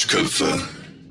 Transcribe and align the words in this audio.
Duschköpfe. 0.00 0.58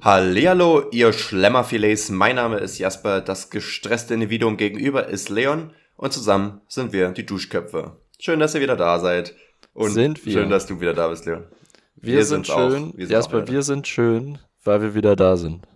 Hallihallo, 0.02 0.90
ihr 0.90 1.14
Schlemmerfilets. 1.14 2.10
Mein 2.10 2.38
Name 2.38 2.58
ist 2.58 2.80
Jasper. 2.80 3.22
Das 3.22 3.52
gestresste 3.52 4.16
Individuum 4.16 4.58
gegenüber 4.58 5.08
ist 5.08 5.30
Leon. 5.30 5.74
Und 5.96 6.12
zusammen 6.12 6.62
sind 6.68 6.92
wir 6.92 7.12
die 7.12 7.24
Duschköpfe. 7.24 7.98
Schön, 8.20 8.40
dass 8.40 8.56
ihr 8.56 8.62
wieder 8.62 8.76
da 8.76 9.00
seid. 9.00 9.36
Und 9.74 9.92
Sind 9.92 10.26
wir. 10.26 10.34
schön, 10.34 10.50
dass 10.50 10.66
du 10.66 10.82
wieder 10.82 10.96
da 10.96 11.08
bist, 11.10 11.28
Leon. 11.28 11.44
Wir, 11.98 12.16
Wir 12.16 12.26
sind 12.26 12.48
schön. 12.48 12.94
Wir 12.96 13.06
sind 13.06 13.12
Jasper, 13.12 13.48
wir 13.48 13.62
sind 13.62 13.88
schön, 13.88 14.40
weil 14.64 14.82
wir 14.82 14.96
wieder 14.96 15.16
da 15.16 15.38
sind. 15.38 15.62
Wir 15.62 15.70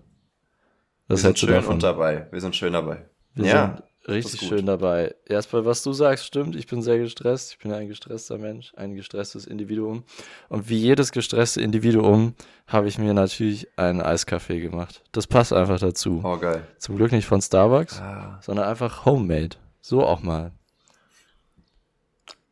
Was 1.10 1.20
sind 1.20 1.28
hältst 1.28 1.44
du 1.44 1.48
schön 1.48 1.56
davon? 1.56 1.74
und 1.76 1.84
dabei. 1.84 2.28
Wir 2.32 2.42
sind 2.42 2.56
schön 2.56 2.74
dabei. 2.74 3.06
Wir 3.36 3.46
ja, 3.46 3.76
sind 3.76 3.84
richtig 4.08 4.42
schön 4.42 4.66
dabei. 4.66 5.16
Jasper, 5.30 5.66
was 5.66 5.84
du 5.84 5.94
sagst, 5.94 6.26
stimmt. 6.26 6.56
Ich 6.56 6.68
bin 6.68 6.82
sehr 6.82 6.98
gestresst. 7.00 7.52
Ich 7.54 7.58
bin 7.60 7.72
ein 7.72 7.88
gestresster 7.88 8.38
Mensch, 8.38 8.74
ein 8.76 8.96
gestresstes 8.96 9.46
Individuum. 9.46 10.04
Und 10.50 10.70
wie 10.70 10.78
jedes 10.78 11.12
gestresste 11.12 11.62
Individuum 11.62 12.34
habe 12.68 12.88
ich 12.88 12.98
mir 12.98 13.14
natürlich 13.14 13.68
einen 13.78 14.02
Eiskaffee 14.02 14.60
gemacht. 14.60 15.04
Das 15.12 15.28
passt 15.28 15.54
einfach 15.54 15.80
dazu. 15.80 16.22
oh 16.24 16.38
geil. 16.38 16.68
Zum 16.80 16.98
Glück 16.98 17.12
nicht 17.12 17.26
von 17.28 17.42
Starbucks, 17.42 18.00
Ah. 18.00 18.40
sondern 18.42 18.68
einfach 18.68 19.06
homemade. 19.06 19.58
So 19.82 20.04
auch 20.06 20.22
mal. 20.22 20.52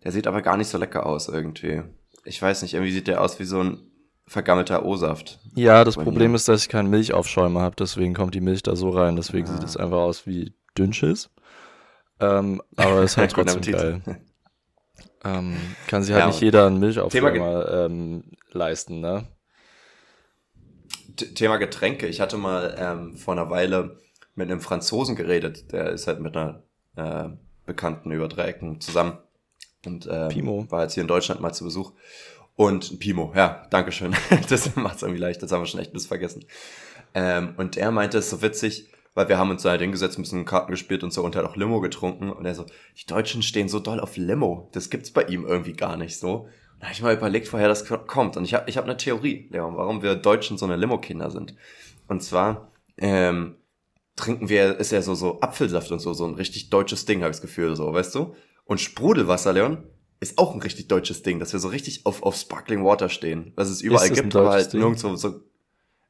Der 0.04 0.12
sieht 0.12 0.28
aber 0.28 0.42
gar 0.42 0.58
nicht 0.58 0.68
so 0.70 0.78
lecker 0.78 1.06
aus 1.06 1.28
irgendwie. 1.28 1.84
Ich 2.23 2.42
weiß 2.42 2.62
nicht, 2.62 2.73
irgendwie 2.73 2.92
sieht 2.92 3.08
der 3.08 3.22
aus 3.22 3.40
wie 3.40 3.44
so 3.45 3.62
ein 3.64 3.80
vergammelter 4.28 4.86
O-Saft. 4.86 5.40
Ja, 5.56 5.84
das 5.84 5.95
Problem 5.95 6.31
mir. 6.31 6.36
ist, 6.38 6.48
dass 6.48 6.62
ich 6.64 6.70
keinen 6.70 6.90
Milchaufschäumer 6.90 7.62
habe, 7.62 7.76
deswegen 7.78 8.14
kommt 8.14 8.34
die 8.34 8.42
Milch 8.42 8.64
da 8.64 8.76
so 8.76 8.90
rein. 8.90 9.16
Deswegen 9.16 9.48
Ah. 9.48 9.54
sieht 9.54 9.64
es 9.64 9.78
einfach 9.78 9.98
aus 9.98 10.26
wie 10.26 10.54
Dünnschiss. 10.78 11.30
Ähm, 12.21 12.61
aber 12.75 13.03
ist 13.03 13.17
halt 13.17 13.31
trotzdem 13.34 13.61
geil. 13.61 14.02
Ähm, 15.23 15.55
kann 15.86 16.02
sich 16.02 16.14
halt 16.14 16.22
Ja, 16.22 16.28
nicht 16.28 16.41
jeder 16.41 16.66
einen 16.66 16.78
Thema 16.78 16.88
Milchaufschäumer 16.88 17.86
ähm, 17.86 18.23
leisten, 18.52 19.02
ne? 19.02 19.28
Thema 21.36 21.58
Getränke. 21.58 22.08
Ich 22.08 22.19
hatte 22.22 22.38
mal 22.38 22.75
ähm, 22.78 23.16
vor 23.16 23.36
einer 23.36 23.50
Weile 23.52 24.00
mit 24.33 24.50
einem 24.50 24.61
Franzosen 24.61 25.16
geredet. 25.16 25.72
Der 25.72 25.91
ist 25.91 26.08
halt 26.08 26.22
mit 26.22 26.36
einer 26.36 26.63
äh, 26.95 27.30
Bekannten 27.66 28.11
über 28.11 28.28
drei 28.28 28.47
Ecken 28.47 28.81
zusammen. 28.81 29.19
Und 29.85 30.08
ähm, 30.11 30.30
Pimo. 30.30 30.66
war 30.69 30.83
jetzt 30.83 30.94
hier 30.94 31.02
in 31.02 31.08
Deutschland 31.08 31.41
mal 31.41 31.53
zu 31.53 31.66
Besuch. 31.66 31.94
Und 32.56 33.00
Pimo, 33.00 33.31
ja, 33.35 33.67
Dankeschön. 33.69 34.16
das 34.50 34.75
macht 34.75 34.97
es 34.97 35.02
irgendwie 35.03 35.22
leicht. 35.22 35.44
Das 35.44 35.52
haben 35.52 35.61
wir 35.61 35.67
schon 35.67 35.80
echt 35.80 35.94
bis 35.94 36.08
vergessen. 36.08 36.45
Ähm, 37.13 37.53
und 37.58 37.78
er 37.78 37.91
meinte, 37.91 38.17
es 38.17 38.25
ist 38.25 38.31
so 38.31 38.41
witzig, 38.41 38.91
weil 39.14 39.28
wir 39.28 39.38
haben 39.38 39.50
uns 39.50 39.64
da 39.64 39.72
halt 39.72 39.81
hingesetzt, 39.81 40.17
ein 40.17 40.22
bisschen 40.22 40.45
Karten 40.45 40.72
gespielt 40.72 41.04
und 41.04 41.12
so 41.12 41.23
und 41.23 41.36
hat 41.36 41.45
auch 41.45 41.56
Limo 41.56 41.81
getrunken. 41.81 42.31
Und 42.31 42.45
er 42.45 42.56
so, 42.56 42.66
die 42.98 43.06
Deutschen 43.06 43.44
stehen 43.44 43.68
so 43.68 43.80
doll 43.80 44.00
auf 44.00 44.18
Limo. 44.18 44.70
Das 44.73 44.90
gibt's 44.90 45.12
bei 45.12 45.23
ihm 45.23 45.45
irgendwie 45.45 45.73
gar 45.73 45.98
nicht 45.98 46.18
so. 46.18 46.48
Da 46.80 46.88
habe 46.88 46.94
ich 46.94 47.02
mal 47.02 47.16
überlegt, 47.16 47.52
woher 47.53 47.68
das 47.68 47.86
kommt. 47.86 48.38
Und 48.38 48.45
ich 48.45 48.53
habe 48.53 48.70
ich 48.70 48.78
hab 48.78 48.86
eine 48.86 48.98
Theorie, 48.98 49.48
Leon, 49.52 49.76
warum 49.76 50.02
wir 50.02 50.16
Deutschen 50.16 50.58
so 50.58 50.66
eine 50.66 50.78
Limo-Kinder 50.78 51.30
sind. 51.30 51.56
Und 52.08 52.23
zwar 52.23 52.72
ähm, 52.98 53.58
trinken 54.16 54.50
wir, 54.50 54.80
ist 54.80 54.92
ja 54.92 55.02
so, 55.02 55.14
so 55.14 55.42
Apfelsaft 55.42 55.92
und 55.92 56.00
so, 56.00 56.14
so 56.14 56.25
ein 56.25 56.36
richtig 56.36 56.70
deutsches 56.70 57.06
Ding, 57.06 57.22
habe 57.22 57.31
ich 57.31 57.38
das 57.38 57.42
Gefühl, 57.42 57.75
so, 57.75 57.94
weißt 57.94 58.16
du? 58.16 58.34
Und 58.66 58.80
Sprudelwasser, 58.80 59.53
Leon, 59.53 59.84
ist 60.22 60.38
auch 60.38 60.53
ein 60.53 60.62
richtig 60.62 60.88
deutsches 60.88 61.23
Ding, 61.23 61.40
dass 61.40 61.52
wir 61.52 61.59
so 61.59 61.68
richtig 61.68 62.06
auf, 62.06 62.23
auf 62.23 62.36
Sparkling 62.36 62.84
Water 62.86 63.09
stehen. 63.09 63.52
Was 63.56 63.70
es 63.70 63.81
überall 63.81 64.09
gibt, 64.09 64.36
aber 64.36 64.52
halt 64.52 64.73
nirgendwo 64.73 65.16
so 65.16 65.42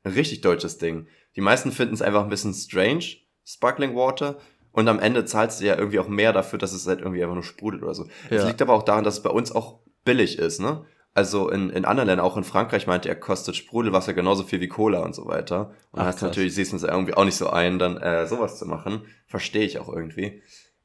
ein 0.03 0.13
richtig 0.13 0.41
deutsches 0.41 0.77
Ding. 0.77 1.07
Die 1.35 1.41
meisten 1.41 1.71
finden 1.71 1.93
es 1.93 2.01
einfach 2.01 2.23
ein 2.23 2.29
bisschen 2.29 2.53
strange, 2.53 3.05
Sparkling 3.45 3.95
Water. 3.95 4.37
Und 4.71 4.87
am 4.87 4.99
Ende 4.99 5.25
zahlst 5.25 5.59
du 5.61 5.65
ja 5.65 5.77
irgendwie 5.77 5.99
auch 5.99 6.07
mehr 6.07 6.31
dafür, 6.33 6.57
dass 6.57 6.71
es 6.73 6.87
halt 6.87 6.99
irgendwie 7.01 7.21
einfach 7.21 7.35
nur 7.35 7.43
sprudelt 7.43 7.83
oder 7.83 7.93
so. 7.93 8.05
Es 8.29 8.41
Ja. 8.43 8.47
liegt 8.47 8.61
aber 8.61 8.73
auch 8.73 8.83
daran, 8.83 9.03
dass 9.03 9.15
es 9.15 9.23
bei 9.23 9.29
uns 9.29 9.51
auch 9.51 9.79
billig 10.05 10.39
ist, 10.39 10.59
ne? 10.59 10.85
Also 11.13 11.49
in, 11.49 11.69
in 11.71 11.83
anderen 11.83 12.07
Ländern, 12.07 12.25
auch 12.25 12.37
in 12.37 12.45
Frankreich 12.45 12.87
meinte 12.87 13.09
er, 13.09 13.15
kostet 13.17 13.57
Sprudelwasser 13.57 14.13
genauso 14.13 14.43
viel 14.43 14.61
wie 14.61 14.69
Cola 14.69 14.99
und 15.03 15.13
so 15.13 15.25
weiter. 15.27 15.71
Und 15.91 15.99
Ach, 15.99 16.05
hast 16.05 16.21
natürlich, 16.21 16.55
siehst 16.55 16.71
du 16.71 16.77
es 16.77 16.83
irgendwie 16.83 17.15
auch 17.15 17.25
nicht 17.25 17.35
so 17.35 17.49
ein, 17.49 17.79
dann 17.79 17.97
äh, 17.97 18.25
sowas 18.27 18.57
zu 18.57 18.65
machen. 18.65 19.01
Verstehe 19.27 19.65
ich 19.65 19.77
auch 19.79 19.89
irgendwie. 19.89 20.41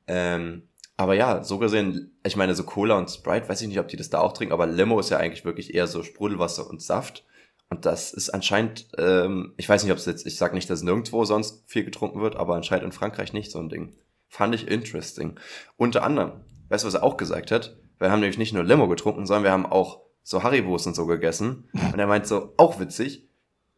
Ähm, 0.08 0.62
aber 0.96 1.14
ja, 1.14 1.44
so 1.44 1.58
gesehen, 1.58 2.16
ich 2.24 2.36
meine, 2.36 2.54
so 2.56 2.64
Cola 2.64 2.96
und 2.96 3.08
Sprite, 3.08 3.48
weiß 3.48 3.60
ich 3.62 3.68
nicht, 3.68 3.78
ob 3.78 3.86
die 3.86 3.96
das 3.96 4.10
da 4.10 4.18
auch 4.18 4.32
trinken, 4.32 4.52
aber 4.52 4.66
Limo 4.66 4.98
ist 4.98 5.10
ja 5.10 5.18
eigentlich 5.18 5.44
wirklich 5.44 5.74
eher 5.74 5.86
so 5.86 6.02
Sprudelwasser 6.02 6.68
und 6.68 6.82
Saft. 6.82 7.24
Und 7.68 7.84
das 7.84 8.12
ist 8.12 8.30
anscheinend, 8.30 8.88
ähm, 8.96 9.54
ich 9.56 9.68
weiß 9.68 9.82
nicht, 9.82 9.92
ob 9.92 9.98
es 9.98 10.06
jetzt, 10.06 10.26
ich 10.26 10.36
sag 10.36 10.54
nicht, 10.54 10.70
dass 10.70 10.82
nirgendwo 10.82 11.24
sonst 11.24 11.64
viel 11.66 11.84
getrunken 11.84 12.20
wird, 12.20 12.36
aber 12.36 12.54
anscheinend 12.54 12.84
in 12.84 12.92
Frankreich 12.92 13.32
nicht 13.32 13.50
so 13.50 13.58
ein 13.58 13.68
Ding. 13.68 13.94
Fand 14.28 14.54
ich 14.54 14.68
interesting. 14.68 15.38
Unter 15.76 16.04
anderem, 16.04 16.32
weißt 16.68 16.84
du, 16.84 16.88
was 16.88 16.94
er 16.94 17.02
auch 17.02 17.16
gesagt 17.16 17.50
hat? 17.50 17.76
Wir 17.98 18.10
haben 18.10 18.20
nämlich 18.20 18.38
nicht 18.38 18.52
nur 18.52 18.62
Limo 18.62 18.88
getrunken, 18.88 19.26
sondern 19.26 19.44
wir 19.44 19.52
haben 19.52 19.66
auch 19.66 20.02
so 20.22 20.42
Haribos 20.42 20.86
und 20.86 20.94
so 20.94 21.06
gegessen. 21.06 21.68
Und 21.92 21.98
er 21.98 22.06
meint 22.06 22.26
so, 22.26 22.52
auch 22.56 22.78
witzig, 22.78 23.28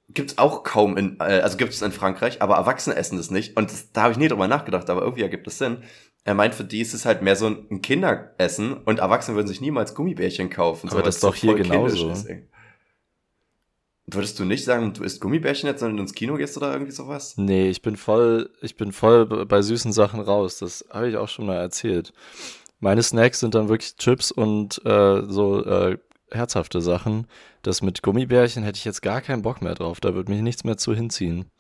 gibt's 0.08 0.38
auch 0.38 0.64
kaum 0.64 0.96
in, 0.96 1.18
äh, 1.20 1.40
also 1.40 1.56
gibt's 1.56 1.82
in 1.82 1.92
Frankreich, 1.92 2.40
aber 2.42 2.56
Erwachsene 2.56 2.96
essen 2.96 3.18
das 3.18 3.30
nicht. 3.30 3.56
Und 3.56 3.70
das, 3.70 3.92
da 3.92 4.02
habe 4.02 4.12
ich 4.12 4.18
nie 4.18 4.28
drüber 4.28 4.48
nachgedacht, 4.48 4.88
aber 4.90 5.02
irgendwie 5.02 5.22
ergibt 5.22 5.46
es 5.46 5.58
Sinn. 5.58 5.82
Er 6.24 6.34
meint, 6.34 6.54
für 6.54 6.64
die 6.64 6.80
ist 6.80 6.94
es 6.94 7.04
halt 7.06 7.22
mehr 7.22 7.36
so 7.36 7.46
ein 7.46 7.80
Kinderessen 7.80 8.74
und 8.74 8.98
Erwachsene 8.98 9.36
würden 9.36 9.46
sich 9.46 9.60
niemals 9.60 9.94
Gummibärchen 9.94 10.50
kaufen. 10.50 10.88
Aber 10.88 10.98
so, 10.98 11.04
das 11.04 11.16
ist 11.16 11.24
doch 11.24 11.34
hier 11.34 11.54
genauso. 11.54 12.10
ist. 12.10 12.28
Würdest 14.10 14.38
du 14.38 14.46
nicht 14.46 14.64
sagen, 14.64 14.94
du 14.94 15.02
isst 15.04 15.20
Gummibärchen 15.20 15.68
jetzt, 15.68 15.80
sondern 15.80 15.98
ins 15.98 16.14
Kino 16.14 16.36
gehst 16.36 16.56
oder 16.56 16.72
irgendwie 16.72 16.92
sowas? 16.92 17.34
Nee, 17.36 17.68
ich 17.68 17.82
bin 17.82 17.96
voll, 17.96 18.48
ich 18.62 18.74
bin 18.74 18.90
voll 18.92 19.26
bei 19.26 19.60
süßen 19.60 19.92
Sachen 19.92 20.20
raus. 20.20 20.58
Das 20.58 20.86
habe 20.90 21.10
ich 21.10 21.16
auch 21.18 21.28
schon 21.28 21.44
mal 21.44 21.56
erzählt. 21.56 22.14
Meine 22.80 23.02
Snacks 23.02 23.40
sind 23.40 23.54
dann 23.54 23.68
wirklich 23.68 23.96
Chips 23.96 24.30
und 24.30 24.80
äh, 24.86 25.22
so 25.28 25.62
äh, 25.62 25.98
herzhafte 26.30 26.80
Sachen. 26.80 27.26
Das 27.60 27.82
mit 27.82 28.02
Gummibärchen 28.02 28.62
hätte 28.62 28.78
ich 28.78 28.86
jetzt 28.86 29.02
gar 29.02 29.20
keinen 29.20 29.42
Bock 29.42 29.60
mehr 29.60 29.74
drauf. 29.74 30.00
Da 30.00 30.14
würde 30.14 30.32
mich 30.32 30.40
nichts 30.40 30.64
mehr 30.64 30.78
zu 30.78 30.94
hinziehen. 30.94 31.50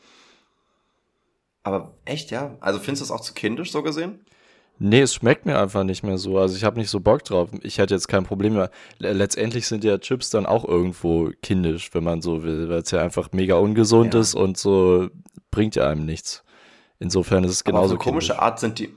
Aber 1.64 1.98
echt, 2.06 2.30
ja? 2.30 2.56
Also 2.60 2.78
findest 2.78 3.02
du 3.02 3.04
es 3.04 3.10
auch 3.10 3.20
zu 3.20 3.34
kindisch 3.34 3.72
so 3.72 3.82
gesehen? 3.82 4.20
Nee, 4.78 5.00
es 5.00 5.14
schmeckt 5.14 5.44
mir 5.44 5.58
einfach 5.58 5.82
nicht 5.84 6.02
mehr 6.04 6.18
so. 6.18 6.38
Also 6.38 6.56
ich 6.56 6.62
habe 6.64 6.78
nicht 6.78 6.88
so 6.90 7.00
Bock 7.00 7.24
drauf. 7.24 7.50
Ich 7.62 7.78
hätte 7.78 7.94
jetzt 7.94 8.06
kein 8.08 8.24
Problem 8.24 8.54
mehr. 8.54 8.70
Le- 8.98 9.12
Letztendlich 9.12 9.66
sind 9.66 9.82
ja 9.84 9.98
Chips 9.98 10.30
dann 10.30 10.46
auch 10.46 10.64
irgendwo 10.64 11.30
kindisch, 11.42 11.92
wenn 11.94 12.04
man 12.04 12.22
so 12.22 12.42
will, 12.44 12.68
weil 12.68 12.82
es 12.82 12.90
ja 12.92 13.02
einfach 13.02 13.32
mega 13.32 13.56
ungesund 13.56 14.14
Ja. 14.14 14.20
ist 14.20 14.34
und 14.34 14.56
so 14.56 15.08
bringt 15.50 15.74
ja 15.74 15.88
einem 15.88 16.04
nichts. 16.06 16.44
Insofern 17.00 17.44
ist 17.44 17.50
es 17.52 17.66
Aber 17.66 17.78
auf 17.80 17.86
genauso 17.88 17.94
eine 17.94 17.98
komische 17.98 18.32
kindisch. 18.32 18.42
Art 18.42 18.60
sind 18.60 18.78
die, 18.78 18.92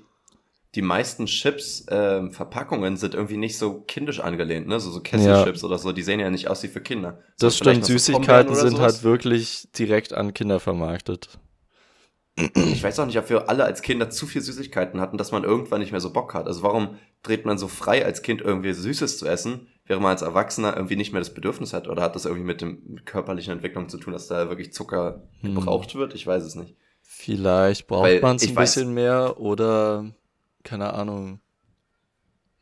die 0.76 0.82
meisten 0.82 1.26
Chips, 1.26 1.86
ähm, 1.90 2.32
Verpackungen 2.32 2.96
sind 2.98 3.14
irgendwie 3.16 3.38
nicht 3.38 3.58
so 3.58 3.82
kindisch 3.82 4.20
angelehnt, 4.20 4.68
ne? 4.68 4.80
So, 4.80 4.90
so 4.92 5.02
Kesselchips 5.02 5.64
oder 5.64 5.78
so, 5.78 5.92
die 5.92 6.02
sehen 6.04 6.20
ja 6.20 6.30
nicht 6.30 6.48
aus 6.48 6.64
wie 6.64 6.68
für 6.68 6.82
Kinder. 6.82 7.20
Das 7.40 7.58
vielleicht 7.58 7.84
stimmt, 7.86 8.00
Süßigkeiten 8.00 8.56
sind 8.56 8.80
halt 8.80 9.04
wirklich 9.04 9.68
direkt 9.78 10.14
an 10.14 10.34
Kinder 10.34 10.60
vermarktet. 10.60 11.40
Ich 12.36 12.82
weiß 12.84 13.00
auch 13.00 13.06
nicht, 13.06 13.18
ob 13.20 13.30
wir 13.30 13.50
alle 13.50 13.66
als 13.66 13.82
Kinder 13.82 14.10
zu 14.10 14.26
viel 14.26 14.42
Süßigkeiten 14.42 15.00
hatten, 15.02 15.18
dass 15.18 15.32
man 15.32 15.44
irgendwann 15.44 15.82
nicht 15.82 15.92
mehr 15.92 16.00
so 16.02 16.12
Bock 16.14 16.34
hat. 16.34 16.48
Also 16.48 16.64
warum 16.64 16.98
dreht 17.24 17.46
man 17.46 17.58
so 17.58 17.68
frei 17.68 18.04
als 18.06 18.22
Kind 18.22 18.42
irgendwie 18.42 18.74
Süßes 18.74 19.18
zu 19.18 19.28
essen, 19.28 19.68
während 19.86 20.02
man 20.04 20.12
als 20.12 20.22
Erwachsener 20.22 20.76
irgendwie 20.76 20.96
nicht 20.96 21.12
mehr 21.12 21.22
das 21.22 21.34
Bedürfnis 21.34 21.74
hat? 21.74 21.88
Oder 21.88 22.02
hat 22.02 22.16
das 22.16 22.26
irgendwie 22.26 22.46
mit 22.46 22.62
dem 22.62 23.04
körperlichen 23.06 23.54
Entwicklung 23.54 23.90
zu 23.90 23.98
tun, 23.98 24.14
dass 24.14 24.28
da 24.28 24.48
wirklich 24.50 24.74
Zucker 24.74 25.24
Hm. 25.42 25.56
gebraucht 25.56 25.94
wird? 25.96 26.16
Ich 26.16 26.26
weiß 26.26 26.44
es 26.44 26.56
nicht. 26.56 26.76
Vielleicht 27.04 27.88
braucht 27.88 28.22
man 28.22 28.38
es 28.38 28.44
ein 28.48 28.56
weiß- 28.56 28.60
bisschen 28.62 28.94
mehr 28.94 29.40
oder 29.40 30.12
keine 30.64 30.94
Ahnung. 30.94 31.42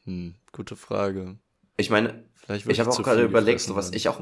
Hm, 0.06 0.34
gute 0.51 0.75
Frage. 0.75 1.38
Ich 1.78 1.90
meine, 1.90 2.24
Ich 2.66 2.80
habe 2.80 2.90
auch 2.90 3.03
gerade 3.03 3.24
überlegt, 3.24 3.62
so 3.62 3.75
was 3.75 3.91
ich 3.94 4.09
auch, 4.09 4.22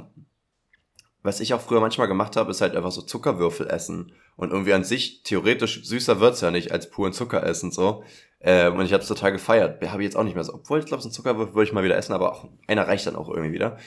was 1.23 1.39
ich 1.39 1.53
auch 1.53 1.61
früher 1.61 1.79
manchmal 1.81 2.07
gemacht 2.07 2.35
habe, 2.35 2.51
ist 2.51 2.61
halt 2.61 2.75
einfach 2.75 2.91
so 2.91 3.01
Zuckerwürfel 3.01 3.67
essen. 3.67 4.11
Und 4.35 4.51
irgendwie 4.51 4.73
an 4.73 4.83
sich, 4.83 5.23
theoretisch 5.23 5.83
süßer 5.83 6.19
wird's 6.19 6.41
ja 6.41 6.51
nicht 6.51 6.71
als 6.71 6.89
puren 6.89 7.13
Zucker 7.13 7.43
essen, 7.45 7.71
so. 7.71 8.03
Ähm, 8.39 8.75
und 8.75 8.85
ich 8.85 8.93
habe 8.93 9.01
es 9.01 9.07
total 9.09 9.31
gefeiert. 9.31 9.81
Habe 9.89 10.01
ich 10.03 10.05
jetzt 10.05 10.15
auch 10.15 10.23
nicht 10.23 10.35
mehr 10.35 10.43
so. 10.43 10.53
Obwohl, 10.53 10.79
ich 10.79 10.85
glaube, 10.85 11.01
so 11.01 11.09
ein 11.09 11.11
Zuckerwürfel 11.11 11.55
würde 11.55 11.67
ich 11.67 11.73
mal 11.73 11.83
wieder 11.83 11.97
essen, 11.97 12.13
aber 12.13 12.31
auch 12.31 12.47
einer 12.67 12.87
reicht 12.87 13.07
dann 13.07 13.15
auch 13.15 13.29
irgendwie 13.29 13.51
wieder. 13.51 13.77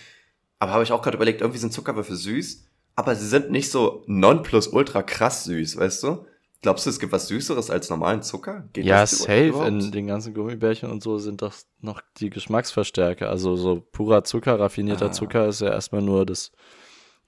Aber 0.59 0.73
habe 0.73 0.83
ich 0.83 0.93
auch 0.93 1.03
gerade 1.03 1.17
überlegt, 1.17 1.41
irgendwie 1.41 1.61
sind 1.61 1.73
Zuckerwürfel 1.73 2.17
süß, 2.17 2.65
aber 2.97 3.15
sie 3.15 3.27
sind 3.29 3.51
nicht 3.51 3.71
so 3.71 4.03
nonplusultra 4.07 5.03
krass 5.03 5.45
süß, 5.45 5.77
weißt 5.79 6.03
du? 6.03 6.27
Glaubst 6.63 6.85
du, 6.85 6.91
es 6.91 6.99
gibt 7.01 7.13
was 7.13 7.29
Süßeres 7.29 7.71
als 7.71 7.89
normalen 7.89 8.23
Zucker? 8.23 8.69
Geht 8.75 8.85
Ja, 8.85 9.01
das 9.01 9.21
safe. 9.21 9.47
überhaupt? 9.47 9.69
In 9.69 9.91
den 9.93 10.07
ganzen 10.09 10.35
Gummibärchen 10.35 10.91
und 10.91 11.03
so 11.03 11.17
sind 11.17 11.41
doch 11.41 11.55
noch 11.81 12.03
die 12.19 12.29
Geschmacksverstärker. 12.29 13.31
Also 13.31 13.57
so 13.57 13.81
purer 13.93 14.25
Zucker, 14.25 14.61
raffinierter 14.61 15.07
Ah. 15.07 15.13
Zucker 15.13 15.47
ist 15.49 15.63
ja 15.63 15.69
erstmal 15.71 16.03
nur 16.03 16.27
das, 16.27 16.53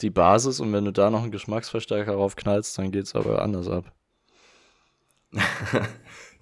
die 0.03 0.11
Basis 0.11 0.61
und 0.61 0.73
wenn 0.73 0.85
du 0.85 0.93
da 0.93 1.11
noch 1.11 1.23
einen 1.23 1.33
Geschmacksverstärker 1.33 2.13
raufknallst, 2.13 2.77
dann 2.79 2.93
geht's 2.93 3.15
aber 3.15 3.43
anders 3.43 3.69
ab. 3.69 3.93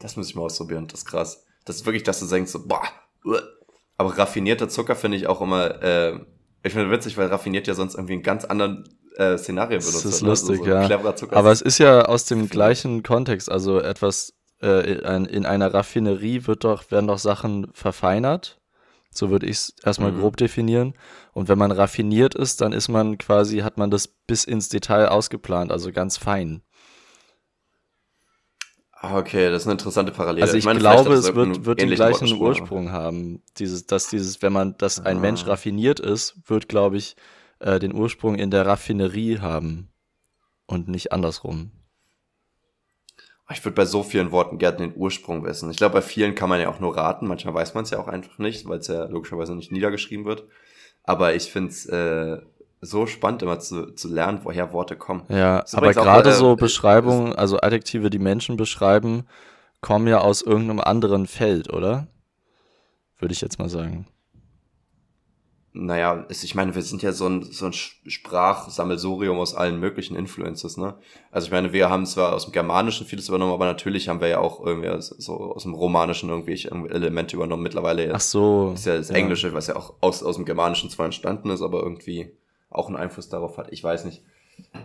Das 0.00 0.16
muss 0.16 0.30
ich 0.30 0.34
mal 0.34 0.44
ausprobieren, 0.44 0.86
das 0.88 1.00
ist 1.00 1.04
krass. 1.04 1.44
Das 1.66 1.76
ist 1.76 1.84
wirklich, 1.84 2.02
dass 2.02 2.20
du 2.20 2.26
denkst 2.26 2.50
so, 2.50 2.66
boah, 2.66 2.82
uah. 3.22 3.42
aber 3.98 4.16
raffinierter 4.16 4.68
Zucker 4.70 4.96
finde 4.96 5.18
ich 5.18 5.26
auch 5.26 5.42
immer, 5.42 5.82
äh, 5.82 6.18
ich 6.62 6.72
finde 6.72 6.90
witzig, 6.90 7.18
weil 7.18 7.26
raffiniert 7.26 7.66
ja 7.66 7.74
sonst 7.74 7.96
irgendwie 7.96 8.14
einen 8.14 8.22
ganz 8.22 8.46
anderen 8.46 8.88
äh, 9.16 9.36
Szenarien 9.36 9.80
Das 9.80 10.02
benutzt. 10.02 10.06
ist 10.06 10.22
wird, 10.22 10.22
ne? 10.22 10.30
Also 10.30 10.46
lustig, 10.46 10.64
so 10.64 10.98
ja. 11.04 11.16
Zucker. 11.16 11.36
Aber 11.36 11.52
es 11.52 11.60
ist 11.60 11.76
ja 11.78 12.06
aus 12.06 12.24
dem 12.24 12.48
gleichen 12.48 13.02
Kontext, 13.02 13.50
also 13.50 13.78
etwas 13.78 14.32
äh, 14.62 14.94
in, 14.94 15.26
in 15.26 15.46
einer 15.46 15.72
Raffinerie 15.72 16.46
wird 16.46 16.64
doch, 16.64 16.90
werden 16.90 17.08
doch 17.08 17.18
Sachen 17.18 17.68
verfeinert 17.74 18.59
So 19.12 19.30
würde 19.30 19.46
ich 19.46 19.56
es 19.56 19.74
erstmal 19.82 20.12
mhm. 20.12 20.20
grob 20.20 20.36
definieren. 20.36 20.94
Und 21.32 21.48
wenn 21.48 21.58
man 21.58 21.72
raffiniert 21.72 22.34
ist, 22.34 22.60
dann 22.60 22.72
ist 22.72 22.88
man 22.88 23.18
quasi, 23.18 23.58
hat 23.58 23.76
man 23.76 23.90
das 23.90 24.08
bis 24.08 24.44
ins 24.44 24.68
Detail 24.68 25.08
ausgeplant, 25.08 25.72
also 25.72 25.92
ganz 25.92 26.16
fein. 26.16 26.62
Ah, 28.92 29.18
okay, 29.18 29.50
das 29.50 29.62
ist 29.62 29.66
eine 29.66 29.72
interessante 29.72 30.12
Parallele. 30.12 30.42
Also 30.42 30.54
ich, 30.54 30.60
ich 30.60 30.64
meine, 30.66 30.78
glaube, 30.78 31.14
es 31.14 31.34
wird, 31.34 31.64
wird 31.64 31.80
den 31.80 31.90
gleichen 31.90 32.38
Ursprung 32.38 32.92
haben. 32.92 33.42
Dieses, 33.56 33.86
dass 33.86 34.08
dieses, 34.08 34.42
wenn 34.42 34.52
man, 34.52 34.76
dass 34.76 35.00
ein 35.00 35.16
ah. 35.16 35.20
Mensch 35.20 35.46
raffiniert 35.46 36.00
ist, 36.00 36.36
wird, 36.46 36.68
glaube 36.68 36.98
ich, 36.98 37.16
äh, 37.60 37.78
den 37.78 37.94
Ursprung 37.94 38.34
in 38.34 38.50
der 38.50 38.66
Raffinerie 38.66 39.38
haben 39.38 39.90
und 40.66 40.88
nicht 40.88 41.12
andersrum. 41.12 41.72
Ich 43.52 43.64
würde 43.64 43.74
bei 43.74 43.84
so 43.84 44.02
vielen 44.02 44.30
Worten 44.30 44.58
gerne 44.58 44.78
den 44.78 44.92
Ursprung 44.96 45.44
wissen. 45.44 45.70
Ich 45.70 45.76
glaube, 45.76 45.94
bei 45.94 46.02
vielen 46.02 46.34
kann 46.34 46.48
man 46.48 46.60
ja 46.60 46.68
auch 46.68 46.80
nur 46.80 46.96
raten. 46.96 47.26
Manchmal 47.26 47.54
weiß 47.54 47.74
man 47.74 47.84
es 47.84 47.90
ja 47.90 47.98
auch 47.98 48.08
einfach 48.08 48.38
nicht, 48.38 48.68
weil 48.68 48.78
es 48.78 48.86
ja 48.86 49.04
logischerweise 49.04 49.54
nicht 49.54 49.72
niedergeschrieben 49.72 50.24
wird. 50.24 50.44
Aber 51.02 51.34
ich 51.34 51.50
finde 51.50 51.70
es 51.70 51.86
äh, 51.86 52.38
so 52.80 53.06
spannend, 53.06 53.42
immer 53.42 53.58
zu, 53.58 53.92
zu 53.92 54.08
lernen, 54.08 54.40
woher 54.44 54.72
Worte 54.72 54.96
kommen. 54.96 55.24
Ja, 55.28 55.64
aber 55.72 55.92
gerade 55.92 56.30
äh, 56.30 56.34
so 56.34 56.56
Beschreibungen, 56.56 57.34
also 57.34 57.60
Adjektive, 57.60 58.10
die 58.10 58.18
Menschen 58.18 58.56
beschreiben, 58.56 59.26
kommen 59.80 60.06
ja 60.06 60.20
aus 60.20 60.42
irgendeinem 60.42 60.80
anderen 60.80 61.26
Feld, 61.26 61.72
oder? 61.72 62.06
Würde 63.18 63.32
ich 63.32 63.40
jetzt 63.40 63.58
mal 63.58 63.68
sagen 63.68 64.06
naja, 65.72 66.26
ich 66.28 66.54
meine, 66.56 66.74
wir 66.74 66.82
sind 66.82 67.02
ja 67.02 67.12
so 67.12 67.28
ein, 67.28 67.42
so 67.44 67.66
ein 67.66 67.72
Sprachsammelsurium 67.72 69.38
aus 69.38 69.54
allen 69.54 69.78
möglichen 69.78 70.16
Influences, 70.16 70.76
ne? 70.76 70.94
Also 71.30 71.46
ich 71.46 71.52
meine, 71.52 71.72
wir 71.72 71.88
haben 71.88 72.06
zwar 72.06 72.34
aus 72.34 72.44
dem 72.44 72.52
Germanischen 72.52 73.06
vieles 73.06 73.28
übernommen, 73.28 73.52
aber 73.52 73.66
natürlich 73.66 74.08
haben 74.08 74.20
wir 74.20 74.26
ja 74.26 74.40
auch 74.40 74.64
irgendwie 74.64 74.90
so 75.00 75.34
aus 75.34 75.62
dem 75.62 75.74
Romanischen 75.74 76.28
irgendwelche 76.28 76.70
Elemente 76.70 77.36
übernommen. 77.36 77.62
Mittlerweile 77.62 78.04
jetzt 78.04 78.14
Ach 78.14 78.20
so, 78.20 78.72
ist 78.74 78.86
ja 78.86 78.96
das 78.96 79.10
Englische, 79.10 79.48
ja. 79.48 79.54
was 79.54 79.68
ja 79.68 79.76
auch 79.76 79.94
aus, 80.00 80.24
aus 80.24 80.36
dem 80.36 80.44
Germanischen 80.44 80.90
zwar 80.90 81.06
entstanden 81.06 81.50
ist, 81.50 81.62
aber 81.62 81.82
irgendwie 81.82 82.32
auch 82.68 82.88
einen 82.88 82.96
Einfluss 82.96 83.28
darauf 83.28 83.56
hat. 83.56 83.72
Ich 83.72 83.84
weiß 83.84 84.06
nicht. 84.06 84.22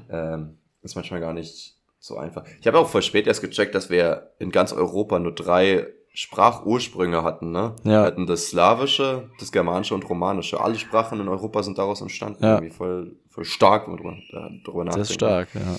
Ähm, 0.10 0.58
ist 0.84 0.96
manchmal 0.96 1.20
gar 1.20 1.34
nicht 1.34 1.76
so 2.00 2.18
einfach. 2.18 2.46
Ich 2.62 2.68
habe 2.68 2.78
auch 2.78 2.88
voll 2.88 3.02
spät 3.02 3.26
erst 3.26 3.42
gecheckt, 3.42 3.74
dass 3.74 3.90
wir 3.90 4.32
in 4.38 4.52
ganz 4.52 4.72
Europa 4.72 5.18
nur 5.18 5.34
drei 5.34 5.88
Sprachursprünge 6.16 7.24
hatten, 7.24 7.52
ne? 7.52 7.76
Ja. 7.84 7.92
Wir 7.92 8.02
hatten 8.04 8.26
das 8.26 8.48
Slawische, 8.48 9.30
das 9.38 9.52
Germanische 9.52 9.94
und 9.94 10.10
Romanische. 10.10 10.62
Alle 10.62 10.80
Sprachen 10.80 11.20
in 11.20 11.28
Europa 11.28 11.62
sind 11.62 11.78
daraus 11.78 12.00
entstanden. 12.00 12.42
Ja. 12.42 12.54
Irgendwie 12.56 12.74
voll, 12.74 13.18
voll 13.28 13.44
stark, 13.44 13.88
wenn 13.88 14.02
man 14.02 14.24
darüber 14.64 14.86
nachdenkt. 14.86 15.02
Das 15.02 15.10
ist 15.10 15.16
stark, 15.16 15.50
ja. 15.54 15.76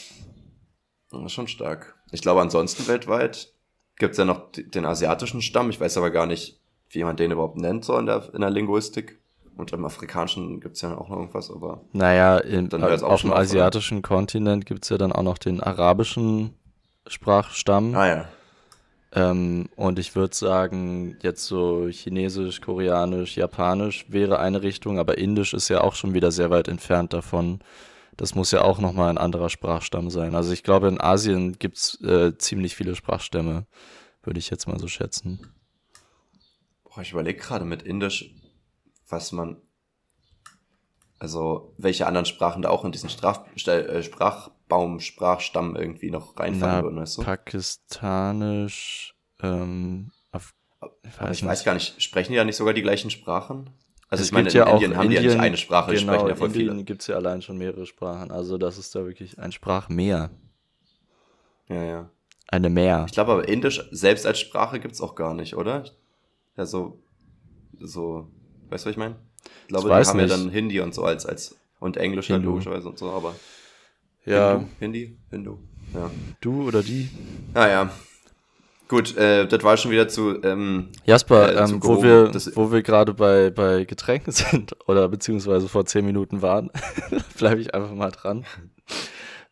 Das 1.11 1.23
ist 1.25 1.33
schon 1.33 1.49
stark. 1.49 1.95
Ich 2.13 2.21
glaube, 2.21 2.43
ansonsten 2.43 2.87
weltweit 2.87 3.51
gibt's 3.99 4.19
ja 4.19 4.27
noch 4.27 4.51
den 4.53 4.85
asiatischen 4.85 5.41
Stamm. 5.41 5.71
Ich 5.71 5.81
weiß 5.81 5.97
aber 5.97 6.11
gar 6.11 6.27
nicht, 6.27 6.61
wie 6.91 7.03
man 7.03 7.17
den 7.17 7.31
überhaupt 7.31 7.57
nennt, 7.57 7.87
so 7.87 7.97
in 7.97 8.05
der, 8.05 8.29
in 8.35 8.43
der 8.43 8.51
Linguistik. 8.51 9.19
Und 9.57 9.73
im 9.73 9.87
Afrikanischen 9.87 10.61
gibt's 10.61 10.83
ja 10.83 10.99
auch 10.99 11.09
noch 11.09 11.17
irgendwas, 11.17 11.51
aber. 11.51 11.81
Naja, 11.93 12.37
in, 12.37 12.71
auf 12.75 13.23
dem 13.23 13.33
asiatischen 13.33 14.03
Kontinent 14.03 14.67
gibt's 14.67 14.91
ja 14.91 14.99
dann 14.99 15.13
auch 15.13 15.23
noch 15.23 15.39
den 15.39 15.63
arabischen 15.63 16.53
Sprachstamm. 17.07 17.95
Ah 17.95 18.07
ja. 18.07 18.29
Ähm, 19.17 19.71
und 19.77 19.99
ich 19.99 20.15
würde 20.15 20.37
sagen, 20.37 21.17
jetzt 21.23 21.47
so 21.47 21.89
Chinesisch, 21.89 22.61
Koreanisch, 22.61 23.35
Japanisch 23.37 24.05
wäre 24.09 24.39
eine 24.39 24.63
Richtung, 24.63 24.99
aber 24.99 25.17
Indisch 25.17 25.55
ist 25.55 25.71
ja 25.71 25.81
auch 25.81 25.95
schon 25.95 26.13
wieder 26.13 26.31
sehr 26.31 26.51
weit 26.51 26.69
entfernt 26.69 27.15
davon. 27.15 27.61
Das 28.19 28.35
muss 28.35 28.51
ja 28.51 28.61
auch 28.61 28.79
nochmal 28.79 29.09
ein 29.09 29.17
anderer 29.17 29.49
Sprachstamm 29.49 30.11
sein. 30.11 30.35
Also 30.35 30.53
ich 30.53 30.63
glaube, 30.63 30.89
in 30.89 31.01
Asien 31.01 31.59
gibt's 31.59 31.99
äh, 32.03 32.37
ziemlich 32.37 32.77
viele 32.77 32.95
Sprachstämme, 32.95 33.67
würde 34.23 34.39
ich 34.39 34.51
jetzt 34.51 34.69
mal 34.69 34.79
so 34.79 34.87
schätzen. 34.87 35.51
Boah, 36.85 37.01
ich 37.01 37.13
überlege 37.13 37.41
gerade 37.41 37.65
mit 37.65 37.83
Indisch, 37.83 38.35
was 39.09 39.33
man. 39.33 39.57
Also, 41.19 41.73
welche 41.79 42.07
anderen 42.07 42.27
Sprachen 42.27 42.61
da 42.61 42.69
auch 42.69 42.85
in 42.85 42.93
diesen 42.93 43.09
Straf 43.09 43.47
äh, 43.67 44.03
Sprach 44.03 44.51
Baum, 44.69 45.01
Sprachstamm 45.01 45.77
irgendwie 45.77 46.11
noch 46.11 46.39
reinfallen 46.39 46.85
würden, 46.85 46.99
weißt 46.99 47.19
du? 47.19 47.23
Pakistanisch, 47.23 49.15
ähm, 49.43 50.11
auf, 50.33 50.55
ich 51.03 51.21
weiß, 51.21 51.37
ich 51.39 51.45
weiß 51.45 51.65
gar 51.65 51.75
nicht, 51.75 52.03
sprechen 52.03 52.33
die 52.33 52.37
ja 52.37 52.45
nicht 52.45 52.57
sogar 52.57 52.75
die 52.75 52.83
gleichen 52.83 53.11
Sprachen? 53.11 53.71
Also 54.09 54.23
es 54.23 54.29
ich 54.29 54.33
meine, 54.33 54.49
in 54.49 54.55
ja 54.55 54.71
Indien 54.71 54.97
haben 54.97 55.05
Indien, 55.05 55.23
die 55.23 55.29
ja 55.29 55.35
nicht 55.35 55.43
eine 55.43 55.57
Sprache, 55.57 55.93
genau, 55.93 56.13
sprechen 56.13 56.29
ja 56.29 56.37
voll 56.37 56.49
Indien 56.49 56.71
viele. 56.71 56.85
gibt 56.85 57.03
es 57.03 57.09
ja 57.09 57.17
allein 57.17 57.43
schon 57.43 57.59
mehrere 57.59 57.87
Sprachen, 57.87 58.31
also 58.31 58.59
das 58.59 58.79
ist 58.79 58.95
da 58.95 59.05
wirklich 59.05 59.39
ein 59.39 59.53
Sprachmeer. 59.53 60.31
Ja, 61.69 61.83
ja. 61.83 62.11
Eine 62.49 62.71
Meer. 62.71 63.05
Ich 63.07 63.13
glaube 63.13 63.33
aber 63.33 63.49
Indisch 63.49 63.89
selbst 63.91 64.25
als 64.25 64.39
Sprache 64.39 64.79
gibt 64.79 64.95
es 64.95 65.01
auch 65.01 65.17
gar 65.17 65.35
nicht, 65.35 65.57
oder? 65.57 65.85
Ja, 66.57 66.65
so, 66.65 67.01
so, 67.81 68.31
weißt 68.71 68.85
du, 68.85 68.89
was 68.89 68.93
ich 68.93 68.97
meine? 68.97 69.17
Ich 69.63 69.69
glaube, 69.69 69.89
das 69.89 70.07
die 70.07 70.11
haben 70.11 70.17
nicht. 70.19 70.31
ja 70.31 70.37
dann 70.37 70.51
Hindi 70.51 70.81
und 70.81 70.95
so 70.95 71.03
als, 71.03 71.27
als, 71.27 71.57
und 71.81 71.97
Englisch 71.97 72.29
dann 72.29 72.43
logischerweise 72.43 72.89
und 72.89 72.99
so, 72.99 73.11
aber. 73.11 73.35
Ja. 74.27 74.65
Hindi, 74.81 75.17
Hindu. 75.31 75.59
Ja. 75.95 76.11
Du 76.41 76.67
oder 76.67 76.83
die? 76.83 77.09
Naja. 77.55 77.83
Ah, 77.83 77.91
Gut, 78.89 79.17
äh, 79.17 79.49
das 79.49 79.65
war 79.65 79.77
schon 79.77 79.91
wieder 79.91 80.07
zu. 80.07 80.41
Ähm, 80.45 80.91
Jasper, 81.05 81.53
äh, 81.53 81.65
ähm, 81.65 81.83
wo, 81.83 82.03
wir, 82.05 82.33
wo 82.55 82.71
wir 82.71 82.83
gerade 82.83 83.15
bei, 83.15 83.51
bei 83.51 83.85
Getränken 83.85 84.33
sind 84.33 84.77
oder 84.87 85.09
beziehungsweise 85.09 85.69
vor 85.69 85.87
zehn 85.87 86.05
Minuten 86.05 86.41
waren, 86.41 86.71
bleibe 87.39 87.61
ich 87.61 87.75
einfach 87.75 87.95
mal 87.95 88.13
dran. 88.13 88.45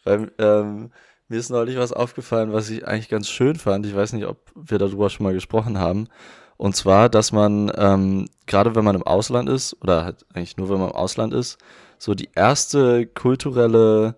Weil 0.04 0.30
ähm, 0.38 0.92
mir 1.28 1.38
ist 1.38 1.50
neulich 1.50 1.76
was 1.78 1.92
aufgefallen, 1.92 2.52
was 2.52 2.70
ich 2.70 2.86
eigentlich 2.86 3.08
ganz 3.08 3.28
schön 3.28 3.56
fand. 3.56 3.86
Ich 3.86 3.96
weiß 3.96 4.12
nicht, 4.12 4.26
ob 4.26 4.38
wir 4.54 4.78
darüber 4.78 5.10
schon 5.10 5.24
mal 5.24 5.34
gesprochen 5.34 5.78
haben. 5.78 6.08
Und 6.56 6.76
zwar, 6.76 7.08
dass 7.08 7.32
man, 7.32 7.72
ähm, 7.76 8.26
gerade 8.46 8.76
wenn 8.76 8.84
man 8.84 8.94
im 8.94 9.02
Ausland 9.02 9.48
ist, 9.48 9.76
oder 9.82 10.04
halt 10.04 10.24
eigentlich 10.32 10.56
nur 10.56 10.68
wenn 10.68 10.78
man 10.78 10.90
im 10.90 10.94
Ausland 10.94 11.34
ist, 11.34 11.58
so 11.98 12.14
die 12.14 12.28
erste 12.34 13.06
kulturelle 13.06 14.14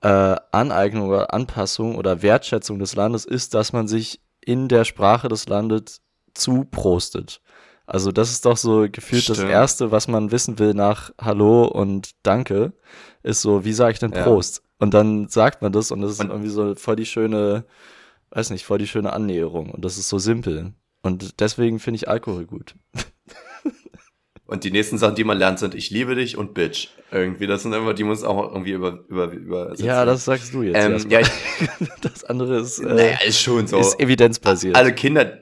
äh, 0.00 0.36
Aneignung 0.52 1.08
oder 1.08 1.34
Anpassung 1.34 1.96
oder 1.96 2.22
Wertschätzung 2.22 2.78
des 2.78 2.94
Landes 2.94 3.24
ist, 3.24 3.54
dass 3.54 3.72
man 3.72 3.88
sich 3.88 4.20
in 4.40 4.68
der 4.68 4.84
Sprache 4.84 5.28
des 5.28 5.48
Landes 5.48 6.00
zuprostet. 6.34 7.40
Also 7.86 8.12
das 8.12 8.30
ist 8.30 8.44
doch 8.44 8.56
so 8.56 8.86
gefühlt 8.90 9.22
Stimmt. 9.22 9.38
das 9.38 9.44
Erste, 9.46 9.90
was 9.90 10.08
man 10.08 10.30
wissen 10.30 10.58
will 10.58 10.74
nach 10.74 11.10
Hallo 11.18 11.64
und 11.64 12.10
Danke, 12.22 12.74
ist 13.22 13.40
so, 13.40 13.64
wie 13.64 13.72
sage 13.72 13.92
ich 13.92 13.98
denn 13.98 14.10
Prost? 14.10 14.58
Ja. 14.58 14.62
Und 14.80 14.94
dann 14.94 15.28
sagt 15.28 15.62
man 15.62 15.72
das 15.72 15.90
und 15.90 16.02
das 16.02 16.12
ist 16.12 16.20
und 16.20 16.30
irgendwie 16.30 16.50
so 16.50 16.74
voll 16.74 16.96
die 16.96 17.06
schöne, 17.06 17.64
weiß 18.30 18.50
nicht, 18.50 18.64
voll 18.64 18.78
die 18.78 18.86
schöne 18.86 19.12
Annäherung 19.12 19.70
und 19.70 19.84
das 19.84 19.96
ist 19.96 20.08
so 20.08 20.18
simpel. 20.18 20.74
Und 21.02 21.40
deswegen 21.40 21.78
finde 21.78 21.96
ich 21.96 22.08
Alkohol 22.08 22.46
gut. 22.46 22.74
Und 24.48 24.64
die 24.64 24.70
nächsten 24.70 24.96
Sachen, 24.96 25.14
die 25.14 25.24
man 25.24 25.36
lernt, 25.36 25.58
sind 25.58 25.74
Ich 25.74 25.90
liebe 25.90 26.14
dich 26.14 26.38
und 26.38 26.54
Bitch. 26.54 26.88
Irgendwie, 27.12 27.46
das 27.46 27.64
sind 27.64 27.74
immer, 27.74 27.92
die 27.92 28.02
muss 28.02 28.24
auch 28.24 28.50
irgendwie 28.50 28.72
über, 28.72 29.04
über, 29.06 29.30
übersetzen. 29.30 29.84
Ja, 29.84 30.06
das 30.06 30.24
sagst 30.24 30.54
du 30.54 30.62
jetzt. 30.62 30.74
Ähm, 30.74 31.10
ja, 31.10 31.20
ich, 31.20 31.28
das 32.00 32.24
andere 32.24 32.60
ist, 32.60 32.78
äh, 32.78 32.86
naja, 32.86 33.18
ist 33.26 33.42
schon 33.42 33.66
so. 33.66 33.78
Ist 33.78 34.00
evidenzbasiert. 34.00 34.74
Alle 34.74 34.94
Kinder, 34.94 35.38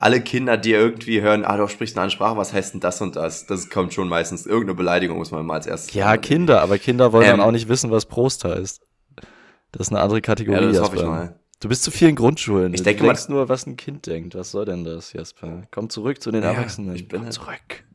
alle 0.00 0.20
Kinder, 0.20 0.56
die 0.56 0.72
irgendwie 0.72 1.20
hören, 1.20 1.44
ah, 1.44 1.56
du 1.56 1.68
sprichst 1.68 1.96
eine 1.96 2.02
andere 2.02 2.16
Sprache, 2.16 2.36
was 2.36 2.52
heißt 2.52 2.74
denn 2.74 2.80
das 2.80 3.00
und 3.00 3.14
das? 3.14 3.46
Das 3.46 3.70
kommt 3.70 3.94
schon 3.94 4.08
meistens. 4.08 4.44
Irgendeine 4.44 4.74
Beleidigung 4.74 5.18
muss 5.18 5.30
man 5.30 5.46
mal 5.46 5.54
als 5.54 5.68
erstes. 5.68 5.94
Ja, 5.94 6.16
Kinder, 6.16 6.62
aber 6.62 6.78
Kinder 6.78 7.12
wollen 7.12 7.26
ähm, 7.26 7.38
dann 7.38 7.40
auch 7.40 7.52
nicht 7.52 7.68
wissen, 7.68 7.92
was 7.92 8.06
Prost 8.06 8.44
heißt. 8.44 8.82
Das 9.70 9.86
ist 9.86 9.92
eine 9.92 10.00
andere 10.00 10.20
Kategorie. 10.20 10.64
Ja, 10.64 10.72
das 10.72 10.80
hoffe 10.80 10.96
ich 10.96 11.04
mal. 11.04 11.38
Du 11.60 11.68
bist 11.68 11.84
zu 11.84 11.92
vielen 11.92 12.16
Grundschulen. 12.16 12.74
Ich 12.74 12.82
denke 12.82 13.02
du 13.02 13.06
denkst 13.06 13.28
nur, 13.28 13.48
was 13.48 13.66
ein 13.66 13.76
Kind 13.76 14.06
denkt. 14.06 14.34
Was 14.34 14.50
soll 14.50 14.64
denn 14.64 14.82
das, 14.82 15.12
Jasper? 15.12 15.62
Komm 15.70 15.90
zurück 15.90 16.20
zu 16.20 16.32
den 16.32 16.42
ja, 16.42 16.50
Erwachsenen. 16.50 16.96
Ich 16.96 17.06
bin 17.06 17.22
Komm 17.22 17.30
zurück. 17.30 17.85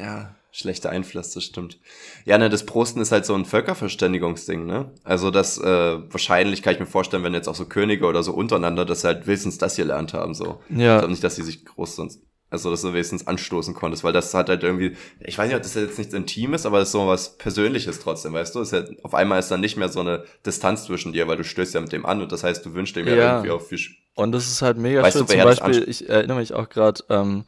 Ja, 0.00 0.34
schlechter 0.52 0.90
Einfluss, 0.90 1.32
das 1.32 1.44
stimmt. 1.44 1.78
Ja, 2.24 2.38
ne, 2.38 2.48
das 2.48 2.66
Prosten 2.66 3.00
ist 3.00 3.12
halt 3.12 3.24
so 3.24 3.34
ein 3.34 3.44
Völkerverständigungsding, 3.44 4.66
ne? 4.66 4.90
Also 5.04 5.30
das 5.30 5.58
äh, 5.58 5.64
wahrscheinlich 6.10 6.62
kann 6.62 6.74
ich 6.74 6.80
mir 6.80 6.86
vorstellen, 6.86 7.22
wenn 7.22 7.34
jetzt 7.34 7.48
auch 7.48 7.54
so 7.54 7.66
Könige 7.66 8.06
oder 8.06 8.22
so 8.22 8.32
untereinander, 8.32 8.84
dass 8.84 9.02
sie 9.02 9.08
halt 9.08 9.26
wenigstens 9.26 9.58
das 9.58 9.76
hier 9.76 9.84
gelernt 9.84 10.14
haben, 10.14 10.34
so. 10.34 10.60
Ja. 10.68 10.96
Ich 10.96 10.98
glaube 11.00 11.10
nicht, 11.10 11.24
dass 11.24 11.36
sie 11.36 11.42
sich 11.42 11.64
groß 11.64 11.96
sonst, 11.96 12.20
also 12.50 12.70
dass 12.70 12.82
du 12.82 12.92
wenigstens 12.92 13.26
anstoßen 13.26 13.74
konntest, 13.74 14.02
weil 14.02 14.12
das 14.12 14.34
hat 14.34 14.48
halt 14.48 14.64
irgendwie, 14.64 14.96
ich 15.20 15.38
weiß 15.38 15.46
nicht, 15.46 15.56
ob 15.56 15.62
das 15.62 15.74
jetzt 15.74 15.98
nichts 15.98 16.14
Intimes, 16.14 16.66
aber 16.66 16.80
das 16.80 16.88
ist 16.88 16.92
so 16.92 17.06
was 17.06 17.38
Persönliches 17.38 18.00
trotzdem, 18.00 18.32
weißt 18.32 18.54
du? 18.54 18.60
Ist 18.60 18.72
halt, 18.72 19.04
auf 19.04 19.14
einmal 19.14 19.38
ist 19.38 19.50
dann 19.50 19.60
nicht 19.60 19.76
mehr 19.76 19.88
so 19.88 20.00
eine 20.00 20.24
Distanz 20.44 20.84
zwischen 20.84 21.12
dir, 21.12 21.28
weil 21.28 21.36
du 21.36 21.44
stößt 21.44 21.74
ja 21.74 21.80
mit 21.80 21.92
dem 21.92 22.04
an 22.04 22.22
und 22.22 22.32
das 22.32 22.42
heißt, 22.42 22.66
du 22.66 22.74
wünschst 22.74 22.96
dem 22.96 23.06
ja, 23.06 23.14
ja 23.14 23.32
irgendwie 23.34 23.52
auch 23.52 23.62
viel. 23.62 23.78
Und 24.16 24.32
das 24.32 24.48
ist 24.48 24.62
halt 24.62 24.78
mega 24.78 25.02
weißt 25.02 25.16
schön. 25.16 25.26
Du, 25.26 25.32
Zum 25.32 25.44
Beispiel, 25.44 25.88
ich 25.88 26.08
erinnere 26.08 26.38
mich 26.38 26.52
auch 26.52 26.68
gerade, 26.68 27.04
ähm, 27.08 27.44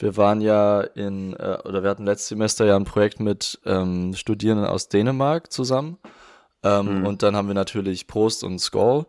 wir 0.00 0.16
waren 0.16 0.40
ja 0.40 0.80
in, 0.80 1.34
äh, 1.34 1.58
oder 1.64 1.82
wir 1.82 1.90
hatten 1.90 2.06
letztes 2.06 2.28
Semester 2.28 2.64
ja 2.64 2.76
ein 2.76 2.84
Projekt 2.84 3.20
mit 3.20 3.60
ähm, 3.66 4.14
Studierenden 4.14 4.66
aus 4.66 4.88
Dänemark 4.88 5.52
zusammen. 5.52 5.98
Ähm, 6.62 7.00
mhm. 7.00 7.06
Und 7.06 7.22
dann 7.22 7.36
haben 7.36 7.48
wir 7.48 7.54
natürlich 7.54 8.06
Prost 8.06 8.42
und 8.42 8.58
Skoll 8.58 9.06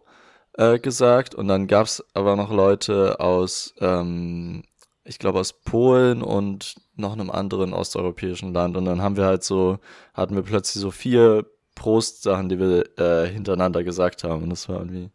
äh, 0.57 0.79
gesagt. 0.79 1.33
Und 1.33 1.47
dann 1.47 1.67
gab 1.67 1.87
es 1.87 2.03
aber 2.13 2.35
noch 2.35 2.51
Leute 2.51 3.19
aus, 3.19 3.73
ähm, 3.79 4.63
ich 5.03 5.17
glaube 5.17 5.39
aus 5.39 5.53
Polen 5.53 6.21
und 6.21 6.75
noch 6.95 7.13
einem 7.13 7.31
anderen 7.31 7.73
osteuropäischen 7.73 8.53
Land. 8.53 8.75
Und 8.77 8.85
dann 8.85 9.01
haben 9.01 9.17
wir 9.17 9.25
halt 9.25 9.43
so, 9.43 9.79
hatten 10.13 10.35
wir 10.35 10.43
plötzlich 10.43 10.81
so 10.81 10.91
vier 10.91 11.45
Prost-Sachen, 11.75 12.49
die 12.49 12.59
wir 12.59 12.99
äh, 12.99 13.27
hintereinander 13.27 13.83
gesagt 13.83 14.23
haben. 14.23 14.43
Und 14.43 14.49
das 14.49 14.67
war 14.67 14.79
irgendwie 14.79 15.09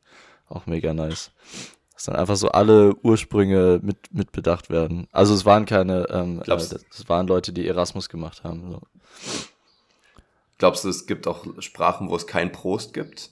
auch 0.48 0.66
mega 0.66 0.94
nice. 0.94 1.32
Dass 1.96 2.04
dann 2.04 2.16
einfach 2.16 2.36
so 2.36 2.48
alle 2.50 2.94
Ursprünge 3.02 3.80
mit, 3.82 3.96
mit 4.12 4.30
bedacht 4.30 4.68
werden. 4.70 5.08
Also 5.12 5.32
es 5.34 5.44
waren 5.44 5.64
keine, 5.64 6.06
ähm, 6.10 6.40
äh, 6.40 6.44
Glaubst- 6.44 6.72
das 6.72 6.84
das 6.94 7.08
waren 7.08 7.26
Leute, 7.26 7.52
die 7.52 7.66
Erasmus 7.66 8.08
gemacht 8.08 8.44
haben. 8.44 8.70
So. 8.70 8.82
Glaubst 10.58 10.84
du, 10.84 10.88
es 10.90 11.06
gibt 11.06 11.26
auch 11.26 11.44
Sprachen, 11.60 12.08
wo 12.08 12.16
es 12.16 12.26
kein 12.26 12.52
Prost 12.52 12.92
gibt? 12.94 13.30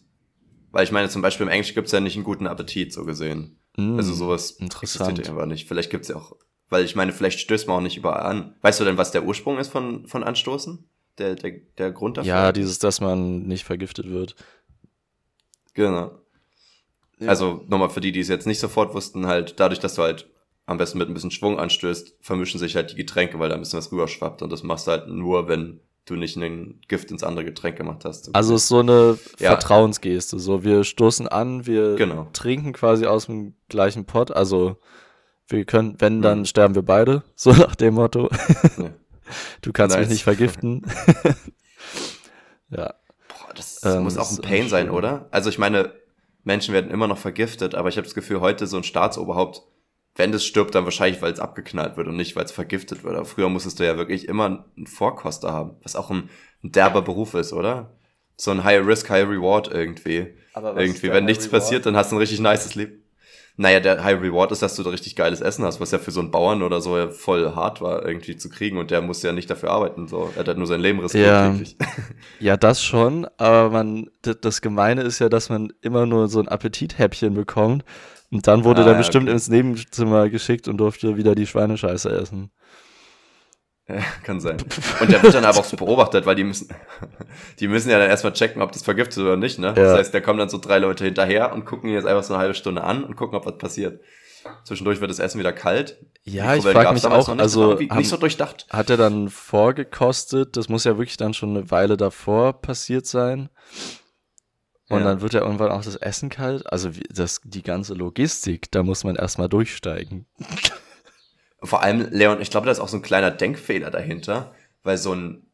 Weil 0.73 0.85
ich 0.85 0.93
meine, 0.93 1.09
zum 1.09 1.23
Beispiel 1.23 1.45
im 1.47 1.53
Englisch 1.53 1.75
gibt 1.75 1.87
es 1.87 1.93
ja 1.93 2.01
nicht 2.01 2.17
einen 2.17 2.25
guten 2.25 2.47
Appetit, 2.47 2.93
so 2.93 3.05
gesehen. 3.05 3.59
Mm, 3.77 3.97
Also 3.99 4.13
sowas 4.15 4.51
interessant. 4.53 5.11
existiert 5.11 5.29
einfach 5.37 5.47
nicht. 5.47 5.69
Vielleicht 5.69 5.91
gibt's 5.91 6.09
ja 6.09 6.17
auch, 6.17 6.35
weil 6.69 6.85
ich 6.85 6.97
meine, 6.97 7.13
vielleicht 7.13 7.41
stößt 7.41 7.69
man 7.69 7.77
auch 7.77 7.83
nicht 7.83 7.97
überall 7.99 8.23
an. 8.23 8.57
Weißt 8.63 8.81
du 8.81 8.85
denn, 8.85 8.97
was 8.97 9.11
der 9.13 9.25
Ursprung 9.25 9.59
ist 9.59 9.69
von, 9.71 10.07
von 10.09 10.25
Anstoßen? 10.25 10.89
Der, 11.19 11.35
der, 11.37 11.53
der 11.79 11.93
Grund 11.93 12.17
dafür? 12.17 12.29
Ja, 12.29 12.53
dieses, 12.53 12.79
dass 12.79 13.01
man 13.01 13.43
nicht 13.47 13.65
vergiftet 13.65 14.09
wird. 14.11 14.35
Genau. 15.75 16.13
Also 17.29 17.65
nochmal 17.69 17.91
für 17.91 18.01
die, 18.01 18.13
die 18.13 18.21
es 18.21 18.29
jetzt 18.29 18.47
nicht 18.47 18.61
sofort 18.61 18.95
wussten, 18.95 19.27
halt 19.27 19.59
dadurch, 19.61 19.81
dass 19.81 19.95
du 19.95 20.03
halt 20.03 20.29
am 20.67 20.79
besten 20.79 20.99
mit 20.99 21.09
ein 21.09 21.15
bisschen 21.15 21.31
Schwung 21.31 21.59
anstößt, 21.59 22.17
vermischen 22.21 22.59
sich 22.59 22.75
halt 22.77 22.91
die 22.93 22.97
Getränke, 22.97 23.39
weil 23.39 23.49
da 23.51 23.55
ein 23.55 23.61
bisschen 23.61 23.79
was 23.79 23.93
rüberschwappt. 23.93 24.41
Und 24.43 24.51
das 24.51 24.63
machst 24.63 24.87
du 24.87 24.93
halt 24.93 25.09
nur, 25.09 25.47
wenn 25.49 25.81
du 26.07 26.17
nicht 26.17 26.37
ein 26.37 26.81
Gift 26.89 27.11
ins 27.11 27.23
andere 27.23 27.45
Getränk 27.45 27.77
gemacht 27.77 28.05
hast. 28.05 28.35
Also 28.35 28.55
es 28.55 28.63
ist 28.63 28.69
so 28.69 28.81
eine 28.81 29.19
Ja. 29.39 29.51
Vertrauensgeste. 29.51 30.39
So, 30.39 30.65
wir 30.65 30.85
stoßen 30.85 31.29
an, 31.29 31.67
wir 31.67 31.97
Genau. 31.97 32.29
trinken 32.33 32.73
quasi 32.73 33.07
aus 33.07 33.27
dem 33.27 33.55
gleichen 33.69 34.05
Pott. 34.07 34.31
Also 34.31 34.77
wir 35.49 35.65
können, 35.67 35.97
wenn, 35.99 36.23
dann 36.23 36.41
Mhm. 36.41 36.45
sterben 36.47 36.75
wir 36.75 36.83
beide. 36.83 37.23
So 37.37 37.53
nach 37.53 37.75
dem 37.75 37.95
Motto. 37.95 38.29
Ja. 38.79 38.91
Du 39.63 39.73
kannst 39.73 39.97
mich 39.97 40.07
Nice. 40.07 40.13
nicht 40.15 40.25
vergiften. 40.25 40.83
ja. 42.71 42.95
Boah, 43.29 43.55
das 43.55 43.81
Ähm, 43.85 44.03
muss 44.05 44.17
auch 44.19 44.31
ein 44.31 44.39
Pain 44.43 44.69
sein, 44.69 44.91
oder? 44.91 45.29
Also 45.31 45.49
ich 45.51 45.59
meine, 45.59 45.93
Menschen 46.45 46.75
werden 46.75 46.91
immer 46.91 47.09
noch 47.09 47.19
vergiftet, 47.19 47.75
aber 47.75 47.89
ich 47.89 47.97
habe 47.97 48.07
das 48.07 48.15
Gefühl, 48.15 48.41
heute 48.41 48.67
so 48.67 48.77
ein 48.77 48.85
Staatsoberhaupt, 48.85 49.63
wenn 50.15 50.31
das 50.31 50.45
stirbt, 50.45 50.75
dann 50.75 50.85
wahrscheinlich, 50.85 51.21
weil 51.23 51.33
es 51.33 51.41
abgeknallt 51.41 51.97
wird 51.97 52.07
und 52.07 52.17
nicht, 52.17 52.37
weil 52.37 52.45
es 52.45 52.53
vergiftet 52.53 53.03
wird. 53.03 53.17
Aber 53.17 53.25
früher 53.25 53.49
musstest 53.49 53.81
du 53.81 53.85
ja 53.85 53.97
wirklich 53.97 54.29
immer 54.29 54.67
einen 54.77 54.87
Vorkoster 54.87 55.53
haben, 55.53 55.77
was 55.83 55.97
auch 55.97 56.11
ein, 56.11 56.29
ein 56.63 56.71
derber 56.71 57.03
Beruf 57.03 57.35
ist, 57.35 57.53
oder? 57.53 57.97
So 58.37 58.51
ein 58.51 58.63
High 58.63 58.87
Risk, 58.87 59.11
High 59.11 59.29
Reward 59.29 59.69
irgendwie. 59.69 60.35
Aber 60.53 60.77
irgendwie, 60.77 61.11
wenn 61.11 61.25
nichts 61.25 61.47
Reward? 61.47 61.63
passiert, 61.63 61.87
dann 61.87 61.97
hast 61.97 62.13
du 62.13 62.17
ein 62.17 62.19
richtig 62.19 62.41
nices 62.41 62.75
Leben. 62.75 63.04
Naja, 63.57 63.79
der 63.79 64.03
High 64.03 64.21
Reward 64.21 64.51
ist, 64.51 64.63
dass 64.63 64.75
du 64.75 64.83
da 64.83 64.91
richtig 64.91 65.15
geiles 65.15 65.41
Essen 65.41 65.65
hast, 65.65 65.81
was 65.81 65.93
ja 65.93 65.99
für 65.99 66.11
so 66.11 66.19
einen 66.19 66.33
Bauern 66.33 66.63
oder 66.63 66.81
so 66.81 66.99
ja 66.99 67.09
voll 67.09 67.55
hart 67.55 67.81
war, 67.81 68.05
irgendwie 68.05 68.37
zu 68.37 68.49
kriegen 68.49 68.79
und 68.79 68.91
der 68.91 69.01
muss 69.01 69.23
ja 69.23 69.33
nicht 69.33 69.49
dafür 69.49 69.71
arbeiten, 69.71 70.09
so. 70.09 70.31
Er 70.35 70.41
hat 70.41 70.49
halt 70.49 70.59
nur 70.59 70.67
sein 70.67 70.81
Leben 70.81 70.99
riskiert 70.99 71.27
Ja. 71.27 71.55
Ja, 72.41 72.57
das 72.57 72.83
schon, 72.83 73.29
aber 73.37 73.71
man, 73.71 74.11
das 74.23 74.61
Gemeine 74.61 75.03
ist 75.03 75.21
ja, 75.21 75.29
dass 75.29 75.51
man 75.51 75.73
immer 75.83 76.05
nur 76.05 76.27
so 76.29 76.41
ein 76.41 76.49
Appetithäppchen 76.49 77.35
bekommt 77.35 77.85
und 78.33 78.47
dann 78.49 78.65
wurde 78.65 78.83
Ah, 78.85 78.89
er 78.89 78.95
bestimmt 78.95 79.27
okay. 79.27 79.33
ins 79.35 79.49
Nebenzimmer 79.49 80.29
geschickt 80.31 80.67
und 80.67 80.79
durfte 80.79 81.17
wieder 81.17 81.37
die 81.37 81.47
Schweinescheiße 81.47 82.11
essen. 82.11 82.51
Ja, 83.87 83.97
kann 84.23 84.41
sein. 84.41 84.57
Und 85.01 85.13
der 85.13 85.23
wird 85.23 85.35
dann 85.35 85.45
aber 85.45 85.59
auch 85.59 85.65
so 85.65 85.77
beobachtet, 85.77 86.25
weil 86.25 86.37
die 86.37 86.45
müssen, 86.45 86.69
die 87.61 87.69
müssen 87.69 87.91
ja 87.91 87.99
dann 87.99 88.09
erstmal 88.09 88.33
checken, 88.33 88.63
ob 88.63 88.73
das 88.73 88.83
vergiftet 88.83 89.19
ist 89.19 89.23
oder 89.23 89.37
nicht, 89.37 89.59
ne? 89.59 89.69
Ja. 89.69 89.73
Das 89.75 89.99
heißt, 89.99 90.15
da 90.15 90.21
kommen 90.21 90.39
dann 90.39 90.49
so 90.49 90.57
drei 90.59 90.79
Leute 90.79 91.05
hinterher 91.05 91.53
und 91.53 91.67
gucken 91.67 91.91
jetzt 91.91 92.07
einfach 92.07 92.23
so 92.25 92.33
eine 92.33 92.41
halbe 92.43 92.55
Stunde 92.55 92.83
an 92.83 93.05
und 93.05 93.15
gucken, 93.17 93.37
ob 93.37 93.45
was 93.45 93.59
passiert. 93.59 94.01
Zwischendurch 94.65 95.01
wird 95.01 95.11
das 95.11 95.19
Essen 95.19 95.39
wieder 95.39 95.53
kalt. 95.53 95.99
Ja, 96.23 96.55
ich 96.55 96.63
frage 96.63 96.93
mich 96.93 97.05
auch, 97.07 97.29
nicht, 97.29 97.41
also 97.41 97.73
haben, 97.79 97.97
nicht 97.99 98.09
so 98.09 98.17
durchdacht. 98.17 98.67
hat 98.71 98.89
er 98.91 98.97
dann 98.97 99.29
vorgekostet? 99.29 100.57
Das 100.57 100.69
muss 100.69 100.85
ja 100.85 100.97
wirklich 100.99 101.17
dann 101.17 101.35
schon 101.35 101.51
eine 101.57 101.71
Weile 101.71 101.97
davor 101.97 102.61
passiert 102.61 103.07
sein. 103.07 103.49
Und 104.91 104.99
Ja. 105.01 105.05
dann 105.05 105.21
wird 105.23 105.33
ja 105.33 105.41
irgendwann 105.41 105.71
auch 105.71 105.83
das 105.83 105.97
Essen 105.97 106.29
kalt. 106.29 106.71
Also 106.71 106.91
das, 107.11 107.41
die 107.45 107.63
ganze 107.63 107.95
Logistik, 107.95 108.71
da 108.71 108.83
muss 108.83 109.05
man 109.05 109.17
erstmal 109.17 109.49
durchsteigen. 109.49 110.27
Vor 111.65 111.83
allem, 111.83 112.09
Leon, 112.11 112.41
ich 112.41 112.51
glaube, 112.51 112.67
da 112.67 112.73
ist 112.73 112.81
auch 112.81 112.89
so 112.89 112.99
ein 112.99 113.03
kleiner 113.03 113.31
Denkfehler 113.31 113.91
dahinter, 113.91 114.55
weil 114.83 114.99
so 114.99 115.15
ein, 115.15 115.47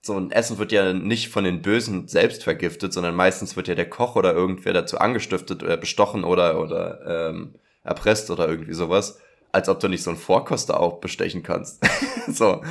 so 0.00 0.16
ein 0.16 0.30
Essen 0.30 0.58
wird 0.58 0.72
ja 0.72 0.92
nicht 0.92 1.28
von 1.28 1.44
den 1.44 1.62
Bösen 1.62 2.08
selbst 2.08 2.44
vergiftet, 2.44 2.92
sondern 2.92 3.14
meistens 3.14 3.56
wird 3.56 3.68
ja 3.68 3.74
der 3.74 3.88
Koch 3.88 4.16
oder 4.16 4.32
irgendwer 4.32 4.72
dazu 4.72 4.98
angestiftet 4.98 5.62
oder 5.62 5.76
bestochen 5.76 6.24
oder, 6.24 6.60
oder 6.60 7.28
ähm, 7.30 7.54
erpresst 7.84 8.30
oder 8.30 8.48
irgendwie 8.48 8.74
sowas, 8.74 9.18
als 9.52 9.68
ob 9.68 9.80
du 9.80 9.88
nicht 9.88 10.02
so 10.02 10.10
einen 10.10 10.18
Vorkoster 10.18 10.80
auch 10.80 11.00
bestechen 11.00 11.42
kannst. 11.42 11.84
so, 12.28 12.62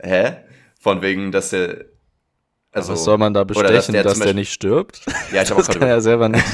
hä? 0.00 0.36
Von 0.80 1.02
wegen, 1.02 1.30
dass 1.30 1.52
er, 1.52 1.84
also, 2.72 2.94
Was 2.94 3.04
soll 3.04 3.18
man 3.18 3.34
da 3.34 3.42
oder 3.42 3.54
dass 3.54 3.62
bestechen, 3.62 3.92
der 3.92 4.02
dass 4.02 4.18
der 4.18 4.34
nicht 4.34 4.52
stirbt? 4.52 5.02
ja, 5.32 5.42
ich 5.42 5.50
habe 5.50 5.54
auch 5.60 5.66
Das 5.66 5.66
gerade 5.66 5.78
kann 5.78 5.88
er 5.88 6.00
selber 6.00 6.28
nicht. 6.28 6.44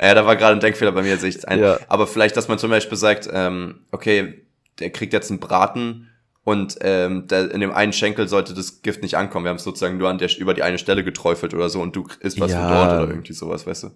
Ja, 0.00 0.14
da 0.14 0.24
war 0.24 0.34
gerade 0.36 0.54
ein 0.54 0.60
Denkfehler 0.60 0.92
bei 0.92 1.02
mir, 1.02 1.18
sehe 1.18 1.28
ich 1.28 1.46
ein. 1.46 1.58
Ja. 1.60 1.78
Aber 1.88 2.06
vielleicht, 2.06 2.36
dass 2.36 2.48
man 2.48 2.58
zum 2.58 2.70
Beispiel 2.70 2.96
sagt, 2.96 3.28
ähm, 3.30 3.80
okay, 3.90 4.46
der 4.80 4.90
kriegt 4.90 5.12
jetzt 5.12 5.30
einen 5.30 5.40
Braten 5.40 6.08
und 6.42 6.78
ähm, 6.80 7.26
der, 7.28 7.50
in 7.52 7.60
dem 7.60 7.72
einen 7.72 7.92
Schenkel 7.92 8.26
sollte 8.28 8.54
das 8.54 8.82
Gift 8.82 9.02
nicht 9.02 9.16
ankommen. 9.16 9.44
Wir 9.44 9.50
haben 9.50 9.56
es 9.58 9.64
sozusagen 9.64 9.98
nur 9.98 10.08
an 10.08 10.18
der, 10.18 10.30
über 10.38 10.54
die 10.54 10.62
eine 10.62 10.78
Stelle 10.78 11.04
geträufelt 11.04 11.54
oder 11.54 11.68
so 11.68 11.80
und 11.80 11.94
du 11.94 12.06
isst 12.20 12.40
was 12.40 12.50
Ja. 12.52 12.60
von 12.60 12.68
dort 12.70 13.02
oder 13.02 13.10
irgendwie 13.10 13.32
sowas, 13.34 13.66
weißt 13.66 13.84
du? 13.84 13.90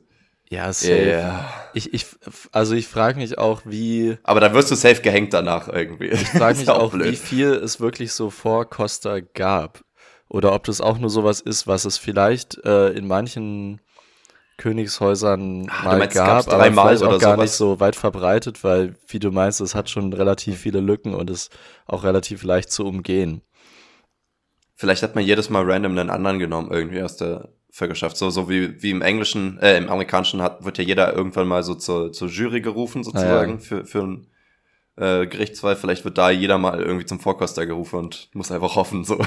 Ja, 0.50 0.71
safe. 0.73 1.11
Ja. 1.11 1.50
Ich, 1.73 1.95
ich, 1.95 2.07
also 2.53 2.75
ich 2.75 2.87
frage 2.87 3.19
mich 3.19 3.38
auch, 3.38 3.62
wie, 3.64 4.19
Aber 4.23 4.41
dann 4.41 4.53
wirst 4.53 4.71
du 4.71 4.75
safe 4.75 5.00
gehängt 5.00 5.33
danach 5.33 5.69
irgendwie. 5.69 6.09
ich 6.09 6.29
frage 6.29 6.59
mich 6.61 6.69
auch, 6.69 6.93
wie 6.93 7.17
viel 7.17 7.49
es 7.55 7.81
wirklich 7.81 8.12
so 8.12 8.29
Vorkoster 8.31 9.23
gab. 9.23 9.81
Oder 10.29 10.53
ob 10.53 10.64
das 10.64 10.81
auch 10.83 10.99
nur 10.99 11.11
sowas 11.11 11.41
ist, 11.41 11.67
was 11.67 11.85
es 11.87 11.97
vielleicht 11.97 12.59
äh, 12.64 12.91
in 12.91 13.07
manchen 13.07 13.81
Königshäusern 14.56 15.66
du 15.66 15.73
mal 15.84 15.99
meinst, 15.99 16.14
gab, 16.14 16.46
aber 16.46 16.58
dreimal 16.58 16.88
vielleicht 16.88 17.02
auch 17.02 17.08
oder 17.08 17.18
gar 17.18 17.34
sowas? 17.34 17.44
nicht 17.44 17.56
so 17.56 17.80
weit 17.80 17.96
verbreitet, 17.96 18.62
weil, 18.62 18.94
wie 19.08 19.18
du 19.18 19.30
meinst, 19.30 19.61
es 19.61 19.75
hat 19.75 19.90
schon 19.90 20.12
relativ 20.12 20.58
viele 20.58 20.80
Lücken 20.80 21.14
und 21.14 21.30
ist 21.30 21.50
auch 21.87 22.04
relativ 22.04 22.42
leicht 22.44 22.70
zu 22.70 22.87
umgehen. 22.87 23.42
Vielleicht 24.76 25.02
hat 25.02 25.14
man 25.14 25.25
jedes 25.25 25.50
Mal 25.50 25.64
random 25.70 25.99
einen 25.99 26.11
anderen 26.11 26.38
genommen, 26.38 26.70
irgendwie 26.70 27.02
aus 27.02 27.16
der 27.16 27.49
Völkerschaft. 27.70 28.16
So, 28.16 28.30
so 28.30 28.49
wie, 28.49 28.82
wie 28.82 28.90
im 28.90 29.02
Englischen, 29.02 29.58
äh, 29.58 29.76
im 29.76 29.88
Amerikanischen 29.88 30.40
hat, 30.40 30.64
wird 30.64 30.78
ja 30.78 30.84
jeder 30.84 31.12
irgendwann 31.12 31.49
mal 31.49 31.62
so 31.64 31.75
zur, 31.75 32.12
zur 32.12 32.28
Jury 32.28 32.61
gerufen, 32.61 33.02
sozusagen, 33.02 33.58
für, 33.58 33.84
für 33.84 34.02
einen 34.02 34.26
äh, 34.96 35.26
Gerichtsfall. 35.26 35.75
Vielleicht 35.75 36.04
wird 36.04 36.18
da 36.18 36.30
jeder 36.30 36.58
mal 36.58 36.80
irgendwie 36.80 37.06
zum 37.06 37.18
Vorkoster 37.18 37.66
gerufen 37.66 37.96
und 37.96 38.30
muss 38.32 38.52
einfach 38.52 38.76
hoffen, 38.76 39.04
so. 39.04 39.18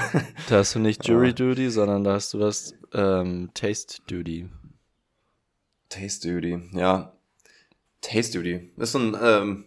Da 0.48 0.56
hast 0.56 0.74
du 0.74 0.78
nicht 0.78 1.04
Jury 1.08 1.34
Duty, 1.34 1.68
sondern 1.68 2.04
da 2.04 2.14
hast 2.14 2.32
du 2.32 2.40
was 2.40 2.74
ähm, 2.94 3.50
Taste 3.52 4.00
Duty. 4.06 4.48
Taste 5.88 6.28
Duty, 6.28 6.70
ja. 6.72 7.12
Taste 8.00 8.38
Duty. 8.38 8.72
Ist 8.76 8.92
so 8.92 8.98
ein 8.98 9.16
ähm, 9.20 9.64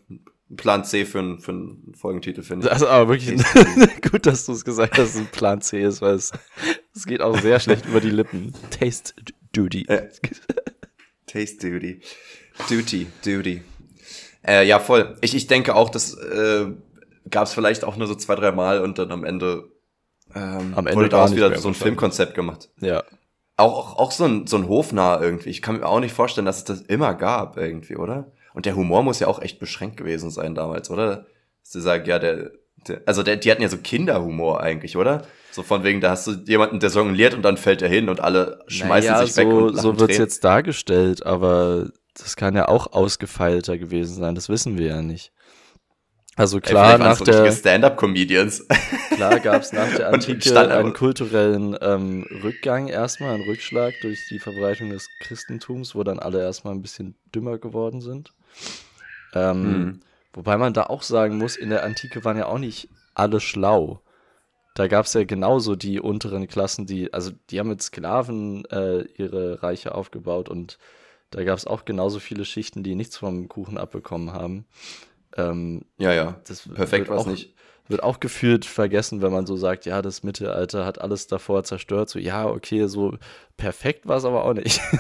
Plan 0.55 0.83
C 0.83 1.05
für 1.05 1.19
einen 1.19 1.39
für 1.39 1.51
einen 1.51 1.93
Folgentitel, 1.95 2.43
finde 2.43 2.65
ich. 2.65 2.71
Das 2.71 2.81
ist 2.81 2.87
aber 2.87 3.09
wirklich 3.09 3.41
gut, 4.11 4.25
dass 4.25 4.45
du 4.45 4.51
es 4.53 4.65
gesagt 4.65 4.93
hast, 4.93 4.99
dass 4.99 5.15
es 5.15 5.21
ein 5.21 5.27
Plan 5.27 5.61
C 5.61 5.81
ist, 5.81 6.01
weil 6.01 6.15
es, 6.15 6.31
es 6.95 7.05
geht 7.05 7.21
auch 7.21 7.39
sehr 7.39 7.59
schlecht 7.59 7.85
über 7.85 8.01
die 8.01 8.09
Lippen. 8.09 8.53
Taste 8.69 9.13
Duty. 9.53 9.85
Ja. 9.89 10.01
Taste 11.25 11.69
Duty. 11.69 12.01
Duty, 12.69 13.07
Duty. 13.23 13.61
Äh, 14.45 14.67
ja, 14.67 14.79
voll. 14.79 15.17
Ich, 15.21 15.35
ich 15.35 15.47
denke 15.47 15.75
auch, 15.75 15.89
das 15.89 16.13
äh, 16.15 16.67
gab 17.29 17.47
es 17.47 17.53
vielleicht 17.53 17.83
auch 17.83 17.95
nur 17.95 18.07
so 18.07 18.15
zwei, 18.15 18.35
drei 18.35 18.51
Mal 18.51 18.81
und 18.81 18.97
dann 18.97 19.11
am 19.11 19.23
Ende, 19.23 19.71
ähm, 20.33 20.73
Am 20.75 20.87
Ende 20.87 20.95
wurde 20.95 21.09
daraus 21.09 21.35
wieder 21.35 21.57
so 21.57 21.69
ein. 21.69 21.73
Filmkonzept 21.73 22.35
gemacht. 22.35 22.69
Ja. 22.79 23.03
Auch, 23.61 23.97
auch, 23.97 24.11
so 24.11 24.25
ein, 24.25 24.47
so 24.47 24.57
ein 24.57 24.67
Hofnarr 24.67 25.21
irgendwie. 25.21 25.49
Ich 25.49 25.61
kann 25.61 25.77
mir 25.77 25.85
auch 25.85 25.99
nicht 25.99 26.13
vorstellen, 26.13 26.45
dass 26.45 26.57
es 26.57 26.63
das 26.63 26.81
immer 26.81 27.13
gab 27.13 27.57
irgendwie, 27.57 27.95
oder? 27.95 28.31
Und 28.53 28.65
der 28.65 28.75
Humor 28.75 29.03
muss 29.03 29.19
ja 29.19 29.27
auch 29.27 29.41
echt 29.41 29.59
beschränkt 29.59 29.97
gewesen 29.97 30.31
sein 30.31 30.55
damals, 30.55 30.89
oder? 30.89 31.25
Dass 31.61 31.71
sie 31.71 31.81
sagen, 31.81 32.05
ja, 32.05 32.19
der, 32.19 32.51
der 32.87 33.01
also 33.05 33.23
der, 33.23 33.37
die 33.37 33.51
hatten 33.51 33.61
ja 33.61 33.69
so 33.69 33.77
Kinderhumor 33.77 34.61
eigentlich, 34.61 34.97
oder? 34.97 35.23
So 35.51 35.63
von 35.63 35.83
wegen, 35.83 36.01
da 36.01 36.11
hast 36.11 36.27
du 36.27 36.31
jemanden, 36.45 36.79
der 36.79 36.89
jongliert 36.89 37.33
und 37.33 37.43
dann 37.43 37.57
fällt 37.57 37.81
er 37.81 37.89
hin 37.89 38.09
und 38.09 38.19
alle 38.19 38.63
schmeißen 38.67 39.11
naja, 39.11 39.25
sich 39.25 39.37
weg 39.37 39.47
so, 39.49 39.57
und 39.57 39.77
so 39.77 39.89
wird's 39.89 40.05
Tränen. 40.05 40.21
jetzt 40.21 40.43
dargestellt, 40.43 41.25
aber 41.25 41.89
das 42.15 42.35
kann 42.35 42.55
ja 42.55 42.67
auch 42.67 42.93
ausgefeilter 42.93 43.77
gewesen 43.77 44.15
sein, 44.15 44.35
das 44.35 44.49
wissen 44.49 44.77
wir 44.77 44.87
ja 44.87 45.01
nicht. 45.01 45.31
Also 46.37 46.57
Ey, 46.57 46.61
klar, 46.61 46.99
waren's 46.99 47.19
nach 47.19 47.25
der, 47.25 47.51
Stand-Up-Comedians. 47.51 48.65
klar 49.15 49.39
gab 49.39 49.61
es 49.61 49.73
nach 49.73 49.93
der 49.95 50.09
Antike 50.13 50.57
einen 50.69 50.93
kulturellen 50.93 51.77
ähm, 51.81 52.25
Rückgang 52.43 52.87
erstmal, 52.87 53.33
einen 53.35 53.43
Rückschlag 53.43 53.93
durch 54.01 54.27
die 54.29 54.39
Verbreitung 54.39 54.89
des 54.89 55.07
Christentums, 55.19 55.93
wo 55.93 56.03
dann 56.03 56.19
alle 56.19 56.39
erstmal 56.41 56.73
ein 56.73 56.81
bisschen 56.81 57.15
dümmer 57.35 57.57
geworden 57.57 58.01
sind. 58.01 58.33
Ähm, 59.33 59.61
Mhm. 59.63 59.99
Wobei 60.33 60.57
man 60.57 60.73
da 60.73 60.83
auch 60.83 61.01
sagen 61.03 61.37
muss, 61.37 61.57
in 61.57 61.69
der 61.69 61.83
Antike 61.83 62.23
waren 62.23 62.37
ja 62.37 62.45
auch 62.45 62.57
nicht 62.57 62.87
alle 63.13 63.39
schlau. 63.41 64.01
Da 64.75 64.87
gab 64.87 65.05
es 65.05 65.13
ja 65.13 65.25
genauso 65.25 65.75
die 65.75 65.99
unteren 65.99 66.47
Klassen, 66.47 66.85
die, 66.85 67.13
also 67.13 67.31
die 67.49 67.59
haben 67.59 67.67
mit 67.67 67.81
Sklaven 67.81 68.63
äh, 68.71 69.01
ihre 69.17 69.61
Reiche 69.61 69.93
aufgebaut 69.93 70.47
und 70.47 70.77
da 71.31 71.43
gab 71.43 71.57
es 71.57 71.67
auch 71.67 71.83
genauso 71.83 72.19
viele 72.19 72.45
Schichten, 72.45 72.81
die 72.83 72.95
nichts 72.95 73.17
vom 73.17 73.49
Kuchen 73.49 73.77
abbekommen 73.77 74.31
haben. 74.31 74.65
Ähm, 75.37 75.83
ja, 75.97 76.13
ja. 76.13 76.39
das 76.47 76.67
Perfekt 76.67 77.09
war's 77.09 77.21
auch, 77.21 77.27
nicht. 77.27 77.53
Wird 77.87 78.03
auch 78.03 78.19
gefühlt 78.19 78.65
vergessen, 78.65 79.21
wenn 79.21 79.31
man 79.31 79.45
so 79.45 79.55
sagt, 79.55 79.85
ja, 79.85 80.01
das 80.01 80.23
Mittelalter 80.23 80.85
hat 80.85 81.01
alles 81.01 81.27
davor 81.27 81.63
zerstört. 81.63 82.09
So, 82.09 82.19
ja, 82.19 82.45
okay, 82.47 82.87
so 82.87 83.17
perfekt 83.57 84.07
war 84.07 84.17
es 84.17 84.25
aber 84.25 84.45
auch 84.45 84.53
nicht. 84.53 84.81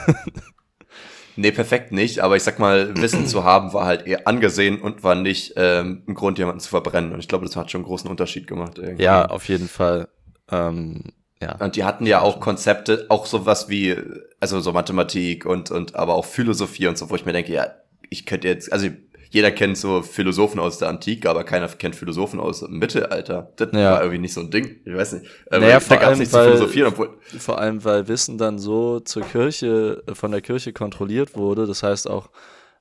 Nee, 1.35 1.51
perfekt 1.51 1.91
nicht, 1.91 2.19
aber 2.19 2.35
ich 2.35 2.43
sag 2.43 2.59
mal, 2.59 2.95
Wissen 2.97 3.25
zu 3.25 3.43
haben 3.43 3.73
war 3.73 3.85
halt 3.85 4.05
eher 4.05 4.27
angesehen 4.27 4.81
und 4.81 5.03
war 5.03 5.15
nicht 5.15 5.53
ähm, 5.55 6.03
ein 6.07 6.13
Grund, 6.13 6.37
jemanden 6.37 6.59
zu 6.59 6.69
verbrennen. 6.69 7.13
Und 7.13 7.19
ich 7.19 7.27
glaube, 7.27 7.45
das 7.45 7.55
hat 7.55 7.71
schon 7.71 7.79
einen 7.79 7.87
großen 7.87 8.09
Unterschied 8.09 8.47
gemacht. 8.47 8.77
Irgendwie. 8.77 9.03
Ja, 9.03 9.25
auf 9.25 9.47
jeden 9.47 9.67
Fall. 9.67 10.09
Ähm, 10.51 11.13
ja. 11.41 11.55
Und 11.55 11.75
die 11.75 11.83
hatten 11.83 12.05
ja 12.05 12.21
auch 12.21 12.39
Konzepte, 12.39 13.05
auch 13.09 13.25
sowas 13.25 13.69
wie, 13.69 13.95
also 14.39 14.59
so 14.59 14.73
Mathematik 14.73 15.45
und, 15.45 15.71
und 15.71 15.95
aber 15.95 16.15
auch 16.15 16.25
Philosophie 16.25 16.87
und 16.87 16.97
so, 16.97 17.09
wo 17.09 17.15
ich 17.15 17.25
mir 17.25 17.33
denke, 17.33 17.53
ja, 17.53 17.67
ich 18.09 18.25
könnte 18.25 18.47
jetzt, 18.47 18.71
also 18.71 18.87
jeder 19.31 19.51
kennt 19.51 19.77
so 19.77 20.01
Philosophen 20.01 20.59
aus 20.59 20.77
der 20.77 20.89
Antike, 20.89 21.29
aber 21.29 21.45
keiner 21.45 21.69
kennt 21.69 21.95
Philosophen 21.95 22.39
aus 22.39 22.59
dem 22.59 22.77
Mittelalter. 22.77 23.53
Das 23.55 23.69
ja. 23.71 23.93
war 23.93 24.01
irgendwie 24.01 24.19
nicht 24.19 24.33
so 24.33 24.41
ein 24.41 24.51
Ding. 24.51 24.81
Ich 24.83 24.93
weiß 24.93 25.13
nicht. 25.13 25.25
Aber 25.49 25.61
naja, 25.61 25.79
vor 25.79 26.01
allem, 26.01 26.19
nicht 26.19 26.33
weil, 26.33 26.61
obwohl 26.85 27.17
vor 27.39 27.57
allem, 27.57 27.83
weil 27.85 28.09
Wissen 28.09 28.37
dann 28.37 28.59
so 28.59 28.99
zur 28.99 29.23
Kirche, 29.23 30.03
von 30.11 30.31
der 30.31 30.41
Kirche 30.41 30.73
kontrolliert 30.73 31.37
wurde. 31.37 31.65
Das 31.65 31.81
heißt 31.81 32.09
auch, 32.09 32.29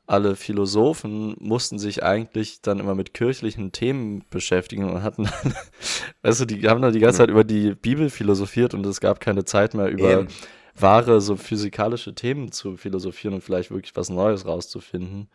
alle 0.09 0.35
Philosophen 0.35 1.37
mussten 1.39 1.79
sich 1.79 2.03
eigentlich 2.03 2.61
dann 2.63 2.81
immer 2.81 2.97
mit 2.97 3.15
kirchlichen 3.15 3.71
Themen 3.71 4.25
beschäftigen 4.29 4.91
und 4.91 5.05
hatten 5.05 5.25
dann, 5.25 5.55
weißt 6.23 6.41
du, 6.41 6.47
die 6.47 6.69
haben 6.69 6.83
dann 6.83 6.93
die 6.93 6.99
ganze 6.99 7.19
Zeit 7.19 7.31
über 7.31 7.45
die 7.45 7.77
Bibel 7.77 8.11
philosophiert 8.11 8.75
und 8.75 8.85
es 8.87 9.01
gab 9.01 9.21
keine 9.21 9.45
Zeit 9.45 9.75
mehr 9.75 9.87
über 9.87 10.23
Eben. 10.23 10.29
wahre, 10.75 11.21
so 11.21 11.37
physikalische 11.37 12.13
Themen 12.13 12.51
zu 12.51 12.77
philosophieren 12.77 13.35
und 13.35 13.45
vielleicht 13.45 13.71
wirklich 13.71 13.95
was 13.95 14.11
Neues 14.11 14.47
rauszufinden. 14.47 15.29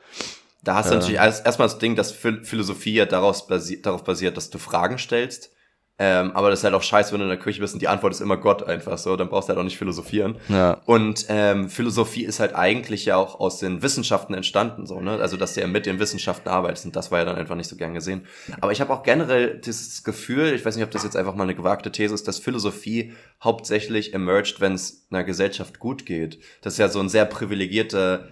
Da 0.65 0.75
hast 0.75 0.89
du 0.89 0.95
natürlich 0.95 1.17
erstmal 1.17 1.67
das 1.67 1.77
Ding, 1.77 1.95
dass 1.95 2.11
Philosophie 2.11 2.95
ja 2.95 3.05
daraus 3.05 3.47
basi 3.47 3.81
darauf 3.81 4.03
basiert, 4.03 4.35
dass 4.35 4.49
du 4.49 4.57
Fragen 4.57 4.97
stellst 4.97 5.51
ähm, 5.97 6.31
aber 6.33 6.49
das 6.49 6.59
ist 6.59 6.63
halt 6.65 6.73
auch 6.73 6.83
scheiße, 6.83 7.13
wenn 7.13 7.19
du 7.19 7.25
in 7.25 7.29
der 7.29 7.39
Küche 7.39 7.61
bist 7.61 7.73
und 7.73 7.81
die 7.81 7.87
Antwort 7.87 8.13
ist 8.13 8.19
immer 8.19 8.35
Gott 8.35 8.63
einfach 8.63 8.97
so, 8.97 9.15
dann 9.15 9.29
brauchst 9.29 9.47
du 9.47 9.51
halt 9.51 9.59
auch 9.59 9.63
nicht 9.63 9.77
philosophieren. 9.77 10.37
Ja. 10.49 10.81
Und 10.85 11.25
ähm, 11.29 11.69
Philosophie 11.69 12.25
ist 12.25 12.41
halt 12.41 12.53
eigentlich 12.53 13.05
ja 13.05 13.15
auch 13.15 13.39
aus 13.39 13.59
den 13.59 13.81
Wissenschaften 13.81 14.33
entstanden, 14.33 14.87
so, 14.87 14.99
ne? 14.99 15.11
Also 15.21 15.37
dass 15.37 15.53
du 15.53 15.61
ja 15.61 15.67
mit 15.67 15.85
den 15.85 15.97
Wissenschaften 15.97 16.49
arbeitest 16.49 16.85
und 16.85 16.97
das 16.97 17.11
war 17.11 17.19
ja 17.19 17.25
dann 17.25 17.37
einfach 17.37 17.55
nicht 17.55 17.69
so 17.69 17.77
gern 17.77 17.93
gesehen. 17.93 18.25
Aber 18.59 18.73
ich 18.73 18.81
habe 18.81 18.93
auch 18.93 19.03
generell 19.03 19.57
dieses 19.57 20.03
Gefühl, 20.03 20.53
ich 20.53 20.65
weiß 20.65 20.75
nicht, 20.75 20.83
ob 20.83 20.91
das 20.91 21.03
jetzt 21.03 21.15
einfach 21.15 21.33
mal 21.33 21.43
eine 21.43 21.55
gewagte 21.55 21.93
These 21.93 22.13
ist, 22.13 22.27
dass 22.27 22.39
Philosophie 22.39 23.13
hauptsächlich 23.41 24.13
emerged, 24.13 24.59
wenn 24.59 24.73
es 24.73 25.07
einer 25.11 25.23
Gesellschaft 25.23 25.79
gut 25.79 26.05
geht. 26.05 26.39
Das 26.61 26.73
ist 26.73 26.79
ja 26.79 26.89
so 26.89 26.99
ein 26.99 27.07
sehr 27.07 27.23
privilegierter 27.23 28.27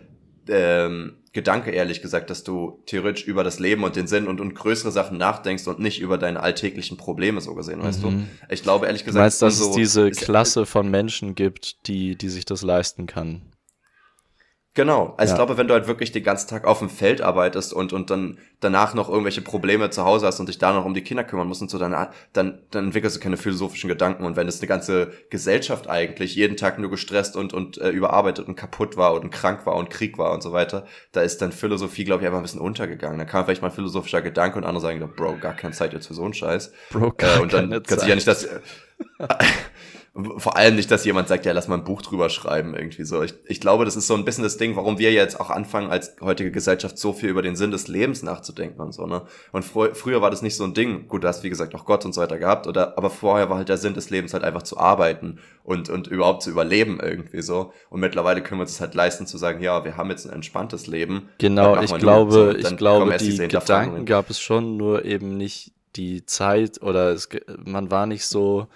ähm, 0.47 1.17
Gedanke, 1.31 1.71
ehrlich 1.71 2.01
gesagt, 2.01 2.29
dass 2.29 2.43
du 2.43 2.83
theoretisch 2.85 3.25
über 3.25 3.43
das 3.43 3.59
Leben 3.59 3.83
und 3.83 3.95
den 3.95 4.05
Sinn 4.05 4.27
und, 4.27 4.39
und 4.39 4.53
größere 4.53 4.91
Sachen 4.91 5.17
nachdenkst 5.17 5.67
und 5.67 5.79
nicht 5.79 5.99
über 5.99 6.17
deine 6.17 6.41
alltäglichen 6.41 6.97
Probleme 6.97 7.41
so 7.41 7.55
gesehen, 7.55 7.79
mhm. 7.79 7.83
weißt 7.83 8.03
du? 8.03 8.11
Mhm. 8.11 8.27
Ich 8.49 8.61
glaube, 8.61 8.85
ehrlich 8.85 9.03
gesagt, 9.03 9.17
du 9.17 9.23
meinst, 9.23 9.41
dass 9.41 9.57
so, 9.57 9.69
es 9.69 9.75
diese 9.75 10.11
Klasse 10.11 10.65
von 10.65 10.89
Menschen 10.91 11.33
gibt, 11.33 11.87
die, 11.87 12.15
die 12.15 12.29
sich 12.29 12.45
das 12.45 12.61
leisten 12.61 13.07
kann. 13.07 13.41
Genau. 14.75 15.13
Also 15.17 15.31
ja. 15.31 15.35
ich 15.35 15.45
glaube, 15.45 15.57
wenn 15.57 15.67
du 15.67 15.75
halt 15.75 15.85
wirklich 15.87 16.11
den 16.11 16.23
ganzen 16.23 16.49
Tag 16.49 16.65
auf 16.65 16.79
dem 16.79 16.89
Feld 16.89 17.21
arbeitest 17.21 17.73
und, 17.73 17.93
und 17.93 18.09
dann 18.09 18.39
danach 18.59 18.95
noch 18.95 19.07
irgendwelche 19.07 19.43
Probleme 19.43 19.91
zu 19.91 20.03
Hause 20.03 20.25
hast 20.25 20.39
und 20.39 20.49
dich 20.49 20.57
da 20.57 20.73
noch 20.73 20.83
um 20.83 20.95
die 20.95 21.03
Kinder 21.03 21.23
kümmern 21.23 21.47
musst 21.47 21.61
und 21.61 21.69
so, 21.69 21.77
dann, 21.77 21.95
dann, 22.33 22.59
dann 22.71 22.85
entwickelst 22.85 23.15
du 23.15 23.19
keine 23.19 23.37
philosophischen 23.37 23.87
Gedanken. 23.87 24.25
Und 24.25 24.35
wenn 24.35 24.47
es 24.47 24.61
eine 24.61 24.67
ganze 24.67 25.11
Gesellschaft 25.29 25.87
eigentlich 25.87 26.35
jeden 26.35 26.57
Tag 26.57 26.79
nur 26.79 26.89
gestresst 26.89 27.35
und, 27.35 27.53
und 27.53 27.77
äh, 27.77 27.89
überarbeitet 27.89 28.47
und 28.47 28.55
kaputt 28.55 28.97
war 28.97 29.13
und 29.13 29.29
krank 29.29 29.67
war 29.67 29.75
und 29.75 29.91
Krieg 29.91 30.17
war 30.17 30.33
und 30.33 30.41
so 30.41 30.53
weiter, 30.53 30.87
da 31.11 31.21
ist 31.21 31.43
dann 31.43 31.51
Philosophie, 31.51 32.03
glaube 32.03 32.23
ich, 32.23 32.25
einfach 32.25 32.39
ein 32.39 32.43
bisschen 32.43 32.61
untergegangen. 32.61 33.19
Da 33.19 33.25
kam 33.25 33.45
vielleicht 33.45 33.61
mal 33.61 33.67
ein 33.67 33.75
philosophischer 33.75 34.23
Gedanke 34.23 34.57
und 34.57 34.63
andere 34.63 34.81
sagen, 34.81 35.07
Bro, 35.15 35.37
gar 35.37 35.53
keine 35.53 35.75
Zeit 35.75 35.93
jetzt 35.93 36.07
für 36.07 36.15
so 36.15 36.23
einen 36.23 36.33
Scheiß. 36.33 36.73
Bro, 36.89 37.11
gar 37.11 37.37
äh, 37.37 37.41
und 37.41 37.53
dann 37.53 37.69
keine 37.69 37.81
kann 37.81 37.99
sich 37.99 38.07
ja 38.07 38.15
nicht 38.15 38.27
das... 38.27 38.47
Vor 40.15 40.57
allem 40.57 40.75
nicht, 40.75 40.91
dass 40.91 41.05
jemand 41.05 41.27
sagt, 41.27 41.43
ja, 41.43 41.53
lass 41.53 41.67
mal 41.67 41.79
ein 41.79 41.83
Buch 41.83 42.03
drüber 42.03 42.29
schreiben, 42.29 42.75
irgendwie 42.75 43.03
so. 43.03 43.23
Ich, 43.23 43.33
ich 43.47 43.59
glaube, 43.59 43.83
das 43.83 43.95
ist 43.95 44.05
so 44.05 44.13
ein 44.13 44.25
bisschen 44.25 44.43
das 44.43 44.57
Ding, 44.57 44.75
warum 44.75 44.99
wir 44.99 45.11
jetzt 45.11 45.39
auch 45.39 45.49
anfangen, 45.49 45.89
als 45.89 46.15
heutige 46.21 46.51
Gesellschaft 46.51 46.99
so 46.99 47.13
viel 47.13 47.29
über 47.29 47.41
den 47.41 47.55
Sinn 47.55 47.71
des 47.71 47.87
Lebens 47.87 48.21
nachzudenken 48.21 48.79
und 48.79 48.93
so, 48.93 49.07
ne? 49.07 49.23
Und 49.51 49.65
fr 49.65 49.95
früher 49.95 50.21
war 50.21 50.29
das 50.29 50.43
nicht 50.43 50.55
so 50.55 50.65
ein 50.65 50.75
Ding. 50.75 51.07
Gut, 51.07 51.23
du 51.23 51.27
hast, 51.27 51.41
wie 51.41 51.49
gesagt, 51.49 51.73
auch 51.73 51.85
Gott 51.85 52.05
und 52.05 52.13
so 52.13 52.21
weiter 52.21 52.37
gehabt, 52.37 52.67
oder, 52.67 52.95
aber 52.95 53.09
vorher 53.09 53.49
war 53.49 53.57
halt 53.57 53.69
der 53.69 53.77
Sinn 53.77 53.95
des 53.95 54.11
Lebens 54.11 54.35
halt 54.35 54.43
einfach 54.43 54.61
zu 54.61 54.77
arbeiten 54.77 55.39
und, 55.63 55.89
und 55.89 56.05
überhaupt 56.05 56.43
zu 56.43 56.51
überleben 56.51 56.99
irgendwie 57.01 57.41
so. 57.41 57.73
Und 57.89 57.99
mittlerweile 57.99 58.43
können 58.43 58.59
wir 58.59 58.65
uns 58.65 58.79
halt 58.79 58.93
leisten 58.93 59.25
zu 59.25 59.39
sagen, 59.39 59.63
ja, 59.63 59.83
wir 59.83 59.97
haben 59.97 60.11
jetzt 60.11 60.27
ein 60.27 60.33
entspanntes 60.33 60.85
Leben. 60.85 61.29
Genau, 61.39 61.81
ich 61.81 61.95
glaube, 61.97 62.31
so, 62.31 62.51
ich 62.51 62.77
glaube, 62.77 63.17
die 63.17 63.35
Gedanken 63.47 64.05
gab 64.05 64.29
es 64.29 64.39
schon, 64.39 64.77
nur 64.77 65.05
eben 65.05 65.37
nicht 65.37 65.71
die 65.95 66.23
Zeit 66.27 66.83
oder 66.83 67.13
es, 67.13 67.29
man 67.65 67.89
war 67.89 68.05
nicht 68.05 68.27
so, 68.27 68.67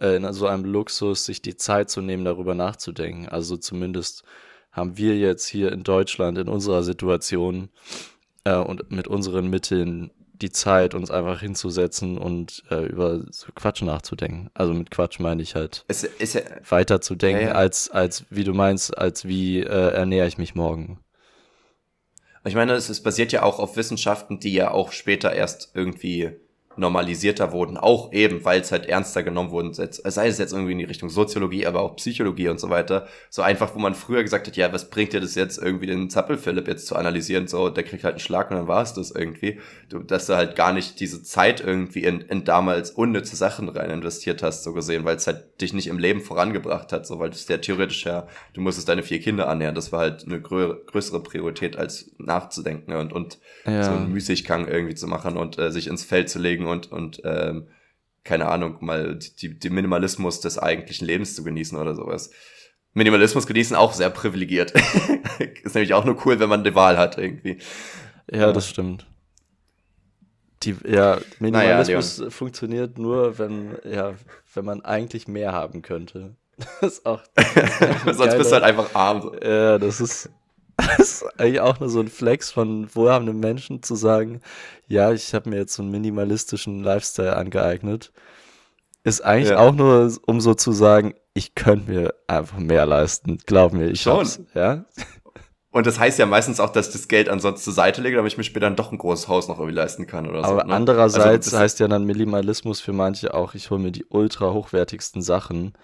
äh, 0.00 0.16
in 0.16 0.32
so 0.32 0.46
einem 0.46 0.64
Luxus, 0.64 1.24
sich 1.24 1.42
die 1.42 1.56
Zeit 1.56 1.90
zu 1.90 2.00
nehmen, 2.00 2.24
darüber 2.24 2.54
nachzudenken. 2.54 3.28
Also 3.28 3.56
zumindest 3.56 4.24
haben 4.72 4.96
wir 4.96 5.16
jetzt 5.16 5.46
hier 5.46 5.72
in 5.72 5.84
Deutschland 5.84 6.38
in 6.38 6.48
unserer 6.48 6.82
Situation 6.82 7.70
äh, 8.44 8.56
und 8.56 8.90
mit 8.90 9.08
unseren 9.08 9.48
Mitteln 9.48 10.10
die 10.34 10.50
Zeit, 10.50 10.94
uns 10.94 11.10
einfach 11.10 11.40
hinzusetzen 11.40 12.18
und 12.18 12.64
äh, 12.70 12.84
über 12.86 13.24
so 13.30 13.46
Quatsch 13.54 13.82
nachzudenken. 13.82 14.50
Also 14.52 14.74
mit 14.74 14.90
Quatsch 14.90 15.20
meine 15.20 15.42
ich 15.42 15.54
halt 15.54 15.84
es, 15.86 16.02
es, 16.02 16.36
weiter 16.68 17.00
zu 17.00 17.14
denken, 17.14 17.42
ja, 17.42 17.48
ja. 17.48 17.54
als, 17.54 17.90
als 17.90 18.24
wie 18.30 18.44
du 18.44 18.52
meinst, 18.52 18.98
als 18.98 19.26
wie 19.26 19.60
äh, 19.60 19.92
ernähre 19.92 20.26
ich 20.26 20.36
mich 20.36 20.54
morgen. 20.54 20.98
Ich 22.44 22.54
meine, 22.54 22.72
es, 22.74 22.90
es 22.90 23.02
basiert 23.02 23.32
ja 23.32 23.42
auch 23.42 23.58
auf 23.58 23.76
Wissenschaften, 23.76 24.38
die 24.38 24.52
ja 24.52 24.70
auch 24.70 24.92
später 24.92 25.32
erst 25.32 25.70
irgendwie 25.74 26.32
normalisierter 26.76 27.52
wurden, 27.52 27.76
auch 27.76 28.12
eben, 28.12 28.44
weil 28.44 28.60
es 28.60 28.72
halt 28.72 28.86
ernster 28.86 29.22
genommen 29.22 29.50
wurden, 29.50 29.72
sei 29.74 30.26
es 30.26 30.38
jetzt 30.38 30.52
irgendwie 30.52 30.72
in 30.72 30.78
die 30.78 30.84
Richtung 30.84 31.08
Soziologie, 31.08 31.66
aber 31.66 31.80
auch 31.80 31.96
Psychologie 31.96 32.48
und 32.48 32.60
so 32.60 32.70
weiter. 32.70 33.06
So 33.30 33.42
einfach, 33.42 33.74
wo 33.74 33.78
man 33.78 33.94
früher 33.94 34.22
gesagt 34.22 34.46
hat, 34.46 34.56
ja, 34.56 34.72
was 34.72 34.90
bringt 34.90 35.12
dir 35.12 35.20
das 35.20 35.34
jetzt 35.34 35.58
irgendwie 35.58 35.86
den 35.86 36.10
Zappel-Philipp 36.10 36.68
jetzt 36.68 36.86
zu 36.86 36.96
analysieren, 36.96 37.46
so, 37.46 37.68
der 37.68 37.84
kriegt 37.84 38.04
halt 38.04 38.14
einen 38.14 38.20
Schlag 38.20 38.50
und 38.50 38.56
dann 38.56 38.68
war 38.68 38.82
es 38.82 38.94
das 38.94 39.10
irgendwie. 39.10 39.60
Du, 39.88 40.00
dass 40.00 40.26
du 40.26 40.36
halt 40.36 40.56
gar 40.56 40.72
nicht 40.72 41.00
diese 41.00 41.22
Zeit 41.22 41.60
irgendwie 41.60 42.04
in, 42.04 42.20
in 42.20 42.44
damals 42.44 42.90
unnütze 42.90 43.36
Sachen 43.36 43.68
rein 43.68 43.90
investiert 43.90 44.42
hast, 44.42 44.64
so 44.64 44.72
gesehen, 44.72 45.04
weil 45.04 45.16
es 45.16 45.26
halt 45.26 45.60
dich 45.60 45.72
nicht 45.72 45.86
im 45.86 45.98
Leben 45.98 46.20
vorangebracht 46.20 46.92
hat, 46.92 47.06
so, 47.06 47.18
weil 47.18 47.30
es 47.30 47.46
ja 47.48 47.58
theoretisch 47.58 48.04
ja, 48.04 48.26
du 48.52 48.60
musstest 48.60 48.88
deine 48.88 49.02
vier 49.02 49.20
Kinder 49.20 49.48
annähern, 49.48 49.74
das 49.74 49.92
war 49.92 50.00
halt 50.00 50.24
eine 50.26 50.40
grö 50.40 50.74
größere 50.86 51.22
Priorität 51.22 51.76
als 51.76 52.10
nachzudenken 52.18 52.92
und, 52.94 53.12
und 53.12 53.38
ja. 53.66 53.82
so 53.82 53.90
einen 53.92 54.12
Müßiggang 54.12 54.66
irgendwie 54.68 54.94
zu 54.94 55.06
machen 55.06 55.36
und 55.36 55.58
äh, 55.58 55.70
sich 55.70 55.86
ins 55.86 56.04
Feld 56.04 56.28
zu 56.28 56.38
legen 56.38 56.63
beschäftigen 56.64 56.66
und, 56.66 56.90
und 56.90 57.20
ähm, 57.24 57.68
keine 58.24 58.48
Ahnung, 58.48 58.78
mal 58.80 59.18
die, 59.18 59.58
die 59.58 59.70
Minimalismus 59.70 60.40
des 60.40 60.58
eigentlichen 60.58 61.06
Lebens 61.06 61.34
zu 61.34 61.44
genießen 61.44 61.78
oder 61.78 61.94
sowas. 61.94 62.30
Minimalismus 62.94 63.46
genießen 63.46 63.76
auch 63.76 63.92
sehr 63.92 64.10
privilegiert. 64.10 64.72
ist 65.62 65.74
nämlich 65.74 65.94
auch 65.94 66.04
nur 66.04 66.16
cool, 66.24 66.38
wenn 66.38 66.48
man 66.48 66.64
die 66.64 66.74
Wahl 66.74 66.96
hat 66.96 67.18
irgendwie. 67.18 67.58
Ja, 68.30 68.52
das 68.52 68.68
stimmt. 68.68 69.06
Die, 70.62 70.76
ja, 70.86 71.18
Minimalismus 71.38 72.18
naja, 72.18 72.30
funktioniert 72.30 72.96
nur, 72.96 73.38
wenn, 73.38 73.76
ja, 73.84 74.14
wenn 74.54 74.64
man 74.64 74.82
eigentlich 74.82 75.28
mehr 75.28 75.52
haben 75.52 75.82
könnte. 75.82 76.36
Das 76.80 76.98
ist 76.98 77.06
auch. 77.06 77.20
Sonst 78.04 78.36
bist 78.38 78.50
du 78.50 78.54
halt 78.54 78.62
einfach 78.62 78.94
arm. 78.94 79.32
Ja, 79.42 79.76
das 79.76 80.00
ist. 80.00 80.30
Das 80.96 81.22
ist 81.22 81.40
eigentlich 81.40 81.60
auch 81.60 81.80
nur 81.80 81.88
so 81.88 82.00
ein 82.00 82.08
Flex 82.08 82.50
von 82.50 82.94
wohlhabenden 82.94 83.38
Menschen 83.38 83.82
zu 83.82 83.94
sagen, 83.94 84.40
ja, 84.86 85.12
ich 85.12 85.34
habe 85.34 85.50
mir 85.50 85.56
jetzt 85.56 85.74
so 85.74 85.82
einen 85.82 85.90
minimalistischen 85.90 86.82
Lifestyle 86.82 87.36
angeeignet. 87.36 88.12
Ist 89.04 89.20
eigentlich 89.22 89.50
ja. 89.50 89.58
auch 89.58 89.72
nur, 89.72 90.12
um 90.26 90.40
so 90.40 90.54
zu 90.54 90.72
sagen, 90.72 91.14
ich 91.34 91.54
könnte 91.54 91.90
mir 91.90 92.14
einfach 92.26 92.58
mehr 92.58 92.86
leisten. 92.86 93.38
Glaub 93.44 93.72
mir, 93.72 93.88
ich 93.88 94.00
Schon. 94.00 94.18
Hab's, 94.18 94.40
ja. 94.54 94.84
Und 95.70 95.88
das 95.88 95.98
heißt 95.98 96.20
ja 96.20 96.26
meistens 96.26 96.60
auch, 96.60 96.70
dass 96.70 96.86
ich 96.86 96.92
das 96.92 97.08
Geld 97.08 97.28
ansonsten 97.28 97.64
zur 97.64 97.72
Seite 97.72 98.00
lege, 98.00 98.16
damit 98.16 98.30
ich 98.30 98.38
mir 98.38 98.44
später 98.44 98.66
dann 98.66 98.76
doch 98.76 98.92
ein 98.92 98.98
großes 98.98 99.26
Haus 99.26 99.48
noch 99.48 99.58
irgendwie 99.58 99.74
leisten 99.74 100.06
kann 100.06 100.28
oder 100.28 100.38
Aber 100.38 100.46
so. 100.46 100.54
Aber 100.54 100.64
ne? 100.64 100.72
andererseits 100.74 101.48
also 101.48 101.58
heißt 101.58 101.80
ja 101.80 101.88
dann 101.88 102.04
Minimalismus 102.04 102.80
für 102.80 102.92
manche 102.92 103.34
auch, 103.34 103.54
ich 103.54 103.70
hole 103.70 103.82
mir 103.82 103.90
die 103.90 104.04
ultra 104.08 104.52
hochwertigsten 104.52 105.20
Sachen 105.20 105.74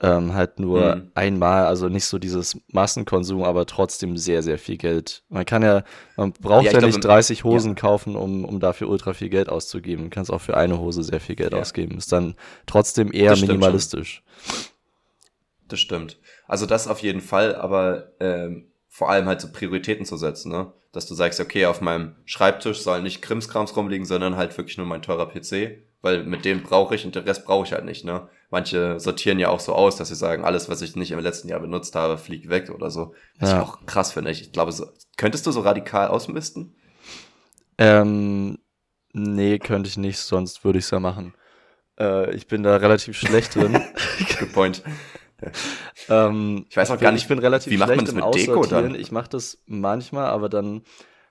ähm, 0.00 0.34
halt 0.34 0.58
nur 0.60 0.96
mhm. 0.96 1.10
einmal, 1.14 1.66
also 1.66 1.88
nicht 1.88 2.04
so 2.04 2.18
dieses 2.18 2.60
Massenkonsum, 2.70 3.42
aber 3.42 3.64
trotzdem 3.64 4.16
sehr, 4.18 4.42
sehr 4.42 4.58
viel 4.58 4.76
Geld. 4.76 5.22
Man 5.28 5.46
kann 5.46 5.62
ja, 5.62 5.84
man 6.16 6.32
braucht 6.32 6.66
ja, 6.66 6.72
ja 6.72 6.80
nicht 6.82 7.02
30 7.02 7.44
Hosen 7.44 7.70
ja. 7.70 7.74
kaufen, 7.76 8.14
um, 8.14 8.44
um 8.44 8.60
dafür 8.60 8.88
ultra 8.88 9.14
viel 9.14 9.30
Geld 9.30 9.48
auszugeben. 9.48 10.04
Man 10.04 10.10
kann 10.10 10.22
es 10.22 10.30
auch 10.30 10.40
für 10.40 10.56
eine 10.56 10.78
Hose 10.78 11.02
sehr 11.02 11.20
viel 11.20 11.36
Geld 11.36 11.52
ja. 11.52 11.58
ausgeben. 11.58 11.96
Ist 11.96 12.12
dann 12.12 12.34
trotzdem 12.66 13.10
eher 13.12 13.30
das 13.30 13.40
minimalistisch. 13.40 14.22
Das 15.68 15.80
stimmt. 15.80 16.18
Also 16.46 16.66
das 16.66 16.88
auf 16.88 17.00
jeden 17.00 17.22
Fall, 17.22 17.54
aber 17.54 18.12
ähm, 18.20 18.66
vor 18.88 19.10
allem 19.10 19.26
halt 19.26 19.40
so 19.40 19.50
Prioritäten 19.50 20.04
zu 20.04 20.16
setzen, 20.16 20.52
ne? 20.52 20.72
Dass 20.92 21.06
du 21.06 21.14
sagst, 21.14 21.40
okay, 21.40 21.66
auf 21.66 21.80
meinem 21.80 22.16
Schreibtisch 22.24 22.80
soll 22.80 23.02
nicht 23.02 23.20
Krimskrams 23.20 23.76
rumliegen, 23.76 24.06
sondern 24.06 24.36
halt 24.36 24.56
wirklich 24.56 24.78
nur 24.78 24.86
mein 24.86 25.02
teurer 25.02 25.28
PC, 25.28 25.82
weil 26.00 26.24
mit 26.24 26.44
dem 26.44 26.62
brauche 26.62 26.94
ich 26.94 27.04
und 27.04 27.14
den 27.14 27.24
Rest 27.24 27.44
brauche 27.44 27.66
ich 27.66 27.72
halt 27.72 27.84
nicht, 27.84 28.04
ne? 28.04 28.28
Manche 28.50 29.00
sortieren 29.00 29.38
ja 29.38 29.48
auch 29.48 29.60
so 29.60 29.74
aus, 29.74 29.96
dass 29.96 30.08
sie 30.08 30.14
sagen, 30.14 30.44
alles, 30.44 30.68
was 30.68 30.82
ich 30.82 30.96
nicht 30.96 31.10
im 31.10 31.18
letzten 31.20 31.48
Jahr 31.48 31.60
benutzt 31.60 31.94
habe, 31.94 32.18
fliegt 32.18 32.48
weg 32.48 32.70
oder 32.70 32.90
so. 32.90 33.14
Was 33.38 33.50
ja. 33.50 33.56
ich 33.56 33.62
auch 33.62 33.86
krass 33.86 34.12
finde. 34.12 34.30
Ich 34.30 34.52
glaube, 34.52 34.72
so, 34.72 34.86
könntest 35.16 35.46
du 35.46 35.50
so 35.50 35.60
radikal 35.60 36.08
ausmisten? 36.08 36.74
Ähm, 37.78 38.58
nee, 39.12 39.58
könnte 39.58 39.88
ich 39.88 39.96
nicht, 39.96 40.18
sonst 40.18 40.64
würde 40.64 40.78
ich 40.78 40.84
es 40.84 40.90
ja 40.90 41.00
machen. 41.00 41.34
Äh, 41.98 42.34
ich 42.34 42.46
bin 42.46 42.62
da 42.62 42.76
relativ 42.76 43.16
schlecht 43.18 43.54
drin. 43.54 43.72
Good 44.38 44.52
point. 44.52 44.82
ähm, 46.08 46.66
ich 46.68 46.76
weiß 46.76 46.90
auch 46.90 46.98
gar 46.98 47.12
nicht, 47.12 47.22
ich 47.22 47.28
bin 47.28 47.38
relativ 47.38 47.70
wie 47.70 47.76
macht 47.76 47.94
man 47.94 48.04
das 48.04 48.14
mit 48.14 48.34
Deko 48.34 48.64
dann? 48.64 48.94
Ich 48.94 49.12
mache 49.12 49.28
das 49.28 49.58
manchmal, 49.66 50.26
aber 50.26 50.48
dann 50.48 50.82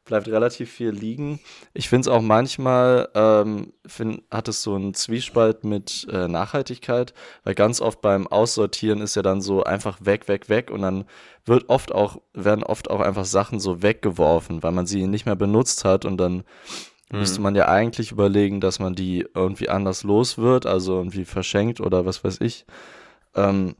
bleibt 0.06 0.28
relativ 0.28 0.72
viel 0.72 0.92
liegen. 0.92 1.40
Ich 1.74 1.90
finde 1.90 2.10
es 2.10 2.16
auch 2.16 2.22
manchmal, 2.22 3.10
ähm, 3.16 3.74
find, 3.86 4.22
hat 4.32 4.48
es 4.48 4.62
so 4.62 4.76
einen 4.76 4.94
Zwiespalt 4.94 5.64
mit 5.64 6.08
äh, 6.12 6.28
Nachhaltigkeit, 6.28 7.14
weil 7.44 7.56
ganz 7.56 7.82
oft 7.82 8.02
beim 8.02 8.28
Aussortieren 8.28 9.02
ist 9.02 9.16
ja 9.16 9.24
dann 9.24 9.42
so 9.42 9.64
einfach 9.64 9.98
weg, 10.02 10.28
weg, 10.28 10.48
weg 10.48 10.70
und 10.72 10.84
dann 10.84 11.06
wird 11.46 11.70
oft 11.70 11.94
auch, 11.94 12.22
werden 12.34 12.64
oft 12.64 12.90
auch 12.90 13.02
einfach 13.02 13.26
Sachen 13.26 13.60
so 13.60 13.82
weggeworfen, 13.82 14.64
weil 14.64 14.72
man 14.72 14.86
sie 14.86 15.08
nicht 15.08 15.26
mehr 15.26 15.36
benutzt 15.36 15.84
hat 15.84 16.06
und 16.06 16.18
dann 16.18 16.44
mhm. 17.12 17.20
müsste 17.20 17.42
man 17.42 17.56
ja 17.56 17.68
eigentlich 17.68 18.12
überlegen, 18.12 18.62
dass 18.62 18.80
man 18.80 18.94
die 18.94 19.28
irgendwie 19.34 19.70
anders 19.70 20.04
los 20.04 20.38
wird, 20.38 20.68
also 20.68 20.98
irgendwie 20.98 21.26
verschenkt 21.26 21.82
oder 21.82 22.06
was 22.06 22.24
weiß 22.24 22.42
ich. 22.42 22.66
Ähm, 23.34 23.76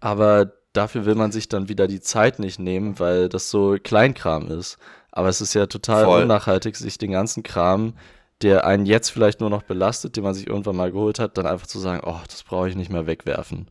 aber 0.00 0.52
dafür 0.74 1.06
will 1.06 1.14
man 1.14 1.32
sich 1.32 1.48
dann 1.48 1.68
wieder 1.68 1.86
die 1.86 2.00
Zeit 2.00 2.38
nicht 2.38 2.58
nehmen, 2.58 2.98
weil 2.98 3.28
das 3.30 3.48
so 3.48 3.76
Kleinkram 3.82 4.48
ist. 4.48 4.76
Aber 5.16 5.28
es 5.28 5.40
ist 5.40 5.54
ja 5.54 5.66
total 5.66 6.06
Voll. 6.06 6.22
unnachhaltig, 6.22 6.74
sich 6.76 6.98
den 6.98 7.12
ganzen 7.12 7.44
Kram, 7.44 7.94
der 8.42 8.66
einen 8.66 8.84
jetzt 8.84 9.10
vielleicht 9.10 9.40
nur 9.40 9.48
noch 9.48 9.62
belastet, 9.62 10.16
den 10.16 10.24
man 10.24 10.34
sich 10.34 10.48
irgendwann 10.48 10.74
mal 10.74 10.90
geholt 10.90 11.20
hat, 11.20 11.38
dann 11.38 11.46
einfach 11.46 11.68
zu 11.68 11.78
sagen, 11.78 12.02
oh, 12.04 12.18
das 12.26 12.42
brauche 12.42 12.68
ich 12.68 12.74
nicht 12.74 12.90
mehr 12.90 13.06
wegwerfen. 13.06 13.68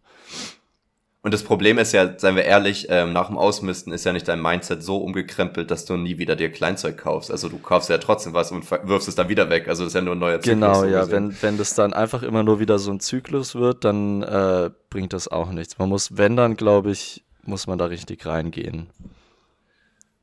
Und 1.22 1.34
das 1.34 1.44
Problem 1.44 1.80
ist 1.80 1.92
ja, 1.92 2.18
seien 2.18 2.38
wir 2.38 2.46
ehrlich, 2.46 2.88
ähm, 2.90 3.12
nach 3.12 3.28
dem 3.28 3.38
Ausmisten 3.38 3.92
ist 3.92 4.06
ja 4.06 4.14
nicht 4.14 4.26
dein 4.30 4.42
Mindset 4.42 4.84
so 4.84 4.98
umgekrempelt, 4.98 5.70
dass 5.70 5.84
du 5.84 5.98
nie 5.98 6.18
wieder 6.18 6.38
dir 6.38 6.50
Kleinzeug 6.50 6.98
kaufst. 6.98 7.30
Also 7.30 7.50
du 7.50 7.58
kaufst 7.58 7.90
ja 7.90 7.98
trotzdem 7.98 8.34
was 8.34 8.54
und 8.54 8.70
wirfst 8.72 9.10
es 9.10 9.16
dann 9.16 9.28
wieder 9.28 9.50
weg. 9.50 9.68
Also 9.68 9.84
das 9.84 9.92
ist 9.92 9.96
ja 9.96 10.02
nur 10.02 10.16
ein 10.16 10.20
neuer 10.20 10.40
Zyklus. 10.40 10.54
Genau, 10.54 10.86
ja. 10.86 11.12
Wenn, 11.12 11.36
wenn 11.42 11.58
das 11.58 11.76
dann 11.76 11.92
einfach 11.92 12.24
immer 12.24 12.44
nur 12.44 12.62
wieder 12.62 12.80
so 12.80 12.92
ein 12.92 13.02
Zyklus 13.02 13.56
wird, 13.56 13.84
dann 13.84 14.24
äh, 14.24 14.70
bringt 14.90 15.12
das 15.12 15.28
auch 15.28 15.52
nichts. 15.52 15.78
Man 15.78 15.90
muss, 15.90 16.18
wenn 16.18 16.38
dann, 16.38 16.56
glaube 16.56 16.92
ich, 16.92 17.24
muss 17.44 17.68
man 17.68 17.78
da 17.78 17.86
richtig 17.86 18.26
reingehen. 18.26 18.88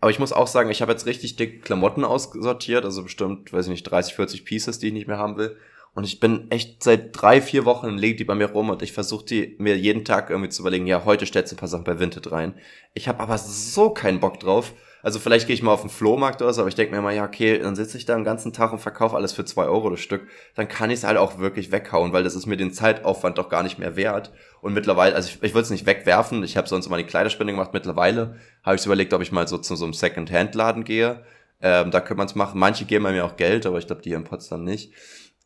Aber 0.00 0.10
ich 0.10 0.18
muss 0.18 0.32
auch 0.32 0.46
sagen, 0.46 0.70
ich 0.70 0.80
habe 0.80 0.92
jetzt 0.92 1.06
richtig 1.06 1.36
dick 1.36 1.62
Klamotten 1.62 2.04
aussortiert, 2.04 2.84
also 2.84 3.02
bestimmt, 3.02 3.52
weiß 3.52 3.66
ich 3.66 3.70
nicht, 3.70 3.82
30, 3.84 4.14
40 4.14 4.44
Pieces, 4.44 4.78
die 4.78 4.88
ich 4.88 4.92
nicht 4.92 5.06
mehr 5.06 5.18
haben 5.18 5.36
will. 5.36 5.56
Und 5.92 6.04
ich 6.04 6.20
bin 6.20 6.50
echt 6.50 6.82
seit 6.82 7.20
drei, 7.20 7.42
vier 7.42 7.64
Wochen 7.64 7.98
liegen 7.98 8.16
die 8.16 8.24
bei 8.24 8.34
mir 8.34 8.50
rum 8.50 8.70
und 8.70 8.80
ich 8.80 8.92
versuche 8.92 9.24
die 9.24 9.56
mir 9.58 9.76
jeden 9.76 10.04
Tag 10.04 10.30
irgendwie 10.30 10.48
zu 10.48 10.62
überlegen, 10.62 10.86
ja, 10.86 11.04
heute 11.04 11.26
stellst 11.26 11.52
du 11.52 11.56
ein 11.56 11.58
paar 11.58 11.68
Sachen 11.68 11.84
bei 11.84 11.98
Vinted 11.98 12.30
rein. 12.30 12.54
Ich 12.94 13.08
habe 13.08 13.20
aber 13.20 13.36
so 13.38 13.90
keinen 13.90 14.20
Bock 14.20 14.38
drauf. 14.38 14.72
Also 15.02 15.18
vielleicht 15.18 15.46
gehe 15.46 15.54
ich 15.54 15.62
mal 15.62 15.72
auf 15.72 15.80
den 15.80 15.90
Flohmarkt 15.90 16.42
oder 16.42 16.52
so, 16.52 16.60
aber 16.60 16.68
ich 16.68 16.74
denke 16.74 16.94
mir 16.94 17.00
mal, 17.00 17.14
ja, 17.14 17.24
okay, 17.24 17.58
dann 17.58 17.74
sitze 17.74 17.96
ich 17.96 18.04
da 18.04 18.14
den 18.14 18.24
ganzen 18.24 18.52
Tag 18.52 18.72
und 18.72 18.80
verkaufe 18.80 19.16
alles 19.16 19.32
für 19.32 19.44
zwei 19.44 19.64
Euro 19.64 19.90
das 19.90 20.00
Stück. 20.00 20.28
Dann 20.54 20.68
kann 20.68 20.90
ich 20.90 20.98
es 21.00 21.04
halt 21.04 21.16
auch 21.16 21.38
wirklich 21.38 21.72
weghauen, 21.72 22.12
weil 22.12 22.22
das 22.22 22.34
ist 22.34 22.46
mir 22.46 22.56
den 22.56 22.72
Zeitaufwand 22.72 23.38
doch 23.38 23.48
gar 23.48 23.62
nicht 23.62 23.78
mehr 23.78 23.96
wert. 23.96 24.32
Und 24.60 24.74
mittlerweile, 24.74 25.14
also 25.14 25.28
ich, 25.28 25.42
ich 25.42 25.54
würde 25.54 25.64
es 25.64 25.70
nicht 25.70 25.86
wegwerfen, 25.86 26.42
ich 26.44 26.56
habe 26.56 26.68
sonst 26.68 26.86
immer 26.86 26.98
die 26.98 27.04
Kleiderspende 27.04 27.52
gemacht. 27.52 27.72
Mittlerweile 27.72 28.36
habe 28.62 28.76
ich 28.76 28.84
überlegt, 28.84 29.14
ob 29.14 29.22
ich 29.22 29.32
mal 29.32 29.48
so 29.48 29.58
zu 29.58 29.74
so 29.74 29.84
einem 29.84 29.94
Second-Hand-Laden 29.94 30.84
gehe. 30.84 31.24
Ähm, 31.62 31.90
da 31.90 32.00
könnte 32.00 32.18
man 32.18 32.26
es 32.26 32.34
machen. 32.34 32.58
Manche 32.58 32.84
geben 32.84 33.04
mir 33.04 33.24
auch 33.24 33.36
Geld, 33.36 33.66
aber 33.66 33.78
ich 33.78 33.86
glaube, 33.86 34.02
die 34.02 34.10
hier 34.10 34.18
in 34.18 34.24
Potsdam 34.24 34.64
nicht. 34.64 34.92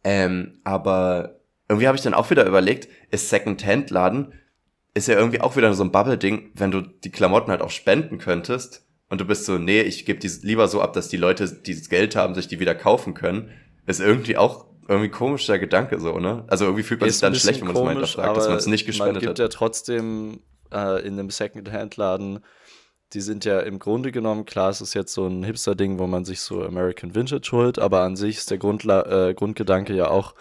Ähm, 0.02 0.58
aber 0.64 1.40
irgendwie 1.68 1.86
habe 1.86 1.96
ich 1.96 2.02
dann 2.02 2.14
auch 2.14 2.30
wieder 2.30 2.44
überlegt, 2.44 2.88
ist 3.10 3.30
Second-Hand-Laden, 3.30 4.32
ist 4.94 5.08
ja 5.08 5.16
irgendwie 5.16 5.40
auch 5.40 5.56
wieder 5.56 5.72
so 5.74 5.82
ein 5.82 5.92
Bubble-Ding, 5.92 6.52
wenn 6.54 6.70
du 6.70 6.82
die 6.82 7.10
Klamotten 7.10 7.50
halt 7.50 7.62
auch 7.62 7.70
spenden 7.70 8.18
könntest 8.18 8.84
und 9.08 9.20
du 9.20 9.24
bist 9.24 9.44
so, 9.44 9.58
nee, 9.58 9.82
ich 9.82 10.06
gebe 10.06 10.18
die 10.18 10.30
lieber 10.42 10.68
so 10.68 10.80
ab, 10.80 10.92
dass 10.92 11.08
die 11.08 11.16
Leute 11.16 11.50
dieses 11.52 11.88
Geld 11.88 12.16
haben, 12.16 12.34
sich 12.34 12.48
die 12.48 12.60
wieder 12.60 12.74
kaufen 12.74 13.14
können, 13.14 13.50
ist 13.86 14.00
irgendwie 14.00 14.36
auch 14.36 14.66
irgendwie 14.88 15.10
komischer 15.10 15.58
Gedanke 15.58 16.00
so, 16.00 16.18
ne? 16.18 16.44
Also 16.48 16.64
irgendwie 16.64 16.82
fühlt 16.82 17.00
man 17.00 17.10
sich 17.10 17.20
dann 17.20 17.34
schlecht, 17.34 17.60
wenn 17.60 17.68
man 17.68 17.76
es 17.76 17.82
mal 17.82 17.92
hinterfragt, 17.92 18.36
dass 18.36 18.48
man 18.48 18.56
es 18.56 18.66
nicht 18.66 18.86
gespendet 18.86 19.16
hat. 19.16 19.22
Man 19.22 19.34
gibt 19.34 19.38
hat. 19.38 19.38
ja 19.38 19.48
trotzdem 19.48 20.40
äh, 20.72 21.06
in 21.06 21.18
einem 21.18 21.30
Second-Hand-Laden, 21.30 22.40
die 23.12 23.20
sind 23.20 23.44
ja 23.44 23.60
im 23.60 23.78
Grunde 23.78 24.12
genommen, 24.12 24.44
klar, 24.44 24.70
es 24.70 24.80
ist 24.80 24.94
jetzt 24.94 25.14
so 25.14 25.26
ein 25.26 25.44
Hipster-Ding, 25.44 25.98
wo 25.98 26.06
man 26.06 26.24
sich 26.24 26.40
so 26.40 26.62
American 26.62 27.14
Vintage 27.14 27.50
holt, 27.52 27.78
aber 27.78 28.00
an 28.00 28.16
sich 28.16 28.38
ist 28.38 28.50
der 28.50 28.58
Grundla 28.58 29.28
äh, 29.28 29.34
Grundgedanke 29.34 29.94
ja 29.94 30.08
auch, 30.08 30.34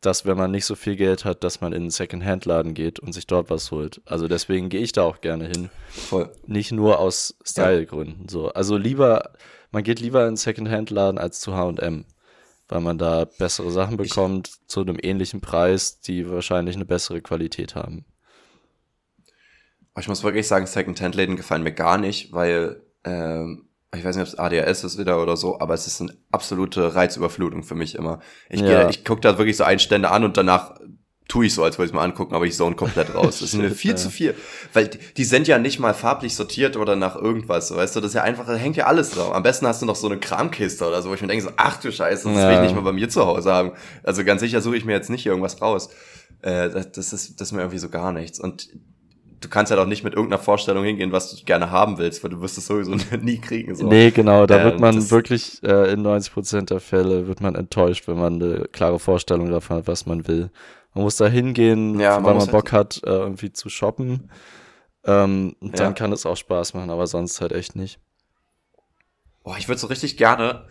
dass 0.00 0.24
wenn 0.24 0.36
man 0.36 0.50
nicht 0.50 0.64
so 0.64 0.74
viel 0.74 0.96
Geld 0.96 1.24
hat, 1.24 1.42
dass 1.42 1.60
man 1.60 1.72
in 1.72 1.82
einen 1.82 1.90
Second-Hand-Laden 1.90 2.74
geht 2.74 3.00
und 3.00 3.12
sich 3.12 3.26
dort 3.26 3.50
was 3.50 3.70
holt. 3.70 4.00
Also 4.04 4.28
deswegen 4.28 4.68
gehe 4.68 4.80
ich 4.80 4.92
da 4.92 5.02
auch 5.02 5.20
gerne 5.20 5.46
hin. 5.46 5.70
Voll. 5.88 6.30
Nicht 6.46 6.72
nur 6.72 7.00
aus 7.00 7.36
Style-Gründen. 7.44 8.22
Ja. 8.22 8.30
So. 8.30 8.48
Also 8.50 8.76
lieber, 8.76 9.32
man 9.70 9.82
geht 9.82 10.00
lieber 10.00 10.22
in 10.22 10.28
einen 10.28 10.36
Second-Hand-Laden 10.36 11.18
als 11.18 11.40
zu 11.40 11.54
H&M, 11.54 12.04
weil 12.68 12.80
man 12.80 12.98
da 12.98 13.24
bessere 13.24 13.70
Sachen 13.72 13.96
bekommt 13.96 14.48
ich, 14.48 14.68
zu 14.68 14.80
einem 14.80 14.98
ähnlichen 15.02 15.40
Preis, 15.40 16.00
die 16.00 16.30
wahrscheinlich 16.30 16.76
eine 16.76 16.84
bessere 16.84 17.20
Qualität 17.20 17.74
haben. 17.74 18.04
Ich 19.98 20.06
muss 20.06 20.22
wirklich 20.22 20.46
sagen, 20.46 20.66
Second-Hand-Läden 20.66 21.34
gefallen 21.34 21.64
mir 21.64 21.72
gar 21.72 21.98
nicht, 21.98 22.32
weil 22.32 22.82
ähm, 23.02 23.67
ich 23.96 24.04
weiß 24.04 24.16
nicht, 24.16 24.26
ob 24.26 24.32
es 24.32 24.38
ADHS 24.38 24.84
ist 24.84 24.98
wieder 24.98 25.22
oder 25.22 25.36
so, 25.36 25.60
aber 25.60 25.74
es 25.74 25.86
ist 25.86 26.00
eine 26.00 26.12
absolute 26.30 26.94
Reizüberflutung 26.94 27.62
für 27.62 27.74
mich 27.74 27.94
immer. 27.94 28.20
Ich, 28.50 28.60
ja. 28.60 28.88
ich 28.88 29.04
gucke 29.04 29.22
da 29.22 29.38
wirklich 29.38 29.56
so 29.56 29.64
Einstände 29.64 30.10
an 30.10 30.24
und 30.24 30.36
danach 30.36 30.78
tue 31.28 31.46
ich 31.46 31.54
so, 31.54 31.62
als 31.62 31.78
würde 31.78 31.86
ich 31.86 31.90
es 31.90 31.94
mal 31.94 32.04
angucken, 32.04 32.34
aber 32.34 32.46
ich 32.46 32.54
zone 32.56 32.74
komplett 32.74 33.14
raus. 33.14 33.40
Das 33.40 33.52
ist 33.52 33.54
mir 33.54 33.70
viel 33.74 33.92
ja. 33.92 33.96
zu 33.96 34.10
viel. 34.10 34.34
Weil 34.72 34.88
die, 34.88 34.98
die, 35.16 35.24
sind 35.24 35.46
ja 35.46 35.58
nicht 35.58 35.78
mal 35.78 35.92
farblich 35.94 36.34
sortiert 36.34 36.76
oder 36.76 36.96
nach 36.96 37.16
irgendwas, 37.16 37.74
weißt 37.74 37.96
du, 37.96 38.00
das 38.00 38.10
ist 38.10 38.14
ja 38.14 38.22
einfach, 38.22 38.46
da 38.46 38.54
hängt 38.54 38.76
ja 38.76 38.86
alles 38.86 39.10
drauf. 39.10 39.34
Am 39.34 39.42
besten 39.42 39.66
hast 39.66 39.82
du 39.82 39.86
noch 39.86 39.96
so 39.96 40.06
eine 40.06 40.18
Kramkiste 40.18 40.86
oder 40.86 41.02
so, 41.02 41.10
wo 41.10 41.14
ich 41.14 41.20
mir 41.20 41.28
denke 41.28 41.44
so, 41.44 41.50
ach 41.56 41.78
du 41.78 41.92
Scheiße, 41.92 42.28
das 42.28 42.36
ja. 42.36 42.48
will 42.48 42.56
ich 42.56 42.62
nicht 42.62 42.74
mal 42.74 42.82
bei 42.82 42.92
mir 42.92 43.10
zu 43.10 43.24
Hause 43.26 43.52
haben. 43.52 43.72
Also 44.02 44.24
ganz 44.24 44.40
sicher 44.40 44.62
suche 44.62 44.78
ich 44.78 44.86
mir 44.86 44.92
jetzt 44.92 45.10
nicht 45.10 45.26
irgendwas 45.26 45.60
raus. 45.60 45.90
Äh, 46.40 46.70
das, 46.70 46.92
das, 46.92 47.12
ist, 47.12 47.40
das 47.40 47.48
ist 47.48 47.52
mir 47.52 47.60
irgendwie 47.60 47.78
so 47.78 47.90
gar 47.90 48.12
nichts. 48.12 48.40
Und 48.40 48.68
du 49.40 49.48
kannst 49.48 49.70
ja 49.70 49.76
halt 49.76 49.84
doch 49.84 49.88
nicht 49.88 50.04
mit 50.04 50.14
irgendeiner 50.14 50.42
Vorstellung 50.42 50.84
hingehen, 50.84 51.12
was 51.12 51.34
du 51.34 51.44
gerne 51.44 51.70
haben 51.70 51.98
willst, 51.98 52.22
weil 52.22 52.30
du 52.30 52.40
wirst 52.40 52.58
es 52.58 52.66
sowieso 52.66 52.94
nie 53.20 53.38
kriegen. 53.38 53.74
So. 53.74 53.86
Nee, 53.86 54.10
genau, 54.10 54.46
da 54.46 54.58
ähm, 54.58 54.64
wird 54.64 54.80
man 54.80 55.10
wirklich 55.10 55.62
äh, 55.62 55.92
in 55.92 56.02
90 56.02 56.32
Prozent 56.32 56.70
der 56.70 56.80
Fälle 56.80 57.28
wird 57.28 57.40
man 57.40 57.54
enttäuscht, 57.54 58.08
wenn 58.08 58.18
man 58.18 58.34
eine 58.34 58.68
klare 58.72 58.98
Vorstellung 58.98 59.50
davon 59.50 59.78
hat, 59.78 59.86
was 59.86 60.06
man 60.06 60.26
will. 60.28 60.50
Man 60.94 61.04
muss 61.04 61.16
da 61.16 61.26
hingehen, 61.26 62.00
ja, 62.00 62.16
weil 62.16 62.34
man 62.34 62.40
halt 62.40 62.50
Bock 62.50 62.72
hat, 62.72 63.00
äh, 63.04 63.10
irgendwie 63.10 63.52
zu 63.52 63.68
shoppen. 63.68 64.30
Ähm, 65.04 65.54
ja. 65.60 65.70
Dann 65.70 65.94
kann 65.94 66.12
es 66.12 66.26
auch 66.26 66.36
Spaß 66.36 66.74
machen, 66.74 66.90
aber 66.90 67.06
sonst 67.06 67.40
halt 67.40 67.52
echt 67.52 67.76
nicht. 67.76 68.00
Boah, 69.44 69.56
ich 69.58 69.68
würde 69.68 69.80
so 69.80 69.86
richtig 69.86 70.16
gerne 70.16 70.66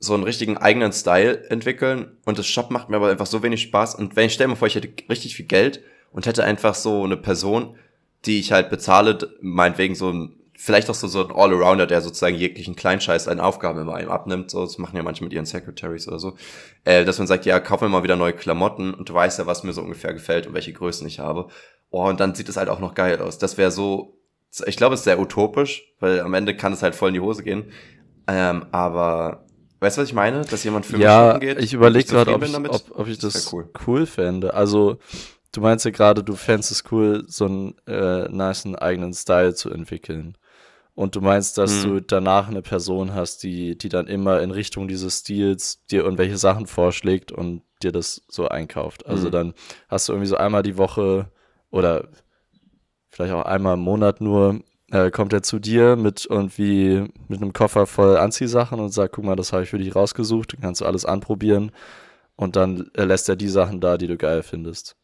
so 0.00 0.14
einen 0.14 0.22
richtigen 0.22 0.56
eigenen 0.56 0.92
Style 0.92 1.48
entwickeln 1.50 2.18
und 2.24 2.38
das 2.38 2.46
Shop 2.46 2.70
macht 2.70 2.88
mir 2.88 2.96
aber 2.96 3.10
einfach 3.10 3.26
so 3.26 3.42
wenig 3.42 3.62
Spaß. 3.62 3.96
Und 3.96 4.14
wenn 4.14 4.26
ich 4.26 4.34
stelle 4.34 4.48
mir 4.48 4.56
vor, 4.56 4.68
ich 4.68 4.76
hätte 4.76 4.90
richtig 5.08 5.34
viel 5.34 5.46
Geld 5.46 5.82
und 6.12 6.26
hätte 6.26 6.44
einfach 6.44 6.74
so 6.74 7.04
eine 7.04 7.16
Person, 7.16 7.76
die 8.24 8.40
ich 8.40 8.52
halt 8.52 8.70
bezahle, 8.70 9.18
meinetwegen 9.40 9.94
so 9.94 10.10
ein, 10.10 10.36
vielleicht 10.56 10.90
auch 10.90 10.94
so, 10.94 11.06
so 11.06 11.24
ein 11.24 11.34
All-Arounder, 11.34 11.86
der 11.86 12.00
sozusagen 12.00 12.36
jeglichen 12.36 12.74
Kleinscheiß 12.74 13.28
an 13.28 13.40
Aufgaben 13.40 13.80
immer 13.80 13.94
einem 13.94 14.10
abnimmt, 14.10 14.50
so, 14.50 14.64
das 14.64 14.78
machen 14.78 14.96
ja 14.96 15.02
manche 15.02 15.22
mit 15.22 15.32
ihren 15.32 15.46
Secretaries 15.46 16.08
oder 16.08 16.18
so, 16.18 16.36
äh, 16.84 17.04
dass 17.04 17.18
man 17.18 17.26
sagt, 17.26 17.46
ja, 17.46 17.60
kauf 17.60 17.80
mir 17.80 17.88
mal 17.88 18.02
wieder 18.02 18.16
neue 18.16 18.32
Klamotten 18.32 18.92
und 18.92 19.08
du 19.08 19.14
weißt 19.14 19.38
ja, 19.38 19.46
was 19.46 19.62
mir 19.62 19.72
so 19.72 19.82
ungefähr 19.82 20.12
gefällt 20.12 20.46
und 20.46 20.54
welche 20.54 20.72
Größen 20.72 21.06
ich 21.06 21.20
habe. 21.20 21.48
Oh, 21.90 22.06
und 22.08 22.20
dann 22.20 22.34
sieht 22.34 22.48
es 22.48 22.56
halt 22.56 22.68
auch 22.68 22.80
noch 22.80 22.94
geil 22.94 23.20
aus. 23.20 23.38
Das 23.38 23.56
wäre 23.56 23.70
so, 23.70 24.18
ich 24.66 24.76
glaube, 24.76 24.94
es 24.94 25.00
ist 25.00 25.04
sehr 25.04 25.20
utopisch, 25.20 25.84
weil 26.00 26.20
am 26.20 26.34
Ende 26.34 26.56
kann 26.56 26.72
es 26.72 26.82
halt 26.82 26.94
voll 26.94 27.08
in 27.08 27.14
die 27.14 27.20
Hose 27.20 27.42
gehen. 27.42 27.72
Ähm, 28.26 28.66
aber 28.72 29.44
Weißt 29.80 29.96
du, 29.96 30.02
was 30.02 30.08
ich 30.08 30.14
meine? 30.14 30.42
Dass 30.42 30.64
jemand 30.64 30.86
für 30.86 30.96
mich 30.96 31.04
ja, 31.04 31.38
geht? 31.38 31.58
Ich 31.60 31.72
überlege 31.72 32.08
gerade, 32.08 32.34
ob, 32.34 32.42
ob, 32.42 32.98
ob, 32.98 33.06
ich 33.06 33.18
das, 33.18 33.34
das 33.34 33.52
cool. 33.52 33.70
cool 33.86 34.06
fände. 34.06 34.54
Also 34.54 34.98
Du 35.52 35.60
meinst 35.60 35.84
ja 35.84 35.90
gerade, 35.90 36.22
du 36.22 36.34
fändest 36.34 36.70
es 36.70 36.84
cool, 36.90 37.24
so 37.26 37.46
einen 37.46 37.74
äh, 37.86 38.28
nice 38.28 38.66
eigenen 38.74 39.14
Style 39.14 39.54
zu 39.54 39.70
entwickeln. 39.70 40.36
Und 40.94 41.14
du 41.14 41.20
meinst, 41.20 41.58
dass 41.58 41.84
hm. 41.84 41.90
du 41.90 42.00
danach 42.00 42.48
eine 42.48 42.60
Person 42.60 43.14
hast, 43.14 43.44
die, 43.44 43.78
die 43.78 43.88
dann 43.88 44.08
immer 44.08 44.42
in 44.42 44.50
Richtung 44.50 44.88
dieses 44.88 45.20
Stils 45.20 45.84
dir 45.86 46.02
irgendwelche 46.02 46.36
Sachen 46.36 46.66
vorschlägt 46.66 47.30
und 47.30 47.62
dir 47.82 47.92
das 47.92 48.22
so 48.28 48.48
einkauft. 48.48 49.06
Also 49.06 49.26
hm. 49.26 49.30
dann 49.30 49.54
hast 49.88 50.08
du 50.08 50.12
irgendwie 50.12 50.28
so 50.28 50.36
einmal 50.36 50.64
die 50.64 50.76
Woche 50.76 51.30
oder 51.70 52.08
vielleicht 53.10 53.32
auch 53.32 53.44
einmal 53.44 53.74
im 53.74 53.80
Monat 53.80 54.20
nur, 54.20 54.60
äh, 54.90 55.10
kommt 55.10 55.32
er 55.32 55.42
zu 55.42 55.58
dir 55.58 55.96
mit 55.96 56.26
irgendwie 56.28 57.08
mit 57.28 57.42
einem 57.42 57.52
Koffer 57.52 57.86
voll 57.86 58.16
Anziehsachen 58.16 58.80
und 58.80 58.90
sagt, 58.90 59.14
guck 59.14 59.24
mal, 59.24 59.36
das 59.36 59.52
habe 59.52 59.62
ich 59.62 59.70
für 59.70 59.78
dich 59.78 59.94
rausgesucht, 59.94 60.54
dann 60.54 60.60
kannst 60.60 60.80
du 60.80 60.86
alles 60.86 61.04
anprobieren 61.04 61.72
und 62.36 62.56
dann 62.56 62.90
lässt 62.94 63.28
er 63.28 63.36
die 63.36 63.48
Sachen 63.48 63.80
da, 63.80 63.98
die 63.98 64.06
du 64.06 64.16
geil 64.16 64.42
findest. 64.42 64.96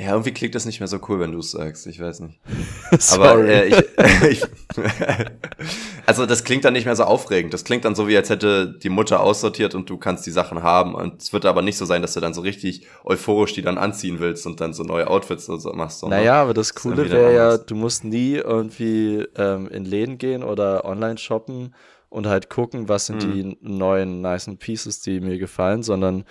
Ja, 0.00 0.12
irgendwie 0.12 0.30
klingt 0.30 0.54
das 0.54 0.64
nicht 0.64 0.78
mehr 0.78 0.86
so 0.86 1.00
cool, 1.08 1.18
wenn 1.18 1.32
du 1.32 1.40
es 1.40 1.50
sagst. 1.50 1.88
Ich 1.88 1.98
weiß 2.00 2.20
nicht. 2.20 2.38
Aber 3.12 3.44
äh, 3.44 3.66
ich, 3.66 3.76
ich, 4.30 4.42
also 6.06 6.24
das 6.24 6.44
klingt 6.44 6.64
dann 6.64 6.74
nicht 6.74 6.84
mehr 6.84 6.94
so 6.94 7.02
aufregend. 7.02 7.52
Das 7.52 7.64
klingt 7.64 7.84
dann 7.84 7.96
so, 7.96 8.06
wie 8.06 8.16
als 8.16 8.30
hätte 8.30 8.78
die 8.80 8.90
Mutter 8.90 9.18
aussortiert 9.18 9.74
und 9.74 9.90
du 9.90 9.96
kannst 9.96 10.24
die 10.24 10.30
Sachen 10.30 10.62
haben. 10.62 10.94
Und 10.94 11.20
es 11.20 11.32
wird 11.32 11.46
aber 11.46 11.62
nicht 11.62 11.76
so 11.76 11.84
sein, 11.84 12.00
dass 12.00 12.14
du 12.14 12.20
dann 12.20 12.32
so 12.32 12.42
richtig 12.42 12.86
euphorisch 13.04 13.54
die 13.54 13.62
dann 13.62 13.76
anziehen 13.76 14.20
willst 14.20 14.46
und 14.46 14.60
dann 14.60 14.72
so 14.72 14.84
neue 14.84 15.08
Outfits 15.08 15.48
und 15.48 15.58
so 15.58 15.72
machst. 15.72 15.98
Sondern 15.98 16.20
naja, 16.20 16.42
aber 16.42 16.54
das 16.54 16.76
Coole 16.76 17.10
wäre 17.10 17.34
ja, 17.34 17.58
du 17.58 17.74
musst 17.74 18.04
nie 18.04 18.34
irgendwie 18.34 19.26
ähm, 19.34 19.66
in 19.66 19.84
Läden 19.84 20.18
gehen 20.18 20.44
oder 20.44 20.84
online 20.84 21.18
shoppen 21.18 21.74
und 22.08 22.28
halt 22.28 22.48
gucken, 22.50 22.88
was 22.88 23.06
sind 23.06 23.24
hm. 23.24 23.32
die 23.32 23.58
neuen 23.62 24.20
nice 24.20 24.48
Pieces, 24.60 25.00
die 25.00 25.18
mir 25.18 25.38
gefallen, 25.38 25.82
sondern 25.82 26.24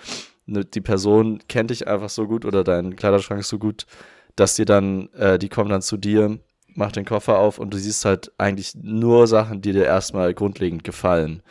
die 0.48 0.80
Person 0.80 1.40
kennt 1.48 1.70
dich 1.70 1.86
einfach 1.86 2.08
so 2.08 2.26
gut 2.26 2.44
oder 2.44 2.64
dein 2.64 2.96
Kleiderschrank 2.96 3.44
so 3.44 3.58
gut, 3.58 3.86
dass 4.36 4.54
die 4.54 4.64
dann, 4.64 5.12
äh, 5.12 5.38
die 5.38 5.48
kommen 5.48 5.70
dann 5.70 5.82
zu 5.82 5.96
dir, 5.96 6.38
mach 6.74 6.92
den 6.92 7.04
Koffer 7.04 7.38
auf 7.38 7.58
und 7.58 7.74
du 7.74 7.78
siehst 7.78 8.04
halt 8.04 8.32
eigentlich 8.38 8.74
nur 8.74 9.26
Sachen, 9.26 9.60
die 9.60 9.72
dir 9.72 9.84
erstmal 9.84 10.32
grundlegend 10.32 10.84
gefallen. 10.84 11.42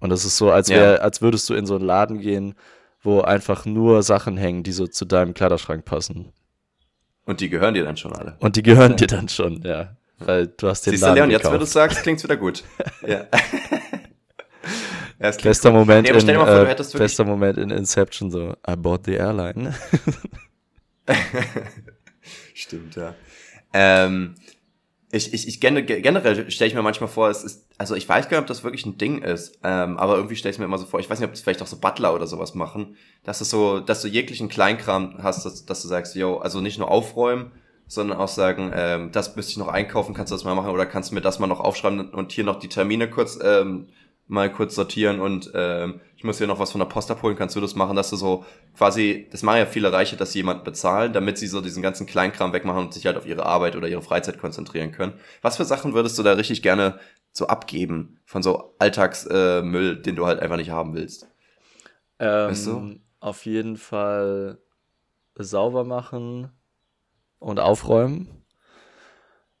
Und 0.00 0.10
das 0.10 0.24
ist 0.24 0.36
so, 0.36 0.50
als 0.50 0.68
wär, 0.68 0.94
ja. 0.94 0.96
als 0.96 1.22
würdest 1.22 1.48
du 1.48 1.54
in 1.54 1.64
so 1.64 1.76
einen 1.76 1.84
Laden 1.84 2.18
gehen, 2.18 2.54
wo 3.00 3.20
einfach 3.20 3.64
nur 3.64 4.02
Sachen 4.02 4.36
hängen, 4.36 4.62
die 4.62 4.72
so 4.72 4.86
zu 4.86 5.04
deinem 5.04 5.34
Kleiderschrank 5.34 5.84
passen. 5.84 6.32
Und 7.24 7.40
die 7.40 7.48
gehören 7.48 7.74
dir 7.74 7.84
dann 7.84 7.96
schon 7.96 8.12
alle. 8.12 8.36
Und 8.40 8.56
die 8.56 8.62
gehören 8.62 8.92
ja. 8.92 8.96
dir 8.96 9.06
dann 9.06 9.28
schon, 9.28 9.62
ja. 9.62 9.96
Weil 10.18 10.48
du 10.48 10.68
hast 10.68 10.86
den 10.86 10.92
Siehst 10.92 11.02
Laden 11.02 11.14
du, 11.14 11.20
Leon, 11.20 11.28
gekauft. 11.30 11.44
jetzt, 11.44 11.52
wenn 11.52 11.58
du 11.58 11.64
es 11.64 11.72
sagst, 11.72 12.02
klingt's 12.02 12.24
wieder 12.24 12.36
gut. 12.36 12.64
ja. 13.06 13.26
Bester 15.42 15.72
Moment, 15.72 16.08
nee, 16.08 16.18
in, 16.18 16.36
vor, 16.36 16.48
äh, 16.48 16.76
bester 16.98 17.24
Moment 17.24 17.58
in 17.58 17.70
Inception, 17.70 18.30
so, 18.30 18.54
I 18.68 18.76
bought 18.76 19.04
the 19.06 19.14
airline. 19.14 19.74
Stimmt, 22.54 22.96
ja. 22.96 23.14
Ähm, 23.72 24.36
ich, 25.14 25.32
ich, 25.32 25.46
ich 25.46 25.60
generell 25.60 26.50
stelle 26.50 26.68
ich 26.68 26.74
mir 26.74 26.82
manchmal 26.82 27.08
vor, 27.08 27.30
es 27.30 27.44
ist, 27.44 27.68
also 27.78 27.94
ich 27.94 28.08
weiß 28.08 28.28
gar 28.28 28.38
nicht, 28.38 28.42
ob 28.42 28.46
das 28.48 28.64
wirklich 28.64 28.84
ein 28.84 28.98
Ding 28.98 29.22
ist, 29.22 29.58
ähm, 29.62 29.96
aber 29.96 30.16
irgendwie 30.16 30.34
stelle 30.34 30.52
ich 30.52 30.58
mir 30.58 30.64
immer 30.64 30.78
so 30.78 30.86
vor, 30.86 30.98
ich 30.98 31.08
weiß 31.08 31.20
nicht, 31.20 31.26
ob 31.26 31.32
das 31.32 31.40
vielleicht 31.40 31.62
auch 31.62 31.68
so 31.68 31.78
Butler 31.78 32.14
oder 32.14 32.26
sowas 32.26 32.54
machen, 32.54 32.96
dass 33.22 33.40
es 33.40 33.48
so, 33.48 33.78
dass 33.78 34.02
du 34.02 34.08
jeglichen 34.08 34.48
Kleinkram 34.48 35.18
hast, 35.22 35.44
dass, 35.44 35.64
dass 35.64 35.82
du 35.82 35.88
sagst, 35.88 36.16
yo, 36.16 36.38
also 36.38 36.60
nicht 36.60 36.78
nur 36.78 36.90
aufräumen, 36.90 37.52
sondern 37.86 38.18
auch 38.18 38.28
sagen, 38.28 38.72
ähm, 38.74 39.12
das 39.12 39.36
müsste 39.36 39.52
ich 39.52 39.56
noch 39.58 39.68
einkaufen, 39.68 40.14
kannst 40.14 40.32
du 40.32 40.34
das 40.34 40.44
mal 40.44 40.54
machen 40.54 40.70
oder 40.70 40.86
kannst 40.86 41.10
du 41.10 41.14
mir 41.14 41.20
das 41.20 41.38
mal 41.38 41.46
noch 41.46 41.60
aufschreiben 41.60 42.10
und 42.10 42.32
hier 42.32 42.44
noch 42.44 42.58
die 42.58 42.68
Termine 42.68 43.08
kurz 43.08 43.38
ähm, 43.42 43.88
mal 44.26 44.50
kurz 44.50 44.74
sortieren 44.74 45.20
und 45.20 45.50
ähm, 45.54 46.00
ich 46.16 46.24
muss 46.24 46.38
hier 46.38 46.46
noch 46.46 46.58
was 46.58 46.72
von 46.72 46.78
der 46.78 46.86
Post 46.86 47.10
abholen, 47.10 47.36
kannst 47.36 47.54
du 47.54 47.60
das 47.60 47.74
machen, 47.74 47.96
dass 47.96 48.08
du 48.08 48.16
so 48.16 48.46
quasi, 48.76 49.28
das 49.30 49.42
machen 49.42 49.58
ja 49.58 49.66
viele 49.66 49.92
Reiche, 49.92 50.16
dass 50.16 50.32
sie 50.32 50.38
jemand 50.38 50.64
bezahlen, 50.64 51.12
damit 51.12 51.36
sie 51.36 51.46
so 51.46 51.60
diesen 51.60 51.82
ganzen 51.82 52.06
Kleinkram 52.06 52.54
wegmachen 52.54 52.84
und 52.84 52.94
sich 52.94 53.04
halt 53.04 53.18
auf 53.18 53.26
ihre 53.26 53.44
Arbeit 53.44 53.76
oder 53.76 53.88
ihre 53.88 54.00
Freizeit 54.00 54.38
konzentrieren 54.38 54.92
können. 54.92 55.12
Was 55.42 55.58
für 55.58 55.66
Sachen 55.66 55.92
würdest 55.92 56.18
du 56.18 56.22
da 56.22 56.32
richtig 56.32 56.62
gerne 56.62 56.98
so 57.32 57.48
abgeben 57.48 58.20
von 58.24 58.42
so 58.42 58.74
Alltagsmüll, 58.78 59.98
äh, 59.98 60.02
den 60.02 60.16
du 60.16 60.24
halt 60.26 60.40
einfach 60.40 60.56
nicht 60.56 60.70
haben 60.70 60.94
willst? 60.94 61.28
Ähm, 62.18 62.48
weißt 62.48 62.66
du? 62.68 63.00
Auf 63.20 63.44
jeden 63.44 63.76
Fall 63.76 64.58
sauber 65.34 65.84
machen 65.84 66.50
und 67.38 67.60
aufräumen. 67.60 68.43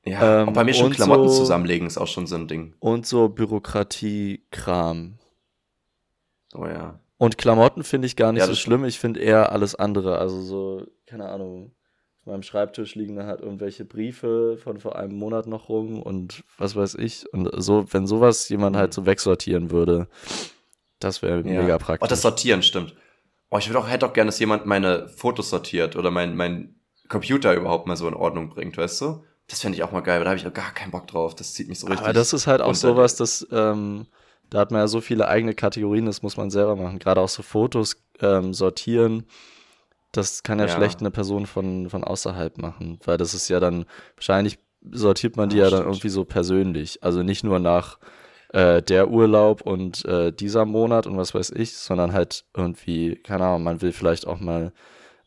Ja, 0.06 0.42
ähm, 0.42 0.52
bei 0.52 0.64
mir 0.64 0.74
schon 0.74 0.92
Klamotten 0.92 1.28
so, 1.28 1.38
zusammenlegen 1.38 1.86
ist 1.86 1.96
auch 1.96 2.06
schon 2.06 2.26
so 2.26 2.36
ein 2.36 2.46
Ding. 2.46 2.74
Und 2.78 3.06
so 3.06 3.28
Bürokratie-Kram. 3.28 5.18
Oh 6.54 6.66
ja. 6.66 7.00
Und 7.16 7.38
Klamotten 7.38 7.84
finde 7.84 8.06
ich 8.06 8.16
gar 8.16 8.32
nicht 8.32 8.42
ja, 8.42 8.46
so 8.46 8.54
schlimm. 8.54 8.84
Ich 8.84 8.98
finde 8.98 9.20
eher 9.20 9.52
alles 9.52 9.74
andere. 9.74 10.18
Also 10.18 10.42
so, 10.42 10.86
keine 11.06 11.28
Ahnung, 11.28 11.72
auf 12.20 12.26
meinem 12.26 12.42
Schreibtisch 12.42 12.94
liegen 12.94 13.16
dann 13.16 13.26
halt 13.26 13.40
irgendwelche 13.40 13.84
Briefe 13.84 14.58
von 14.58 14.78
vor 14.78 14.96
einem 14.96 15.16
Monat 15.16 15.46
noch 15.46 15.68
rum 15.68 16.02
und 16.02 16.42
was 16.58 16.76
weiß 16.76 16.96
ich. 16.96 17.30
Und 17.32 17.50
so, 17.62 17.86
wenn 17.92 18.06
sowas 18.06 18.48
jemand 18.48 18.76
halt 18.76 18.90
mhm. 18.90 18.94
so 18.94 19.06
wegsortieren 19.06 19.70
würde, 19.70 20.08
das 20.98 21.22
wäre 21.22 21.36
ja. 21.48 21.62
mega 21.62 21.78
praktisch. 21.78 22.06
Oh, 22.06 22.10
das 22.10 22.22
Sortieren, 22.22 22.62
stimmt. 22.62 22.94
Oh, 23.50 23.58
ich 23.58 23.68
würde 23.68 23.78
auch, 23.78 23.88
hätte 23.88 24.06
auch 24.06 24.12
gerne, 24.12 24.28
dass 24.28 24.38
jemand 24.38 24.66
meine 24.66 25.08
Fotos 25.08 25.50
sortiert 25.50 25.96
oder 25.96 26.10
mein, 26.10 26.34
mein 26.34 26.74
Computer 27.08 27.54
überhaupt 27.54 27.86
mal 27.86 27.96
so 27.96 28.08
in 28.08 28.14
Ordnung 28.14 28.48
bringt, 28.48 28.76
weißt 28.76 29.00
du? 29.02 29.24
Das 29.48 29.60
fände 29.60 29.76
ich 29.76 29.84
auch 29.84 29.92
mal 29.92 30.00
geil, 30.00 30.18
weil 30.18 30.24
da 30.24 30.30
habe 30.30 30.40
ich 30.40 30.46
auch 30.46 30.52
gar 30.52 30.72
keinen 30.72 30.90
Bock 30.90 31.06
drauf. 31.06 31.34
Das 31.34 31.52
zieht 31.54 31.68
mich 31.68 31.78
so 31.78 31.86
richtig. 31.86 32.04
Aber 32.04 32.14
das 32.14 32.32
ist 32.32 32.46
halt 32.46 32.62
auch 32.62 32.74
sowas, 32.74 33.16
das, 33.16 33.46
ähm, 33.50 34.06
da 34.48 34.60
hat 34.60 34.70
man 34.70 34.80
ja 34.80 34.88
so 34.88 35.00
viele 35.00 35.28
eigene 35.28 35.54
Kategorien, 35.54 36.06
das 36.06 36.22
muss 36.22 36.36
man 36.36 36.50
selber 36.50 36.76
machen. 36.76 36.98
Gerade 36.98 37.20
auch 37.20 37.28
so 37.28 37.42
Fotos 37.42 37.96
ähm, 38.20 38.54
sortieren. 38.54 39.26
Das 40.12 40.42
kann 40.42 40.60
ja, 40.60 40.66
ja, 40.66 40.72
schlecht 40.72 41.00
eine 41.00 41.10
Person 41.10 41.44
von, 41.46 41.90
von 41.90 42.04
außerhalb 42.04 42.58
machen, 42.58 43.00
weil 43.04 43.18
das 43.18 43.34
ist 43.34 43.48
ja 43.48 43.58
dann, 43.60 43.84
wahrscheinlich 44.14 44.58
sortiert 44.92 45.36
man 45.36 45.48
die 45.48 45.56
ja, 45.56 45.64
ja 45.64 45.70
dann 45.70 45.84
irgendwie 45.84 46.08
so 46.08 46.24
persönlich. 46.24 47.02
Also 47.02 47.22
nicht 47.22 47.42
nur 47.42 47.58
nach 47.58 47.98
äh, 48.50 48.80
der 48.80 49.10
Urlaub 49.10 49.62
und 49.62 50.04
äh, 50.04 50.32
dieser 50.32 50.64
Monat 50.64 51.06
und 51.06 51.16
was 51.16 51.34
weiß 51.34 51.50
ich, 51.50 51.76
sondern 51.76 52.12
halt 52.12 52.44
irgendwie, 52.56 53.16
keine 53.16 53.44
Ahnung, 53.44 53.64
man 53.64 53.82
will 53.82 53.92
vielleicht 53.92 54.26
auch 54.26 54.38
mal 54.38 54.72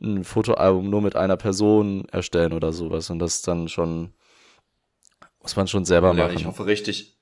ein 0.01 0.23
Fotoalbum 0.23 0.89
nur 0.89 1.01
mit 1.01 1.15
einer 1.15 1.38
Person 1.38 2.05
erstellen 2.10 2.53
oder 2.53 2.73
sowas. 2.73 3.10
Und 3.10 3.19
das 3.19 3.41
dann 3.41 3.67
schon, 3.67 4.13
muss 5.41 5.55
man 5.55 5.67
schon 5.67 5.86
selber 5.86 6.13
ja, 6.13 6.25
machen. 6.25 6.38
Ich 6.38 6.45
hoffe 6.45 6.65
richtig, 6.65 7.17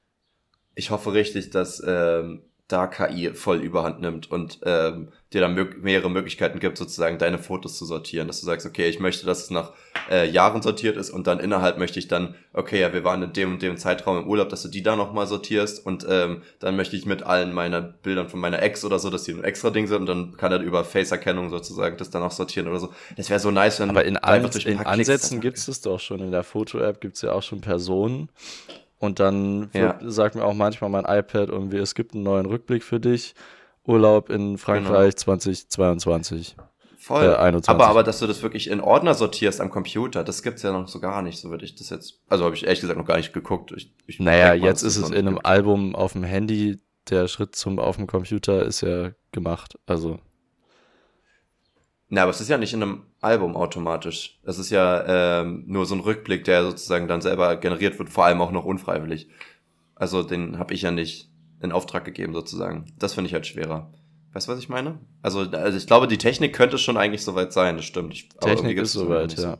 ich 0.75 0.89
hoffe 0.89 1.13
richtig, 1.13 1.51
dass 1.51 1.81
ähm, 1.85 2.43
da 2.67 2.87
KI 2.87 3.31
voll 3.35 3.57
überhand 3.57 4.01
nimmt 4.01 4.31
und 4.31 4.59
ähm, 4.63 5.09
dir 5.31 5.41
dann 5.41 5.53
mö 5.53 5.65
mehrere 5.81 6.09
Möglichkeiten 6.09 6.59
gibt, 6.59 6.79
sozusagen 6.79 7.19
deine 7.19 7.37
Fotos 7.37 7.77
zu 7.77 7.85
sortieren. 7.85 8.27
Dass 8.27 8.39
du 8.39 8.47
sagst, 8.47 8.65
okay, 8.65 8.87
ich 8.89 8.99
möchte, 8.99 9.27
dass 9.27 9.43
es 9.43 9.49
nach 9.51 9.73
äh, 10.09 10.27
Jahren 10.27 10.63
sortiert 10.63 10.97
ist 10.97 11.11
und 11.11 11.27
dann 11.27 11.39
innerhalb 11.39 11.77
möchte 11.77 11.99
ich 11.99 12.07
dann, 12.07 12.33
okay, 12.53 12.81
ja, 12.81 12.91
wir 12.91 13.03
waren 13.03 13.21
in 13.21 13.33
dem 13.33 13.53
und 13.53 13.61
dem 13.61 13.77
Zeitraum 13.77 14.17
im 14.17 14.27
Urlaub, 14.27 14.49
dass 14.49 14.63
du 14.63 14.69
die 14.69 14.81
da 14.81 14.95
nochmal 14.95 15.27
sortierst 15.27 15.85
und 15.85 16.07
ähm, 16.09 16.41
dann 16.59 16.75
möchte 16.75 16.95
ich 16.95 17.05
mit 17.05 17.21
allen 17.21 17.53
meiner 17.53 17.81
Bildern 17.81 18.29
von 18.29 18.39
meiner 18.39 18.63
Ex 18.63 18.83
oder 18.83 18.97
so, 18.97 19.11
dass 19.11 19.23
die 19.23 19.33
ein 19.33 19.43
extra 19.43 19.69
Ding 19.69 19.85
sind 19.85 19.99
und 19.99 20.07
dann 20.07 20.35
kann 20.35 20.51
er 20.51 20.59
über 20.61 20.83
Face-Erkennung 20.83 21.51
sozusagen 21.51 21.97
das 21.97 22.09
dann 22.09 22.23
auch 22.23 22.31
sortieren 22.31 22.67
oder 22.67 22.79
so. 22.79 22.93
Das 23.15 23.29
wäre 23.29 23.39
so 23.39 23.51
nice, 23.51 23.79
wenn 23.79 23.91
Aber 23.91 24.05
in, 24.05 24.17
An 24.17 24.43
in 24.65 24.79
Ansätzen 24.79 25.39
gibt 25.39 25.57
es 25.59 25.67
das 25.67 25.81
doch 25.81 25.99
schon. 25.99 26.19
In 26.19 26.31
der 26.31 26.43
Foto-App 26.43 26.99
gibt 26.99 27.15
es 27.15 27.21
ja 27.21 27.33
auch 27.33 27.43
schon 27.43 27.61
Personen, 27.61 28.29
und 28.99 29.19
dann 29.19 29.69
ja. 29.73 29.99
sagt 30.01 30.35
mir 30.35 30.43
auch 30.43 30.53
manchmal 30.53 30.89
mein 30.89 31.05
iPad 31.05 31.49
irgendwie, 31.49 31.77
es 31.77 31.95
gibt 31.95 32.13
einen 32.13 32.23
neuen 32.23 32.45
Rückblick 32.45 32.83
für 32.83 32.99
dich. 32.99 33.35
Urlaub 33.87 34.29
in 34.29 34.57
Frankreich 34.57 35.15
genau. 35.15 35.35
2022. 35.37 36.55
Voll. 36.97 37.23
Äh, 37.23 37.35
21. 37.35 37.69
Aber, 37.69 37.87
aber, 37.87 38.03
dass 38.03 38.17
du 38.17 38.25
das 38.25 38.41
wirklich 38.41 38.67
in 38.67 38.81
Ordner 38.81 39.13
sortierst 39.13 39.61
am 39.61 39.69
Computer, 39.69 40.23
das 40.23 40.41
gibt's 40.41 40.63
ja 40.63 40.71
noch 40.71 40.87
so 40.87 40.99
gar 40.99 41.21
nicht, 41.21 41.39
so 41.39 41.51
würde 41.51 41.63
ich 41.63 41.75
das 41.75 41.91
jetzt. 41.91 42.19
Also 42.29 42.45
habe 42.45 42.55
ich 42.55 42.63
ehrlich 42.63 42.81
gesagt 42.81 42.97
noch 42.97 43.05
gar 43.05 43.17
nicht 43.17 43.31
geguckt. 43.31 43.71
Ich, 43.75 43.93
ich 44.07 44.19
naja, 44.19 44.55
jetzt 44.55 44.81
ist 44.81 44.97
es 44.97 45.09
in 45.09 45.27
einem 45.27 45.35
gibt. 45.35 45.45
Album 45.45 45.95
auf 45.95 46.13
dem 46.13 46.23
Handy. 46.23 46.79
Der 47.11 47.27
Schritt 47.27 47.55
zum 47.55 47.77
auf 47.77 47.97
dem 47.97 48.07
Computer 48.07 48.65
ist 48.65 48.81
ja 48.81 49.11
gemacht. 49.31 49.77
Also 49.85 50.19
na, 52.09 52.21
aber 52.23 52.31
es 52.31 52.41
ist 52.41 52.49
ja 52.49 52.57
nicht 52.57 52.73
in 52.73 52.83
einem 52.83 53.03
Album 53.25 53.55
automatisch. 53.55 54.39
Es 54.43 54.59
ist 54.59 54.69
ja 54.69 55.41
ähm, 55.41 55.63
nur 55.67 55.85
so 55.85 55.95
ein 55.95 56.01
Rückblick, 56.01 56.43
der 56.45 56.63
sozusagen 56.63 57.07
dann 57.07 57.21
selber 57.21 57.57
generiert 57.57 57.99
wird, 57.99 58.09
vor 58.09 58.25
allem 58.25 58.41
auch 58.41 58.51
noch 58.51 58.65
unfreiwillig. 58.65 59.27
Also 59.95 60.23
den 60.23 60.59
habe 60.59 60.73
ich 60.73 60.83
ja 60.83 60.91
nicht 60.91 61.29
in 61.61 61.71
Auftrag 61.71 62.05
gegeben 62.05 62.33
sozusagen. 62.33 62.85
Das 62.99 63.13
finde 63.13 63.27
ich 63.27 63.33
halt 63.33 63.47
schwerer. 63.47 63.91
Weißt 64.33 64.47
du, 64.47 64.51
was 64.51 64.59
ich 64.59 64.69
meine? 64.69 64.99
Also, 65.21 65.39
also 65.41 65.77
ich 65.77 65.87
glaube, 65.87 66.07
die 66.07 66.17
Technik 66.17 66.53
könnte 66.53 66.77
schon 66.77 66.97
eigentlich 66.97 67.23
soweit 67.23 67.53
sein, 67.53 67.77
das 67.77 67.85
stimmt. 67.85 68.13
Ich, 68.13 68.29
Technik 68.29 68.77
ist 68.77 68.91
soweit, 68.91 69.37
ja. 69.37 69.57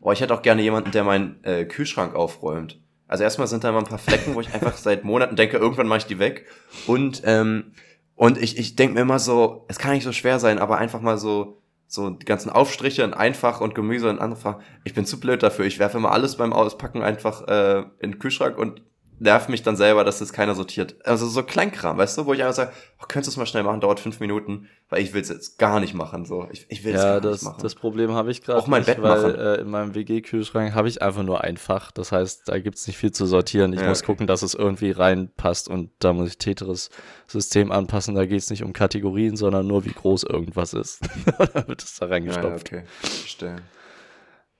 Oh, 0.00 0.12
ich 0.12 0.20
hätte 0.20 0.32
auch 0.32 0.42
gerne 0.42 0.62
jemanden, 0.62 0.92
der 0.92 1.04
meinen 1.04 1.42
äh, 1.42 1.64
Kühlschrank 1.64 2.14
aufräumt. 2.14 2.80
Also 3.08 3.24
erstmal 3.24 3.48
sind 3.48 3.64
da 3.64 3.70
immer 3.70 3.78
ein 3.78 3.86
paar 3.86 3.98
Flecken, 3.98 4.34
wo 4.34 4.40
ich 4.40 4.54
einfach 4.54 4.76
seit 4.76 5.04
Monaten 5.04 5.34
denke, 5.34 5.56
irgendwann 5.56 5.88
mache 5.88 5.98
ich 5.98 6.06
die 6.06 6.20
weg. 6.20 6.46
Und 6.86 7.22
ähm, 7.24 7.72
und 8.18 8.36
ich, 8.36 8.58
ich 8.58 8.74
denke 8.74 8.94
mir 8.94 9.02
immer 9.02 9.20
so, 9.20 9.64
es 9.68 9.78
kann 9.78 9.92
nicht 9.92 10.02
so 10.02 10.10
schwer 10.10 10.40
sein, 10.40 10.58
aber 10.58 10.78
einfach 10.78 11.00
mal 11.00 11.18
so, 11.18 11.57
so 11.88 12.10
die 12.10 12.26
ganzen 12.26 12.50
Aufstriche 12.50 13.02
in 13.02 13.14
einfach 13.14 13.60
und 13.60 13.74
Gemüse 13.74 14.10
in 14.10 14.18
einfach. 14.18 14.60
Ich 14.84 14.94
bin 14.94 15.06
zu 15.06 15.18
blöd 15.18 15.42
dafür. 15.42 15.64
Ich 15.64 15.78
werfe 15.78 15.96
immer 15.96 16.12
alles 16.12 16.36
beim 16.36 16.52
Auspacken 16.52 17.02
einfach 17.02 17.48
äh, 17.48 17.80
in 17.98 18.12
den 18.12 18.18
Kühlschrank 18.18 18.58
und 18.58 18.82
nervt 19.20 19.48
mich 19.48 19.62
dann 19.62 19.76
selber, 19.76 20.04
dass 20.04 20.18
das 20.18 20.32
keiner 20.32 20.54
sortiert. 20.54 20.96
Also 21.04 21.26
so 21.26 21.42
Kleinkram, 21.42 21.98
weißt 21.98 22.18
du, 22.18 22.26
wo 22.26 22.32
ich 22.32 22.42
einfach 22.42 22.54
sage, 22.54 22.72
oh, 23.00 23.04
könntest 23.08 23.28
du 23.28 23.30
es 23.32 23.36
mal 23.36 23.46
schnell 23.46 23.62
machen, 23.62 23.80
dauert 23.80 24.00
fünf 24.00 24.20
Minuten, 24.20 24.68
weil 24.88 25.02
ich 25.02 25.12
will 25.12 25.20
es 25.20 25.28
jetzt 25.28 25.58
gar 25.58 25.80
nicht 25.80 25.94
machen. 25.94 26.24
So, 26.24 26.48
ich, 26.50 26.66
ich 26.68 26.84
will 26.84 26.94
es 26.94 27.02
ja, 27.02 27.12
gar 27.12 27.20
das, 27.20 27.42
nicht 27.42 27.50
machen. 27.50 27.62
Das 27.62 27.74
Problem 27.74 28.12
habe 28.12 28.30
ich 28.30 28.42
gerade 28.42 28.58
auch 28.58 28.66
mein 28.66 28.80
nicht, 28.80 28.86
Bett 28.86 29.02
weil 29.02 29.22
machen. 29.22 29.34
Äh, 29.34 29.54
in 29.56 29.70
meinem 29.70 29.94
WG-Kühlschrank 29.94 30.74
habe 30.74 30.88
ich 30.88 31.02
einfach 31.02 31.22
nur 31.22 31.42
ein 31.42 31.56
Fach. 31.56 31.90
Das 31.90 32.12
heißt, 32.12 32.48
da 32.48 32.58
gibt's 32.58 32.86
nicht 32.86 32.96
viel 32.96 33.12
zu 33.12 33.26
sortieren. 33.26 33.72
Ich 33.72 33.80
ja, 33.80 33.88
muss 33.88 34.00
okay. 34.00 34.06
gucken, 34.06 34.26
dass 34.26 34.42
es 34.42 34.54
irgendwie 34.54 34.90
reinpasst 34.90 35.68
und 35.68 35.90
da 35.98 36.12
muss 36.12 36.28
ich 36.28 36.38
Tetris-System 36.38 37.72
anpassen. 37.72 38.14
Da 38.14 38.26
geht's 38.26 38.50
nicht 38.50 38.62
um 38.62 38.72
Kategorien, 38.72 39.36
sondern 39.36 39.66
nur, 39.66 39.84
wie 39.84 39.92
groß 39.92 40.24
irgendwas 40.24 40.74
ist. 40.74 41.00
da 41.54 41.66
wird 41.66 41.82
es 41.82 41.96
da 41.96 42.06
reingestopft. 42.06 42.70
Ja, 42.70 42.78
okay, 42.78 42.86
verstehe. 43.00 43.56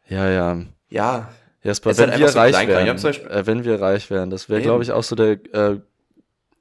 Ja, 0.09 0.29
ja. 0.31 0.62
Ja, 0.88 1.29
Jasper, 1.62 1.97
wenn, 1.99 2.11
halt 2.11 2.21
wir 2.21 2.29
so 2.29 2.38
reich 2.38 2.68
wären, 2.68 2.87
äh, 2.87 3.47
wenn 3.47 3.64
wir 3.64 3.81
reich 3.81 4.11
wären, 4.11 4.31
das 4.31 4.49
wäre, 4.49 4.62
glaube 4.62 4.83
ich, 4.83 4.92
auch 4.92 5.03
so 5.03 5.16
der 5.16 5.38
äh, 5.53 5.81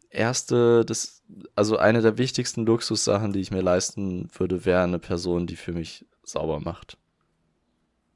erste, 0.10 0.84
das, 0.86 1.22
also 1.56 1.78
eine 1.78 2.02
der 2.02 2.18
wichtigsten 2.18 2.66
Luxussachen, 2.66 3.32
die 3.32 3.40
ich 3.40 3.52
mir 3.52 3.62
leisten 3.62 4.30
würde, 4.34 4.66
wäre 4.66 4.84
eine 4.84 5.00
Person, 5.00 5.46
die 5.46 5.56
für 5.56 5.72
mich 5.72 6.06
sauber 6.24 6.60
macht. 6.60 6.98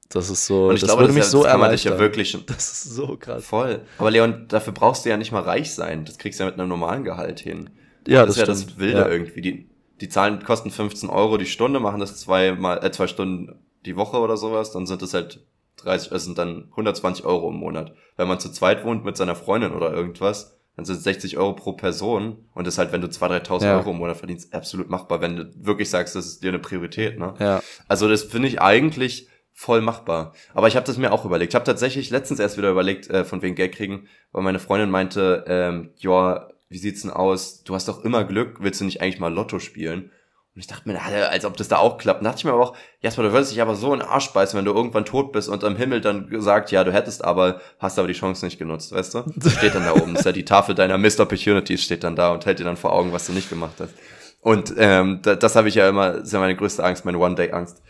Das 0.09 0.29
ist 0.29 0.45
so, 0.45 0.67
und 0.67 0.75
ich 0.75 0.81
das 0.81 0.89
glaube, 0.89 1.03
würde 1.03 1.13
das 1.13 1.15
mich 1.15 1.23
ja, 1.23 1.29
so 1.29 1.43
das 1.43 1.51
kann 1.51 1.59
man 1.59 1.71
dich 1.71 1.83
ja 1.85 1.97
wirklich 1.97 2.37
Das 2.47 2.71
ist 2.71 2.83
so 2.83 3.15
krass. 3.17 3.45
Voll. 3.45 3.81
Aber 3.97 4.11
Leon, 4.11 4.45
dafür 4.49 4.73
brauchst 4.73 5.05
du 5.05 5.09
ja 5.09 5.17
nicht 5.17 5.31
mal 5.31 5.41
reich 5.41 5.73
sein. 5.73 6.03
Das 6.03 6.17
kriegst 6.17 6.39
du 6.39 6.43
ja 6.43 6.49
mit 6.49 6.59
einem 6.59 6.67
normalen 6.67 7.03
Gehalt 7.03 7.39
hin. 7.39 7.69
Ja, 8.07 8.25
das, 8.25 8.35
das 8.35 8.35
ist 8.35 8.39
ja 8.39 8.45
das 8.45 8.79
Wilde 8.79 8.99
ja. 8.99 9.07
irgendwie. 9.07 9.41
Die, 9.41 9.69
die 10.01 10.09
Zahlen 10.09 10.43
kosten 10.43 10.71
15 10.71 11.09
Euro 11.09 11.37
die 11.37 11.45
Stunde, 11.45 11.79
machen 11.79 11.99
das 11.99 12.17
zwei 12.17 12.51
mal, 12.53 12.83
äh, 12.83 12.91
zwei 12.91 13.07
Stunden 13.07 13.59
die 13.85 13.95
Woche 13.95 14.17
oder 14.17 14.35
sowas, 14.35 14.71
dann 14.71 14.85
sind 14.85 15.01
es 15.01 15.13
halt 15.13 15.45
30, 15.83 16.11
es 16.11 16.25
sind 16.25 16.37
dann 16.37 16.67
120 16.71 17.25
Euro 17.25 17.49
im 17.49 17.57
Monat. 17.57 17.93
Wenn 18.17 18.27
man 18.27 18.39
zu 18.39 18.51
zweit 18.51 18.85
wohnt 18.85 19.05
mit 19.05 19.17
seiner 19.17 19.35
Freundin 19.35 19.73
oder 19.73 19.93
irgendwas, 19.93 20.57
dann 20.75 20.85
sind 20.85 20.97
es 20.97 21.03
60 21.03 21.37
Euro 21.37 21.53
pro 21.53 21.73
Person 21.73 22.45
und 22.53 22.65
das 22.65 22.75
ist 22.75 22.77
halt, 22.77 22.91
wenn 22.91 23.01
du 23.01 23.07
2.000, 23.07 23.45
3.000 23.45 23.63
ja. 23.63 23.77
Euro 23.77 23.91
im 23.91 23.97
Monat 23.97 24.17
verdienst, 24.17 24.53
absolut 24.53 24.89
machbar, 24.89 25.21
wenn 25.21 25.35
du 25.35 25.51
wirklich 25.55 25.89
sagst, 25.89 26.15
das 26.15 26.25
ist 26.25 26.43
dir 26.43 26.49
eine 26.49 26.59
Priorität, 26.59 27.19
ne? 27.19 27.33
Ja. 27.39 27.61
Also 27.87 28.07
das 28.07 28.23
finde 28.23 28.47
ich 28.47 28.61
eigentlich 28.61 29.27
voll 29.53 29.81
machbar. 29.81 30.33
Aber 30.53 30.67
ich 30.67 30.75
habe 30.75 30.85
das 30.85 30.97
mir 30.97 31.11
auch 31.11 31.25
überlegt. 31.25 31.51
Ich 31.51 31.55
habe 31.55 31.65
tatsächlich 31.65 32.09
letztens 32.09 32.39
erst 32.39 32.57
wieder 32.57 32.71
überlegt, 32.71 33.09
äh, 33.09 33.25
von 33.25 33.41
wegen 33.41 33.55
Geld 33.55 33.75
kriegen, 33.75 34.07
weil 34.31 34.43
meine 34.43 34.59
Freundin 34.59 34.89
meinte, 34.89 35.43
ähm, 35.47 35.91
ja, 35.97 36.49
wie 36.69 36.77
sieht's 36.77 37.01
denn 37.01 37.11
aus? 37.11 37.63
Du 37.63 37.75
hast 37.75 37.87
doch 37.87 38.03
immer 38.05 38.23
Glück, 38.23 38.57
willst 38.61 38.79
du 38.79 38.85
nicht 38.85 39.01
eigentlich 39.01 39.19
mal 39.19 39.33
Lotto 39.33 39.59
spielen? 39.59 40.09
Und 40.53 40.59
ich 40.59 40.67
dachte 40.67 40.89
mir, 40.89 40.99
als 41.29 41.45
ob 41.45 41.55
das 41.55 41.69
da 41.69 41.77
auch 41.77 41.97
klappt. 41.97 42.19
Und 42.19 42.25
dachte 42.25 42.39
ich 42.39 42.45
mir 42.45 42.51
aber 42.51 42.63
auch, 42.63 42.75
Jasper, 42.99 43.23
du 43.23 43.31
würdest 43.31 43.53
dich 43.53 43.61
aber 43.61 43.75
so 43.75 43.93
in 43.93 43.99
den 43.99 44.07
Arsch 44.07 44.33
beißen, 44.33 44.57
wenn 44.57 44.65
du 44.65 44.73
irgendwann 44.73 45.05
tot 45.05 45.31
bist 45.31 45.47
und 45.47 45.63
am 45.63 45.77
Himmel 45.77 46.01
dann 46.01 46.29
gesagt, 46.29 46.71
ja, 46.71 46.83
du 46.83 46.91
hättest 46.91 47.23
aber, 47.23 47.61
hast 47.79 47.97
aber 47.97 48.09
die 48.09 48.13
Chance 48.13 48.43
nicht 48.43 48.59
genutzt, 48.59 48.91
weißt 48.91 49.13
du? 49.13 49.23
Das 49.37 49.53
steht 49.57 49.75
dann 49.75 49.85
da 49.85 49.93
oben. 49.93 50.13
Das 50.13 50.21
ist 50.21 50.25
ja 50.25 50.33
die 50.33 50.43
Tafel 50.43 50.75
deiner 50.75 50.97
Missed 50.97 51.21
Opportunities 51.21 51.81
steht 51.81 52.03
dann 52.03 52.17
da 52.17 52.33
und 52.33 52.45
hält 52.45 52.59
dir 52.59 52.65
dann 52.65 52.75
vor 52.75 52.91
Augen, 52.91 53.13
was 53.13 53.27
du 53.27 53.31
nicht 53.31 53.49
gemacht 53.49 53.75
hast. 53.79 53.93
Und 54.41 54.73
ähm, 54.77 55.19
das, 55.21 55.39
das 55.39 55.55
habe 55.55 55.69
ich 55.69 55.75
ja 55.75 55.87
immer, 55.87 56.13
das 56.13 56.23
ist 56.23 56.33
ja 56.33 56.39
meine 56.39 56.55
größte 56.57 56.83
Angst, 56.83 57.05
meine 57.05 57.19
One-Day-Angst. 57.19 57.81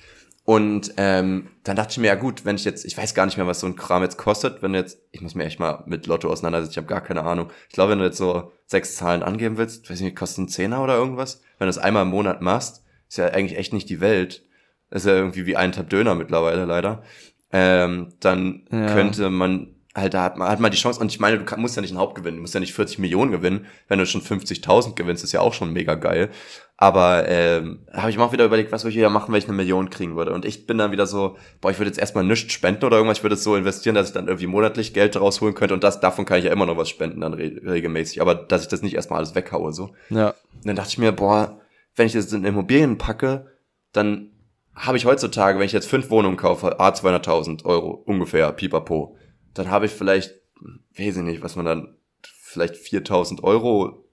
Und 0.44 0.94
ähm, 0.98 1.50
dann 1.64 1.76
dachte 1.76 1.92
ich 1.92 1.98
mir, 2.00 2.08
ja 2.08 2.16
gut, 2.16 2.46
wenn 2.46 2.56
ich 2.56 2.66
jetzt, 2.66 2.84
ich 2.84 2.98
weiß 2.98 3.14
gar 3.14 3.26
nicht 3.26 3.38
mehr, 3.38 3.46
was 3.46 3.60
so 3.60 3.68
ein 3.68 3.76
Kram 3.76 4.02
jetzt 4.02 4.18
kostet, 4.18 4.64
wenn 4.64 4.74
du 4.74 4.80
jetzt, 4.80 5.00
ich 5.12 5.22
muss 5.22 5.36
mir 5.36 5.46
echt 5.46 5.60
mal 5.60 5.84
mit 5.86 6.08
Lotto 6.08 6.30
auseinandersetzen, 6.30 6.72
ich 6.72 6.78
habe 6.78 6.88
gar 6.88 7.02
keine 7.02 7.24
Ahnung. 7.24 7.52
Ich 7.70 7.76
glaube, 7.76 7.92
wenn 7.92 8.00
du 8.00 8.06
jetzt 8.06 8.18
so 8.18 8.52
sechs 8.66 8.96
Zahlen 8.96 9.22
angeben 9.22 9.58
willst, 9.58 9.90
weiß 9.90 10.00
ich 10.00 10.06
nicht, 10.06 10.18
kostet 10.18 10.46
ein 10.46 10.50
Zehner 10.50 10.84
oder 10.84 10.96
irgendwas, 10.96 11.42
wenn 11.60 11.68
du 11.68 11.70
es 11.70 11.78
einmal 11.78 12.04
im 12.04 12.10
Monat 12.10 12.42
machst, 12.42 12.84
ist 13.08 13.18
ja 13.18 13.28
eigentlich 13.28 13.58
echt 13.58 13.74
nicht 13.74 13.90
die 13.90 14.02
Welt. 14.02 14.44
Das 14.90 15.04
ist 15.04 15.08
ja 15.08 15.16
irgendwie 15.16 15.46
wie 15.46 15.56
ein 15.56 15.72
Tab 15.72 15.90
Döner 15.90 16.16
mittlerweile 16.16 16.66
leider. 16.66 17.04
Ähm, 17.52 18.14
dann 18.20 18.64
ja. 18.72 18.88
könnte 18.94 19.30
man 19.30 19.76
halt, 19.96 20.14
da 20.14 20.24
hat 20.24 20.38
man, 20.38 20.50
hat 20.50 20.60
man 20.60 20.72
die 20.72 20.78
Chance, 20.78 21.00
und 21.00 21.12
ich 21.12 21.20
meine, 21.20 21.40
du 21.40 21.58
musst 21.58 21.76
ja 21.76 21.82
nicht 21.82 21.92
einen 21.92 22.00
Hauptgewinn, 22.00 22.36
du 22.36 22.42
musst 22.42 22.54
ja 22.54 22.60
nicht 22.60 22.74
40 22.74 23.00
Millionen 23.00 23.32
gewinnen, 23.32 23.66
wenn 23.88 24.00
du 24.00 24.06
schon 24.06 24.22
50.000 24.22 24.96
gewinnst, 24.96 25.24
ist 25.24 25.34
ja 25.34 25.42
auch 25.42 25.54
schon 25.54 25.74
mega 25.74 25.96
geil. 25.96 26.30
Aber 26.82 27.30
ähm, 27.30 27.86
habe 27.94 28.10
ich 28.10 28.18
mir 28.18 28.24
auch 28.24 28.34
wieder 28.34 28.46
überlegt, 28.46 28.72
was 28.72 28.84
würde 28.84 28.90
ich 28.90 28.98
wieder 28.98 29.12
machen, 29.12 29.32
wenn 29.32 29.38
ich 29.38 29.48
eine 29.48 29.56
Million 29.56 29.92
kriegen 29.92 30.16
würde. 30.16 30.34
Und 30.34 30.46
ich 30.46 30.66
bin 30.66 30.80
dann 30.80 30.92
wieder 30.92 31.06
so, 31.06 31.38
boah, 31.62 31.70
ich 31.70 31.78
würde 31.78 31.90
jetzt 31.90 32.00
erstmal 32.00 32.24
nichts 32.24 32.52
spenden 32.54 32.84
oder 32.86 32.98
irgendwas, 32.98 33.20
ich 33.20 33.24
würde 33.24 33.36
es 33.36 33.44
so 33.44 33.56
investieren, 33.56 33.94
dass 33.94 34.08
ich 34.08 34.14
dann 34.14 34.26
irgendwie 34.26 34.48
monatlich 34.48 34.92
Geld 34.92 35.16
rausholen 35.16 35.54
könnte 35.54 35.76
und 35.76 35.84
das, 35.84 36.00
davon 36.00 36.26
kann 36.26 36.40
ich 36.40 36.46
ja 36.46 36.52
immer 36.52 36.66
noch 36.66 36.78
was 36.78 36.90
spenden 36.90 37.22
dann 37.22 37.36
re 37.36 37.52
regelmäßig. 37.64 38.20
Aber 38.20 38.34
dass 38.34 38.64
ich 38.64 38.68
das 38.68 38.82
nicht 38.82 38.96
erstmal 38.96 39.20
alles 39.20 39.36
weghaue, 39.36 39.72
so. 39.74 39.94
Ja. 40.10 40.30
Und 40.30 40.66
dann 40.66 40.76
dachte 40.76 40.90
ich 40.90 40.98
mir, 40.98 41.12
boah, 41.12 41.62
wenn 41.96 42.08
ich 42.08 42.14
das 42.14 42.34
in 42.34 42.46
Immobilien 42.46 42.98
packe, 42.98 43.46
dann 43.94 44.32
habe 44.74 44.98
ich 44.98 45.06
heutzutage, 45.06 45.60
wenn 45.60 45.68
ich 45.68 45.74
jetzt 45.74 45.88
fünf 45.88 46.10
Wohnungen 46.10 46.36
kaufe, 46.36 46.80
a 46.80 46.90
200.000 46.90 47.64
Euro 47.64 47.92
ungefähr, 47.92 48.52
pipapo, 48.54 49.18
dann 49.54 49.70
habe 49.70 49.86
ich 49.86 49.92
vielleicht, 49.92 50.34
weiß 50.98 51.18
ich 51.18 51.24
nicht, 51.24 51.44
was 51.44 51.56
man 51.56 51.66
dann, 51.66 51.96
vielleicht 52.24 52.74
4.000 52.74 53.44
Euro, 53.44 54.04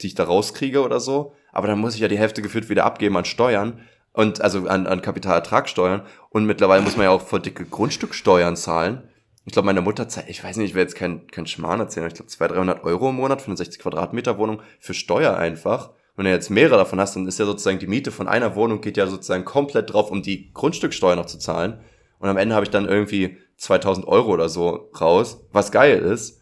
die 0.00 0.06
ich 0.06 0.14
da 0.14 0.24
rauskriege 0.24 0.82
oder 0.82 1.00
so. 1.00 1.34
Aber 1.54 1.68
dann 1.68 1.78
muss 1.78 1.94
ich 1.94 2.00
ja 2.00 2.08
die 2.08 2.18
Hälfte 2.18 2.42
gefühlt 2.42 2.68
wieder 2.68 2.84
abgeben 2.84 3.16
an 3.16 3.24
Steuern 3.24 3.80
und 4.12 4.40
also 4.42 4.66
an, 4.68 4.86
an 4.86 5.00
Kapitalertragssteuern. 5.02 6.02
Und 6.28 6.44
mittlerweile 6.44 6.82
muss 6.82 6.96
man 6.96 7.04
ja 7.04 7.10
auch 7.10 7.22
vor 7.22 7.40
dicke 7.40 7.64
Grundstücksteuern 7.64 8.56
zahlen. 8.56 9.04
Ich 9.46 9.52
glaube, 9.52 9.66
meine 9.66 9.80
Mutter 9.80 10.08
zahlt, 10.08 10.28
ich 10.28 10.42
weiß 10.42 10.56
nicht, 10.56 10.70
ich 10.70 10.74
will 10.74 10.82
jetzt 10.82 10.96
kein, 10.96 11.26
kein 11.28 11.46
Schmarrn 11.46 11.80
erzählen, 11.80 12.06
ich 12.08 12.14
glaube 12.14 12.30
200, 12.30 12.56
300 12.56 12.84
Euro 12.84 13.10
im 13.10 13.16
Monat 13.16 13.40
für 13.40 13.48
eine 13.48 13.56
60 13.56 13.80
Quadratmeter 13.80 14.38
Wohnung 14.38 14.60
für 14.80 14.94
Steuer 14.94 15.36
einfach 15.36 15.90
wenn 16.16 16.26
du 16.26 16.30
jetzt 16.30 16.50
mehrere 16.50 16.76
davon 16.76 17.00
hast, 17.00 17.16
dann 17.16 17.26
ist 17.26 17.38
ja 17.38 17.46
sozusagen 17.46 17.78
die 17.78 17.86
Miete 17.86 18.12
von 18.12 18.28
einer 18.28 18.54
Wohnung 18.54 18.80
geht 18.80 18.96
ja 18.96 19.06
sozusagen 19.06 19.44
komplett 19.44 19.92
drauf, 19.92 20.10
um 20.10 20.22
die 20.22 20.52
Grundstücksteuer 20.52 21.16
noch 21.16 21.26
zu 21.26 21.38
zahlen. 21.38 21.80
Und 22.18 22.28
am 22.28 22.36
Ende 22.36 22.54
habe 22.54 22.64
ich 22.64 22.70
dann 22.70 22.88
irgendwie 22.88 23.38
2000 23.56 24.06
Euro 24.06 24.32
oder 24.32 24.48
so 24.48 24.90
raus, 25.00 25.44
was 25.52 25.72
geil 25.72 25.98
ist. 25.98 26.40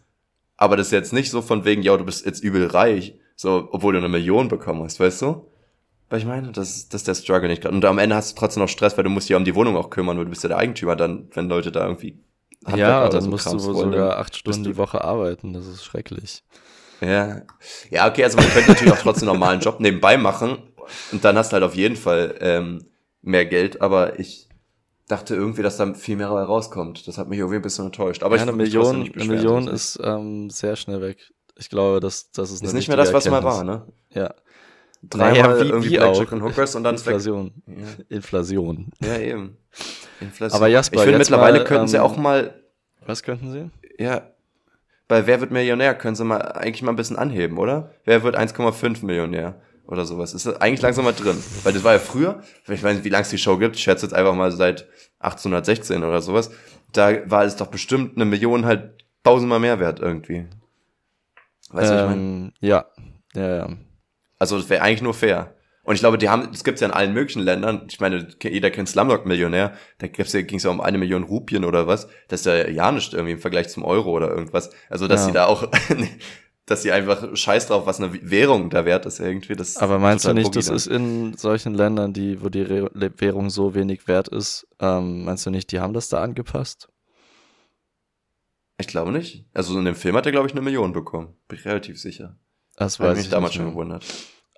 Aber 0.57 0.77
das 0.77 0.87
ist 0.87 0.93
jetzt 0.93 1.13
nicht 1.13 1.31
so 1.31 1.41
von 1.41 1.65
wegen, 1.65 1.81
ja, 1.81 1.97
du 1.97 2.05
bist 2.05 2.25
jetzt 2.25 2.43
übel 2.43 2.67
reich, 2.67 3.15
so, 3.43 3.67
obwohl 3.71 3.93
du 3.93 3.99
eine 3.99 4.09
Million 4.09 4.47
bekommen 4.47 4.83
hast, 4.83 4.99
weißt 4.99 5.21
du? 5.21 5.45
Weil 6.09 6.19
ich 6.19 6.25
meine, 6.25 6.51
das, 6.51 6.87
das 6.87 7.01
ist 7.01 7.07
der 7.07 7.15
Struggle 7.15 7.49
nicht 7.49 7.61
gerade. 7.61 7.75
Und 7.75 7.83
am 7.85 7.97
Ende 7.97 8.15
hast 8.15 8.31
du 8.31 8.39
trotzdem 8.39 8.63
noch 8.63 8.69
Stress, 8.69 8.97
weil 8.97 9.03
du 9.03 9.09
musst 9.09 9.27
dich 9.27 9.31
ja 9.31 9.37
um 9.37 9.43
die 9.43 9.53
Wohnung 9.53 9.75
auch 9.75 9.89
kümmern, 9.89 10.17
weil 10.17 10.23
du 10.25 10.29
bist 10.29 10.43
ja 10.43 10.47
der 10.47 10.57
Eigentümer 10.57 10.95
dann, 10.95 11.27
wenn 11.33 11.49
Leute 11.49 11.71
da 11.71 11.83
irgendwie 11.83 12.23
ja, 12.73 13.09
dann 13.09 13.21
so 13.21 13.29
musst 13.29 13.51
du 13.51 13.59
sogar 13.59 14.17
acht 14.17 14.37
Stunden 14.37 14.63
die 14.63 14.77
Woche 14.77 15.03
arbeiten. 15.03 15.51
Das 15.51 15.67
ist 15.67 15.83
schrecklich. 15.83 16.43
Ja. 17.01 17.41
Ja, 17.89 18.07
okay, 18.07 18.23
also 18.23 18.37
man 18.37 18.47
könnte 18.47 18.71
natürlich 18.71 18.93
auch 18.93 18.99
trotzdem 18.99 19.27
einen 19.27 19.37
normalen 19.37 19.59
Job 19.59 19.81
nebenbei 19.81 20.17
machen 20.17 20.59
und 21.11 21.25
dann 21.25 21.37
hast 21.37 21.51
du 21.51 21.55
halt 21.55 21.63
auf 21.63 21.75
jeden 21.75 21.97
Fall 21.97 22.35
ähm, 22.39 22.85
mehr 23.21 23.45
Geld, 23.45 23.81
aber 23.81 24.19
ich 24.19 24.47
dachte 25.09 25.35
irgendwie, 25.35 25.63
dass 25.63 25.75
da 25.75 25.93
viel 25.93 26.15
mehr 26.15 26.29
rauskommt. 26.29 27.07
Das 27.07 27.17
hat 27.17 27.27
mich 27.27 27.39
irgendwie 27.39 27.57
ein 27.57 27.61
bisschen 27.61 27.87
enttäuscht. 27.87 28.23
Aber 28.23 28.37
ja, 28.37 28.43
ich 28.43 28.47
eine 28.47 28.55
Million, 28.55 29.11
eine 29.13 29.25
Million 29.25 29.67
ist 29.67 29.99
ähm, 30.01 30.49
sehr 30.49 30.77
schnell 30.77 31.01
weg. 31.01 31.33
Ich 31.57 31.69
glaube, 31.69 31.99
dass 31.99 32.31
das 32.31 32.51
ist, 32.51 32.63
ist 32.63 32.73
nicht 32.73 32.87
mehr 32.87 32.97
das, 32.97 33.13
was 33.13 33.29
mal 33.29 33.43
war, 33.43 33.63
ne? 33.63 33.85
Ja. 34.11 34.33
Dreimal 35.03 35.33
naja, 35.33 35.59
wie, 35.59 35.69
irgendwie 35.69 35.89
wie 35.91 35.97
Black 35.97 36.13
Chicken 36.13 36.43
Hookers 36.43 36.75
und 36.75 36.83
dann 36.83 36.95
Inflation. 36.95 37.51
Ja. 37.67 37.73
Inflation. 38.09 38.91
Ja, 39.01 39.17
eben. 39.17 39.57
Inflation. 40.21 40.57
Aber 40.57 40.67
Jasper, 40.67 40.95
ich 40.95 41.01
finde 41.01 41.17
mittlerweile 41.19 41.59
mal, 41.59 41.65
könnten 41.65 41.83
ähm, 41.83 41.87
sie 41.89 41.99
auch 41.99 42.15
mal. 42.15 42.63
Was 43.05 43.21
könnten 43.21 43.51
sie? 43.51 43.69
Ja, 43.99 44.33
bei 45.07 45.27
Wer 45.27 45.41
wird 45.41 45.51
Millionär 45.51 45.93
können 45.95 46.15
sie 46.15 46.23
mal 46.23 46.39
eigentlich 46.39 46.81
mal 46.81 46.91
ein 46.91 46.95
bisschen 46.95 47.17
anheben, 47.17 47.57
oder? 47.57 47.91
Wer 48.05 48.23
wird 48.23 48.37
1,5 48.37 49.05
Millionär? 49.05 49.61
Oder 49.85 50.05
sowas. 50.05 50.33
Ist 50.33 50.47
eigentlich 50.47 50.81
langsam 50.81 51.03
mal 51.03 51.13
drin. 51.13 51.37
Weil 51.63 51.73
das 51.73 51.83
war 51.83 51.93
ja 51.93 51.99
früher, 51.99 52.41
ich 52.67 52.83
weiß 52.83 52.95
nicht, 52.95 53.03
wie 53.03 53.09
lange 53.09 53.23
es 53.23 53.29
die 53.29 53.37
Show 53.37 53.57
gibt, 53.57 53.75
ich 53.75 53.83
schätze 53.83 54.05
jetzt 54.05 54.13
einfach 54.13 54.33
mal 54.33 54.51
seit 54.51 54.87
1816 55.19 56.03
oder 56.03 56.21
sowas. 56.21 56.51
Da 56.93 57.29
war 57.29 57.43
es 57.43 57.57
doch 57.57 57.67
bestimmt 57.67 58.15
eine 58.15 58.25
Million 58.25 58.65
halt 58.65 59.03
tausendmal 59.23 59.59
mehr 59.59 59.79
wert 59.79 59.99
irgendwie. 59.99 60.47
Weißt 61.73 61.91
du, 61.91 61.95
ähm, 61.95 61.99
was 61.99 62.03
ich 62.03 62.09
meine? 62.09 62.21
Ähm, 62.21 62.51
ja. 62.61 62.85
Ja, 63.35 63.55
ja. 63.55 63.69
Also 64.39 64.57
das 64.57 64.69
wäre 64.69 64.81
eigentlich 64.81 65.01
nur 65.01 65.13
fair. 65.13 65.53
Und 65.83 65.95
ich 65.95 65.99
glaube, 65.99 66.17
die 66.17 66.29
haben, 66.29 66.49
das 66.51 66.63
gibt's 66.63 66.79
ja 66.79 66.87
in 66.87 66.93
allen 66.93 67.13
möglichen 67.13 67.41
Ländern. 67.41 67.87
Ich 67.89 67.99
meine, 67.99 68.27
jeder 68.41 68.71
kennt 68.71 68.87
Slumdog-Millionär. 68.87 69.73
Da 69.97 70.07
ja, 70.07 70.41
ging's 70.41 70.63
ja 70.63 70.69
um 70.69 70.79
eine 70.79 70.97
Million 70.97 71.23
Rupien 71.23 71.65
oder 71.65 71.87
was. 71.87 72.07
Das 72.29 72.41
ist 72.41 72.45
ja 72.45 72.69
ja 72.69 72.91
nicht 72.91 73.13
irgendwie 73.13 73.33
im 73.33 73.39
Vergleich 73.39 73.67
zum 73.67 73.83
Euro 73.83 74.11
oder 74.11 74.29
irgendwas. 74.29 74.69
Also, 74.89 75.09
dass 75.09 75.21
ja. 75.21 75.25
sie 75.27 75.31
da 75.33 75.45
auch, 75.47 75.69
dass 76.65 76.83
sie 76.83 76.93
einfach 76.93 77.35
scheiß 77.35 77.67
drauf, 77.67 77.85
was 77.85 77.99
eine 77.99 78.13
Währung 78.13 78.69
da 78.69 78.85
wert 78.85 79.05
ist 79.05 79.19
irgendwie. 79.19 79.55
Das 79.55 79.75
Aber 79.75 79.99
meinst 79.99 80.23
du 80.25 80.33
nicht, 80.33 80.55
das 80.55 80.69
ist 80.69 80.87
in 80.87 81.35
solchen 81.35 81.73
Ländern, 81.73 82.13
die, 82.13 82.41
wo 82.41 82.47
die 82.47 82.61
Re 82.61 82.89
Währung 83.17 83.49
so 83.49 83.75
wenig 83.75 84.07
wert 84.07 84.29
ist, 84.29 84.65
ähm, 84.79 85.25
meinst 85.25 85.45
du 85.45 85.49
nicht, 85.49 85.69
die 85.73 85.81
haben 85.81 85.93
das 85.93 86.07
da 86.07 86.21
angepasst? 86.21 86.87
Ich 88.83 88.87
glaube 88.87 89.13
nicht. 89.13 89.45
Also 89.53 89.79
in 89.79 89.85
dem 89.85 89.95
Film 89.95 90.15
hat 90.17 90.25
er, 90.25 90.33
glaube 90.33 90.47
ich, 90.47 90.53
eine 90.53 90.61
Million 90.61 90.91
bekommen. 90.91 91.35
Bin 91.47 91.57
ich 91.57 91.65
relativ 91.65 91.99
sicher. 91.99 92.37
Das 92.75 92.99
war 92.99 93.15
mich 93.15 93.29
damals 93.29 93.53
schon 93.53 93.69
gewundert. 93.69 94.05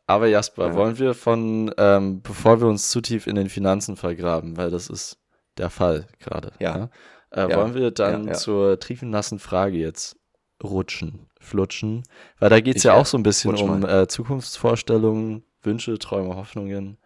Aber 0.07 0.27
Jasper, 0.27 0.67
ja. 0.67 0.73
wollen 0.73 0.97
wir 0.97 1.13
von, 1.13 1.71
ähm, 1.77 2.21
bevor 2.21 2.59
wir 2.59 2.67
uns 2.67 2.89
zu 2.89 3.01
tief 3.01 3.27
in 3.27 3.35
den 3.35 3.49
Finanzen 3.49 3.97
vergraben, 3.97 4.57
weil 4.57 4.71
das 4.71 4.89
ist 4.89 5.19
der 5.57 5.69
Fall 5.69 6.07
gerade. 6.19 6.53
Ja. 6.59 6.77
ja? 6.77 6.89
Äh, 7.29 7.51
ja. 7.51 7.57
Wollen 7.57 7.75
wir 7.75 7.91
dann 7.91 8.33
zur 8.33 8.79
triefennassen 8.79 9.37
Frage 9.37 9.77
jetzt 9.77 10.17
rutschen, 10.63 11.27
flutschen? 11.39 12.03
Weil 12.39 12.49
da 12.49 12.59
geht 12.61 12.77
es 12.77 12.83
ja 12.83 12.93
auch 12.93 13.05
so 13.05 13.17
ein 13.17 13.23
bisschen 13.23 13.55
um 13.55 13.85
äh, 13.85 14.07
Zukunftsvorstellungen, 14.07 15.43
Wünsche, 15.61 15.99
Träume, 15.99 16.35
Hoffnungen. 16.35 16.97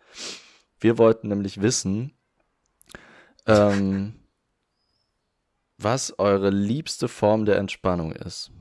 Wir 0.80 0.98
wollten 0.98 1.28
nämlich 1.28 1.62
wissen, 1.62 2.14
ähm, 3.46 4.19
was 5.82 6.18
eure 6.20 6.50
liebste 6.50 7.08
Form 7.08 7.46
der 7.46 7.58
Entspannung 7.58 8.12
ist. 8.12 8.52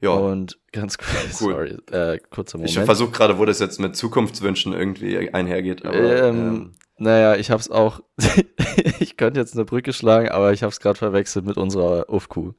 Ja. 0.00 0.10
Und 0.10 0.58
ganz 0.72 0.98
cool. 1.40 1.50
sorry, 1.52 1.76
äh, 1.90 2.18
kurzer 2.30 2.58
Moment. 2.58 2.76
Ich 2.76 2.84
versuche 2.84 3.10
gerade, 3.10 3.38
wo 3.38 3.44
das 3.44 3.60
jetzt 3.60 3.80
mit 3.80 3.96
Zukunftswünschen 3.96 4.72
irgendwie 4.72 5.32
einhergeht. 5.32 5.84
Aber, 5.84 5.96
ähm, 5.96 6.36
ähm. 6.36 6.74
Naja, 6.98 7.36
ich 7.36 7.50
hab's 7.50 7.70
auch, 7.70 8.00
ich 9.00 9.16
könnte 9.16 9.40
jetzt 9.40 9.54
eine 9.54 9.64
Brücke 9.64 9.92
schlagen, 9.92 10.28
aber 10.30 10.52
ich 10.52 10.62
hab's 10.62 10.80
gerade 10.80 10.98
verwechselt 10.98 11.44
mit 11.44 11.56
unserer 11.56 12.08
UFQ. 12.08 12.54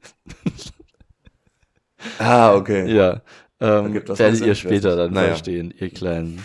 ah, 2.18 2.54
okay. 2.54 2.92
Ja, 2.92 3.22
ähm, 3.60 3.94
werdet 3.94 4.40
ihr 4.40 4.54
später 4.54 4.94
dann 4.96 5.12
naja. 5.12 5.28
verstehen, 5.28 5.74
ihr 5.76 5.90
kleinen. 5.90 6.44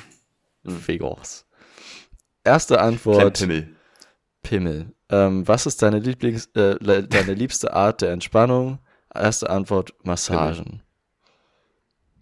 Fegors. 0.65 1.45
Erste 2.45 2.79
Antwort. 2.79 3.35
Klein 3.35 3.75
Pimmel. 4.43 4.93
Ähm, 5.09 5.47
was 5.47 5.65
ist 5.65 5.81
deine, 5.81 5.99
Lieblings, 5.99 6.47
äh, 6.55 6.77
deine 7.07 7.33
liebste 7.33 7.73
Art 7.73 8.01
der 8.01 8.11
Entspannung? 8.11 8.79
Erste 9.13 9.49
Antwort, 9.49 9.93
Massagen. 10.03 10.81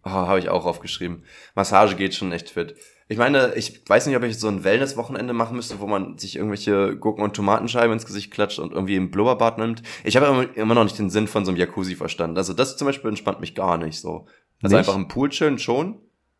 Oh, 0.03 0.09
Habe 0.09 0.39
ich 0.39 0.49
auch 0.49 0.65
aufgeschrieben. 0.65 1.23
Massage 1.55 1.95
geht 1.95 2.15
schon 2.15 2.31
echt 2.31 2.49
fit. 2.49 2.75
Ich 3.07 3.17
meine, 3.17 3.53
ich 3.55 3.87
weiß 3.87 4.07
nicht, 4.07 4.15
ob 4.15 4.23
ich 4.23 4.39
so 4.39 4.47
ein 4.47 4.63
Wellness-Wochenende 4.63 5.33
machen 5.33 5.57
müsste, 5.57 5.79
wo 5.79 5.85
man 5.85 6.17
sich 6.17 6.37
irgendwelche 6.37 6.95
Gurken- 6.95 7.23
und 7.23 7.35
Tomatenscheiben 7.35 7.91
ins 7.91 8.05
Gesicht 8.05 8.31
klatscht 8.31 8.57
und 8.57 8.71
irgendwie 8.71 8.95
im 8.95 9.11
Blubberbad 9.11 9.57
nimmt. 9.57 9.83
Ich 10.03 10.15
habe 10.15 10.49
immer 10.55 10.75
noch 10.75 10.85
nicht 10.85 10.97
den 10.97 11.09
Sinn 11.09 11.27
von 11.27 11.43
so 11.43 11.51
einem 11.51 11.59
Jacuzzi 11.59 11.95
verstanden. 11.95 12.37
Also 12.37 12.53
das 12.53 12.77
zum 12.77 12.85
Beispiel 12.87 13.09
entspannt 13.09 13.41
mich 13.41 13.53
gar 13.53 13.77
nicht 13.77 13.99
so. 13.99 14.27
Also 14.63 14.75
nicht? 14.75 14.87
einfach 14.87 14.95
im 14.95 15.09
Pool 15.09 15.29
chillen 15.29 15.59
schon. 15.59 15.99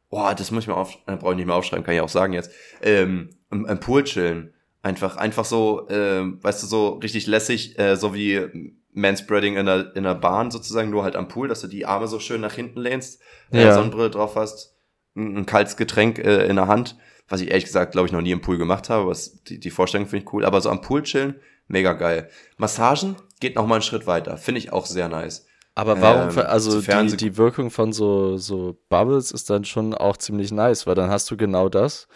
Boah, 0.10 0.34
das 0.34 0.52
muss 0.52 0.64
ich 0.64 0.68
mir 0.70 0.76
auf, 0.76 0.98
äh, 1.08 1.18
brauche 1.18 1.32
ich 1.32 1.38
nicht 1.38 1.46
mehr 1.46 1.56
aufschreiben, 1.56 1.84
kann 1.84 1.94
ich 1.94 2.02
auch 2.02 2.10
sagen 2.10 2.34
jetzt. 2.34 2.52
Ähm, 2.82 3.30
im, 3.52 3.66
im 3.66 3.80
Pool 3.80 4.04
chillen. 4.06 4.54
Einfach, 4.84 5.18
einfach 5.18 5.46
so, 5.46 5.88
äh, 5.90 6.24
weißt 6.42 6.64
du, 6.64 6.68
so 6.68 6.90
richtig 6.94 7.28
lässig, 7.28 7.78
äh, 7.78 7.96
so 7.96 8.14
wie 8.16 8.76
Manspreading 8.94 9.58
in 9.58 9.66
der, 9.68 9.96
in 9.96 10.04
der 10.04 10.16
Bahn 10.16 10.52
sozusagen, 10.52 10.90
nur 10.90 11.04
halt 11.04 11.16
am 11.16 11.28
Pool, 11.28 11.48
dass 11.48 11.62
du 11.62 11.68
die 11.68 11.86
Arme 11.86 12.08
so 12.08 12.20
schön 12.20 12.42
nach 12.42 12.54
hinten 12.54 12.82
lehnst, 12.82 13.22
äh, 13.52 13.64
ja. 13.64 13.74
Sonnenbrille 13.74 14.10
drauf 14.10 14.36
hast 14.36 14.76
ein, 15.16 15.38
ein 15.38 15.46
kaltes 15.46 15.78
Getränk 15.78 16.20
äh, 16.20 16.46
in 16.48 16.56
der 16.56 16.68
Hand, 16.68 16.98
was 17.28 17.42
ich 17.42 17.50
ehrlich 17.50 17.66
gesagt, 17.66 17.94
glaube 17.94 18.08
ich, 18.08 18.12
noch 18.12 18.22
nie 18.22 18.32
im 18.32 18.42
Pool 18.42 18.58
gemacht 18.58 18.90
habe. 18.90 19.08
Was, 19.08 19.44
die, 19.44 19.60
die 19.60 19.70
Vorstellung 19.70 20.08
finde 20.08 20.26
ich 20.26 20.34
cool. 20.34 20.46
Aber 20.46 20.62
so 20.62 20.70
am 20.70 20.82
Pool 20.82 21.04
chillen, 21.04 21.36
mega 21.68 21.94
geil. 21.94 22.30
Massagen 22.58 23.16
geht 23.40 23.56
noch 23.56 23.68
mal 23.68 23.76
einen 23.76 23.82
Schritt 23.82 24.08
weiter. 24.08 24.38
Finde 24.38 24.60
ich 24.60 24.72
auch 24.72 24.86
sehr 24.86 25.08
nice. 25.08 25.46
Aber 25.74 26.02
warum, 26.02 26.38
Ähm, 26.38 26.46
also 26.46 26.82
die, 26.82 27.18
die 27.18 27.38
Wirkung 27.38 27.72
von 27.72 27.94
so, 27.94 28.38
so 28.38 28.78
Bubbles 28.90 29.32
ist 29.32 29.50
dann 29.50 29.64
schon 29.64 29.94
auch 29.94 30.18
ziemlich 30.18 30.52
nice, 30.52 30.86
weil 30.86 30.96
dann 30.96 31.10
hast 31.10 31.32
du 31.32 31.38
genau 31.38 31.70
das. 31.70 32.10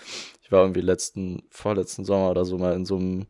Ich 0.45 0.51
war 0.51 0.61
irgendwie 0.61 0.81
letzten, 0.81 1.41
vorletzten 1.49 2.05
Sommer 2.05 2.29
oder 2.29 2.45
so 2.45 2.59
mal 2.59 2.75
in 2.75 2.85
so 2.85 2.97
einem 2.97 3.25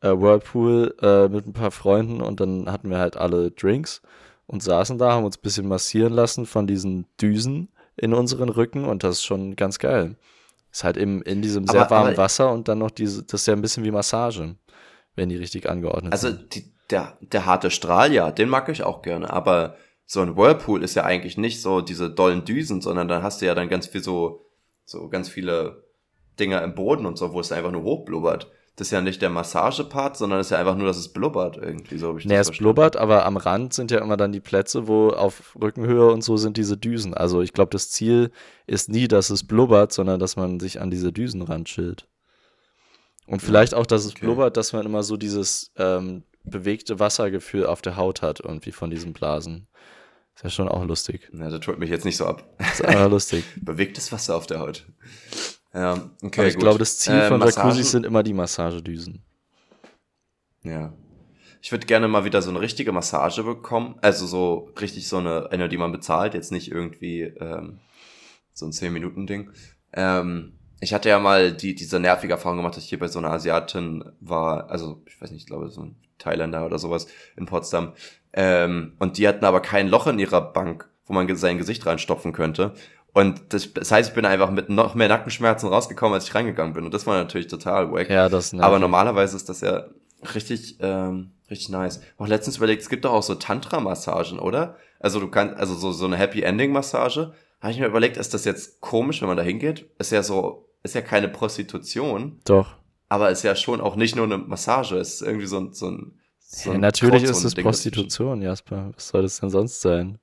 äh, 0.00 0.08
Whirlpool 0.08 0.94
äh, 1.02 1.28
mit 1.28 1.46
ein 1.46 1.52
paar 1.52 1.70
Freunden 1.70 2.22
und 2.22 2.40
dann 2.40 2.72
hatten 2.72 2.88
wir 2.88 2.96
halt 2.98 3.18
alle 3.18 3.50
Drinks 3.50 4.00
und 4.46 4.62
saßen 4.62 4.96
da, 4.96 5.12
haben 5.12 5.26
uns 5.26 5.36
ein 5.36 5.42
bisschen 5.42 5.68
massieren 5.68 6.14
lassen 6.14 6.46
von 6.46 6.66
diesen 6.66 7.04
Düsen 7.20 7.68
in 7.96 8.14
unseren 8.14 8.48
Rücken 8.48 8.86
und 8.86 9.04
das 9.04 9.16
ist 9.16 9.24
schon 9.24 9.56
ganz 9.56 9.78
geil. 9.78 10.16
Ist 10.72 10.84
halt 10.84 10.96
eben 10.96 11.20
in 11.20 11.42
diesem 11.42 11.66
sehr 11.66 11.82
Aber- 11.82 11.90
warmen 11.90 12.08
aber- 12.14 12.16
Wasser 12.22 12.50
und 12.50 12.66
dann 12.66 12.78
noch 12.78 12.90
diese, 12.90 13.24
das 13.24 13.42
ist 13.42 13.46
ja 13.46 13.52
ein 13.52 13.60
bisschen 13.62 13.84
wie 13.84 13.90
Massage, 13.90 14.56
wenn 15.16 15.28
die 15.28 15.36
richtig 15.36 15.68
angeordnet 15.68 16.14
Also 16.14 16.28
sind. 16.30 16.54
die, 16.54 16.72
der, 16.90 17.18
der 17.20 17.44
harte 17.44 17.70
Strahl, 17.70 18.10
ja, 18.10 18.32
den 18.32 18.48
mag 18.48 18.70
ich 18.70 18.82
auch 18.84 19.02
gerne. 19.02 19.30
Aber 19.30 19.76
so 20.06 20.20
ein 20.22 20.34
Whirlpool 20.34 20.82
ist 20.82 20.94
ja 20.96 21.04
eigentlich 21.04 21.36
nicht 21.36 21.60
so 21.60 21.82
diese 21.82 22.10
dollen 22.10 22.46
Düsen, 22.46 22.80
sondern 22.80 23.06
dann 23.06 23.22
hast 23.22 23.42
du 23.42 23.46
ja 23.46 23.54
dann 23.54 23.68
ganz 23.68 23.86
viel 23.86 24.02
so, 24.02 24.46
so 24.86 25.08
ganz 25.10 25.28
viele 25.28 25.83
Dinger 26.38 26.62
im 26.62 26.74
Boden 26.74 27.06
und 27.06 27.18
so, 27.18 27.32
wo 27.32 27.40
es 27.40 27.52
einfach 27.52 27.70
nur 27.70 27.82
hochblubbert. 27.82 28.50
Das 28.76 28.88
ist 28.88 28.90
ja 28.90 29.00
nicht 29.00 29.22
der 29.22 29.30
Massagepart, 29.30 30.16
sondern 30.16 30.40
es 30.40 30.48
ist 30.48 30.50
ja 30.50 30.58
einfach 30.58 30.76
nur, 30.76 30.88
dass 30.88 30.96
es 30.96 31.12
blubbert 31.12 31.56
irgendwie, 31.56 31.96
so 31.96 32.08
habe 32.08 32.18
ich 32.18 32.24
Nee, 32.24 32.34
es 32.34 32.48
verstanden. 32.48 32.64
blubbert, 32.74 32.96
aber 32.96 33.24
am 33.24 33.36
Rand 33.36 33.72
sind 33.72 33.92
ja 33.92 34.00
immer 34.00 34.16
dann 34.16 34.32
die 34.32 34.40
Plätze, 34.40 34.88
wo 34.88 35.10
auf 35.10 35.56
Rückenhöhe 35.60 36.10
und 36.10 36.22
so 36.22 36.36
sind 36.36 36.56
diese 36.56 36.76
Düsen. 36.76 37.14
Also 37.14 37.40
ich 37.40 37.52
glaube, 37.52 37.70
das 37.70 37.90
Ziel 37.90 38.32
ist 38.66 38.88
nie, 38.88 39.06
dass 39.06 39.30
es 39.30 39.46
blubbert, 39.46 39.92
sondern 39.92 40.18
dass 40.18 40.34
man 40.34 40.58
sich 40.58 40.80
an 40.80 40.90
diese 40.90 41.12
Düsen 41.12 41.42
ranchillt. 41.42 42.08
Und 43.26 43.40
vielleicht 43.40 43.74
auch, 43.74 43.86
dass 43.86 44.04
es 44.04 44.12
okay. 44.12 44.26
blubbert, 44.26 44.56
dass 44.56 44.72
man 44.72 44.84
immer 44.84 45.04
so 45.04 45.16
dieses 45.16 45.70
ähm, 45.76 46.24
bewegte 46.42 46.98
Wassergefühl 46.98 47.66
auf 47.66 47.80
der 47.80 47.96
Haut 47.96 48.22
hat, 48.22 48.40
irgendwie 48.40 48.72
von 48.72 48.90
diesen 48.90 49.12
Blasen. 49.12 49.68
Ist 50.34 50.42
ja 50.42 50.50
schon 50.50 50.68
auch 50.68 50.84
lustig. 50.84 51.30
Ja, 51.32 51.48
das 51.48 51.60
tut 51.60 51.78
mich 51.78 51.90
jetzt 51.90 52.04
nicht 52.04 52.16
so 52.16 52.26
ab. 52.26 52.44
Ist 52.58 52.84
einfach 52.84 53.08
lustig. 53.08 53.44
Bewegtes 53.62 54.10
Wasser 54.10 54.36
auf 54.36 54.46
der 54.46 54.58
Haut. 54.58 54.84
Ja, 55.74 56.10
okay, 56.22 56.40
Aber 56.40 56.48
ich 56.48 56.54
gut. 56.54 56.62
glaube, 56.62 56.78
das 56.78 56.98
Ziel 56.98 57.14
Äh, 57.14 57.28
von 57.28 57.40
Jacuzzis 57.40 57.90
sind 57.90 58.06
immer 58.06 58.22
die 58.22 58.32
Massagedüsen. 58.32 59.22
Ja. 60.62 60.92
Ich 61.60 61.72
würde 61.72 61.86
gerne 61.86 62.08
mal 62.08 62.24
wieder 62.24 62.42
so 62.42 62.50
eine 62.50 62.60
richtige 62.60 62.92
Massage 62.92 63.42
bekommen. 63.42 63.96
Also 64.02 64.26
so 64.26 64.70
richtig 64.80 65.08
so 65.08 65.18
eine, 65.18 65.50
eine, 65.50 65.68
die 65.68 65.78
man 65.78 65.92
bezahlt, 65.92 66.34
jetzt 66.34 66.52
nicht 66.52 66.70
irgendwie 66.70 67.22
ähm, 67.22 67.80
so 68.52 68.66
ein 68.66 68.72
10-Minuten-Ding. 68.72 69.50
Ähm, 69.94 70.52
ich 70.80 70.92
hatte 70.92 71.08
ja 71.08 71.18
mal 71.18 71.52
die, 71.52 71.74
diese 71.74 71.98
nervige 71.98 72.34
Erfahrung 72.34 72.58
gemacht, 72.58 72.76
dass 72.76 72.84
ich 72.84 72.90
hier 72.90 72.98
bei 72.98 73.08
so 73.08 73.18
einer 73.18 73.30
Asiatin 73.30 74.04
war, 74.20 74.70
also 74.70 75.02
ich 75.06 75.20
weiß 75.20 75.30
nicht, 75.30 75.42
ich 75.42 75.46
glaube 75.46 75.70
so 75.70 75.82
ein 75.82 75.96
Thailänder 76.18 76.66
oder 76.66 76.78
sowas 76.78 77.06
in 77.36 77.46
Potsdam. 77.46 77.94
Ähm, 78.32 78.92
und 78.98 79.18
die 79.18 79.26
hatten 79.26 79.44
aber 79.44 79.60
kein 79.60 79.88
Loch 79.88 80.06
in 80.06 80.18
ihrer 80.18 80.40
Bank, 80.52 80.88
wo 81.06 81.14
man 81.14 81.34
sein 81.36 81.58
Gesicht 81.58 81.86
reinstopfen 81.86 82.32
könnte. 82.32 82.74
Und 83.14 83.54
das, 83.54 83.72
das 83.72 83.90
heißt, 83.92 84.10
ich 84.10 84.14
bin 84.14 84.26
einfach 84.26 84.50
mit 84.50 84.68
noch 84.68 84.94
mehr 84.96 85.08
Nackenschmerzen 85.08 85.68
rausgekommen, 85.68 86.14
als 86.14 86.26
ich 86.26 86.34
reingegangen 86.34 86.74
bin. 86.74 86.84
Und 86.84 86.92
das 86.92 87.06
war 87.06 87.16
natürlich 87.16 87.46
total 87.46 87.90
wack. 87.92 88.10
Ja, 88.10 88.28
das 88.28 88.52
nervt. 88.52 88.64
Aber 88.66 88.78
normalerweise 88.80 89.36
ist 89.36 89.48
das 89.48 89.60
ja 89.60 89.84
richtig, 90.34 90.78
ähm, 90.80 91.30
richtig 91.48 91.68
nice. 91.68 92.00
Auch 92.18 92.26
letztens 92.26 92.56
überlegt, 92.56 92.82
es 92.82 92.88
gibt 92.88 93.04
doch 93.04 93.12
auch 93.12 93.22
so 93.22 93.36
Tantra-Massagen, 93.36 94.40
oder? 94.40 94.76
Also 94.98 95.20
du 95.20 95.28
kannst, 95.28 95.56
also 95.56 95.74
so, 95.74 95.92
so 95.92 96.06
eine 96.06 96.16
Happy 96.16 96.42
Ending-Massage. 96.42 97.32
Habe 97.60 97.72
ich 97.72 97.78
mir 97.78 97.86
überlegt, 97.86 98.16
ist 98.16 98.34
das 98.34 98.44
jetzt 98.44 98.80
komisch, 98.80 99.20
wenn 99.22 99.28
man 99.28 99.36
da 99.36 99.42
hingeht? 99.44 99.88
Ist 99.98 100.10
ja 100.10 100.22
so, 100.24 100.68
ist 100.82 100.94
ja 100.96 101.00
keine 101.00 101.28
Prostitution, 101.28 102.40
Doch. 102.44 102.76
aber 103.08 103.30
ist 103.30 103.42
ja 103.42 103.54
schon 103.54 103.80
auch 103.80 103.96
nicht 103.96 104.16
nur 104.16 104.24
eine 104.26 104.38
Massage, 104.38 104.96
ist 104.96 105.22
irgendwie 105.22 105.46
so 105.46 105.60
ein, 105.60 105.72
so 105.72 105.88
ein, 105.88 106.18
so 106.40 106.70
Ja, 106.70 106.74
ein 106.74 106.80
natürlich 106.80 107.22
ist 107.22 107.44
es. 107.44 107.54
Prostitution, 107.54 108.42
Jasper. 108.42 108.90
Was 108.94 109.08
soll 109.08 109.22
das 109.22 109.40
denn 109.40 109.50
sonst 109.50 109.80
sein? 109.80 110.18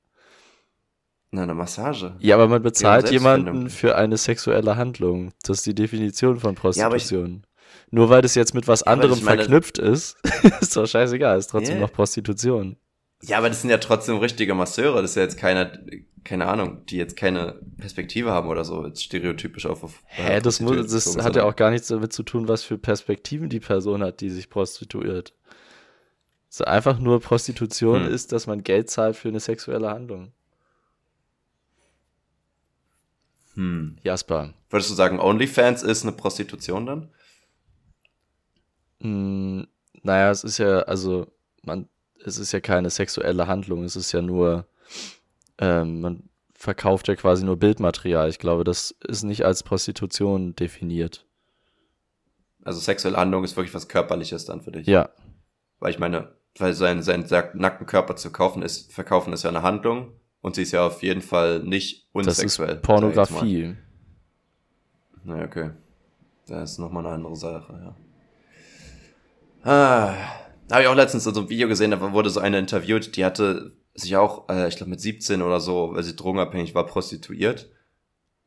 Na, 1.32 1.44
eine 1.44 1.54
Massage. 1.54 2.16
Ja, 2.20 2.36
aber 2.36 2.48
man 2.50 2.62
bezahlt 2.62 3.08
Selbstfindung. 3.08 3.46
jemanden 3.46 3.70
für 3.70 3.96
eine 3.96 4.18
sexuelle 4.18 4.76
Handlung. 4.76 5.32
Das 5.44 5.60
ist 5.60 5.66
die 5.66 5.76
Definition 5.76 6.40
von 6.40 6.50
Ja, 6.50 6.54
ich- 6.54 6.62
Prostitution. 6.62 7.46
Nur 7.90 8.10
weil 8.10 8.22
das 8.22 8.36
jetzt 8.36 8.54
mit 8.54 8.68
was 8.68 8.84
anderem 8.84 9.24
meine- 9.24 9.42
verknüpft 9.44 9.78
ist, 9.78 10.18
ist 10.62 10.76
doch 10.76 10.86
scheißegal, 10.86 11.38
ist 11.40 11.48
trotzdem 11.50 11.76
Yeah. 11.78 11.86
noch 11.86 11.94
Prostitution. 11.94 12.76
Ja, 13.24 13.38
aber 13.38 13.48
das 13.50 13.62
sind 13.62 13.70
ja 13.70 13.78
trotzdem 13.78 14.18
richtige 14.18 14.54
Masseure. 14.56 15.02
Das 15.02 15.12
ist 15.12 15.16
ja 15.16 15.22
jetzt 15.24 15.38
keiner, 15.38 15.72
keine 16.26 16.48
Ahnung, 16.48 16.86
die 16.88 16.98
jetzt 16.98 17.16
keine 17.16 17.60
Perspektive 17.78 18.32
haben 18.32 18.50
oder 18.50 18.66
so, 18.66 18.86
jetzt 18.86 19.04
stereotypisch 19.04 19.66
auf. 19.68 19.84
auf 19.84 20.02
Hä, 20.08 20.42
das, 20.42 20.60
muss, 20.60 20.76
das 20.92 21.18
hat 21.24 21.36
ja 21.36 21.44
auch 21.46 21.56
gar 21.56 21.70
nichts 21.72 21.88
damit 21.88 22.12
zu 22.12 22.24
tun, 22.24 22.48
was 22.48 22.64
für 22.64 22.78
Perspektiven 22.78 23.48
die 23.48 23.60
Person 23.60 24.04
hat, 24.04 24.20
die 24.22 24.30
sich 24.32 24.50
prostituiert. 24.50 25.34
So 26.50 26.66
einfach 26.66 27.00
nur 27.00 27.22
Prostitution 27.22 28.06
Hm. 28.08 28.12
ist, 28.14 28.32
dass 28.34 28.48
man 28.48 28.64
Geld 28.64 28.90
zahlt 28.90 29.16
für 29.16 29.30
eine 29.30 29.40
sexuelle 29.40 29.90
Handlung. 29.90 30.34
Hm. 33.56 33.98
Jasper. 34.04 34.54
Würdest 34.70 34.90
du 34.90 34.96
sagen, 34.96 35.20
OnlyFans 35.20 35.84
ist 35.84 36.04
eine 36.04 36.14
Prostitution 36.14 36.86
dann? 36.86 37.10
Mm, 39.00 39.64
naja, 40.04 40.32
es 40.32 40.44
ist 40.44 40.58
ja, 40.58 40.80
also, 40.82 41.28
man, 41.64 41.90
es 42.24 42.38
ist 42.38 42.52
ja 42.52 42.60
keine 42.60 42.90
sexuelle 42.90 43.48
Handlung, 43.48 43.84
es 43.84 43.96
ist 43.96 44.12
ja 44.12 44.22
nur, 44.22 44.68
ähm, 45.58 46.02
man 46.02 46.30
verkauft 46.54 47.08
ja 47.08 47.16
quasi 47.16 47.44
nur 47.44 47.58
Bildmaterial. 47.58 48.30
Ich 48.30 48.40
glaube, 48.40 48.64
das 48.64 48.96
ist 49.08 49.24
nicht 49.24 49.44
als 49.44 49.64
Prostitution 49.64 50.56
definiert. 50.56 51.26
Also 52.64 52.80
sexuelle 52.80 53.18
Handlung 53.18 53.44
ist 53.44 53.58
wirklich 53.58 53.74
was 53.74 53.88
Körperliches 53.88 54.46
dann 54.46 54.62
für 54.62 54.72
dich. 54.72 54.86
Ja, 54.86 55.10
Weil 55.80 55.90
ich 55.90 55.98
meine, 56.00 56.36
weil 56.60 56.74
sein, 56.74 57.02
sein 57.02 57.26
nackten 57.56 57.88
Körper 57.88 58.16
zu 58.16 58.32
kaufen 58.32 58.62
ist, 58.62 58.94
verkaufen 58.94 59.34
ist 59.34 59.44
ja 59.44 59.50
eine 59.50 59.64
Handlung 59.64 60.14
und 60.42 60.56
sie 60.56 60.64
ist 60.64 60.72
ja 60.72 60.86
auf 60.86 61.02
jeden 61.04 61.22
Fall 61.22 61.60
nicht 61.64 62.08
das 62.14 62.40
unsexuell. 62.40 62.70
ist 62.70 62.76
jetzt 62.76 62.88
mal. 62.88 62.96
Pornografie. 63.00 63.76
Na 65.24 65.44
okay. 65.44 65.72
Das 66.48 66.72
ist 66.74 66.78
nochmal 66.80 67.06
eine 67.06 67.16
andere 67.16 67.36
Sache, 67.36 67.74
ja. 67.84 67.96
Ah, 69.64 70.14
da 70.68 70.76
habe 70.76 70.84
ich 70.84 70.88
auch 70.90 70.96
letztens 70.96 71.24
so 71.24 71.40
ein 71.40 71.50
Video 71.50 71.68
gesehen, 71.68 71.92
da 71.92 72.14
wurde 72.14 72.30
so 72.30 72.40
eine 72.40 72.58
interviewt, 72.58 73.16
die 73.16 73.24
hatte 73.26 73.74
sich 73.94 74.16
auch, 74.18 74.50
äh, 74.50 74.68
ich 74.68 74.78
glaube 74.78 74.90
mit 74.90 75.02
17 75.02 75.42
oder 75.42 75.60
so, 75.60 75.92
weil 75.94 76.04
sie 76.04 76.16
drogenabhängig 76.16 76.74
war, 76.74 76.86
prostituiert. 76.86 77.70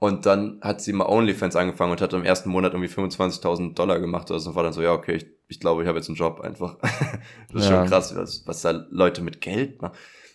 Und 0.00 0.26
dann 0.26 0.58
hat 0.60 0.82
sie 0.82 0.92
mal 0.92 1.06
OnlyFans 1.06 1.56
angefangen 1.56 1.92
und 1.92 2.00
hat 2.00 2.12
im 2.12 2.24
ersten 2.24 2.50
Monat 2.50 2.72
irgendwie 2.74 2.92
25.000 2.92 3.74
Dollar 3.74 4.00
gemacht. 4.00 4.30
Also 4.30 4.50
und 4.50 4.56
war 4.56 4.62
dann 4.62 4.72
so, 4.72 4.82
ja, 4.82 4.92
okay, 4.92 5.14
ich, 5.14 5.26
ich 5.48 5.60
glaube, 5.60 5.82
ich 5.82 5.88
habe 5.88 5.98
jetzt 5.98 6.08
einen 6.08 6.16
Job 6.16 6.40
einfach. 6.40 6.76
das 7.52 7.62
ist 7.62 7.70
Ja. 7.70 7.78
schon 7.80 7.86
krass, 7.88 8.14
was, 8.16 8.46
was 8.46 8.60
da 8.62 8.84
Leute 8.90 9.22
mit 9.22 9.40
Geld 9.40 9.80
machen. 9.80 9.94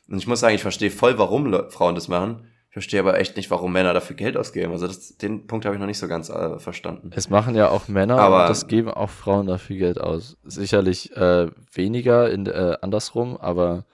Und 0.09 0.17
ich 0.17 0.27
muss 0.27 0.39
sagen, 0.39 0.55
ich 0.55 0.61
verstehe 0.61 0.91
voll, 0.91 1.17
warum 1.17 1.45
Le 1.45 1.69
Frauen 1.69 1.95
das 1.95 2.07
machen. 2.07 2.45
Ich 2.69 2.73
verstehe 2.73 2.99
aber 2.99 3.17
echt 3.19 3.35
nicht, 3.35 3.49
warum 3.49 3.71
Männer 3.73 3.93
dafür 3.93 4.15
Geld 4.15 4.37
ausgeben. 4.37 4.71
Also 4.71 4.85
das, 4.85 5.17
den 5.17 5.47
Punkt 5.47 5.65
habe 5.65 5.75
ich 5.75 5.79
noch 5.79 5.87
nicht 5.87 5.97
so 5.97 6.07
ganz 6.07 6.29
äh, 6.29 6.59
verstanden. 6.59 7.09
Es 7.15 7.29
machen 7.29 7.55
ja 7.55 7.69
auch 7.69 7.87
Männer, 7.87 8.19
Aber- 8.19 8.47
das 8.47 8.67
geben 8.67 8.89
auch 8.91 9.09
Frauen 9.09 9.47
dafür 9.47 9.75
Geld 9.77 9.99
aus. 9.99 10.37
Sicherlich 10.43 11.15
äh, 11.17 11.49
weniger 11.73 12.29
in, 12.29 12.45
äh, 12.45 12.77
andersrum, 12.81 13.37
aber 13.37 13.85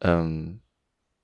ähm, 0.00 0.60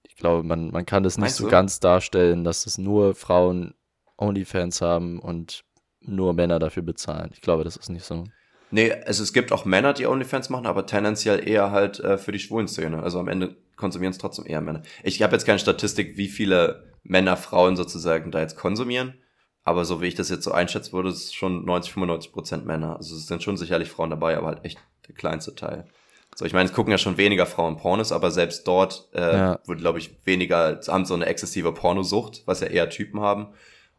ich 0.02 0.16
glaube, 0.16 0.42
man, 0.42 0.70
man 0.70 0.84
kann 0.86 1.02
das 1.04 1.16
nicht 1.18 1.22
Meinst 1.22 1.36
so 1.38 1.44
du? 1.44 1.50
ganz 1.50 1.78
darstellen, 1.80 2.42
dass 2.44 2.66
es 2.66 2.78
nur 2.78 3.14
Frauen 3.14 3.74
Onlyfans 4.18 4.80
haben 4.82 5.18
und 5.20 5.64
nur 6.00 6.32
Männer 6.32 6.58
dafür 6.58 6.82
bezahlen. 6.82 7.30
Ich 7.32 7.40
glaube, 7.42 7.62
das 7.64 7.76
ist 7.76 7.90
nicht 7.90 8.04
so. 8.04 8.24
Nee, 8.72 8.90
also 8.90 9.22
es 9.22 9.32
gibt 9.32 9.52
auch 9.52 9.64
Männer, 9.66 9.92
die 9.92 10.06
OnlyFans 10.06 10.48
machen, 10.50 10.66
aber 10.66 10.86
tendenziell 10.86 11.46
eher 11.46 11.70
halt 11.70 12.00
äh, 12.00 12.16
für 12.16 12.32
die 12.32 12.38
schwulen 12.38 12.66
Szene. 12.68 13.02
Also 13.02 13.20
am 13.20 13.28
Ende 13.28 13.54
konsumieren 13.76 14.12
es 14.12 14.18
trotzdem 14.18 14.46
eher 14.46 14.62
Männer. 14.62 14.82
Ich 15.02 15.22
habe 15.22 15.34
jetzt 15.34 15.44
keine 15.44 15.58
Statistik, 15.58 16.16
wie 16.16 16.28
viele 16.28 16.90
Männer 17.04 17.36
Frauen 17.36 17.76
sozusagen 17.76 18.30
da 18.30 18.40
jetzt 18.40 18.56
konsumieren. 18.56 19.14
Aber 19.62 19.84
so 19.84 20.00
wie 20.00 20.06
ich 20.06 20.14
das 20.14 20.30
jetzt 20.30 20.44
so 20.44 20.52
einschätzen 20.52 20.92
würde, 20.94 21.10
ist 21.10 21.24
es 21.24 21.34
schon 21.34 21.64
90, 21.66 21.92
95 21.92 22.32
Prozent 22.32 22.66
Männer. 22.66 22.96
Also 22.96 23.14
es 23.14 23.26
sind 23.26 23.42
schon 23.42 23.56
sicherlich 23.56 23.90
Frauen 23.90 24.10
dabei, 24.10 24.36
aber 24.36 24.48
halt 24.48 24.64
echt 24.64 24.78
der 25.06 25.14
kleinste 25.14 25.54
Teil. 25.54 25.86
So, 26.34 26.46
ich 26.46 26.54
meine, 26.54 26.64
es 26.66 26.74
gucken 26.74 26.90
ja 26.90 26.98
schon 26.98 27.18
weniger 27.18 27.44
Frauen 27.44 27.76
Pornos, 27.76 28.10
aber 28.10 28.30
selbst 28.30 28.66
dort 28.66 29.10
äh, 29.12 29.20
Ja. 29.36 29.58
wird, 29.66 29.80
glaube 29.80 29.98
ich, 29.98 30.16
weniger, 30.24 30.80
haben 30.88 31.04
so 31.04 31.12
eine 31.14 31.26
exzessive 31.26 31.72
Pornosucht, 31.72 32.42
was 32.46 32.60
ja 32.60 32.68
eher 32.68 32.88
Typen 32.88 33.20
haben. 33.20 33.48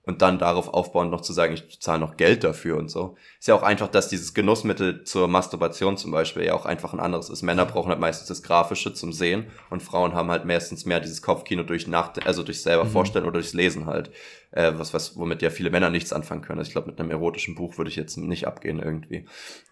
Und 0.06 0.22
dann 0.22 0.38
darauf 0.38 0.68
aufbauen, 0.68 1.10
noch 1.10 1.22
zu 1.22 1.32
sagen, 1.32 1.54
ich 1.54 1.80
zahle 1.80 2.00
noch 2.00 2.18
Geld 2.18 2.44
dafür 2.44 2.78
und 2.78 2.90
so. 2.90 3.16
Ist 3.40 3.48
ja 3.48 3.56
auch 3.56 3.64
einfach, 3.64 3.88
dass 3.88 4.10
dieses 4.10 4.34
Genussmittel 4.34 5.06
zur 5.06 5.30
Masturbation 5.30 5.96
zum 5.96 6.12
Beispiel 6.12 6.44
ja 6.44 6.56
auch 6.56 6.66
einfach 6.66 6.92
ein 6.92 7.00
anderes 7.00 7.30
ist. 7.30 7.42
Männer 7.42 7.66
brauchen 7.66 7.88
halt 7.90 8.02
meistens 8.02 8.28
das 8.28 8.44
Grafische 8.44 8.94
zum 8.94 9.14
Sehen 9.14 9.46
und 9.70 9.82
Frauen 9.82 10.14
haben 10.14 10.30
halt 10.30 10.44
meistens 10.44 10.86
mehr 10.86 11.00
dieses 11.00 11.22
Kopfkino 11.22 11.64
durch 11.64 11.88
Nach 11.88 12.12
also 12.26 12.44
durch 12.44 12.62
selber 12.62 12.84
Mhm. 12.84 12.90
vorstellen 12.90 13.24
oder 13.24 13.36
durchs 13.36 13.54
Lesen 13.54 13.86
halt. 13.86 14.12
Äh, 14.52 14.74
was, 14.76 14.94
was, 14.94 15.16
womit 15.16 15.42
ja 15.42 15.50
viele 15.50 15.70
Männer 15.70 15.90
nichts 15.90 16.12
anfangen 16.12 16.42
können. 16.42 16.60
Also 16.60 16.68
ich 16.68 16.74
glaube, 16.74 16.90
mit 16.92 17.00
einem 17.00 17.10
erotischen 17.12 17.56
Buch 17.56 17.78
würde 17.78 17.90
ich 17.90 17.96
jetzt 17.96 18.18
nicht 18.18 18.46
abgehen 18.46 18.80
irgendwie. 18.80 19.26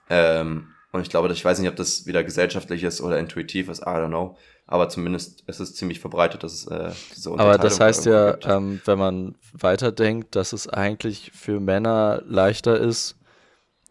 Ähm, 0.09 0.69
und 0.93 1.01
ich 1.01 1.09
glaube, 1.09 1.31
ich 1.31 1.43
weiß 1.43 1.59
nicht, 1.59 1.69
ob 1.69 1.75
das 1.75 2.05
wieder 2.05 2.23
gesellschaftlich 2.23 2.83
ist 2.83 3.01
oder 3.01 3.19
intuitiv 3.19 3.69
ist, 3.69 3.81
I 3.81 3.85
don't 3.85 4.07
know. 4.07 4.37
Aber 4.71 4.87
zumindest 4.87 5.43
ist 5.47 5.59
es 5.59 5.75
ziemlich 5.75 5.99
verbreitet, 5.99 6.43
dass 6.43 6.53
es 6.53 6.67
äh, 6.67 6.91
diese 7.13 7.31
Aber 7.31 7.57
das 7.57 7.81
heißt 7.81 8.05
ja, 8.05 8.37
ähm, 8.43 8.81
wenn 8.85 8.97
man 8.97 9.35
weiterdenkt, 9.51 10.37
dass 10.37 10.53
es 10.53 10.69
eigentlich 10.69 11.29
für 11.33 11.59
Männer 11.59 12.23
leichter 12.25 12.79
ist, 12.79 13.17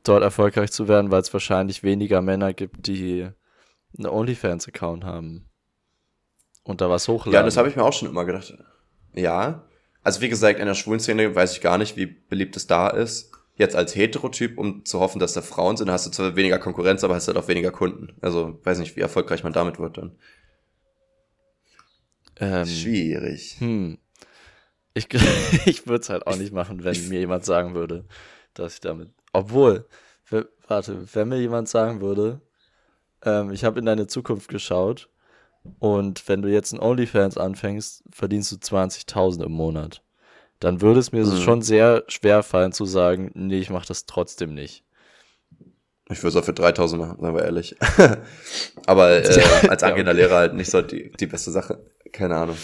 dort 0.04 0.22
erfolgreich 0.22 0.72
zu 0.72 0.88
werden, 0.88 1.10
weil 1.10 1.20
es 1.20 1.30
wahrscheinlich 1.34 1.82
weniger 1.82 2.22
Männer 2.22 2.54
gibt, 2.54 2.86
die 2.86 3.28
einen 3.98 4.06
OnlyFans-Account 4.06 5.04
haben 5.04 5.50
und 6.64 6.80
da 6.80 6.88
was 6.88 7.08
hochladen. 7.08 7.34
Ja, 7.34 7.42
das 7.42 7.58
habe 7.58 7.68
ich 7.68 7.76
mir 7.76 7.84
auch 7.84 7.92
schon 7.92 8.08
immer 8.08 8.24
gedacht. 8.24 8.54
Ja, 9.12 9.66
also 10.02 10.22
wie 10.22 10.30
gesagt, 10.30 10.60
in 10.60 10.66
der 10.66 10.74
schwulen 10.74 11.00
Szene 11.00 11.34
weiß 11.34 11.52
ich 11.52 11.60
gar 11.60 11.76
nicht, 11.76 11.98
wie 11.98 12.06
beliebt 12.06 12.56
es 12.56 12.66
da 12.66 12.88
ist. 12.88 13.32
Jetzt 13.56 13.76
als 13.76 13.94
Heterotyp, 13.94 14.56
um 14.56 14.86
zu 14.86 14.98
hoffen, 14.98 15.18
dass 15.18 15.34
da 15.34 15.42
Frauen 15.42 15.76
sind, 15.76 15.90
hast 15.90 16.06
du 16.06 16.10
zwar 16.10 16.36
weniger 16.36 16.58
Konkurrenz, 16.58 17.04
aber 17.04 17.16
hast 17.16 17.28
halt 17.28 17.36
auch 17.36 17.48
weniger 17.48 17.70
Kunden. 17.70 18.16
Also 18.22 18.58
weiß 18.64 18.78
nicht, 18.78 18.96
wie 18.96 19.02
erfolgreich 19.02 19.44
man 19.44 19.52
damit 19.52 19.78
wird 19.78 19.98
dann. 19.98 20.16
Ähm, 22.40 22.66
Schwierig. 22.66 23.56
Hm. 23.58 23.98
Ich, 24.94 25.08
ich 25.66 25.86
würde 25.86 26.02
es 26.02 26.10
halt 26.10 26.26
auch 26.26 26.36
nicht 26.36 26.52
machen, 26.52 26.82
wenn 26.82 27.08
mir 27.08 27.20
jemand 27.20 27.44
sagen 27.44 27.74
würde, 27.74 28.04
dass 28.54 28.74
ich 28.74 28.80
damit. 28.80 29.10
Obwohl, 29.32 29.86
warte, 30.66 31.06
wenn 31.14 31.28
mir 31.28 31.40
jemand 31.40 31.68
sagen 31.68 32.00
würde, 32.00 32.40
ähm, 33.24 33.52
ich 33.52 33.64
habe 33.64 33.78
in 33.78 33.86
deine 33.86 34.06
Zukunft 34.06 34.48
geschaut 34.48 35.08
und 35.78 36.26
wenn 36.28 36.42
du 36.42 36.48
jetzt 36.48 36.72
ein 36.72 36.80
OnlyFans 36.80 37.36
anfängst, 37.36 38.04
verdienst 38.10 38.50
du 38.52 38.56
20.000 38.56 39.44
im 39.44 39.52
Monat. 39.52 40.02
Dann 40.58 40.80
würde 40.80 41.00
es 41.00 41.12
mir 41.12 41.24
mhm. 41.24 41.36
schon 41.36 41.62
sehr 41.62 42.04
schwer 42.08 42.42
fallen 42.42 42.72
zu 42.72 42.84
sagen, 42.84 43.30
nee, 43.34 43.58
ich 43.58 43.70
mache 43.70 43.86
das 43.86 44.06
trotzdem 44.06 44.54
nicht. 44.54 44.84
Ich 46.10 46.18
würde 46.22 46.28
es 46.28 46.36
auch 46.36 46.44
für 46.44 46.52
3000 46.52 47.00
machen, 47.00 47.20
sagen 47.20 47.36
wir 47.36 47.44
ehrlich. 47.44 47.76
aber 48.86 49.10
äh, 49.24 49.68
als 49.68 49.82
angehender 49.82 50.12
Lehrer 50.12 50.36
halt 50.36 50.54
nicht 50.54 50.70
so 50.70 50.82
die, 50.82 51.12
die 51.12 51.26
beste 51.26 51.50
Sache. 51.50 51.84
Keine 52.12 52.36
Ahnung. 52.36 52.56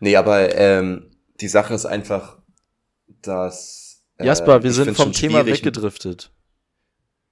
Nee, 0.00 0.16
aber 0.16 0.54
ähm, 0.54 1.10
die 1.40 1.48
Sache 1.48 1.74
ist 1.74 1.86
einfach, 1.86 2.38
dass. 3.22 4.02
Äh, 4.16 4.26
Jasper, 4.26 4.62
wir 4.62 4.72
sind 4.72 4.96
vom 4.96 5.12
Thema 5.12 5.46
weggedriftet. 5.46 6.32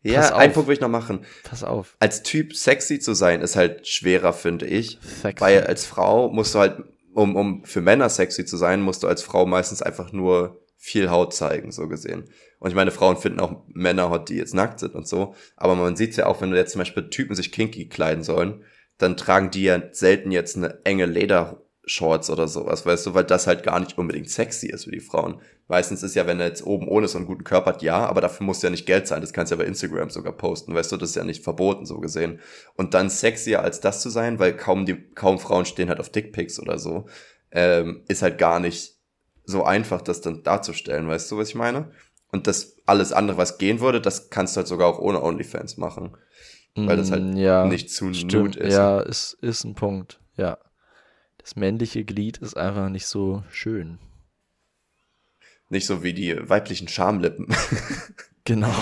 Ja, 0.02 0.36
einen 0.36 0.52
Punkt 0.52 0.68
will 0.68 0.74
ich 0.74 0.80
noch 0.80 0.88
machen. 0.88 1.24
Pass 1.42 1.64
auf. 1.64 1.96
Als 1.98 2.22
Typ 2.22 2.54
sexy 2.54 3.00
zu 3.00 3.14
sein, 3.14 3.40
ist 3.40 3.56
halt 3.56 3.86
schwerer, 3.86 4.32
finde 4.32 4.66
ich. 4.66 4.98
Sexy. 5.02 5.40
Weil 5.40 5.64
als 5.64 5.86
Frau 5.86 6.30
musst 6.30 6.54
du 6.54 6.60
halt, 6.60 6.82
um, 7.14 7.34
um 7.34 7.64
für 7.64 7.80
Männer 7.80 8.08
sexy 8.08 8.44
zu 8.44 8.56
sein, 8.56 8.80
musst 8.80 9.02
du 9.02 9.08
als 9.08 9.22
Frau 9.22 9.44
meistens 9.44 9.82
einfach 9.82 10.12
nur 10.12 10.62
viel 10.76 11.10
Haut 11.10 11.34
zeigen, 11.34 11.72
so 11.72 11.88
gesehen. 11.88 12.30
Und 12.60 12.70
ich 12.70 12.76
meine, 12.76 12.92
Frauen 12.92 13.16
finden 13.16 13.40
auch 13.40 13.64
Männer 13.66 14.10
hot, 14.10 14.28
die 14.28 14.36
jetzt 14.36 14.54
nackt 14.54 14.78
sind 14.78 14.94
und 14.94 15.08
so. 15.08 15.34
Aber 15.56 15.74
man 15.74 15.96
sieht 15.96 16.16
ja 16.16 16.26
auch, 16.26 16.40
wenn 16.40 16.52
du 16.52 16.56
jetzt 16.56 16.72
zum 16.72 16.78
Beispiel 16.78 17.10
Typen 17.10 17.34
sich 17.34 17.50
kinky 17.50 17.88
kleiden 17.88 18.22
sollen, 18.22 18.64
dann 18.98 19.16
tragen 19.16 19.50
die 19.50 19.64
ja 19.64 19.80
selten 19.92 20.30
jetzt 20.30 20.56
eine 20.56 20.84
enge 20.84 21.06
Ledershorts 21.06 22.30
oder 22.30 22.48
sowas, 22.48 22.84
weißt 22.84 23.06
du, 23.06 23.14
weil 23.14 23.24
das 23.24 23.46
halt 23.46 23.62
gar 23.62 23.80
nicht 23.80 23.96
unbedingt 23.96 24.28
sexy 24.28 24.66
ist 24.66 24.84
für 24.84 24.90
die 24.90 25.00
Frauen. 25.00 25.40
Meistens 25.68 26.02
ist 26.02 26.14
ja, 26.14 26.26
wenn 26.26 26.40
er 26.40 26.48
jetzt 26.48 26.64
oben 26.66 26.88
ohne 26.88 27.08
so 27.08 27.18
einen 27.18 27.26
guten 27.26 27.44
Körper 27.44 27.70
hat, 27.70 27.82
ja, 27.82 28.06
aber 28.06 28.20
dafür 28.20 28.44
muss 28.44 28.62
ja 28.62 28.70
nicht 28.70 28.86
Geld 28.86 29.06
sein. 29.06 29.20
Das 29.20 29.32
kannst 29.32 29.52
du 29.52 29.56
ja 29.56 29.62
bei 29.62 29.68
Instagram 29.68 30.10
sogar 30.10 30.32
posten, 30.32 30.74
weißt 30.74 30.90
du, 30.90 30.96
das 30.96 31.10
ist 31.10 31.16
ja 31.16 31.24
nicht 31.24 31.44
verboten, 31.44 31.86
so 31.86 32.00
gesehen. 32.00 32.40
Und 32.76 32.94
dann 32.94 33.10
sexier 33.10 33.62
als 33.62 33.80
das 33.80 34.02
zu 34.02 34.10
sein, 34.10 34.38
weil 34.38 34.56
kaum 34.56 34.86
die, 34.86 34.96
kaum 35.14 35.38
Frauen 35.38 35.64
stehen 35.64 35.88
halt 35.88 36.00
auf 36.00 36.10
Dickpics 36.10 36.58
oder 36.58 36.78
so, 36.78 37.06
ähm, 37.52 38.02
ist 38.08 38.22
halt 38.22 38.38
gar 38.38 38.60
nicht 38.60 38.96
so 39.44 39.64
einfach, 39.64 40.02
das 40.02 40.20
dann 40.20 40.42
darzustellen, 40.42 41.08
weißt 41.08 41.30
du, 41.30 41.38
was 41.38 41.48
ich 41.48 41.54
meine? 41.54 41.90
Und 42.30 42.46
das 42.46 42.76
alles 42.84 43.12
andere, 43.12 43.38
was 43.38 43.58
gehen 43.58 43.80
würde, 43.80 44.00
das 44.00 44.30
kannst 44.30 44.54
du 44.54 44.58
halt 44.58 44.68
sogar 44.68 44.88
auch 44.88 44.98
ohne 44.98 45.22
OnlyFans 45.22 45.78
machen. 45.78 46.16
Weil 46.74 46.96
das 46.96 47.10
halt 47.10 47.24
mm, 47.24 47.36
ja, 47.36 47.66
nicht 47.66 47.90
zu 47.90 48.14
stimmt, 48.14 48.56
ist. 48.56 48.72
Ja, 48.72 49.00
ist, 49.00 49.34
ist 49.40 49.64
ein 49.64 49.74
Punkt, 49.74 50.20
ja. 50.36 50.58
Das 51.38 51.56
männliche 51.56 52.04
Glied 52.04 52.38
ist 52.38 52.56
einfach 52.56 52.88
nicht 52.88 53.06
so 53.06 53.42
schön. 53.50 53.98
Nicht 55.70 55.86
so 55.86 56.02
wie 56.02 56.12
die 56.12 56.36
weiblichen 56.48 56.88
Schamlippen. 56.88 57.48
genau. 58.44 58.74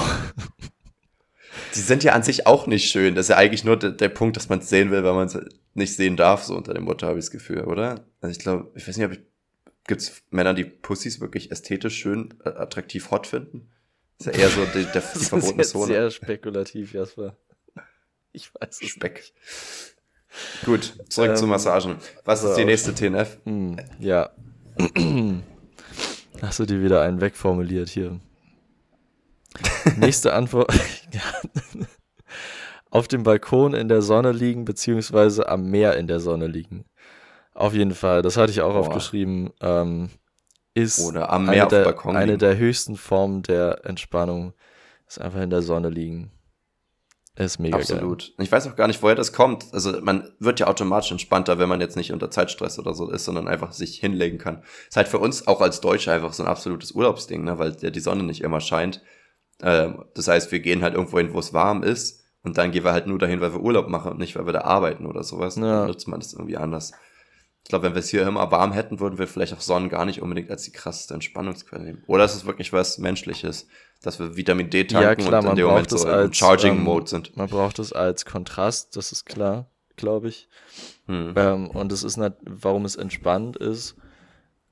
Die 1.74 1.80
sind 1.80 2.04
ja 2.04 2.12
an 2.12 2.22
sich 2.22 2.46
auch 2.46 2.66
nicht 2.66 2.90
schön. 2.90 3.14
Das 3.14 3.26
ist 3.26 3.30
ja 3.30 3.36
eigentlich 3.36 3.64
nur 3.64 3.78
der, 3.78 3.90
der 3.90 4.08
Punkt, 4.08 4.36
dass 4.36 4.48
man 4.48 4.60
es 4.60 4.68
sehen 4.68 4.90
will, 4.90 5.04
weil 5.04 5.14
man 5.14 5.26
es 5.26 5.38
nicht 5.74 5.94
sehen 5.94 6.16
darf, 6.16 6.44
so 6.44 6.56
unter 6.56 6.74
dem 6.74 6.84
Motto, 6.84 7.06
habe 7.06 7.18
ich 7.18 7.24
das 7.24 7.30
Gefühl, 7.30 7.64
oder? 7.64 8.06
Also 8.20 8.32
ich 8.32 8.38
glaube, 8.38 8.70
ich 8.74 8.86
weiß 8.86 8.96
nicht, 8.96 9.06
ob 9.06 9.12
ich, 9.12 9.20
gibt's 9.86 10.22
Männer, 10.30 10.54
die 10.54 10.64
Pussys 10.64 11.20
wirklich 11.20 11.50
ästhetisch 11.50 11.96
schön, 11.96 12.34
äh, 12.44 12.50
attraktiv 12.50 13.10
hot 13.10 13.26
finden? 13.26 13.70
Das 14.18 14.28
ist 14.28 14.36
ja 14.36 14.42
eher 14.42 14.48
so 14.50 14.64
die, 14.64 14.84
der, 14.84 15.02
die 15.02 15.24
verbotene 15.24 15.62
Zone. 15.62 15.62
Das 15.62 15.64
ist 15.64 15.86
sehr 15.86 16.10
spekulativ, 16.10 16.92
Jasper. 16.94 17.36
Ich 18.36 18.54
weiß 18.54 18.82
es 18.82 18.90
Speck. 18.90 19.14
Nicht. 19.14 19.34
Gut, 20.66 20.92
zurück 21.08 21.30
ähm, 21.30 21.36
zu 21.36 21.46
Massagen. 21.46 21.96
Was 22.26 22.44
ist 22.44 22.56
die 22.56 22.66
nächste 22.66 22.94
TNF? 22.94 23.38
Hm, 23.44 23.78
ja. 23.98 24.28
Hast 26.42 26.58
du 26.58 26.66
dir 26.66 26.82
wieder 26.82 27.00
einen 27.00 27.22
wegformuliert 27.22 27.88
hier? 27.88 28.20
Nächste 29.96 30.34
Antwort. 30.34 30.70
Auf 32.90 33.08
dem 33.08 33.22
Balkon 33.22 33.72
in 33.72 33.88
der 33.88 34.02
Sonne 34.02 34.32
liegen, 34.32 34.66
beziehungsweise 34.66 35.48
am 35.48 35.70
Meer 35.70 35.96
in 35.96 36.06
der 36.06 36.20
Sonne 36.20 36.46
liegen. 36.46 36.84
Auf 37.54 37.72
jeden 37.72 37.94
Fall, 37.94 38.20
das 38.20 38.36
hatte 38.36 38.52
ich 38.52 38.60
auch 38.60 38.74
Boah. 38.74 38.80
aufgeschrieben. 38.80 39.50
Ähm, 39.62 40.10
ist 40.74 41.00
Oder 41.00 41.32
am 41.32 41.46
Meer 41.46 41.64
auf 41.64 41.70
der, 41.70 41.84
Balkon 41.84 42.14
eine 42.14 42.36
der 42.36 42.58
höchsten 42.58 42.96
Formen 42.96 43.42
der 43.42 43.86
Entspannung. 43.86 44.52
Ist 45.08 45.22
einfach 45.22 45.40
in 45.40 45.48
der 45.48 45.62
Sonne 45.62 45.88
liegen. 45.88 46.32
Ist 47.36 47.58
mega 47.58 47.76
Absolut. 47.76 48.32
Geil. 48.36 48.44
Ich 48.46 48.50
weiß 48.50 48.66
auch 48.66 48.76
gar 48.76 48.86
nicht, 48.86 49.02
woher 49.02 49.14
das 49.14 49.34
kommt. 49.34 49.66
Also 49.72 50.00
man 50.00 50.30
wird 50.38 50.58
ja 50.58 50.68
automatisch 50.68 51.12
entspannter, 51.12 51.58
wenn 51.58 51.68
man 51.68 51.82
jetzt 51.82 51.96
nicht 51.96 52.12
unter 52.12 52.30
Zeitstress 52.30 52.78
oder 52.78 52.94
so 52.94 53.10
ist, 53.10 53.26
sondern 53.26 53.46
einfach 53.46 53.72
sich 53.72 53.98
hinlegen 53.98 54.38
kann. 54.38 54.62
Ist 54.88 54.96
halt 54.96 55.08
für 55.08 55.18
uns 55.18 55.46
auch 55.46 55.60
als 55.60 55.82
Deutsche 55.82 56.10
einfach 56.10 56.32
so 56.32 56.42
ein 56.42 56.48
absolutes 56.48 56.92
Urlaubsding, 56.92 57.44
ne? 57.44 57.58
weil 57.58 57.76
ja 57.80 57.90
die 57.90 58.00
Sonne 58.00 58.22
nicht 58.22 58.40
immer 58.40 58.60
scheint. 58.60 59.02
Ähm, 59.62 60.04
das 60.14 60.28
heißt, 60.28 60.50
wir 60.50 60.60
gehen 60.60 60.82
halt 60.82 60.94
irgendwo 60.94 61.18
hin, 61.18 61.34
wo 61.34 61.38
es 61.38 61.52
warm 61.52 61.82
ist 61.82 62.24
und 62.42 62.56
dann 62.56 62.70
gehen 62.70 62.84
wir 62.84 62.92
halt 62.92 63.06
nur 63.06 63.18
dahin, 63.18 63.42
weil 63.42 63.52
wir 63.52 63.60
Urlaub 63.60 63.88
machen 63.88 64.12
und 64.12 64.18
nicht, 64.18 64.34
weil 64.34 64.46
wir 64.46 64.54
da 64.54 64.62
arbeiten 64.62 65.04
oder 65.04 65.22
sowas. 65.22 65.56
Ja. 65.56 65.80
Dann 65.80 65.88
nutzt 65.88 66.08
man 66.08 66.20
das 66.20 66.32
irgendwie 66.32 66.56
anders. 66.56 66.92
Ich 67.64 67.68
glaube, 67.68 67.84
wenn 67.84 67.94
wir 67.94 67.98
es 67.98 68.08
hier 68.08 68.26
immer 68.26 68.50
warm 68.50 68.72
hätten, 68.72 69.00
würden 69.00 69.18
wir 69.18 69.26
vielleicht 69.26 69.52
auch 69.52 69.60
Sonnen 69.60 69.88
gar 69.88 70.06
nicht 70.06 70.22
unbedingt 70.22 70.50
als 70.50 70.62
die 70.62 70.72
krasseste 70.72 71.14
Entspannungsquelle 71.14 71.84
nehmen. 71.84 72.04
Oder 72.06 72.24
ist 72.24 72.36
es 72.36 72.46
wirklich 72.46 72.72
was 72.72 72.98
Menschliches? 72.98 73.66
Dass 74.06 74.20
wir 74.20 74.36
Vitamin 74.36 74.70
D 74.70 74.84
tanken 74.84 75.22
ja, 75.22 75.28
klar, 75.28 75.42
und 75.42 75.50
in 75.50 75.56
dem 75.56 75.66
Moment 75.66 75.90
so 75.90 76.06
als, 76.06 76.26
im 76.26 76.32
Charging-Mode 76.32 77.02
ähm, 77.02 77.06
sind. 77.08 77.36
Man 77.36 77.48
braucht 77.48 77.80
es 77.80 77.92
als 77.92 78.24
Kontrast, 78.24 78.96
das 78.96 79.10
ist 79.10 79.26
klar, 79.26 79.68
glaube 79.96 80.28
ich. 80.28 80.48
Hm. 81.06 81.34
Ähm, 81.36 81.70
und 81.70 81.90
es 81.90 82.04
ist, 82.04 82.18
warum 82.42 82.84
es 82.84 82.94
entspannt 82.94 83.56
ist, 83.56 83.96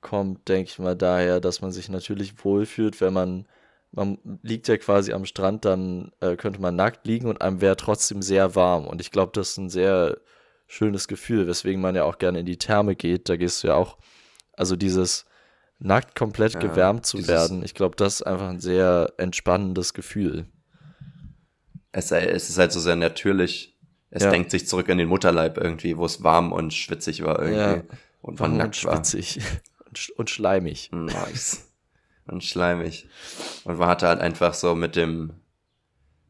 kommt, 0.00 0.48
denke 0.48 0.70
ich 0.70 0.78
mal, 0.78 0.94
daher, 0.94 1.40
dass 1.40 1.60
man 1.62 1.72
sich 1.72 1.88
natürlich 1.88 2.44
wohlfühlt, 2.44 3.00
wenn 3.00 3.12
man, 3.12 3.48
man 3.90 4.18
liegt 4.42 4.68
ja 4.68 4.76
quasi 4.76 5.12
am 5.12 5.24
Strand, 5.24 5.64
dann 5.64 6.12
äh, 6.20 6.36
könnte 6.36 6.60
man 6.60 6.76
nackt 6.76 7.04
liegen 7.04 7.28
und 7.28 7.42
einem 7.42 7.60
wäre 7.60 7.76
trotzdem 7.76 8.22
sehr 8.22 8.54
warm. 8.54 8.86
Und 8.86 9.00
ich 9.00 9.10
glaube, 9.10 9.32
das 9.34 9.50
ist 9.50 9.58
ein 9.58 9.70
sehr 9.70 10.18
schönes 10.68 11.08
Gefühl, 11.08 11.48
weswegen 11.48 11.80
man 11.80 11.96
ja 11.96 12.04
auch 12.04 12.18
gerne 12.18 12.38
in 12.38 12.46
die 12.46 12.58
Therme 12.58 12.94
geht. 12.94 13.28
Da 13.28 13.36
gehst 13.36 13.64
du 13.64 13.68
ja 13.68 13.74
auch, 13.74 13.98
also 14.52 14.76
dieses 14.76 15.26
nackt 15.84 16.14
komplett 16.16 16.54
ja, 16.54 16.60
gewärmt 16.60 17.04
zu 17.04 17.28
werden. 17.28 17.62
Ich 17.62 17.74
glaube, 17.74 17.94
das 17.96 18.14
ist 18.14 18.22
einfach 18.22 18.48
ein 18.48 18.60
sehr 18.60 19.12
entspannendes 19.18 19.92
Gefühl. 19.92 20.46
Es, 21.92 22.10
es 22.10 22.48
ist 22.48 22.58
halt 22.58 22.72
so 22.72 22.80
sehr 22.80 22.96
natürlich. 22.96 23.76
Es 24.10 24.22
ja. 24.22 24.30
denkt 24.30 24.50
sich 24.50 24.66
zurück 24.66 24.88
in 24.88 24.98
den 24.98 25.08
Mutterleib 25.08 25.58
irgendwie, 25.58 25.96
wo 25.96 26.06
es 26.06 26.22
warm 26.22 26.52
und 26.52 26.72
schwitzig 26.72 27.22
war 27.22 27.38
irgendwie. 27.38 27.58
Ja. 27.58 27.96
Und 28.22 28.40
man 28.40 28.56
nackt 28.56 28.76
schwitzig. 28.76 29.40
Und, 29.86 30.10
und 30.16 30.28
schleimig. 30.28 30.90
Nice. 30.90 31.70
Und 32.26 32.42
schleimig. 32.42 33.08
Und 33.62 33.78
man 33.78 33.86
hatte 33.86 34.08
halt 34.08 34.20
einfach 34.20 34.52
so 34.52 34.74
mit 34.74 34.96
dem, 34.96 35.34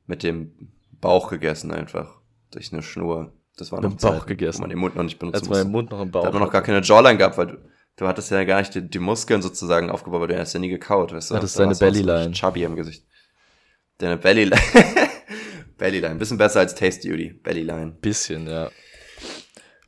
mit 0.07 0.23
dem 0.23 0.69
Bauch 1.01 1.31
gegessen 1.31 1.71
einfach. 1.71 2.19
Durch 2.51 2.75
eine 2.75 2.83
Schnur. 2.83 3.33
Das 3.57 3.73
war 3.73 3.81
noch 3.81 3.89
Mit 3.89 4.03
dem 4.03 4.11
Bauch 4.11 4.27
gegessen. 4.27 4.59
Wo 4.59 4.63
man 4.65 4.71
den 4.71 4.81
Mund 4.81 4.97
noch 4.97 5.03
nicht 5.03 5.19
benutzt 5.19 5.41
Als 5.41 5.49
man 5.49 5.61
den 5.61 5.73
Mund 5.73 5.91
noch 5.93 6.03
im 6.03 6.11
Bauch. 6.11 6.21
Da 6.21 6.27
hat 6.27 6.35
man 6.35 6.43
noch 6.43 6.53
gar 6.53 6.61
keine 6.61 6.83
Jawline 6.83 7.17
gehabt, 7.17 7.39
weil 7.39 7.47
du, 7.47 7.59
du 7.97 8.07
hattest 8.07 8.31
ja 8.31 8.45
gar 8.45 8.59
nicht 8.59 8.75
die, 8.75 8.89
die 8.89 8.99
Muskeln 8.99 9.43
sozusagen 9.43 9.91
aufgebaut, 9.91 10.21
weil 10.23 10.29
du 10.29 10.39
hast 10.39 10.53
ja 10.53 10.61
nie 10.61 10.69
gekaut, 10.69 11.13
weißt 11.13 11.31
du? 11.31 11.35
Das 11.35 11.45
ist 11.45 11.59
deine 11.59 11.75
Bellyline. 11.75 12.25
So 12.25 12.31
chubby 12.33 12.65
im 12.65 12.77
Gesicht. 12.77 13.07
Deine 13.99 14.17
Bellyline. 14.17 14.61
Bellyline. 15.79 16.17
Bisschen 16.17 16.39
besser 16.39 16.61
als 16.61 16.75
Taste 16.75 17.09
Duty. 17.09 17.41
Bellyline. 17.43 17.93
Bisschen, 18.01 18.47
ja. 18.47 18.71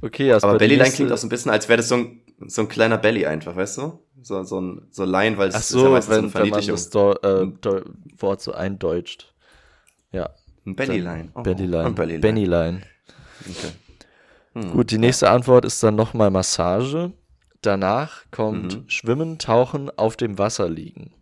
Okay, 0.03 0.33
also 0.33 0.47
Aber 0.49 0.59
Bellyline 0.59 0.91
klingt 0.91 1.13
auch 1.13 1.17
so 1.17 1.27
ein 1.27 1.31
bisschen, 1.31 1.51
als 1.51 1.69
wäre 1.69 1.79
das 1.79 1.89
so 1.89 1.97
ein, 1.97 2.23
so 2.47 2.63
ein 2.63 2.69
kleiner 2.69 2.99
Belly 2.99 3.27
einfach, 3.27 3.57
weißt 3.57 3.79
du? 3.79 4.01
So, 4.23 4.43
so 4.45 4.61
ein 4.61 4.89
so 4.91 5.05
Line, 5.05 5.39
weil 5.39 5.49
es 5.49 5.55
Ach 5.55 5.63
so, 5.63 5.97
ist 5.97 6.09
ja 6.09 6.17
wenn, 6.17 6.29
so 6.29 6.35
wenn 6.35 6.49
man 6.51 6.67
das 6.67 6.91
Do 6.91 7.13
äh, 7.13 7.51
Wort 8.19 8.43
so 8.43 8.53
eindeutscht. 8.53 9.33
Ja. 10.13 10.31
Ein 10.67 10.77
Bellyline. 10.77 11.31
Oh, 11.35 11.43
Bellyline. 11.43 11.91
Bellyline. 11.93 12.21
Bellyline. 12.21 12.81
Okay. 13.41 13.73
Hm. 14.55 14.73
Gut, 14.73 14.91
die 14.91 14.99
nächste 14.99 15.31
Antwort 15.31 15.65
ist 15.65 15.83
dann 15.83 15.95
nochmal 15.95 16.31
Massage. 16.31 17.13
Danach 17.67 18.25
kommt 18.31 18.77
mhm. 18.77 18.89
Schwimmen, 18.89 19.39
Tauchen, 19.39 19.91
auf 19.91 20.17
dem 20.17 20.39
Wasser 20.39 20.69
liegen. 20.69 21.13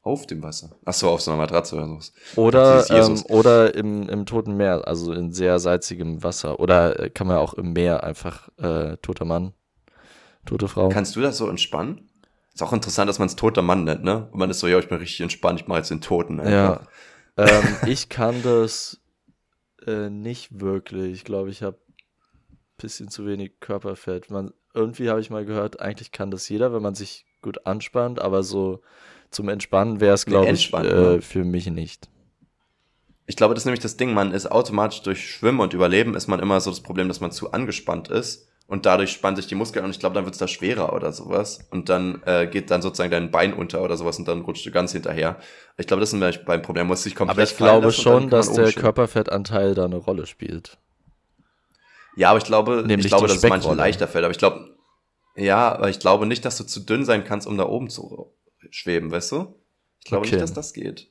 Auf 0.00 0.26
dem 0.26 0.42
Wasser. 0.42 0.74
Ach 0.86 0.94
so, 0.94 1.10
auf 1.10 1.20
so 1.20 1.30
einer 1.30 1.38
Matratze 1.38 1.76
oder 1.76 2.00
so. 2.00 2.40
Oder, 2.40 2.90
ähm, 2.90 3.22
oder 3.28 3.74
im, 3.74 4.08
im 4.08 4.24
Toten 4.24 4.56
Meer, 4.56 4.88
also 4.88 5.12
in 5.12 5.30
sehr 5.30 5.58
salzigem 5.58 6.24
Wasser. 6.24 6.58
Oder 6.58 6.98
äh, 6.98 7.10
kann 7.10 7.26
man 7.26 7.36
auch 7.36 7.52
im 7.52 7.74
Meer 7.74 8.02
einfach 8.02 8.48
äh, 8.56 8.96
toter 8.96 9.26
Mann, 9.26 9.52
tote 10.46 10.68
Frau. 10.68 10.88
Kannst 10.88 11.14
du 11.16 11.20
das 11.20 11.36
so 11.36 11.48
entspannen? 11.48 12.10
Ist 12.54 12.62
auch 12.62 12.72
interessant, 12.72 13.10
dass 13.10 13.18
man 13.18 13.26
es 13.26 13.36
toter 13.36 13.62
Mann 13.62 13.84
nennt, 13.84 14.02
ne? 14.02 14.28
Und 14.32 14.38
man 14.38 14.48
ist 14.48 14.60
so, 14.60 14.68
ja, 14.68 14.78
ich 14.78 14.88
bin 14.88 14.98
richtig 14.98 15.20
entspannt, 15.20 15.60
ich 15.60 15.66
mache 15.68 15.78
jetzt 15.78 15.90
den 15.90 16.00
Toten. 16.00 16.40
Einfach. 16.40 16.86
Ja. 17.36 17.46
ähm, 17.46 17.76
ich 17.86 18.08
kann 18.08 18.42
das 18.42 19.02
äh, 19.86 20.08
nicht 20.08 20.60
wirklich. 20.60 21.12
Ich 21.12 21.24
glaube, 21.24 21.50
ich 21.50 21.62
habe 21.62 21.76
ein 21.90 22.56
bisschen 22.78 23.08
zu 23.08 23.26
wenig 23.26 23.60
Körperfett. 23.60 24.30
Man, 24.30 24.52
irgendwie 24.74 25.10
habe 25.10 25.20
ich 25.20 25.30
mal 25.30 25.44
gehört, 25.44 25.80
eigentlich 25.80 26.12
kann 26.12 26.30
das 26.30 26.48
jeder, 26.48 26.72
wenn 26.72 26.82
man 26.82 26.94
sich 26.94 27.26
gut 27.42 27.66
anspannt, 27.66 28.20
aber 28.20 28.42
so 28.42 28.80
zum 29.30 29.48
Entspannen 29.48 30.00
wäre 30.00 30.14
es, 30.14 30.26
glaube 30.26 30.50
ich, 30.50 30.72
äh, 30.72 31.20
für 31.20 31.44
mich 31.44 31.66
nicht. 31.70 32.08
Ich 33.26 33.36
glaube, 33.36 33.54
das 33.54 33.62
ist 33.62 33.66
nämlich 33.66 33.80
das 33.80 33.96
Ding, 33.96 34.14
man 34.14 34.32
ist 34.32 34.50
automatisch 34.50 35.02
durch 35.02 35.30
Schwimmen 35.30 35.60
und 35.60 35.74
Überleben 35.74 36.14
ist 36.14 36.28
man 36.28 36.40
immer 36.40 36.60
so 36.60 36.70
das 36.70 36.80
Problem, 36.80 37.08
dass 37.08 37.20
man 37.20 37.32
zu 37.32 37.52
angespannt 37.52 38.08
ist 38.08 38.48
und 38.66 38.86
dadurch 38.86 39.12
spannen 39.12 39.36
sich 39.36 39.46
die 39.46 39.54
Muskeln 39.54 39.84
und 39.84 39.90
ich 39.90 40.00
glaube, 40.00 40.14
dann 40.14 40.24
wird 40.24 40.34
es 40.34 40.38
da 40.38 40.48
schwerer 40.48 40.92
oder 40.92 41.12
sowas 41.12 41.66
und 41.70 41.88
dann 41.88 42.22
äh, 42.26 42.46
geht 42.46 42.70
dann 42.70 42.82
sozusagen 42.82 43.10
dein 43.10 43.30
Bein 43.30 43.54
unter 43.54 43.82
oder 43.82 43.96
sowas 43.96 44.18
und 44.18 44.28
dann 44.28 44.40
rutscht 44.42 44.66
du 44.66 44.70
ganz 44.70 44.92
hinterher. 44.92 45.36
Ich 45.76 45.86
glaube, 45.86 46.00
das 46.00 46.12
ist 46.12 46.44
beim 46.44 46.62
Problem, 46.62 46.86
muss 46.86 47.02
sich 47.02 47.14
komplett 47.14 47.36
Aber 47.36 47.44
ich 47.44 47.56
glaube 47.56 47.92
schon, 47.92 48.28
dass 48.28 48.52
der 48.52 48.72
Körperfettanteil 48.72 49.74
da 49.74 49.84
eine 49.84 49.96
Rolle 49.96 50.26
spielt. 50.26 50.78
Ja, 52.16 52.30
aber 52.30 52.38
ich 52.38 52.44
glaube, 52.44 52.84
Nämlich 52.86 53.06
ich 53.06 53.10
glaube, 53.10 53.26
dass 53.26 53.38
es 53.38 53.48
manchmal 53.48 53.76
leichter 53.76 54.06
fällt, 54.06 54.24
aber 54.24 54.32
ich 54.32 54.38
glaube, 54.38 54.76
ja, 55.36 55.74
aber 55.74 55.88
ich 55.88 55.98
glaube 55.98 56.26
nicht, 56.26 56.44
dass 56.44 56.58
du 56.58 56.64
zu 56.64 56.80
dünn 56.80 57.04
sein 57.04 57.24
kannst, 57.24 57.46
um 57.46 57.56
da 57.56 57.66
oben 57.66 57.88
zu 57.88 58.34
schweben, 58.70 59.10
weißt 59.10 59.32
du? 59.32 59.54
Ich 60.00 60.06
glaube 60.06 60.26
okay. 60.26 60.34
nicht, 60.34 60.42
dass 60.42 60.52
das 60.52 60.72
geht. 60.72 61.10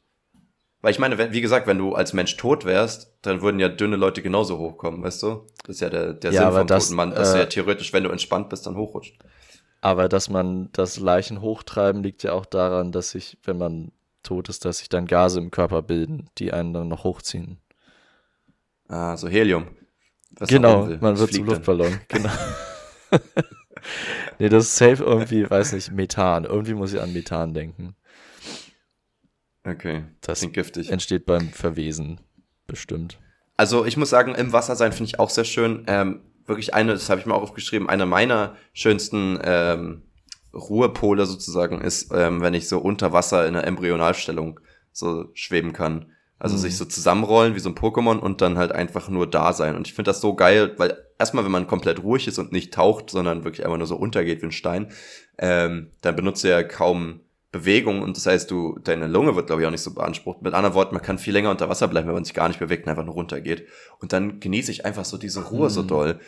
Weil 0.82 0.92
ich 0.92 1.00
meine, 1.00 1.32
wie 1.32 1.42
gesagt, 1.42 1.68
wenn 1.68 1.78
du 1.78 1.94
als 1.94 2.14
Mensch 2.14 2.38
tot 2.38 2.66
wärst, 2.66 3.16
dann 3.22 3.42
würden 3.42 3.60
ja 3.60 3.70
dünne 3.70 3.98
Leute 3.98 4.24
genauso 4.24 4.58
hochkommen, 4.58 5.04
weißt 5.04 5.22
du? 5.24 5.48
Das 5.64 5.76
ist 5.76 5.82
ja 5.82 5.90
der, 5.90 6.14
der 6.14 6.32
ja, 6.32 6.44
Sinn 6.44 6.60
vom 6.60 6.68
das, 6.68 6.86
toten 6.86 6.96
Mann, 6.96 7.12
dass 7.12 7.34
äh, 7.34 7.40
er 7.40 7.50
theoretisch, 7.50 7.94
wenn 7.94 8.04
du 8.04 8.10
entspannt 8.10 8.50
bist, 8.50 8.66
dann 8.66 8.76
hochrutscht. 8.76 9.20
Aber 9.82 10.10
dass 10.10 10.30
man 10.30 10.70
das 10.74 11.00
Leichen 11.00 11.42
hochtreiben, 11.42 12.02
liegt 12.02 12.24
ja 12.24 12.34
auch 12.34 12.46
daran, 12.46 12.92
dass 12.92 13.12
sich, 13.12 13.38
wenn 13.44 13.58
man 13.58 13.92
tot 14.24 14.50
ist, 14.50 14.66
dass 14.66 14.80
sich 14.80 14.90
dann 14.90 15.06
Gase 15.06 15.40
im 15.40 15.52
Körper 15.52 15.82
bilden, 15.82 16.30
die 16.38 16.52
einen 16.52 16.74
dann 16.74 16.88
noch 16.88 17.04
hochziehen. 17.04 17.60
Ah, 18.88 19.18
so 19.18 19.28
Helium. 19.28 19.68
Was 20.38 20.50
genau, 20.50 20.88
man 21.00 21.18
wird 21.18 21.34
zum 21.34 21.46
Luftballon. 21.46 22.00
Genau. 22.08 22.30
nee, 24.40 24.50
das 24.50 24.66
ist 24.66 24.76
safe 24.78 25.04
irgendwie, 25.04 25.50
weiß 25.50 25.74
nicht, 25.74 25.92
Methan. 25.92 26.46
Irgendwie 26.46 26.74
muss 26.74 26.94
ich 26.94 27.02
an 27.02 27.12
Methan 27.12 27.54
denken. 27.54 27.96
Okay, 29.64 30.06
das 30.22 30.40
klingt 30.40 30.54
giftig. 30.54 30.90
Entsteht 30.90 31.26
beim 31.26 31.50
Verwesen, 31.50 32.22
bestimmt. 32.68 33.20
Also 33.58 33.86
ich 33.86 33.98
muss 33.98 34.10
sagen, 34.10 34.34
im 34.34 34.54
Wasser 34.54 34.76
sein 34.76 34.92
finde 34.92 35.10
ich 35.10 35.20
auch 35.20 35.30
sehr 35.30 35.44
schön. 35.44 35.84
Ähm, 35.88 36.22
wirklich 36.46 36.74
eine, 36.74 36.94
das 36.94 37.10
habe 37.10 37.20
ich 37.20 37.28
mir 37.28 37.36
auch 37.36 37.44
aufgeschrieben, 37.44 37.90
eine 37.90 38.06
meiner 38.06 38.56
schönsten 38.74 39.40
ähm, 39.44 40.04
Ruhepole 40.54 41.26
sozusagen 41.26 41.82
ist, 41.82 42.12
ähm, 42.14 42.42
wenn 42.42 42.54
ich 42.54 42.68
so 42.68 42.80
unter 42.80 43.14
Wasser 43.14 43.48
in 43.48 43.56
einer 43.56 43.66
Embryonalstellung 43.66 44.60
so 44.92 45.30
schweben 45.34 45.74
kann. 45.74 46.12
Also 46.42 46.56
mhm. 46.56 46.62
sich 46.62 46.76
so 46.76 46.86
zusammenrollen 46.86 47.54
wie 47.54 47.60
so 47.60 47.70
ein 47.70 47.76
Pokémon 47.76 48.18
und 48.18 48.42
dann 48.42 48.58
halt 48.58 48.72
einfach 48.72 49.10
nur 49.10 49.30
da 49.30 49.54
sein. 49.54 49.76
Und 49.76 49.88
ich 49.88 49.94
finde 49.94 50.10
das 50.10 50.22
so 50.22 50.34
geil, 50.34 50.74
weil 50.78 50.98
erstmal, 51.20 51.44
wenn 51.46 51.52
man 51.52 51.68
komplett 51.68 52.02
ruhig 52.02 52.28
ist 52.28 52.40
und 52.40 52.52
nicht 52.52 52.74
taucht, 52.74 53.12
sondern 53.12 53.44
wirklich 53.44 53.64
einfach 53.64 53.78
nur 53.78 53.86
so 53.86 53.96
untergeht 53.96 54.42
wie 54.42 54.48
ein 54.48 54.52
Stein, 54.52 54.92
ähm, 55.38 55.92
dann 56.02 56.16
benutzt 56.16 56.44
er 56.44 56.62
ja 56.62 56.64
kaum 56.64 57.20
Bewegung 57.52 58.02
und 58.02 58.18
das 58.18 58.26
heißt, 58.26 58.50
du, 58.50 58.80
deine 58.84 59.06
Lunge 59.06 59.36
wird, 59.36 59.48
glaube 59.48 59.62
ich, 59.62 59.68
auch 59.68 59.72
nicht 59.72 59.84
so 59.84 59.94
beansprucht. 59.94 60.42
Mit 60.42 60.56
anderen 60.56 60.74
Worten, 60.74 60.96
man 60.96 61.04
kann 61.04 61.20
viel 61.20 61.34
länger 61.34 61.52
unter 61.52 61.70
Wasser 61.70 61.88
bleiben, 61.88 62.08
wenn 62.08 62.16
man 62.16 62.24
sich 62.24 62.34
gar 62.34 62.48
nicht 62.48 62.60
bewegt 62.60 62.86
und 62.86 62.90
einfach 62.90 63.06
nur 63.06 63.14
runtergeht. 63.14 63.68
Und 64.00 64.12
dann 64.12 64.40
genieße 64.40 64.72
ich 64.72 64.86
einfach 64.86 65.06
so 65.06 65.18
diese 65.18 65.44
Ruhe 65.44 65.66
mhm. 65.66 65.74
so 65.74 65.84
doll. 65.84 66.20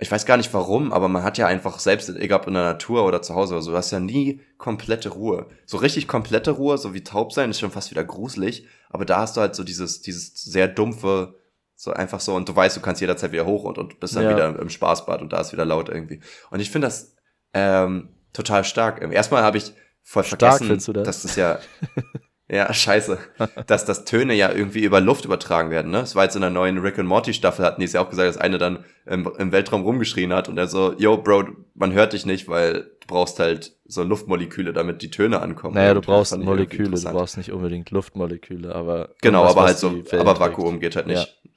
Ich 0.00 0.10
weiß 0.12 0.26
gar 0.26 0.36
nicht 0.36 0.54
warum, 0.54 0.92
aber 0.92 1.08
man 1.08 1.24
hat 1.24 1.38
ja 1.38 1.48
einfach 1.48 1.80
selbst, 1.80 2.08
egal 2.08 2.40
ob 2.40 2.46
in 2.46 2.54
der 2.54 2.62
Natur 2.62 3.04
oder 3.04 3.20
zu 3.20 3.34
Hause 3.34 3.54
oder 3.54 3.62
so, 3.62 3.72
du 3.72 3.76
hast 3.76 3.90
ja 3.90 3.98
nie 3.98 4.40
komplette 4.56 5.08
Ruhe. 5.08 5.48
So 5.66 5.78
richtig 5.78 6.06
komplette 6.06 6.52
Ruhe, 6.52 6.78
so 6.78 6.94
wie 6.94 7.02
taub 7.02 7.32
sein, 7.32 7.50
ist 7.50 7.58
schon 7.58 7.72
fast 7.72 7.90
wieder 7.90 8.04
gruselig. 8.04 8.64
Aber 8.90 9.04
da 9.04 9.18
hast 9.18 9.36
du 9.36 9.40
halt 9.40 9.56
so 9.56 9.64
dieses, 9.64 10.00
dieses 10.00 10.34
sehr 10.34 10.68
dumpfe, 10.68 11.34
so 11.74 11.92
einfach 11.92 12.20
so, 12.20 12.36
und 12.36 12.48
du 12.48 12.54
weißt, 12.54 12.76
du 12.76 12.80
kannst 12.80 13.00
jederzeit 13.00 13.32
wieder 13.32 13.46
hoch 13.46 13.64
und, 13.64 13.76
und 13.76 13.98
bist 13.98 14.14
dann 14.14 14.24
ja. 14.24 14.30
wieder 14.30 14.58
im 14.58 14.70
Spaßbad 14.70 15.20
und 15.20 15.32
da 15.32 15.40
ist 15.40 15.52
wieder 15.52 15.64
laut 15.64 15.88
irgendwie. 15.88 16.20
Und 16.50 16.60
ich 16.60 16.70
finde 16.70 16.86
das 16.86 17.16
ähm, 17.52 18.10
total 18.32 18.64
stark. 18.64 19.02
Erstmal 19.12 19.42
habe 19.42 19.58
ich 19.58 19.72
voll 20.02 20.24
Stark 20.24 20.58
vergessen, 20.58 20.92
das? 20.94 21.04
dass 21.04 21.22
das 21.22 21.36
ja, 21.36 21.58
ja, 22.50 22.72
scheiße, 22.72 23.18
dass 23.66 23.84
das 23.84 24.04
Töne 24.04 24.34
ja 24.34 24.50
irgendwie 24.50 24.82
über 24.82 25.00
Luft 25.00 25.26
übertragen 25.26 25.70
werden, 25.70 25.90
ne? 25.90 25.98
Das 25.98 26.14
war 26.14 26.24
jetzt 26.24 26.34
in 26.34 26.40
der 26.40 26.50
neuen 26.50 26.78
Rick 26.78 26.98
and 26.98 27.08
Morty 27.08 27.34
Staffel, 27.34 27.64
hatten 27.64 27.80
die 27.80 27.84
es 27.84 27.92
ja 27.92 28.00
auch 28.00 28.08
gesagt, 28.08 28.28
dass 28.28 28.38
eine 28.38 28.56
dann 28.56 28.84
im, 29.04 29.30
im 29.38 29.52
Weltraum 29.52 29.82
rumgeschrien 29.82 30.32
hat 30.32 30.48
und 30.48 30.56
er 30.56 30.66
so, 30.66 30.94
yo, 30.98 31.18
Bro, 31.18 31.48
man 31.74 31.92
hört 31.92 32.14
dich 32.14 32.24
nicht, 32.24 32.48
weil 32.48 32.90
du 33.00 33.06
brauchst 33.06 33.38
halt 33.38 33.76
so 33.84 34.02
Luftmoleküle, 34.02 34.72
damit 34.72 35.02
die 35.02 35.10
Töne 35.10 35.40
ankommen. 35.40 35.74
Naja, 35.74 35.92
du 35.92 36.00
brauchst 36.00 36.36
Moleküle, 36.36 36.98
du 36.98 37.10
brauchst 37.10 37.36
nicht 37.36 37.52
unbedingt 37.52 37.90
Luftmoleküle, 37.90 38.74
aber. 38.74 39.10
Genau, 39.20 39.44
aber 39.44 39.64
halt 39.64 39.78
so, 39.78 40.02
aber 40.12 40.40
Vakuum 40.40 40.80
geht 40.80 40.96
halt 40.96 41.06
nicht. 41.06 41.38
Ja. 41.42 41.50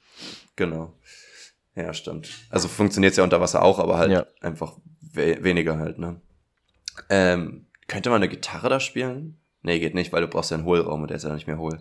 Genau. 0.56 0.92
Ja, 1.74 1.94
stimmt. 1.94 2.28
Also 2.50 2.68
funktioniert's 2.68 3.16
ja 3.16 3.24
unter 3.24 3.40
Wasser 3.40 3.62
auch, 3.62 3.78
aber 3.78 3.96
halt 3.96 4.12
ja. 4.12 4.26
einfach 4.42 4.76
we 5.00 5.42
weniger 5.42 5.78
halt, 5.78 5.98
ne? 5.98 6.20
Ähm, 7.08 7.66
könnte 7.88 8.10
man 8.10 8.16
eine 8.16 8.28
Gitarre 8.28 8.68
da 8.68 8.78
spielen? 8.78 9.38
Nee, 9.62 9.78
geht 9.78 9.94
nicht, 9.94 10.12
weil 10.12 10.22
du 10.22 10.28
brauchst 10.28 10.50
ja 10.50 10.56
einen 10.56 10.66
Hohlraum 10.66 11.02
und 11.02 11.08
der 11.08 11.16
ist 11.16 11.24
ja 11.24 11.32
nicht 11.32 11.46
mehr 11.46 11.58
hohl. 11.58 11.78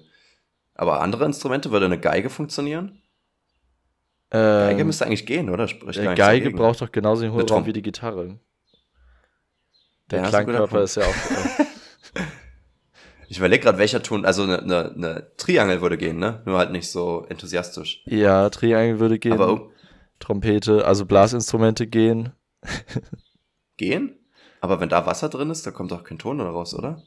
Aber 0.75 1.01
andere 1.01 1.25
Instrumente, 1.25 1.71
würde 1.71 1.87
eine 1.87 1.99
Geige 1.99 2.29
funktionieren? 2.29 3.01
Ähm, 4.31 4.69
Geige 4.69 4.85
müsste 4.85 5.05
eigentlich 5.05 5.25
gehen, 5.25 5.49
oder? 5.49 5.67
Sprich 5.67 5.97
äh, 5.97 6.03
Geige 6.03 6.45
dagegen. 6.45 6.57
braucht 6.57 6.81
doch 6.81 6.91
genauso 6.91 7.23
den 7.23 7.33
Hohlraum 7.33 7.65
wie 7.65 7.73
die 7.73 7.81
Gitarre. 7.81 8.39
Der 10.09 10.23
ja, 10.23 10.29
Klangkörper 10.29 10.83
ist, 10.83 10.97
ist 10.97 11.03
ja 11.03 11.09
auch. 11.09 11.65
ich 13.27 13.37
überlege 13.37 13.63
gerade, 13.63 13.77
welcher 13.77 14.03
Ton, 14.03 14.25
also 14.25 14.43
eine, 14.43 14.59
eine, 14.59 14.91
eine, 14.91 15.35
Triangel 15.37 15.81
würde 15.81 15.97
gehen, 15.97 16.17
ne? 16.17 16.41
Nur 16.45 16.57
halt 16.57 16.71
nicht 16.71 16.89
so 16.89 17.25
enthusiastisch. 17.29 18.03
Ja, 18.05 18.49
Triangel 18.49 18.99
würde 18.99 19.19
gehen. 19.19 19.33
Aber 19.33 19.69
Trompete, 20.19 20.85
also 20.85 21.05
Blasinstrumente 21.05 21.87
gehen. 21.87 22.31
gehen? 23.77 24.17
Aber 24.61 24.79
wenn 24.79 24.89
da 24.89 25.05
Wasser 25.05 25.27
drin 25.27 25.49
ist, 25.49 25.65
da 25.65 25.71
kommt 25.71 25.91
doch 25.91 26.03
kein 26.03 26.19
Ton 26.19 26.39
raus, 26.39 26.75
oder? 26.75 27.01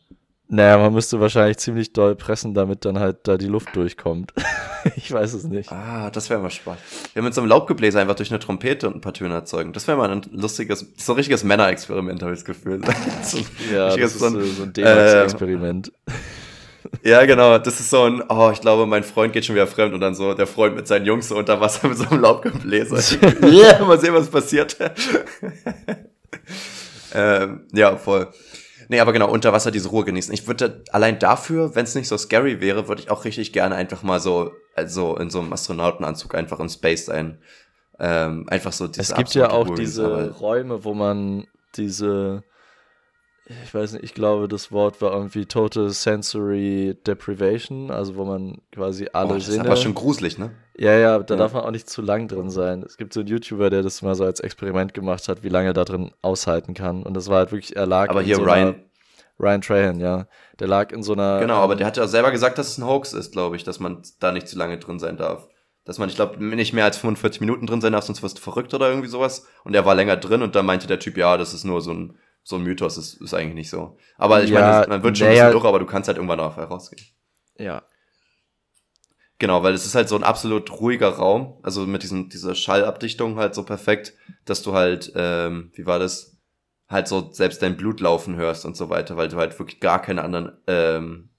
Naja, 0.54 0.78
man 0.78 0.92
müsste 0.92 1.18
wahrscheinlich 1.18 1.56
ziemlich 1.56 1.92
doll 1.92 2.14
pressen, 2.14 2.54
damit 2.54 2.84
dann 2.84 3.00
halt 3.00 3.16
da 3.24 3.36
die 3.36 3.48
Luft 3.48 3.74
durchkommt. 3.74 4.32
ich 4.96 5.10
weiß 5.10 5.32
es 5.34 5.42
nicht. 5.42 5.72
Ah, 5.72 6.10
das 6.10 6.30
wäre 6.30 6.40
mal 6.40 6.50
spannend. 6.50 6.80
Wir 7.12 7.20
haben 7.20 7.24
mit 7.24 7.34
so 7.34 7.40
einem 7.40 7.50
Laubgebläse 7.50 8.00
einfach 8.00 8.14
durch 8.14 8.30
eine 8.30 8.38
Trompete 8.38 8.86
und 8.86 8.94
ein 8.94 9.00
paar 9.00 9.14
Töne 9.14 9.34
erzeugen. 9.34 9.72
Das 9.72 9.88
wäre 9.88 9.98
mal 9.98 10.08
ein 10.08 10.22
lustiges, 10.30 10.86
so 10.96 11.12
ein 11.12 11.16
richtiges 11.16 11.42
Männerexperiment, 11.42 12.22
habe 12.22 12.34
ich 12.34 12.38
das 12.38 12.44
Gefühl. 12.44 12.80
so 13.22 13.38
ja, 13.72 13.96
das 13.96 13.96
ist 13.96 14.20
so 14.20 14.26
ein, 14.26 14.44
so 14.44 14.62
ein 14.62 14.72
D-Max-Experiment. 14.72 15.92
Äh, 16.06 16.12
ja, 17.10 17.26
genau. 17.26 17.58
Das 17.58 17.80
ist 17.80 17.90
so 17.90 18.04
ein, 18.04 18.22
oh, 18.28 18.50
ich 18.52 18.60
glaube, 18.60 18.86
mein 18.86 19.02
Freund 19.02 19.32
geht 19.32 19.44
schon 19.44 19.56
wieder 19.56 19.66
fremd 19.66 19.92
und 19.92 20.00
dann 20.00 20.14
so 20.14 20.34
der 20.34 20.46
Freund 20.46 20.76
mit 20.76 20.86
seinen 20.86 21.04
Jungs 21.04 21.30
so 21.30 21.36
unter 21.36 21.60
Wasser 21.60 21.88
mit 21.88 21.98
so 21.98 22.04
einem 22.04 22.20
Laubgebläse. 22.20 23.18
yeah, 23.42 23.84
mal 23.84 23.98
sehen, 23.98 24.14
was 24.14 24.28
passiert. 24.28 24.76
Ähm, 27.12 27.62
ja, 27.72 27.96
voll. 27.96 28.28
Nee, 28.88 29.00
aber 29.00 29.12
genau, 29.12 29.30
unter 29.30 29.52
Wasser 29.52 29.70
diese 29.70 29.88
Ruhe 29.88 30.04
genießen. 30.04 30.32
Ich 30.32 30.46
würde 30.46 30.82
allein 30.92 31.18
dafür, 31.18 31.74
wenn 31.74 31.84
es 31.84 31.94
nicht 31.94 32.08
so 32.08 32.16
scary 32.16 32.60
wäre, 32.60 32.88
würde 32.88 33.02
ich 33.02 33.10
auch 33.10 33.24
richtig 33.24 33.52
gerne 33.52 33.74
einfach 33.74 34.02
mal 34.02 34.20
so, 34.20 34.52
also 34.74 35.16
in 35.16 35.30
so 35.30 35.40
einem 35.40 35.52
Astronautenanzug 35.52 36.34
einfach 36.34 36.60
im 36.60 36.68
Space 36.68 37.06
sein. 37.06 37.38
Ähm, 37.98 38.46
einfach 38.48 38.72
so 38.72 38.88
diese 38.88 39.12
Es 39.12 39.14
gibt 39.14 39.34
ja 39.34 39.50
auch 39.50 39.74
diese 39.74 40.30
Räume, 40.32 40.84
wo 40.84 40.94
man 40.94 41.46
diese 41.76 42.42
ich 43.46 43.74
weiß 43.74 43.92
nicht, 43.92 44.04
ich 44.04 44.14
glaube, 44.14 44.48
das 44.48 44.72
Wort 44.72 45.02
war 45.02 45.12
irgendwie 45.12 45.44
Total 45.44 45.90
Sensory 45.90 46.96
Deprivation, 47.06 47.90
also 47.90 48.16
wo 48.16 48.24
man 48.24 48.62
quasi 48.72 49.08
alle 49.12 49.32
oh, 49.32 49.34
das 49.34 49.46
Sinne. 49.46 49.58
Das 49.58 49.64
ist 49.64 49.70
aber 49.70 49.76
schon 49.76 49.94
gruselig, 49.94 50.38
ne? 50.38 50.52
Ja, 50.76 50.92
ja, 50.96 51.18
da 51.18 51.34
ja. 51.34 51.38
darf 51.38 51.52
man 51.52 51.62
auch 51.62 51.70
nicht 51.70 51.88
zu 51.88 52.00
lang 52.00 52.26
drin 52.26 52.50
sein. 52.50 52.82
Es 52.82 52.96
gibt 52.96 53.12
so 53.12 53.20
einen 53.20 53.28
YouTuber, 53.28 53.68
der 53.68 53.82
das 53.82 54.00
mal 54.02 54.14
so 54.14 54.24
als 54.24 54.40
Experiment 54.40 54.94
gemacht 54.94 55.28
hat, 55.28 55.42
wie 55.42 55.50
lange 55.50 55.68
er 55.68 55.72
da 55.74 55.84
drin 55.84 56.10
aushalten 56.22 56.74
kann. 56.74 57.02
Und 57.02 57.14
das 57.14 57.28
war 57.28 57.38
halt 57.38 57.52
wirklich, 57.52 57.76
er 57.76 57.86
lag. 57.86 58.08
Aber 58.08 58.22
hier 58.22 58.36
so 58.36 58.42
Ryan. 58.42 58.76
Ryan 59.38 59.60
Trahan, 59.60 60.00
ja. 60.00 60.26
Der 60.60 60.68
lag 60.68 60.92
in 60.92 61.02
so 61.02 61.12
einer. 61.12 61.40
Genau, 61.40 61.56
aber 61.56 61.76
der 61.76 61.86
hat 61.86 61.96
ja 61.96 62.06
selber 62.06 62.30
gesagt, 62.30 62.56
dass 62.56 62.68
es 62.68 62.78
ein 62.78 62.86
Hoax 62.86 63.12
ist, 63.12 63.32
glaube 63.32 63.56
ich, 63.56 63.64
dass 63.64 63.80
man 63.80 64.02
da 64.20 64.32
nicht 64.32 64.48
zu 64.48 64.56
lange 64.56 64.78
drin 64.78 64.98
sein 64.98 65.16
darf. 65.16 65.48
Dass 65.84 65.98
man, 65.98 66.08
ich 66.08 66.14
glaube, 66.14 66.42
nicht 66.42 66.72
mehr 66.72 66.84
als 66.84 66.96
45 66.96 67.40
Minuten 67.40 67.66
drin 67.66 67.80
sein 67.80 67.92
darf, 67.92 68.04
sonst 68.04 68.22
wirst 68.22 68.38
du 68.38 68.42
verrückt 68.42 68.72
oder 68.72 68.88
irgendwie 68.88 69.08
sowas. 69.08 69.46
Und 69.64 69.74
er 69.74 69.84
war 69.84 69.94
länger 69.94 70.16
drin 70.16 70.40
und 70.40 70.54
dann 70.54 70.64
meinte 70.64 70.86
der 70.86 70.98
Typ, 70.98 71.18
ja, 71.18 71.36
das 71.36 71.52
ist 71.52 71.64
nur 71.64 71.82
so 71.82 71.92
ein 71.92 72.18
so 72.44 72.56
ein 72.56 72.62
Mythos 72.62 72.98
ist, 72.98 73.20
ist 73.20 73.34
eigentlich 73.34 73.54
nicht 73.54 73.70
so. 73.70 73.96
Aber 74.16 74.44
ich 74.44 74.50
ja, 74.50 74.60
meine, 74.60 74.88
man 74.88 75.02
wird 75.02 75.18
schon 75.18 75.26
ein 75.26 75.32
bisschen 75.32 75.52
durch, 75.52 75.64
aber 75.64 75.78
du 75.78 75.86
kannst 75.86 76.08
halt 76.08 76.18
irgendwann 76.18 76.40
auch 76.40 76.56
herausgehen. 76.56 77.02
Ja. 77.58 77.82
Genau, 79.38 79.62
weil 79.62 79.74
es 79.74 79.84
ist 79.84 79.94
halt 79.94 80.08
so 80.08 80.14
ein 80.14 80.22
absolut 80.22 80.70
ruhiger 80.70 81.08
Raum, 81.08 81.58
also 81.62 81.86
mit 81.86 82.02
diesen, 82.02 82.28
dieser 82.28 82.54
Schallabdichtung 82.54 83.36
halt 83.36 83.54
so 83.54 83.64
perfekt, 83.64 84.14
dass 84.44 84.62
du 84.62 84.74
halt, 84.74 85.12
ähm, 85.16 85.72
wie 85.74 85.86
war 85.86 85.98
das, 85.98 86.36
halt 86.88 87.08
so 87.08 87.32
selbst 87.32 87.62
dein 87.62 87.76
Blut 87.76 88.00
laufen 88.00 88.36
hörst 88.36 88.64
und 88.66 88.76
so 88.76 88.90
weiter, 88.90 89.16
weil 89.16 89.28
du 89.28 89.38
halt 89.38 89.58
wirklich 89.58 89.80
gar 89.80 90.00
keine 90.00 90.22
anderen 90.22 90.52
ähm, 90.66 91.30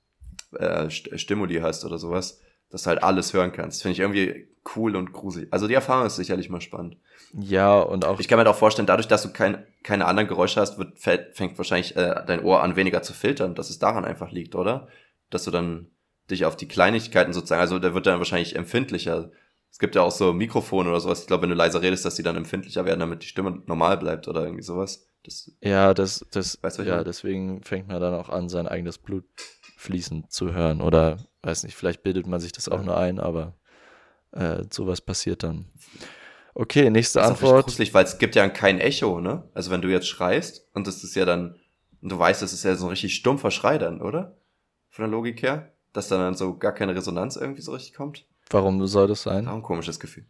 äh, 0.53 0.89
Stimuli 0.89 1.59
hast 1.61 1.85
oder 1.85 1.99
sowas, 1.99 2.41
dass 2.69 2.83
du 2.83 2.89
halt 2.89 3.03
alles 3.03 3.33
hören 3.33 3.51
kannst. 3.51 3.81
Finde 3.81 3.93
ich 3.93 3.99
irgendwie 3.99 4.47
cool 4.75 4.95
und 4.95 5.13
gruselig. 5.13 5.47
Also 5.51 5.67
die 5.67 5.73
Erfahrung 5.73 6.07
ist 6.07 6.15
sicherlich 6.15 6.49
mal 6.49 6.61
spannend. 6.61 6.97
Ja, 7.33 7.79
und 7.79 8.05
auch. 8.05 8.19
Ich 8.19 8.27
kann 8.27 8.39
mir 8.39 8.49
auch 8.49 8.55
vorstellen, 8.55 8.87
dadurch, 8.87 9.07
dass 9.07 9.23
du 9.23 9.31
kein, 9.31 9.65
keine 9.83 10.05
anderen 10.05 10.27
Geräusche 10.27 10.61
hast, 10.61 10.77
wird, 10.77 10.99
fängt 10.99 11.57
wahrscheinlich 11.57 11.95
äh, 11.95 12.23
dein 12.25 12.43
Ohr 12.43 12.63
an, 12.63 12.75
weniger 12.75 13.01
zu 13.01 13.13
filtern, 13.13 13.55
dass 13.55 13.69
es 13.69 13.79
daran 13.79 14.05
einfach 14.05 14.31
liegt, 14.31 14.55
oder? 14.55 14.87
Dass 15.29 15.43
du 15.43 15.51
dann 15.51 15.87
dich 16.29 16.45
auf 16.45 16.55
die 16.55 16.67
Kleinigkeiten 16.67 17.33
sozusagen, 17.33 17.61
also 17.61 17.77
der 17.77 17.93
wird 17.93 18.07
dann 18.07 18.19
wahrscheinlich 18.19 18.55
empfindlicher. 18.55 19.31
Es 19.69 19.79
gibt 19.79 19.95
ja 19.95 20.01
auch 20.01 20.11
so 20.11 20.33
Mikrofone 20.33 20.89
oder 20.89 20.99
sowas. 20.99 21.21
Ich 21.21 21.27
glaube, 21.27 21.43
wenn 21.43 21.49
du 21.49 21.55
leiser 21.55 21.81
redest, 21.81 22.05
dass 22.05 22.15
die 22.15 22.23
dann 22.23 22.37
empfindlicher 22.37 22.85
werden, 22.85 23.01
damit 23.01 23.23
die 23.23 23.27
Stimme 23.27 23.61
normal 23.65 23.97
bleibt 23.97 24.27
oder 24.27 24.43
irgendwie 24.43 24.63
sowas. 24.63 25.07
Das, 25.23 25.51
ja, 25.61 25.93
das, 25.93 26.25
das, 26.31 26.61
weißt 26.61 26.79
ja, 26.79 27.03
deswegen 27.03 27.63
fängt 27.63 27.87
man 27.87 27.99
dann 27.99 28.13
auch 28.13 28.29
an, 28.29 28.47
sein 28.47 28.67
eigenes 28.67 28.97
Blut 28.97 29.25
fließen 29.85 30.29
zu 30.29 30.53
hören. 30.53 30.81
Oder, 30.81 31.17
weiß 31.43 31.63
nicht, 31.63 31.75
vielleicht 31.75 32.03
bildet 32.03 32.27
man 32.27 32.39
sich 32.39 32.51
das 32.51 32.69
auch 32.69 32.83
nur 32.83 32.97
ein, 32.97 33.19
aber 33.19 33.55
äh, 34.31 34.63
sowas 34.69 35.01
passiert 35.01 35.43
dann. 35.43 35.65
Okay, 36.53 36.89
nächste 36.89 37.19
das 37.19 37.27
ist 37.27 37.31
Antwort. 37.31 37.63
Auch 37.63 37.65
gruselig, 37.65 37.93
weil 37.93 38.05
es 38.05 38.17
gibt 38.17 38.35
ja 38.35 38.47
kein 38.49 38.79
Echo, 38.79 39.19
ne? 39.19 39.49
Also 39.53 39.71
wenn 39.71 39.81
du 39.81 39.89
jetzt 39.89 40.07
schreist 40.07 40.67
und 40.73 40.87
das 40.87 41.03
ist 41.03 41.15
ja 41.15 41.25
dann, 41.25 41.55
und 42.01 42.11
du 42.11 42.19
weißt, 42.19 42.41
das 42.41 42.53
ist 42.53 42.63
ja 42.63 42.75
so 42.75 42.85
ein 42.85 42.89
richtig 42.89 43.15
stumpfer 43.15 43.51
Schrei 43.51 43.77
dann, 43.77 44.01
oder? 44.01 44.37
Von 44.89 45.03
der 45.03 45.11
Logik 45.11 45.41
her, 45.41 45.73
dass 45.93 46.07
dann 46.07 46.33
so 46.35 46.57
gar 46.57 46.73
keine 46.73 46.95
Resonanz 46.95 47.35
irgendwie 47.35 47.61
so 47.61 47.73
richtig 47.73 47.93
kommt. 47.93 48.25
Warum 48.49 48.85
soll 48.87 49.07
das 49.07 49.23
sein? 49.23 49.47
Auch 49.47 49.55
ein 49.55 49.61
komisches 49.61 49.99
Gefühl. 49.99 50.25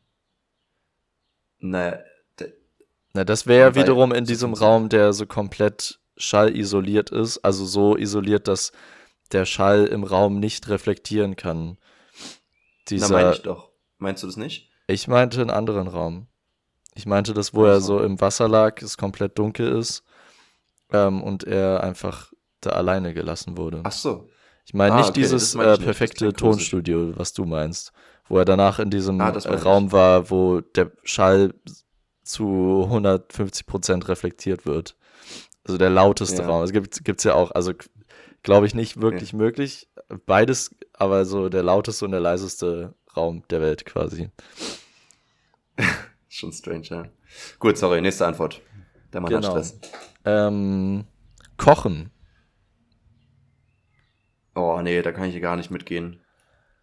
Naja, 1.60 2.00
na, 3.16 3.24
das 3.24 3.48
wäre 3.48 3.70
ja 3.70 3.76
wiederum 3.76 4.12
in 4.12 4.26
diesem 4.26 4.54
Raum, 4.54 4.90
der 4.90 5.14
so 5.14 5.26
komplett 5.26 6.02
schallisoliert 6.18 7.12
ist, 7.12 7.38
also 7.40 7.64
so 7.64 7.96
isoliert, 7.96 8.50
dass 8.50 8.74
der 9.32 9.46
Schall 9.46 9.86
im 9.86 10.04
Raum 10.04 10.40
nicht 10.40 10.70
reflektieren 10.70 11.36
kann. 11.36 11.78
Dieser, 12.90 13.10
Na, 13.10 13.14
meine 13.14 13.34
ich 13.34 13.42
doch. 13.42 13.72
Meinst 13.98 14.24
du 14.24 14.28
das 14.28 14.38
nicht? 14.38 14.70
Ich 14.88 15.08
meinte 15.08 15.42
einen 15.42 15.50
anderen 15.50 15.88
Raum. 15.88 16.28
Ich 16.94 17.06
meinte 17.06 17.34
das, 17.34 17.54
wo 17.54 17.66
er 17.66 17.82
so 17.82 18.00
im 18.02 18.22
Wasser 18.22 18.48
lag, 18.48 18.82
es 18.82 18.98
komplett 18.98 19.38
dunkel 19.38 19.78
ist 19.78 20.04
ähm, 20.92 21.22
und 21.24 21.44
er 21.44 21.84
einfach 21.84 22.32
da 22.62 22.72
alleine 22.72 23.14
gelassen 23.14 23.58
wurde. 23.58 23.82
Ach 23.84 23.92
so. 23.92 24.30
Ich 24.66 24.74
meine 24.74 24.96
ah, 24.96 24.98
nicht 24.98 25.10
okay, 25.10 25.22
dieses 25.22 25.56
äh, 25.56 25.78
perfekte 25.78 26.34
Tonstudio, 26.34 27.18
was 27.18 27.34
du 27.34 27.46
meinst, 27.46 27.92
wo 28.28 28.38
er 28.38 28.46
danach 28.46 28.80
in 28.80 28.90
diesem 28.90 29.22
ah, 29.22 29.30
Raum 29.30 29.92
war, 29.92 30.30
wo 30.32 30.62
der 30.62 30.92
Schall 31.04 31.54
zu 32.24 32.84
150 32.86 33.68
Prozent 33.68 34.08
reflektiert 34.08 34.66
wird. 34.66 34.96
Also 35.64 35.78
der 35.78 35.90
lauteste 35.90 36.42
ja. 36.42 36.48
Raum. 36.48 36.64
Es 36.64 36.72
gibt 36.72 37.18
es 37.18 37.24
ja 37.24 37.34
auch, 37.34 37.52
also 37.52 37.74
glaube 38.46 38.68
ich 38.68 38.76
nicht 38.76 39.02
wirklich 39.02 39.34
ja. 39.34 39.38
möglich. 39.38 39.90
Beides, 40.26 40.74
aber 40.94 41.26
so 41.26 41.50
der 41.50 41.64
lauteste 41.64 42.06
und 42.06 42.12
der 42.12 42.22
leiseste 42.22 42.94
Raum 43.18 43.44
der 43.50 43.60
Welt 43.60 43.86
quasi. 43.86 44.30
Schon 46.30 46.54
strange, 46.54 46.86
ja. 46.86 47.06
Gut, 47.60 47.78
sorry, 47.78 48.02
nächste 48.02 48.26
Antwort. 48.26 48.62
Der 49.12 49.22
Mann 49.22 49.32
genau. 49.32 49.56
hat 49.56 49.66
Stress. 49.66 49.80
Ähm, 50.26 51.06
kochen. 51.58 52.12
Oh, 54.54 54.80
nee, 54.82 55.02
da 55.02 55.12
kann 55.12 55.30
ich 55.30 55.42
gar 55.42 55.56
nicht 55.56 55.72
mitgehen. 55.72 56.22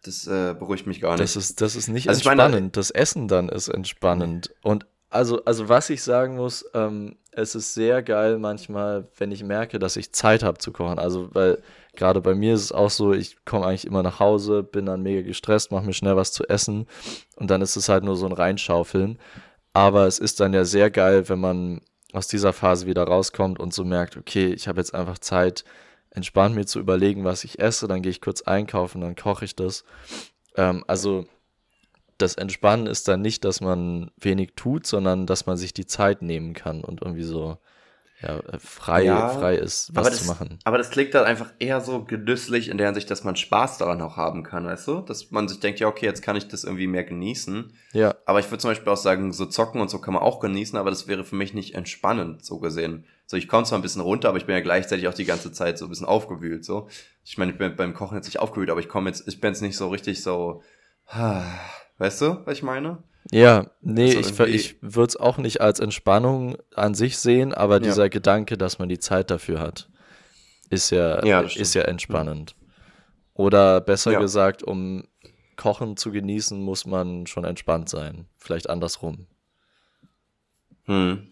Das 0.03 0.27
äh, 0.27 0.53
beruhigt 0.57 0.85
mich 0.85 0.99
gar 0.99 1.11
nicht. 1.11 1.21
Das 1.21 1.37
ist, 1.37 1.61
das 1.61 1.75
ist 1.75 1.87
nicht 1.87 2.09
also 2.09 2.19
entspannend. 2.19 2.55
Meine, 2.55 2.69
das 2.71 2.91
Essen 2.91 3.27
dann 3.29 3.47
ist 3.47 3.69
entspannend. 3.69 4.53
Und 4.61 4.85
also, 5.13 5.43
also 5.45 5.69
was 5.69 5.89
ich 5.89 6.01
sagen 6.01 6.35
muss, 6.35 6.65
ähm, 6.73 7.17
es 7.31 7.55
ist 7.55 7.73
sehr 7.73 8.01
geil 8.03 8.39
manchmal, 8.39 9.07
wenn 9.17 9.31
ich 9.31 9.43
merke, 9.43 9.79
dass 9.79 9.95
ich 9.95 10.11
Zeit 10.11 10.43
habe 10.43 10.57
zu 10.57 10.71
kochen. 10.71 10.99
Also, 10.99 11.33
weil 11.33 11.61
gerade 11.95 12.21
bei 12.21 12.33
mir 12.33 12.55
ist 12.55 12.63
es 12.63 12.71
auch 12.71 12.89
so, 12.89 13.13
ich 13.13 13.45
komme 13.45 13.65
eigentlich 13.65 13.85
immer 13.85 14.03
nach 14.03 14.19
Hause, 14.19 14.63
bin 14.63 14.85
dann 14.85 15.03
mega 15.03 15.21
gestresst, 15.21 15.71
mache 15.71 15.85
mir 15.85 15.93
schnell 15.93 16.15
was 16.15 16.31
zu 16.31 16.47
essen 16.49 16.87
und 17.35 17.51
dann 17.51 17.61
ist 17.61 17.75
es 17.75 17.89
halt 17.89 18.03
nur 18.03 18.15
so 18.15 18.25
ein 18.25 18.31
Reinschaufeln. 18.31 19.19
Aber 19.73 20.07
es 20.07 20.19
ist 20.19 20.39
dann 20.39 20.53
ja 20.53 20.65
sehr 20.65 20.89
geil, 20.91 21.29
wenn 21.29 21.39
man 21.39 21.81
aus 22.13 22.27
dieser 22.27 22.53
Phase 22.53 22.85
wieder 22.87 23.03
rauskommt 23.03 23.59
und 23.59 23.73
so 23.73 23.83
merkt, 23.83 24.17
okay, 24.17 24.53
ich 24.53 24.67
habe 24.67 24.79
jetzt 24.79 24.93
einfach 24.95 25.19
Zeit, 25.19 25.63
entspannt 26.11 26.55
mir 26.55 26.65
zu 26.65 26.79
überlegen, 26.79 27.23
was 27.23 27.43
ich 27.43 27.59
esse, 27.59 27.87
dann 27.87 28.01
gehe 28.01 28.11
ich 28.11 28.21
kurz 28.21 28.43
einkaufen, 28.43 29.01
dann 29.01 29.15
koche 29.15 29.45
ich 29.45 29.55
das. 29.55 29.83
Ähm, 30.55 30.83
also 30.87 31.25
das 32.23 32.35
Entspannen 32.35 32.87
ist 32.87 33.07
dann 33.07 33.21
nicht, 33.21 33.45
dass 33.45 33.61
man 33.61 34.11
wenig 34.17 34.53
tut, 34.55 34.87
sondern 34.87 35.27
dass 35.27 35.45
man 35.45 35.57
sich 35.57 35.73
die 35.73 35.85
Zeit 35.85 36.21
nehmen 36.21 36.53
kann 36.53 36.83
und 36.83 37.01
irgendwie 37.01 37.23
so 37.23 37.57
ja, 38.21 38.39
frei, 38.57 39.03
ja, 39.03 39.27
frei 39.27 39.55
ist, 39.55 39.93
was 39.93 40.07
das, 40.09 40.21
zu 40.21 40.27
machen. 40.27 40.57
Aber 40.63 40.77
das 40.77 40.91
klingt 40.91 41.13
dann 41.13 41.25
einfach 41.25 41.51
eher 41.59 41.81
so 41.81 42.05
genüsslich 42.05 42.69
in 42.69 42.77
der 42.77 42.87
Hinsicht, 42.87 43.11
dass 43.11 43.25
man 43.25 43.35
Spaß 43.35 43.79
daran 43.79 44.01
auch 44.01 44.15
haben 44.15 44.43
kann, 44.43 44.65
weißt 44.65 44.87
du? 44.87 45.01
Dass 45.01 45.31
man 45.31 45.49
sich 45.49 45.59
denkt, 45.59 45.81
ja, 45.81 45.87
okay, 45.87 46.05
jetzt 46.05 46.21
kann 46.21 46.37
ich 46.37 46.47
das 46.47 46.63
irgendwie 46.63 46.87
mehr 46.87 47.03
genießen. 47.03 47.73
Ja. 47.91 48.15
Aber 48.25 48.39
ich 48.39 48.49
würde 48.49 48.59
zum 48.59 48.71
Beispiel 48.71 48.91
auch 48.93 48.97
sagen, 48.97 49.33
so 49.33 49.45
zocken 49.45 49.81
und 49.81 49.89
so 49.89 49.99
kann 49.99 50.13
man 50.13 50.23
auch 50.23 50.39
genießen, 50.39 50.79
aber 50.79 50.89
das 50.89 51.07
wäre 51.07 51.25
für 51.25 51.35
mich 51.35 51.53
nicht 51.53 51.75
entspannend, 51.75 52.45
so 52.45 52.59
gesehen. 52.59 53.03
So, 53.25 53.35
ich 53.35 53.49
komme 53.49 53.65
zwar 53.65 53.77
ein 53.77 53.81
bisschen 53.81 54.01
runter, 54.01 54.29
aber 54.29 54.37
ich 54.37 54.45
bin 54.45 54.55
ja 54.55 54.61
gleichzeitig 54.61 55.09
auch 55.09 55.13
die 55.13 55.25
ganze 55.25 55.51
Zeit 55.51 55.77
so 55.77 55.85
ein 55.85 55.89
bisschen 55.89 56.07
aufgewühlt, 56.07 56.63
so. 56.63 56.87
Ich 57.25 57.37
meine, 57.37 57.51
ich 57.51 57.57
bin 57.57 57.75
beim 57.75 57.93
Kochen 57.93 58.15
jetzt 58.15 58.27
nicht 58.27 58.39
aufgewühlt, 58.39 58.69
aber 58.69 58.79
ich 58.79 58.87
komme 58.87 59.09
jetzt, 59.09 59.27
ich 59.27 59.41
bin 59.41 59.51
jetzt 59.51 59.61
nicht 59.61 59.75
so 59.75 59.89
richtig 59.89 60.23
so, 60.23 60.61
Weißt 62.03 62.19
du, 62.19 62.45
was 62.45 62.57
ich 62.57 62.63
meine? 62.63 63.01
Ja, 63.31 63.67
nee, 63.79 64.17
also 64.17 64.43
ich, 64.43 64.55
ich 64.55 64.75
würde 64.81 65.07
es 65.07 65.15
auch 65.15 65.37
nicht 65.37 65.61
als 65.61 65.79
Entspannung 65.79 66.57
an 66.75 66.95
sich 66.95 67.17
sehen, 67.17 67.53
aber 67.53 67.75
ja. 67.75 67.79
dieser 67.79 68.09
Gedanke, 68.09 68.57
dass 68.57 68.77
man 68.77 68.89
die 68.89 68.99
Zeit 68.99 69.31
dafür 69.31 69.61
hat, 69.61 69.89
ist 70.69 70.89
ja, 70.89 71.23
ja 71.23 71.39
ist 71.39 71.73
ja 71.75 71.83
entspannend. 71.83 72.57
Oder 73.33 73.79
besser 73.79 74.11
ja. 74.11 74.19
gesagt, 74.19 74.63
um 74.63 75.07
Kochen 75.55 75.95
zu 75.95 76.11
genießen, 76.11 76.61
muss 76.61 76.85
man 76.85 77.25
schon 77.25 77.45
entspannt 77.45 77.87
sein. 77.87 78.25
Vielleicht 78.35 78.69
andersrum. 78.69 79.27
Hm. 80.83 81.29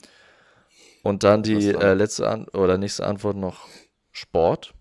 Und 1.03 1.23
dann 1.25 1.43
die 1.43 1.67
äh, 1.67 1.93
letzte 1.95 2.29
An 2.29 2.47
oder 2.47 2.77
nächste 2.77 3.05
Antwort 3.05 3.35
noch 3.35 3.67
Sport. 4.13 4.73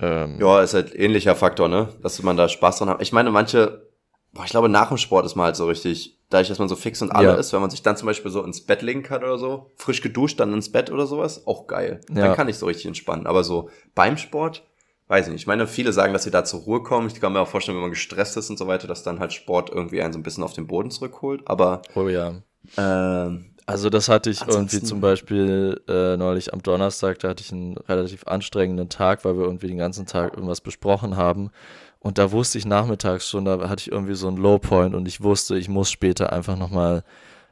Ähm, 0.00 0.38
ja, 0.40 0.60
ist 0.62 0.74
halt 0.74 0.94
ähnlicher 0.94 1.34
Faktor, 1.34 1.68
ne? 1.68 1.88
Dass 2.02 2.22
man 2.22 2.36
da 2.36 2.48
Spaß 2.48 2.78
dran 2.78 2.90
hat. 2.90 3.02
Ich 3.02 3.12
meine, 3.12 3.30
manche, 3.30 3.88
boah, 4.32 4.44
ich 4.44 4.50
glaube, 4.50 4.68
nach 4.68 4.88
dem 4.88 4.98
Sport 4.98 5.24
ist 5.24 5.36
man 5.36 5.46
halt 5.46 5.56
so 5.56 5.66
richtig, 5.66 6.18
dadurch, 6.28 6.48
dass 6.48 6.58
man 6.58 6.68
so 6.68 6.76
fix 6.76 7.00
und 7.00 7.10
alle 7.10 7.28
ja. 7.28 7.34
ist, 7.34 7.52
wenn 7.52 7.60
man 7.60 7.70
sich 7.70 7.82
dann 7.82 7.96
zum 7.96 8.06
Beispiel 8.06 8.30
so 8.30 8.42
ins 8.42 8.60
Bett 8.60 8.82
legen 8.82 9.02
kann 9.02 9.24
oder 9.24 9.38
so, 9.38 9.72
frisch 9.76 10.02
geduscht, 10.02 10.38
dann 10.38 10.52
ins 10.52 10.70
Bett 10.70 10.90
oder 10.90 11.06
sowas, 11.06 11.46
auch 11.46 11.66
geil. 11.66 12.00
Ja. 12.10 12.26
Dann 12.26 12.36
kann 12.36 12.48
ich 12.48 12.58
so 12.58 12.66
richtig 12.66 12.86
entspannen. 12.86 13.26
Aber 13.26 13.42
so 13.42 13.70
beim 13.94 14.18
Sport, 14.18 14.64
weiß 15.08 15.26
ich 15.26 15.32
nicht. 15.32 15.42
Ich 15.42 15.46
meine, 15.46 15.66
viele 15.66 15.92
sagen, 15.92 16.12
dass 16.12 16.24
sie 16.24 16.30
da 16.30 16.44
zur 16.44 16.60
Ruhe 16.60 16.82
kommen. 16.82 17.06
Ich 17.06 17.20
kann 17.20 17.32
mir 17.32 17.40
auch 17.40 17.48
vorstellen, 17.48 17.76
wenn 17.76 17.82
man 17.82 17.90
gestresst 17.90 18.36
ist 18.36 18.50
und 18.50 18.58
so 18.58 18.66
weiter, 18.66 18.86
dass 18.86 19.02
dann 19.02 19.20
halt 19.20 19.32
Sport 19.32 19.70
irgendwie 19.70 20.02
einen 20.02 20.12
so 20.12 20.18
ein 20.18 20.22
bisschen 20.22 20.44
auf 20.44 20.52
den 20.52 20.66
Boden 20.66 20.90
zurückholt. 20.90 21.42
Aber. 21.46 21.82
Oh 21.94 22.08
ja. 22.08 22.34
Ähm, 22.76 23.55
also 23.66 23.90
das 23.90 24.08
hatte 24.08 24.30
ich 24.30 24.42
Ansonsten. 24.42 24.76
irgendwie 24.76 24.86
zum 24.86 25.00
Beispiel 25.00 25.82
äh, 25.88 26.16
neulich 26.16 26.54
am 26.54 26.62
Donnerstag, 26.62 27.18
da 27.18 27.30
hatte 27.30 27.42
ich 27.42 27.52
einen 27.52 27.76
relativ 27.76 28.26
anstrengenden 28.28 28.88
Tag, 28.88 29.24
weil 29.24 29.36
wir 29.36 29.44
irgendwie 29.44 29.66
den 29.66 29.78
ganzen 29.78 30.06
Tag 30.06 30.34
irgendwas 30.34 30.60
besprochen 30.60 31.16
haben. 31.16 31.50
Und 31.98 32.18
da 32.18 32.30
wusste 32.30 32.58
ich 32.58 32.64
nachmittags 32.64 33.28
schon, 33.28 33.44
da 33.44 33.68
hatte 33.68 33.80
ich 33.80 33.90
irgendwie 33.90 34.14
so 34.14 34.28
einen 34.28 34.36
Lowpoint 34.36 34.94
und 34.94 35.08
ich 35.08 35.20
wusste, 35.20 35.58
ich 35.58 35.68
muss 35.68 35.90
später 35.90 36.32
einfach 36.32 36.56
nochmal 36.56 37.02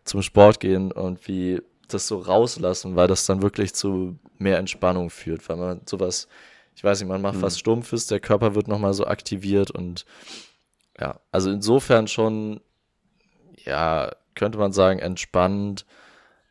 zum 0.04 0.22
Sport 0.22 0.60
gehen 0.60 0.92
und 0.92 1.26
wie 1.26 1.60
das 1.88 2.06
so 2.06 2.18
rauslassen, 2.18 2.94
weil 2.94 3.08
das 3.08 3.26
dann 3.26 3.42
wirklich 3.42 3.74
zu 3.74 4.16
mehr 4.38 4.58
Entspannung 4.58 5.10
führt, 5.10 5.48
weil 5.48 5.56
man 5.56 5.80
sowas, 5.84 6.28
ich 6.76 6.84
weiß 6.84 7.00
nicht, 7.00 7.08
man 7.08 7.22
macht 7.22 7.38
mhm. 7.38 7.42
was 7.42 7.58
Stumpfes, 7.58 8.06
der 8.06 8.20
Körper 8.20 8.54
wird 8.54 8.68
nochmal 8.68 8.94
so 8.94 9.06
aktiviert 9.06 9.72
und 9.72 10.04
ja, 11.00 11.18
also 11.32 11.50
insofern 11.50 12.06
schon, 12.06 12.60
ja, 13.64 14.12
könnte 14.36 14.58
man 14.58 14.72
sagen, 14.72 15.00
entspannend 15.00 15.84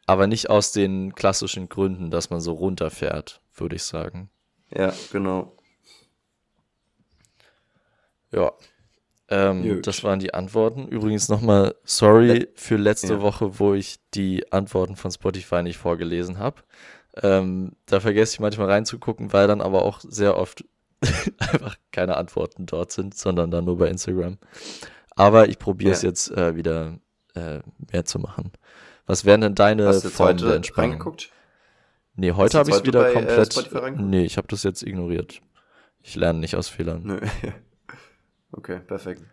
aber 0.05 0.27
nicht 0.27 0.49
aus 0.49 0.71
den 0.71 1.15
klassischen 1.15 1.69
Gründen, 1.69 2.11
dass 2.11 2.29
man 2.29 2.41
so 2.41 2.53
runterfährt, 2.53 3.41
würde 3.53 3.75
ich 3.75 3.83
sagen. 3.83 4.29
Ja, 4.75 4.93
genau. 5.11 5.55
Ja. 8.31 8.51
Ähm, 9.29 9.81
das 9.81 10.03
waren 10.03 10.19
die 10.19 10.33
Antworten. 10.33 10.87
Übrigens 10.87 11.29
nochmal 11.29 11.75
sorry 11.83 12.49
für 12.55 12.75
letzte 12.75 13.13
ja. 13.13 13.21
Woche, 13.21 13.59
wo 13.59 13.73
ich 13.73 13.99
die 14.13 14.51
Antworten 14.51 14.95
von 14.95 15.11
Spotify 15.11 15.63
nicht 15.63 15.77
vorgelesen 15.77 16.39
habe. 16.39 16.61
Ähm, 17.21 17.73
da 17.85 17.99
vergesse 17.99 18.33
ich 18.33 18.39
manchmal 18.39 18.69
reinzugucken, 18.69 19.31
weil 19.33 19.47
dann 19.47 19.61
aber 19.61 19.83
auch 19.83 19.99
sehr 20.01 20.37
oft 20.37 20.65
einfach 21.37 21.77
keine 21.91 22.17
Antworten 22.17 22.65
dort 22.65 22.91
sind, 22.91 23.15
sondern 23.15 23.51
dann 23.51 23.65
nur 23.65 23.77
bei 23.77 23.87
Instagram. 23.87 24.37
Aber 25.15 25.47
ich 25.47 25.59
probiere 25.59 25.91
es 25.91 26.01
ja. 26.01 26.09
jetzt 26.09 26.31
äh, 26.31 26.55
wieder 26.55 26.97
äh, 27.35 27.59
mehr 27.91 28.05
zu 28.05 28.19
machen. 28.19 28.51
Was 29.05 29.25
wären 29.25 29.41
denn 29.41 29.55
deine 29.55 29.87
Hast 29.87 30.05
du 30.05 30.09
Formen 30.09 30.37
der 30.37 30.55
Entspannung? 30.55 30.91
Reingeguckt? 30.91 31.29
Nee, 32.15 32.31
heute 32.31 32.59
habe 32.59 32.69
ich 32.69 32.75
es 32.75 32.85
wieder 32.85 33.01
bei, 33.01 33.09
äh, 33.09 33.13
komplett. 33.13 33.73
Äh, 33.73 33.91
nee, 33.97 34.23
ich 34.23 34.37
habe 34.37 34.47
das 34.47 34.63
jetzt 34.63 34.83
ignoriert. 34.83 35.41
Ich 36.01 36.15
lerne 36.15 36.39
nicht 36.39 36.55
aus 36.55 36.69
Fehlern. 36.69 37.01
Nö. 37.03 37.19
Okay, 38.55 38.79
perfekt. 38.85 39.23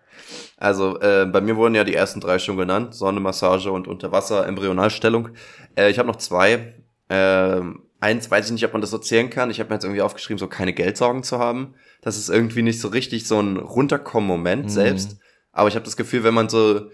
Also, 0.56 0.98
äh, 1.00 1.26
bei 1.26 1.42
mir 1.42 1.54
wurden 1.56 1.74
ja 1.74 1.84
die 1.84 1.94
ersten 1.94 2.20
drei 2.20 2.38
schon 2.38 2.56
genannt: 2.56 2.94
Sonne, 2.94 3.20
Massage 3.20 3.70
und 3.70 3.86
Unterwasser, 3.86 4.46
Embryonalstellung. 4.46 5.28
Äh, 5.76 5.90
ich 5.90 5.98
habe 5.98 6.08
noch 6.08 6.16
zwei. 6.16 6.72
Äh, 7.08 7.60
eins 8.00 8.30
weiß 8.30 8.46
ich 8.46 8.52
nicht, 8.52 8.64
ob 8.64 8.72
man 8.72 8.80
das 8.80 8.90
so 8.90 8.96
zählen 8.96 9.28
kann. 9.28 9.50
Ich 9.50 9.60
habe 9.60 9.68
mir 9.68 9.74
jetzt 9.74 9.84
irgendwie 9.84 10.00
aufgeschrieben, 10.00 10.38
so 10.38 10.46
keine 10.46 10.72
Geldsorgen 10.72 11.22
zu 11.22 11.38
haben. 11.38 11.74
Das 12.00 12.16
ist 12.16 12.30
irgendwie 12.30 12.62
nicht 12.62 12.80
so 12.80 12.88
richtig 12.88 13.28
so 13.28 13.38
ein 13.38 13.58
Runterkommen-Moment 13.58 14.64
Mhm. 14.64 14.68
selbst. 14.70 15.18
Aber 15.52 15.68
ich 15.68 15.74
habe 15.74 15.84
das 15.84 15.98
Gefühl, 15.98 16.24
wenn 16.24 16.32
man 16.32 16.48
so 16.48 16.90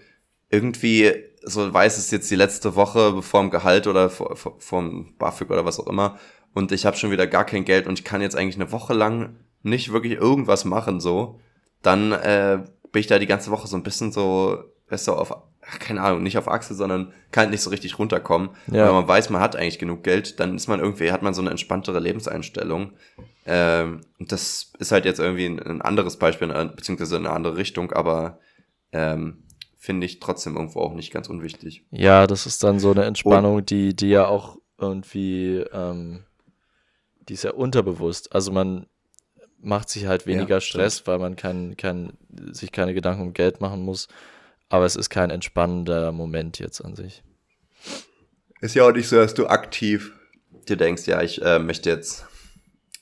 irgendwie 0.49 1.13
so 1.49 1.73
weiß, 1.73 1.97
es 1.97 2.05
ist 2.05 2.11
jetzt 2.11 2.31
die 2.31 2.35
letzte 2.35 2.75
Woche 2.75 3.11
bevor 3.13 3.41
dem 3.41 3.49
Gehalt 3.49 3.87
oder 3.87 4.09
vor, 4.09 4.35
vor, 4.35 4.55
vom 4.59 5.15
BAföG 5.17 5.49
oder 5.49 5.65
was 5.65 5.79
auch 5.79 5.87
immer 5.87 6.17
und 6.53 6.71
ich 6.71 6.85
habe 6.85 6.97
schon 6.97 7.11
wieder 7.11 7.27
gar 7.27 7.45
kein 7.45 7.65
Geld 7.65 7.87
und 7.87 7.99
ich 7.99 8.05
kann 8.05 8.21
jetzt 8.21 8.35
eigentlich 8.35 8.55
eine 8.55 8.71
Woche 8.71 8.93
lang 8.93 9.35
nicht 9.63 9.91
wirklich 9.91 10.13
irgendwas 10.13 10.65
machen 10.65 10.99
so, 10.99 11.39
dann 11.81 12.11
äh, 12.11 12.63
bin 12.91 12.99
ich 12.99 13.07
da 13.07 13.19
die 13.19 13.27
ganze 13.27 13.51
Woche 13.51 13.67
so 13.67 13.75
ein 13.77 13.83
bisschen 13.83 14.11
so, 14.11 14.63
weißt 14.89 15.07
du, 15.07 15.13
auf, 15.13 15.35
keine 15.79 16.01
Ahnung, 16.01 16.23
nicht 16.23 16.37
auf 16.37 16.47
Achse, 16.47 16.73
sondern 16.73 17.13
kann 17.31 17.43
halt 17.43 17.51
nicht 17.51 17.61
so 17.61 17.69
richtig 17.69 17.99
runterkommen. 17.99 18.49
Ja. 18.67 18.87
Wenn 18.87 18.93
man 18.93 19.07
weiß, 19.07 19.29
man 19.29 19.41
hat 19.41 19.55
eigentlich 19.55 19.79
genug 19.79 20.03
Geld, 20.03 20.39
dann 20.39 20.55
ist 20.55 20.67
man 20.67 20.79
irgendwie, 20.79 21.11
hat 21.11 21.21
man 21.21 21.33
so 21.33 21.41
eine 21.41 21.51
entspanntere 21.51 21.99
Lebenseinstellung. 21.99 22.93
Ähm, 23.45 24.01
und 24.19 24.31
das 24.31 24.73
ist 24.79 24.91
halt 24.91 25.05
jetzt 25.05 25.19
irgendwie 25.19 25.45
ein, 25.45 25.59
ein 25.59 25.81
anderes 25.81 26.17
Beispiel, 26.17 26.47
beziehungsweise 26.75 27.17
in 27.17 27.25
eine 27.25 27.35
andere 27.35 27.57
Richtung, 27.57 27.91
aber 27.91 28.39
ähm, 28.91 29.43
finde 29.87 30.05
ich 30.05 30.19
trotzdem 30.19 30.57
irgendwo 30.57 30.81
auch 30.81 30.93
nicht 30.93 31.13
ganz 31.13 31.29
unwichtig. 31.29 31.85
Ja, 31.91 32.27
das 32.27 32.45
ist 32.45 32.61
dann 32.61 32.77
so 32.77 32.91
eine 32.91 33.05
Entspannung, 33.05 33.65
die, 33.65 33.95
die 33.95 34.09
ja 34.09 34.27
auch 34.27 34.57
irgendwie, 34.77 35.63
ähm, 35.71 36.25
die 37.29 37.35
ist 37.35 37.45
ja 37.45 37.51
unterbewusst. 37.51 38.35
Also 38.35 38.51
man 38.51 38.87
macht 39.61 39.87
sich 39.87 40.05
halt 40.05 40.27
weniger 40.27 40.55
Ja, 40.55 40.59
Stress, 40.61 41.07
weil 41.07 41.19
man 41.19 41.37
kein, 41.37 41.77
kein, 41.77 42.17
sich 42.51 42.73
keine 42.73 42.93
Gedanken 42.93 43.21
um 43.21 43.33
Geld 43.33 43.61
machen 43.61 43.81
muss. 43.81 44.09
Aber 44.67 44.83
es 44.83 44.97
ist 44.97 45.09
kein 45.09 45.29
entspannender 45.29 46.11
Moment 46.11 46.59
jetzt 46.59 46.81
an 46.83 46.97
sich. 46.97 47.23
Ist 48.59 48.75
ja 48.75 48.85
auch 48.85 48.91
nicht 48.91 49.07
so, 49.07 49.15
dass 49.15 49.35
du 49.35 49.47
aktiv 49.47 50.11
dir 50.67 50.75
denkst, 50.75 51.07
ja, 51.07 51.21
ich 51.21 51.41
äh, 51.41 51.59
möchte 51.59 51.89
jetzt, 51.89 52.25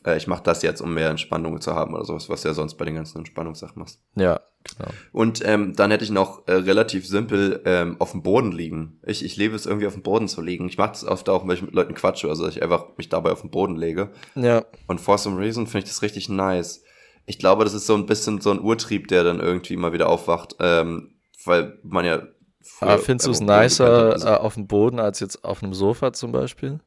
äh, 0.06 0.18
ich 0.18 0.28
mache 0.28 0.44
das 0.44 0.62
jetzt, 0.62 0.82
um 0.82 0.94
mehr 0.94 1.10
Entspannung 1.10 1.60
zu 1.62 1.74
haben 1.74 1.94
oder 1.94 2.06
sowas, 2.06 2.30
was 2.30 2.42
du 2.42 2.50
ja 2.50 2.54
sonst 2.54 2.76
bei 2.76 2.86
den 2.86 2.96
ganzen 2.96 3.20
Entspannungssachen 3.20 3.80
machst. 3.80 4.02
Ja, 4.16 4.42
genau. 4.64 4.90
Und 5.12 5.42
ähm, 5.46 5.76
dann 5.76 5.92
hätte 5.92 6.04
ich 6.04 6.12
noch 6.12 6.48
äh, 6.48 6.54
relativ 6.54 7.08
simpel 7.08 7.62
ähm, 7.66 7.98
auf 8.00 8.12
dem 8.12 8.22
Boden 8.22 8.52
liegen. 8.52 9.00
Ich, 9.06 9.24
ich 9.24 9.36
lebe 9.38 9.56
es 9.56 9.66
irgendwie 9.66 9.88
auf 9.88 9.94
dem 9.94 10.04
Boden 10.04 10.28
zu 10.28 10.42
liegen. 10.42 10.68
Ich 10.68 10.78
mache 10.78 10.92
das 10.92 11.06
oft 11.06 11.28
auch, 11.30 11.48
wenn 11.48 11.56
ich 11.56 11.62
mit 11.62 11.74
Leuten 11.74 11.96
quatsche, 11.96 12.30
also 12.30 12.46
dass 12.46 12.56
ich 12.56 12.64
einfach 12.64 12.98
mich 12.98 13.10
dabei 13.10 13.32
auf 13.32 13.42
den 13.42 13.52
Boden 13.52 13.76
lege. 13.76 14.12
Ja, 14.36 14.66
Und 14.88 15.02
for 15.02 15.18
some 15.18 15.40
reason 15.40 15.68
finde 15.68 15.86
ich 15.86 15.92
das 15.92 16.02
richtig 16.02 16.30
nice. 16.30 16.84
Ich 17.26 17.40
glaube, 17.40 17.64
das 17.64 17.74
ist 17.74 17.88
so 17.88 17.96
ein 17.96 18.06
bisschen 18.06 18.40
so 18.40 18.52
ein 18.52 18.60
Urtrieb, 18.60 19.08
der 19.08 19.24
dann 19.24 19.40
irgendwie 19.40 19.78
mal 19.78 19.94
wieder 19.94 20.10
aufwacht, 20.10 20.56
ähm, 20.60 21.16
weil 21.44 21.80
man 21.84 22.06
ja. 22.06 22.22
früher 22.62 22.92
aber 22.92 23.02
findest 23.02 23.28
du 23.28 23.32
es 23.32 23.40
nicer 23.42 24.14
also 24.14 24.28
äh, 24.28 24.32
auf 24.32 24.54
dem 24.54 24.68
Boden 24.68 25.00
als 25.00 25.20
jetzt 25.20 25.44
auf 25.44 25.64
einem 25.64 25.74
Sofa 25.74 26.14
zum 26.14 26.32
Beispiel? 26.32 26.80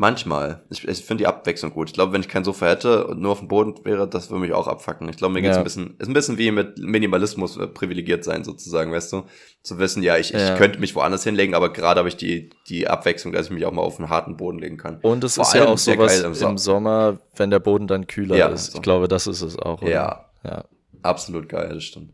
Manchmal. 0.00 0.62
Ich, 0.70 0.86
ich 0.86 1.04
finde 1.04 1.22
die 1.22 1.26
Abwechslung 1.26 1.72
gut. 1.72 1.88
Ich 1.88 1.94
glaube, 1.94 2.12
wenn 2.12 2.20
ich 2.20 2.28
kein 2.28 2.44
Sofa 2.44 2.66
hätte 2.66 3.08
und 3.08 3.20
nur 3.20 3.32
auf 3.32 3.40
dem 3.40 3.48
Boden 3.48 3.74
wäre, 3.84 4.08
das 4.08 4.30
würde 4.30 4.40
mich 4.42 4.52
auch 4.52 4.68
abfacken. 4.68 5.08
Ich 5.08 5.16
glaube, 5.16 5.34
mir 5.34 5.42
geht's 5.42 5.56
Ja. 5.56 5.60
ein 5.60 5.64
bisschen, 5.64 5.96
ist 5.98 6.06
ein 6.06 6.14
bisschen 6.14 6.38
wie 6.38 6.52
mit 6.52 6.78
Minimalismus 6.78 7.56
äh, 7.56 7.66
privilegiert 7.66 8.22
sein, 8.22 8.44
sozusagen, 8.44 8.92
weißt 8.92 9.12
du? 9.12 9.24
Zu 9.64 9.80
wissen, 9.80 10.04
ja, 10.04 10.16
ich, 10.16 10.30
Ja. 10.30 10.52
ich 10.52 10.56
könnte 10.58 10.78
mich 10.78 10.94
woanders 10.94 11.24
hinlegen, 11.24 11.52
aber 11.54 11.72
gerade 11.72 11.98
habe 11.98 12.08
ich 12.08 12.16
die, 12.16 12.50
die 12.68 12.86
Abwechslung, 12.86 13.32
dass 13.32 13.46
ich 13.46 13.52
mich 13.52 13.66
auch 13.66 13.72
mal 13.72 13.82
auf 13.82 13.98
einen 13.98 14.08
harten 14.08 14.36
Boden 14.36 14.60
legen 14.60 14.76
kann. 14.76 14.98
Und 15.02 15.24
es 15.24 15.34
Vor 15.34 15.42
ist 15.44 15.54
ja 15.54 15.66
auch 15.66 15.76
sehr 15.76 15.96
sowas 15.96 16.12
geil 16.12 16.20
im 16.20 16.26
im, 16.28 16.34
Sommer. 16.34 16.58
Sommer, 16.58 17.18
wenn 17.34 17.50
der 17.50 17.58
Boden 17.58 17.88
dann 17.88 18.06
kühler 18.06 18.36
Ja, 18.36 18.46
ist. 18.50 18.70
so. 18.70 18.78
Ich 18.78 18.82
glaube, 18.82 19.08
das 19.08 19.26
ist 19.26 19.42
es 19.42 19.58
auch. 19.58 19.82
Oder? 19.82 19.90
Ja. 19.90 20.30
ja. 20.44 20.64
Absolut 21.02 21.48
geil, 21.48 21.70
das 21.74 21.82
stimmt. 21.82 22.12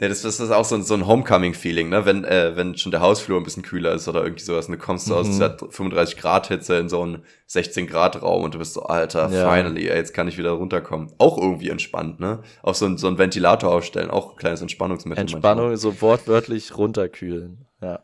Ja, 0.00 0.06
das, 0.06 0.22
das 0.22 0.38
ist 0.38 0.52
auch 0.52 0.64
so 0.64 0.76
ein, 0.76 0.84
so 0.84 0.94
ein 0.94 1.08
Homecoming-Feeling, 1.08 1.88
ne? 1.88 2.04
Wenn, 2.06 2.22
äh, 2.24 2.54
wenn 2.54 2.76
schon 2.78 2.92
der 2.92 3.00
Hausflur 3.00 3.36
ein 3.36 3.42
bisschen 3.42 3.64
kühler 3.64 3.92
ist 3.94 4.06
oder 4.06 4.22
irgendwie 4.22 4.44
sowas. 4.44 4.66
Und 4.66 4.72
du 4.72 4.78
kommst 4.78 5.06
so 5.06 5.16
aus 5.16 5.26
Mhm. 5.26 5.30
dieser 5.32 5.58
35 5.70 6.16
Grad 6.16 6.46
Hitze 6.46 6.76
in 6.78 6.88
so 6.88 7.02
einen 7.02 7.24
16 7.48 7.88
Grad 7.88 8.22
Raum 8.22 8.44
und 8.44 8.54
du 8.54 8.58
bist 8.58 8.74
so, 8.74 8.84
Alter, 8.84 9.28
Ja. 9.28 9.52
finally, 9.52 9.88
ey, 9.88 9.96
jetzt 9.96 10.14
kann 10.14 10.28
ich 10.28 10.38
wieder 10.38 10.50
runterkommen. 10.52 11.10
Auch 11.18 11.36
irgendwie 11.36 11.68
entspannt, 11.70 12.20
ne? 12.20 12.42
Auch 12.62 12.76
so 12.76 12.86
ein, 12.86 12.96
so 12.96 13.08
ein 13.08 13.18
Ventilator 13.18 13.72
aufstellen, 13.72 14.08
auch 14.10 14.30
ein 14.32 14.36
kleines 14.36 14.62
Entspannungsmittel. 14.62 15.20
Entspannung, 15.20 15.76
so 15.76 16.00
wortwörtlich 16.00 16.76
runterkühlen. 16.78 17.66
Ja. 17.82 17.98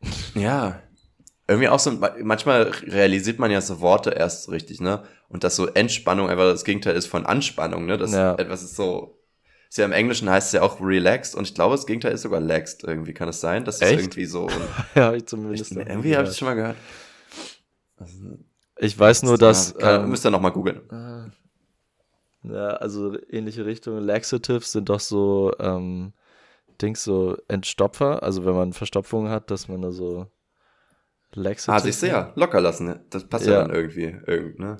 Manchmal. 0.00 0.42
Ja. 0.42 0.80
Irgendwie 1.48 1.68
auch 1.68 1.78
so, 1.78 1.92
manchmal 2.24 2.72
realisiert 2.88 3.38
man 3.38 3.52
ja 3.52 3.60
so 3.60 3.80
Worte 3.80 4.10
erst 4.10 4.44
so 4.44 4.50
richtig, 4.50 4.80
ne? 4.80 5.04
Und 5.28 5.44
dass 5.44 5.54
so 5.54 5.68
Entspannung 5.68 6.28
einfach 6.28 6.42
das 6.44 6.64
Gegenteil 6.64 6.96
ist 6.96 7.06
von 7.06 7.24
Anspannung, 7.24 7.86
ne? 7.86 7.96
Das 7.98 8.12
Ja. 8.12 8.34
etwas 8.34 8.64
ist 8.64 8.74
so, 8.74 9.15
ist 9.68 9.78
ja 9.78 9.84
im 9.84 9.92
Englischen 9.92 10.28
heißt 10.30 10.48
es 10.48 10.52
ja 10.52 10.62
auch 10.62 10.80
relaxed 10.80 11.34
und 11.34 11.44
ich 11.48 11.54
glaube, 11.54 11.74
das 11.74 11.86
Gegenteil 11.86 12.12
ist 12.12 12.22
sogar 12.22 12.40
laxed 12.40 12.84
irgendwie. 12.84 13.12
Kann 13.14 13.28
es 13.28 13.40
sein? 13.40 13.64
Das 13.64 13.80
ist 13.80 13.90
irgendwie 13.90 14.24
so. 14.26 14.48
ja, 14.94 15.12
ich 15.12 15.18
Ich, 15.22 15.26
zumindest. 15.26 15.74
nie 15.74 15.82
irgendwie 15.82 16.14
habe 16.14 16.24
ich 16.24 16.30
das 16.30 16.38
schon 16.38 16.46
mal 16.48 16.54
gehört. 16.54 16.76
Ich 18.78 18.98
weiß 18.98 19.22
nur, 19.22 19.38
dass. 19.38 19.74
Kann, 19.76 20.04
ähm, 20.04 20.10
müsst 20.10 20.24
ihr 20.26 20.30
nochmal 20.30 20.52
googeln. 20.52 20.80
Ah. 20.90 21.30
Ja, 22.42 22.68
also 22.76 23.16
ähnliche 23.30 23.64
Richtung. 23.66 23.98
Laxatives 23.98 24.72
sind 24.72 24.88
doch 24.88 25.00
so 25.00 25.52
ähm, 25.58 26.12
Dings, 26.80 27.02
so 27.02 27.36
Entstopfer. 27.48 28.22
Also 28.22 28.44
wenn 28.44 28.54
man 28.54 28.72
Verstopfung 28.72 29.28
hat, 29.30 29.50
dass 29.50 29.68
man 29.68 29.82
da 29.82 29.90
so 29.90 30.26
Laxatives. 31.32 31.68
Ah, 31.82 31.84
siehst 31.84 32.02
du 32.02 32.08
ja, 32.08 32.32
locker 32.36 32.60
lassen. 32.60 33.00
Das 33.10 33.26
passt 33.26 33.46
ja, 33.46 33.52
Ja. 33.54 33.58
dann 33.64 33.74
irgendwie. 33.74 34.16
Irgend, 34.26 34.58
ne? 34.58 34.76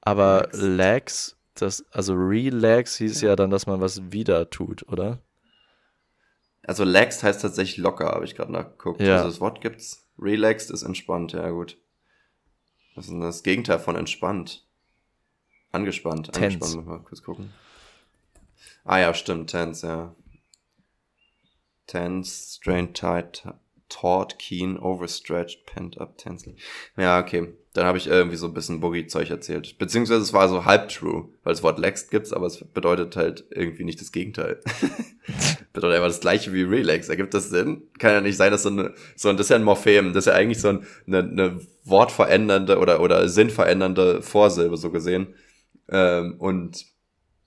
Aber 0.00 0.48
Lax. 0.52 0.62
Lax, 0.62 1.37
das, 1.62 1.84
also 1.90 2.14
Relax 2.14 2.96
hieß 2.96 3.20
ja 3.20 3.36
dann, 3.36 3.50
dass 3.50 3.66
man 3.66 3.80
was 3.80 4.12
wieder 4.12 4.50
tut, 4.50 4.88
oder? 4.88 5.20
Also 6.62 6.84
laxed 6.84 7.22
heißt 7.22 7.42
tatsächlich 7.42 7.78
locker, 7.78 8.06
habe 8.06 8.24
ich 8.24 8.34
gerade 8.34 8.52
nachgeguckt. 8.52 9.00
Ja. 9.00 9.16
Also 9.16 9.28
das 9.28 9.40
Wort 9.40 9.60
gibt's. 9.60 10.06
Relaxed 10.18 10.70
ist 10.70 10.82
entspannt, 10.82 11.32
ja 11.32 11.48
gut. 11.50 11.78
Was 12.94 13.06
ist 13.06 13.12
denn 13.12 13.20
das 13.20 13.42
Gegenteil 13.42 13.78
von 13.78 13.96
entspannt? 13.96 14.66
Angespannt. 15.70 16.32
Tense. 16.32 16.44
Angespannt, 16.44 16.74
muss 16.74 16.84
mal 16.84 17.02
kurz 17.04 17.22
gucken. 17.22 17.52
Ah 18.84 18.98
ja, 18.98 19.14
stimmt, 19.14 19.50
tense, 19.50 19.86
ja. 19.86 20.14
Tense, 21.86 22.56
strained, 22.56 22.96
tight, 22.96 23.46
taut, 23.88 24.38
keen, 24.38 24.78
overstretched, 24.78 25.64
pent 25.66 25.98
up, 25.98 26.18
tense. 26.18 26.54
Ja, 26.96 27.20
okay. 27.20 27.54
Dann 27.78 27.86
habe 27.86 27.98
ich 27.98 28.08
irgendwie 28.08 28.34
so 28.34 28.48
ein 28.48 28.54
bisschen 28.54 28.80
Boogie-Zeug 28.80 29.30
erzählt. 29.30 29.78
Beziehungsweise 29.78 30.20
es 30.20 30.32
war 30.32 30.48
so 30.48 30.64
halb 30.64 30.88
true, 30.88 31.28
weil 31.44 31.52
das 31.52 31.62
Wort 31.62 31.78
laxed 31.78 32.10
gibt's, 32.10 32.32
aber 32.32 32.46
es 32.46 32.64
bedeutet 32.64 33.14
halt 33.14 33.44
irgendwie 33.50 33.84
nicht 33.84 34.00
das 34.00 34.10
Gegenteil. 34.10 34.60
bedeutet 35.72 35.94
einfach 35.94 36.08
das 36.08 36.18
gleiche 36.18 36.52
wie 36.52 36.64
relax. 36.64 37.08
Ergibt 37.08 37.34
das 37.34 37.50
Sinn? 37.50 37.84
Kann 38.00 38.14
ja 38.14 38.20
nicht 38.20 38.36
sein, 38.36 38.50
dass 38.50 38.64
so 38.64 38.70
eine, 38.70 38.94
so 39.14 39.28
ein, 39.28 39.36
das 39.36 39.46
ist 39.46 39.50
ja 39.50 39.56
ein 39.56 39.62
Morphem, 39.62 40.12
das 40.12 40.22
ist 40.22 40.26
ja 40.26 40.34
eigentlich 40.34 40.60
so 40.60 40.70
ein, 40.70 40.86
eine, 41.06 41.18
eine 41.18 41.60
wortverändernde 41.84 42.78
oder, 42.80 43.00
oder 43.00 43.28
sinnverändernde 43.28 44.22
Vorsilbe, 44.22 44.76
so 44.76 44.90
gesehen. 44.90 45.36
Ähm, 45.88 46.34
und 46.40 46.84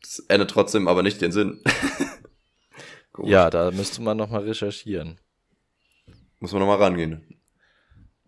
es 0.02 0.20
ändert 0.30 0.52
trotzdem 0.52 0.88
aber 0.88 1.04
nicht 1.04 1.22
den 1.22 1.34
Sinn. 1.34 1.60
Ja, 3.24 3.50
da 3.50 3.72
müsste 3.72 4.02
man 4.02 4.16
nochmal 4.16 4.44
recherchieren. 4.44 5.20
Muss 6.40 6.54
man 6.54 6.62
nochmal 6.62 6.78
rangehen. 6.78 7.41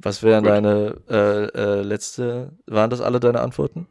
Was 0.04 0.22
wären 0.22 0.44
deine 0.44 1.02
äh, 1.10 1.46
äh, 1.46 1.82
letzte, 1.82 2.52
waren 2.68 2.90
das 2.90 3.02
alle 3.02 3.20
deine 3.20 3.40
Antworten? 3.40 3.88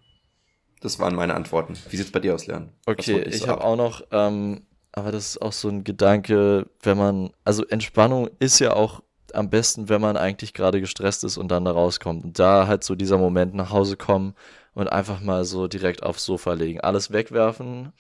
Das 0.80 0.98
waren 0.98 1.14
meine 1.14 1.34
Antworten. 1.34 1.74
Wie 1.90 1.96
sieht's 1.96 2.12
bei 2.12 2.20
dir 2.20 2.34
aus, 2.34 2.46
Lernen? 2.46 2.72
Okay, 2.86 3.22
ich 3.22 3.48
habe 3.48 3.64
auch 3.64 3.76
noch, 3.76 4.02
ähm, 4.10 4.66
aber 4.92 5.10
das 5.10 5.28
ist 5.28 5.42
auch 5.42 5.52
so 5.52 5.68
ein 5.68 5.84
Gedanke, 5.84 6.66
wenn 6.82 6.98
man, 6.98 7.30
also 7.44 7.64
Entspannung 7.64 8.28
ist 8.40 8.58
ja 8.58 8.74
auch 8.74 9.02
am 9.32 9.48
besten, 9.48 9.88
wenn 9.88 10.00
man 10.00 10.16
eigentlich 10.18 10.52
gerade 10.52 10.80
gestresst 10.80 11.24
ist 11.24 11.38
und 11.38 11.48
dann 11.48 11.64
da 11.64 11.70
rauskommt. 11.70 12.24
Und 12.24 12.38
da 12.38 12.66
halt 12.66 12.84
so 12.84 12.94
dieser 12.94 13.16
Moment 13.16 13.54
nach 13.54 13.70
Hause 13.70 13.96
kommen 13.96 14.34
und 14.74 14.88
einfach 14.88 15.20
mal 15.20 15.44
so 15.44 15.68
direkt 15.68 16.02
aufs 16.02 16.24
Sofa 16.24 16.52
legen. 16.52 16.80
Alles 16.80 17.12
wegwerfen, 17.12 17.92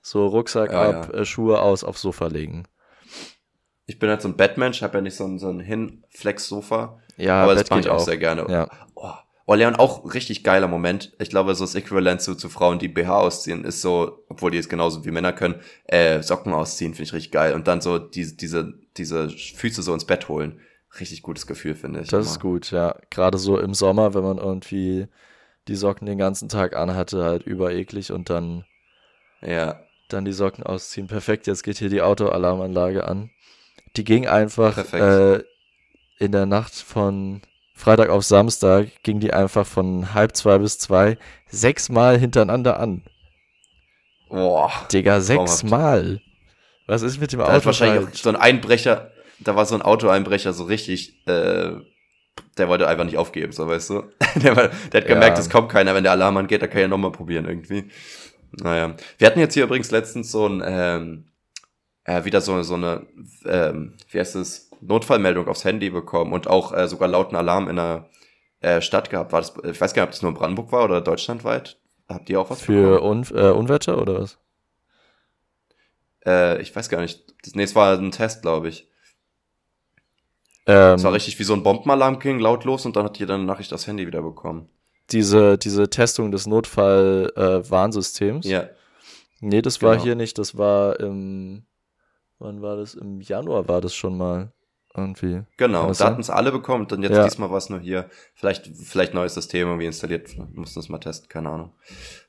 so 0.00 0.26
Rucksack 0.26 0.72
Ja, 0.72 1.00
ab, 1.00 1.14
Äh, 1.14 1.24
Schuhe 1.26 1.60
aus, 1.60 1.84
aufs 1.84 2.00
Sofa 2.00 2.28
legen. 2.28 2.64
Ich 3.86 3.98
bin 3.98 4.08
halt 4.08 4.22
so 4.22 4.28
ein 4.28 4.36
Batmensch, 4.36 4.80
habe 4.82 4.98
ja 4.98 5.02
nicht 5.02 5.16
so 5.16 5.24
ein, 5.24 5.38
so 5.38 5.48
ein 5.50 5.60
Hinflex-Sofa. 5.60 7.00
Ja, 7.18 7.42
aber 7.42 7.54
Bett 7.54 7.70
das 7.70 7.78
ich 7.78 7.84
geht 7.84 7.92
auch 7.92 8.00
sehr 8.00 8.16
gerne. 8.16 8.46
Ja. 8.48 8.68
Oh, 8.94 9.10
oh, 9.46 9.54
Leon, 9.54 9.76
auch 9.76 10.14
richtig 10.14 10.44
geiler 10.44 10.68
Moment. 10.68 11.12
Ich 11.18 11.30
glaube, 11.30 11.54
so 11.54 11.64
das 11.64 11.74
Äquivalent 11.74 12.22
zu, 12.22 12.34
zu 12.34 12.48
Frauen, 12.48 12.78
die 12.78 12.88
BH 12.88 13.18
ausziehen, 13.18 13.64
ist 13.64 13.82
so, 13.82 14.24
obwohl 14.28 14.50
die 14.50 14.58
es 14.58 14.68
genauso 14.68 15.04
wie 15.04 15.10
Männer 15.10 15.32
können, 15.32 15.60
äh, 15.84 16.22
Socken 16.22 16.54
ausziehen, 16.54 16.94
finde 16.94 17.08
ich 17.08 17.12
richtig 17.12 17.32
geil. 17.32 17.54
Und 17.54 17.68
dann 17.68 17.80
so 17.80 17.98
diese, 17.98 18.36
diese, 18.36 18.74
diese 18.96 19.28
Füße 19.28 19.82
so 19.82 19.92
ins 19.92 20.04
Bett 20.06 20.28
holen. 20.28 20.60
Richtig 21.00 21.22
gutes 21.22 21.46
Gefühl, 21.46 21.74
finde 21.74 22.00
ich. 22.00 22.08
Das 22.08 22.24
immer. 22.26 22.32
ist 22.32 22.40
gut, 22.40 22.70
ja. 22.70 22.96
Gerade 23.10 23.36
so 23.36 23.58
im 23.58 23.74
Sommer, 23.74 24.14
wenn 24.14 24.22
man 24.22 24.38
irgendwie 24.38 25.06
die 25.68 25.76
Socken 25.76 26.06
den 26.06 26.16
ganzen 26.18 26.48
Tag 26.48 26.74
anhatte, 26.74 27.24
halt 27.24 27.42
übereklig 27.42 28.10
und 28.10 28.30
dann, 28.30 28.64
Ja, 29.42 29.80
dann 30.08 30.24
die 30.24 30.32
Socken 30.32 30.64
ausziehen. 30.64 31.06
Perfekt, 31.06 31.46
jetzt 31.46 31.62
geht 31.62 31.76
hier 31.78 31.90
die 31.90 32.00
Autoalarmanlage 32.00 33.06
an. 33.06 33.30
Die 33.96 34.04
ging 34.04 34.26
einfach 34.26 34.74
Perfekt. 34.74 35.02
äh, 35.02 35.44
in 36.18 36.32
der 36.32 36.46
Nacht 36.46 36.74
von 36.74 37.42
Freitag 37.74 38.10
auf 38.10 38.24
Samstag, 38.24 38.88
ging 39.04 39.20
die 39.20 39.32
einfach 39.32 39.66
von 39.66 40.12
halb 40.12 40.36
zwei 40.36 40.58
bis 40.58 40.78
zwei 40.78 41.16
sechsmal 41.48 42.18
hintereinander 42.18 42.80
an. 42.80 43.02
boah. 44.28 44.70
Digga, 44.92 45.20
sechsmal. 45.20 46.20
Was 46.86 47.02
ist 47.02 47.20
mit 47.20 47.32
dem 47.32 47.38
Da 47.38 47.46
Auto 47.46 47.54
hat 47.54 47.66
wahrscheinlich 47.66 48.00
auch 48.00 48.08
falsch? 48.08 48.22
so 48.22 48.28
ein 48.30 48.36
Einbrecher, 48.36 49.12
da 49.38 49.54
war 49.54 49.64
so 49.66 49.74
ein 49.74 49.82
Autoeinbrecher 49.82 50.52
so 50.52 50.64
richtig, 50.64 51.24
äh, 51.26 51.72
der 52.56 52.68
wollte 52.68 52.88
einfach 52.88 53.04
nicht 53.04 53.18
aufgeben, 53.18 53.52
so 53.52 53.68
weißt 53.68 53.90
du. 53.90 54.04
der, 54.42 54.56
war, 54.56 54.68
der 54.92 55.00
hat 55.02 55.08
gemerkt, 55.08 55.36
ja. 55.36 55.42
es 55.42 55.50
kommt 55.50 55.70
keiner, 55.70 55.94
wenn 55.94 56.02
der 56.02 56.12
Alarm 56.12 56.36
angeht, 56.36 56.62
da 56.62 56.66
kann 56.66 56.80
ja 56.80 56.88
nochmal 56.88 57.12
probieren 57.12 57.44
irgendwie. 57.44 57.90
Naja. 58.52 58.96
Wir 59.18 59.26
hatten 59.26 59.38
jetzt 59.38 59.54
hier 59.54 59.64
übrigens 59.64 59.90
letztens 59.90 60.32
so 60.32 60.48
ein, 60.48 60.62
ähm, 60.64 61.24
äh, 62.04 62.24
wieder 62.24 62.40
so, 62.40 62.60
so 62.62 62.74
eine, 62.74 63.06
ähm, 63.44 63.94
wie 64.10 64.18
heißt 64.18 64.36
es, 64.36 64.67
Notfallmeldung 64.80 65.48
aufs 65.48 65.64
Handy 65.64 65.90
bekommen 65.90 66.32
und 66.32 66.48
auch 66.48 66.72
äh, 66.72 66.88
sogar 66.88 67.08
lauten 67.08 67.36
Alarm 67.36 67.68
in 67.68 67.76
der 67.76 68.08
äh, 68.60 68.80
Stadt 68.80 69.10
gehabt. 69.10 69.32
War 69.32 69.40
das, 69.40 69.54
ich 69.64 69.80
weiß 69.80 69.94
gar 69.94 70.02
nicht, 70.02 70.08
ob 70.08 70.12
das 70.12 70.22
nur 70.22 70.30
in 70.30 70.36
Brandenburg 70.36 70.72
war 70.72 70.84
oder 70.84 71.00
deutschlandweit. 71.00 71.78
Habt 72.08 72.30
ihr 72.30 72.40
auch 72.40 72.50
was 72.50 72.62
Für 72.62 73.02
Un 73.02 73.26
äh, 73.34 73.50
Unwetter 73.50 74.00
oder 74.00 74.20
was? 74.20 74.38
Äh, 76.24 76.60
ich 76.62 76.74
weiß 76.74 76.88
gar 76.88 77.00
nicht. 77.00 77.34
Das, 77.42 77.54
nee, 77.54 77.62
es 77.64 77.74
war 77.74 77.98
ein 77.98 78.10
Test, 78.10 78.42
glaube 78.42 78.68
ich. 78.68 78.88
Ähm, 80.66 80.96
es 80.96 81.04
war 81.04 81.12
richtig 81.12 81.38
wie 81.38 81.44
so 81.44 81.54
ein 81.54 81.62
Bombenalarm 81.62 82.18
ging, 82.18 82.38
lautlos 82.40 82.84
und 82.84 82.96
dann 82.96 83.04
hat 83.04 83.18
jeder 83.18 83.34
eine 83.34 83.44
Nachricht 83.44 83.72
aufs 83.72 83.86
Handy 83.86 84.06
wieder 84.06 84.22
bekommen. 84.22 84.68
Diese, 85.10 85.56
diese 85.56 85.88
Testung 85.88 86.30
des 86.30 86.46
Notfall-Warnsystems? 86.46 88.44
Äh, 88.44 88.50
ja. 88.50 88.68
Nee, 89.40 89.62
das 89.62 89.78
genau. 89.78 89.92
war 89.92 90.00
hier 90.00 90.14
nicht. 90.14 90.36
Das 90.38 90.58
war 90.58 91.00
im, 91.00 91.64
wann 92.38 92.60
war 92.60 92.76
das? 92.76 92.94
Im 92.94 93.20
Januar 93.20 93.68
war 93.68 93.80
das 93.80 93.94
schon 93.94 94.18
mal. 94.18 94.52
Irgendwie. 94.96 95.42
Genau, 95.56 95.92
da 95.92 96.06
hatten 96.06 96.20
es 96.20 96.30
alle 96.30 96.50
bekommen 96.50 96.86
und 96.90 97.02
jetzt 97.02 97.14
ja. 97.14 97.24
diesmal 97.24 97.50
war 97.50 97.58
es 97.58 97.68
nur 97.68 97.78
hier. 97.78 98.08
Vielleicht, 98.34 98.66
vielleicht 98.66 99.14
neues 99.14 99.34
System 99.34 99.68
irgendwie 99.68 99.86
installiert. 99.86 100.36
Wir 100.36 100.46
mussten 100.54 100.80
es 100.80 100.88
mal 100.88 100.98
testen, 100.98 101.28
keine 101.28 101.50
Ahnung. 101.50 101.72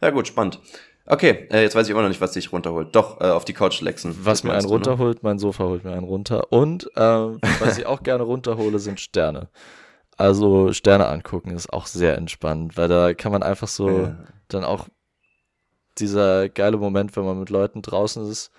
Ja 0.01 0.11
gut, 0.11 0.27
spannend. 0.27 0.59
Okay, 1.05 1.47
äh, 1.51 1.61
jetzt 1.61 1.75
weiß 1.75 1.87
ich 1.87 1.91
immer 1.91 2.03
noch 2.03 2.09
nicht, 2.09 2.21
was 2.21 2.33
dich 2.33 2.51
runterholt. 2.51 2.95
Doch, 2.95 3.19
äh, 3.19 3.31
auf 3.31 3.43
die 3.43 3.53
Couch 3.53 3.81
lexen. 3.81 4.15
Was 4.23 4.43
mir 4.43 4.53
einen 4.53 4.65
ne? 4.65 4.67
runterholt, 4.67 5.15
ne? 5.15 5.29
mein 5.29 5.39
Sofa 5.39 5.63
holt 5.63 5.83
mir 5.83 5.93
einen 5.93 6.03
runter. 6.03 6.51
Und 6.51 6.85
äh, 6.95 6.99
was 7.59 7.77
ich 7.79 7.87
auch 7.87 8.03
gerne 8.03 8.23
runterhole, 8.23 8.77
sind 8.77 8.99
Sterne. 8.99 9.49
Also 10.17 10.73
Sterne 10.73 11.07
angucken 11.07 11.51
ist 11.51 11.71
auch 11.71 11.87
sehr 11.87 12.17
entspannend, 12.17 12.77
weil 12.77 12.89
da 12.89 13.13
kann 13.13 13.31
man 13.31 13.41
einfach 13.41 13.69
so 13.69 14.01
ja. 14.01 14.17
dann 14.49 14.63
auch 14.63 14.87
dieser 15.97 16.49
geile 16.49 16.77
Moment, 16.77 17.15
wenn 17.15 17.25
man 17.25 17.39
mit 17.39 17.49
Leuten 17.49 17.81
draußen 17.81 18.29
ist 18.29 18.51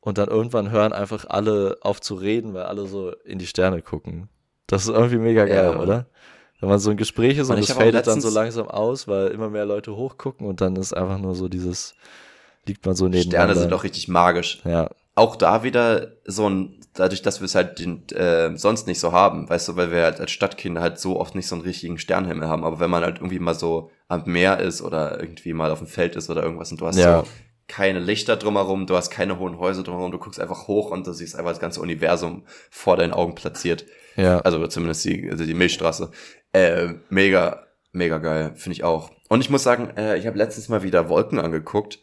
und 0.00 0.18
dann 0.18 0.28
irgendwann 0.28 0.70
hören 0.70 0.92
einfach 0.92 1.26
alle 1.28 1.78
auf 1.82 2.00
zu 2.00 2.14
reden, 2.14 2.54
weil 2.54 2.64
alle 2.64 2.86
so 2.86 3.12
in 3.24 3.38
die 3.38 3.46
Sterne 3.46 3.82
gucken. 3.82 4.28
Das 4.66 4.82
ist 4.82 4.88
irgendwie 4.88 5.18
mega 5.18 5.44
geil, 5.44 5.72
ja. 5.72 5.80
oder? 5.80 6.06
wenn 6.60 6.68
man 6.68 6.78
so 6.78 6.90
ein 6.90 6.96
Gespräch 6.96 7.38
ist 7.38 7.50
und, 7.50 7.58
es 7.58 7.72
fadet 7.72 8.06
dann 8.06 8.20
so 8.20 8.30
langsam 8.30 8.68
aus, 8.68 9.06
weil 9.06 9.28
immer 9.28 9.48
mehr 9.48 9.64
Leute 9.64 9.94
hochgucken 9.94 10.46
und 10.46 10.60
dann 10.60 10.76
ist 10.76 10.92
einfach 10.92 11.18
nur 11.18 11.34
so 11.34 11.48
dieses, 11.48 11.94
liegt 12.66 12.84
man 12.84 12.96
so 12.96 13.08
neben 13.08 13.30
Sterne 13.30 13.54
sind 13.54 13.70
doch 13.70 13.84
richtig 13.84 14.08
magisch. 14.08 14.60
Ja. 14.64 14.90
Auch 15.14 15.36
da 15.36 15.62
wieder 15.62 16.12
so 16.24 16.48
ein, 16.48 16.80
dadurch, 16.94 17.22
dass 17.22 17.40
wir 17.40 17.46
es 17.46 17.54
halt 17.54 17.78
den, 17.78 18.08
äh, 18.10 18.56
sonst 18.56 18.86
nicht 18.86 19.00
so 19.00 19.12
haben, 19.12 19.48
weißt 19.48 19.68
du, 19.68 19.76
weil 19.76 19.90
wir 19.90 20.02
halt 20.02 20.20
als 20.20 20.30
Stadtkinder 20.30 20.80
halt 20.80 20.98
so 20.98 21.18
oft 21.18 21.34
nicht 21.34 21.46
so 21.46 21.54
einen 21.54 21.62
richtigen 21.62 21.98
Sternhimmel 21.98 22.48
haben, 22.48 22.64
aber 22.64 22.80
wenn 22.80 22.90
man 22.90 23.04
halt 23.04 23.18
irgendwie 23.18 23.38
mal 23.38 23.54
so 23.54 23.90
am 24.08 24.24
Meer 24.26 24.58
ist 24.58 24.82
oder 24.82 25.20
irgendwie 25.20 25.52
mal 25.52 25.70
auf 25.70 25.78
dem 25.78 25.86
Feld 25.86 26.16
ist 26.16 26.28
oder 26.28 26.42
irgendwas 26.42 26.72
und 26.72 26.80
du 26.80 26.86
hast 26.86 26.98
ja. 26.98 27.20
so 27.20 27.28
keine 27.68 28.00
Lichter 28.00 28.36
drumherum, 28.36 28.86
du 28.86 28.96
hast 28.96 29.10
keine 29.10 29.38
hohen 29.38 29.58
Häuser 29.58 29.82
drumherum, 29.82 30.10
du 30.10 30.18
guckst 30.18 30.40
einfach 30.40 30.66
hoch 30.66 30.90
und 30.90 31.06
du 31.06 31.12
siehst 31.12 31.36
einfach 31.36 31.50
das 31.50 31.60
ganze 31.60 31.80
Universum 31.80 32.44
vor 32.70 32.96
deinen 32.96 33.12
Augen 33.12 33.34
platziert. 33.34 33.84
Ja. 34.16 34.40
Also 34.40 34.66
zumindest 34.66 35.04
die, 35.04 35.30
also 35.30 35.44
die 35.44 35.54
Milchstraße. 35.54 36.10
Äh, 36.52 36.94
mega, 37.10 37.66
mega 37.92 38.18
geil, 38.18 38.52
finde 38.56 38.72
ich 38.72 38.84
auch. 38.84 39.10
Und 39.28 39.42
ich 39.42 39.50
muss 39.50 39.62
sagen, 39.62 39.90
äh, 39.96 40.16
ich 40.16 40.26
habe 40.26 40.38
letztens 40.38 40.68
mal 40.68 40.82
wieder 40.82 41.08
Wolken 41.10 41.38
angeguckt. 41.38 42.00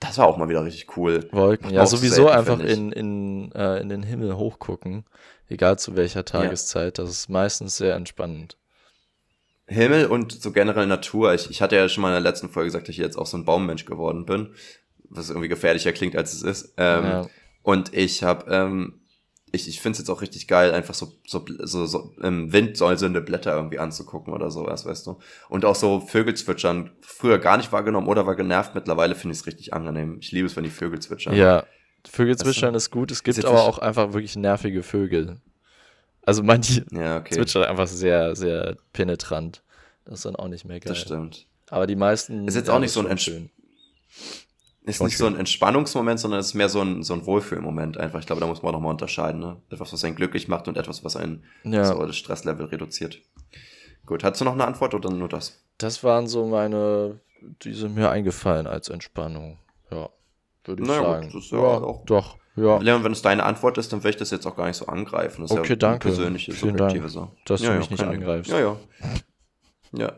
Das 0.00 0.18
war 0.18 0.26
auch 0.26 0.36
mal 0.36 0.48
wieder 0.48 0.64
richtig 0.64 0.96
cool. 0.96 1.28
Wolken, 1.30 1.70
ja, 1.70 1.86
sowieso 1.86 2.26
selten, 2.26 2.32
einfach 2.32 2.58
in, 2.58 2.92
in, 2.92 3.52
äh, 3.52 3.80
in 3.80 3.88
den 3.88 4.02
Himmel 4.02 4.36
hochgucken, 4.36 5.04
egal 5.48 5.78
zu 5.78 5.96
welcher 5.96 6.24
Tageszeit. 6.24 6.98
Ja. 6.98 7.04
Das 7.04 7.10
ist 7.10 7.28
meistens 7.28 7.76
sehr 7.76 7.94
entspannend. 7.94 8.58
Himmel 9.66 10.06
und 10.06 10.32
so 10.32 10.52
generell 10.52 10.86
Natur. 10.86 11.32
Ich, 11.32 11.48
ich 11.48 11.62
hatte 11.62 11.76
ja 11.76 11.88
schon 11.88 12.02
mal 12.02 12.08
in 12.08 12.22
der 12.22 12.30
letzten 12.30 12.50
Folge 12.50 12.66
gesagt, 12.66 12.88
dass 12.88 12.92
ich 12.92 12.98
jetzt 12.98 13.16
auch 13.16 13.26
so 13.26 13.38
ein 13.38 13.46
Baummensch 13.46 13.86
geworden 13.86 14.26
bin, 14.26 14.54
was 15.10 15.30
irgendwie 15.30 15.48
gefährlicher 15.48 15.92
klingt, 15.92 16.16
als 16.16 16.32
es 16.32 16.42
ist. 16.42 16.74
Ähm, 16.76 17.04
ja. 17.04 17.26
Und 17.62 17.94
ich 17.94 18.22
habe 18.22 18.50
ähm, 18.50 19.00
ich, 19.54 19.68
ich 19.68 19.80
finde 19.80 19.92
es 19.92 19.98
jetzt 20.00 20.10
auch 20.10 20.20
richtig 20.20 20.48
geil, 20.48 20.72
einfach 20.72 20.94
so, 20.94 21.12
so, 21.26 21.44
so, 21.60 21.86
so 21.86 22.12
im 22.20 22.52
Wind 22.52 22.76
säuselnde 22.76 23.20
Blätter 23.20 23.54
irgendwie 23.54 23.78
anzugucken 23.78 24.32
oder 24.32 24.50
sowas, 24.50 24.84
weißt 24.84 25.06
du. 25.06 25.18
Und 25.48 25.64
auch 25.64 25.76
so 25.76 26.00
Vögel 26.00 26.34
zwitschern, 26.34 26.90
früher 27.00 27.38
gar 27.38 27.56
nicht 27.56 27.72
wahrgenommen 27.72 28.08
oder 28.08 28.26
war 28.26 28.36
genervt, 28.36 28.74
mittlerweile 28.74 29.14
finde 29.14 29.34
ich 29.34 29.40
es 29.40 29.46
richtig 29.46 29.72
angenehm. 29.72 30.18
Ich 30.20 30.32
liebe 30.32 30.46
es, 30.46 30.56
wenn 30.56 30.64
die 30.64 30.70
Vögel 30.70 30.98
zwitschern. 31.00 31.34
Ja, 31.34 31.64
Vögel 32.06 32.36
zwitschern 32.36 32.74
ist 32.74 32.90
gut, 32.90 33.10
es 33.10 33.22
gibt 33.22 33.44
aber 33.44 33.62
auch 33.62 33.78
einfach 33.78 34.12
wirklich 34.12 34.36
nervige 34.36 34.82
Vögel. 34.82 35.40
Also 36.22 36.42
manche 36.42 36.84
ja, 36.90 37.18
okay. 37.18 37.34
zwitschern 37.34 37.64
einfach 37.64 37.86
sehr, 37.86 38.34
sehr 38.34 38.76
penetrant. 38.92 39.62
Das 40.04 40.14
ist 40.16 40.24
dann 40.24 40.36
auch 40.36 40.48
nicht 40.48 40.64
mehr 40.64 40.80
geil. 40.80 40.92
Das 40.92 41.00
stimmt. 41.00 41.46
Aber 41.70 41.86
die 41.86 41.96
meisten. 41.96 42.46
Ist 42.46 42.56
jetzt 42.56 42.70
auch 42.70 42.78
nicht 42.78 42.92
so 42.92 43.00
ein 43.00 43.06
Entsch 43.06 43.30
ist 44.84 45.02
nicht 45.02 45.16
so 45.16 45.26
ein 45.26 45.36
Entspannungsmoment, 45.36 46.20
sondern 46.20 46.40
es 46.40 46.48
ist 46.48 46.54
mehr 46.54 46.68
so 46.68 46.80
ein, 46.80 47.02
so 47.02 47.14
ein 47.14 47.24
Wohlfühlmoment 47.24 47.96
einfach. 47.96 48.20
Ich 48.20 48.26
glaube, 48.26 48.40
da 48.40 48.46
muss 48.46 48.62
man 48.62 48.70
auch 48.70 48.78
nochmal 48.78 48.92
unterscheiden. 48.92 49.40
Ne? 49.40 49.56
Etwas, 49.70 49.92
was 49.92 50.04
einen 50.04 50.14
glücklich 50.14 50.46
macht 50.46 50.68
und 50.68 50.76
etwas, 50.76 51.04
was 51.04 51.16
einen 51.16 51.44
ja. 51.64 51.84
so 51.84 52.04
das 52.04 52.16
Stresslevel 52.16 52.66
reduziert. 52.66 53.20
Gut, 54.04 54.22
hast 54.22 54.40
du 54.40 54.44
noch 54.44 54.52
eine 54.52 54.66
Antwort 54.66 54.94
oder 54.94 55.10
nur 55.10 55.28
das? 55.28 55.64
Das 55.78 56.04
waren 56.04 56.26
so 56.26 56.46
meine, 56.46 57.20
die 57.62 57.72
sind 57.72 57.94
mir 57.94 58.10
eingefallen 58.10 58.66
als 58.66 58.88
Entspannung. 58.90 59.58
Ja, 59.90 60.10
würde 60.64 60.82
ich 60.82 60.88
naja, 60.88 61.02
sagen. 61.02 61.26
Gut, 61.26 61.34
das 61.36 61.44
ist 61.44 61.52
ja, 61.52 61.58
ja 61.58 61.64
auch 61.64 62.04
doch. 62.04 62.36
Ja. 62.56 62.78
Leon, 62.78 63.02
wenn 63.02 63.12
es 63.12 63.22
deine 63.22 63.42
Antwort 63.42 63.78
ist, 63.78 63.92
dann 63.92 64.04
werde 64.04 64.10
ich 64.10 64.16
das 64.16 64.30
jetzt 64.30 64.46
auch 64.46 64.54
gar 64.54 64.66
nicht 64.66 64.76
so 64.76 64.86
angreifen. 64.86 65.42
Das 65.42 65.50
okay, 65.50 65.62
ist 65.62 65.68
ja 65.70 65.76
danke. 65.76 66.08
persönliche, 66.08 66.52
Vielen 66.52 66.76
subjektive 66.76 67.08
Dank, 67.08 67.12
so. 67.12 67.30
Dass 67.46 67.62
ja, 67.62 67.72
du 67.72 67.78
mich 67.78 67.90
nicht 67.90 68.02
angreifst. 68.02 68.50
Ja, 68.50 68.60
ja. 68.60 68.76
Ja. 69.92 70.12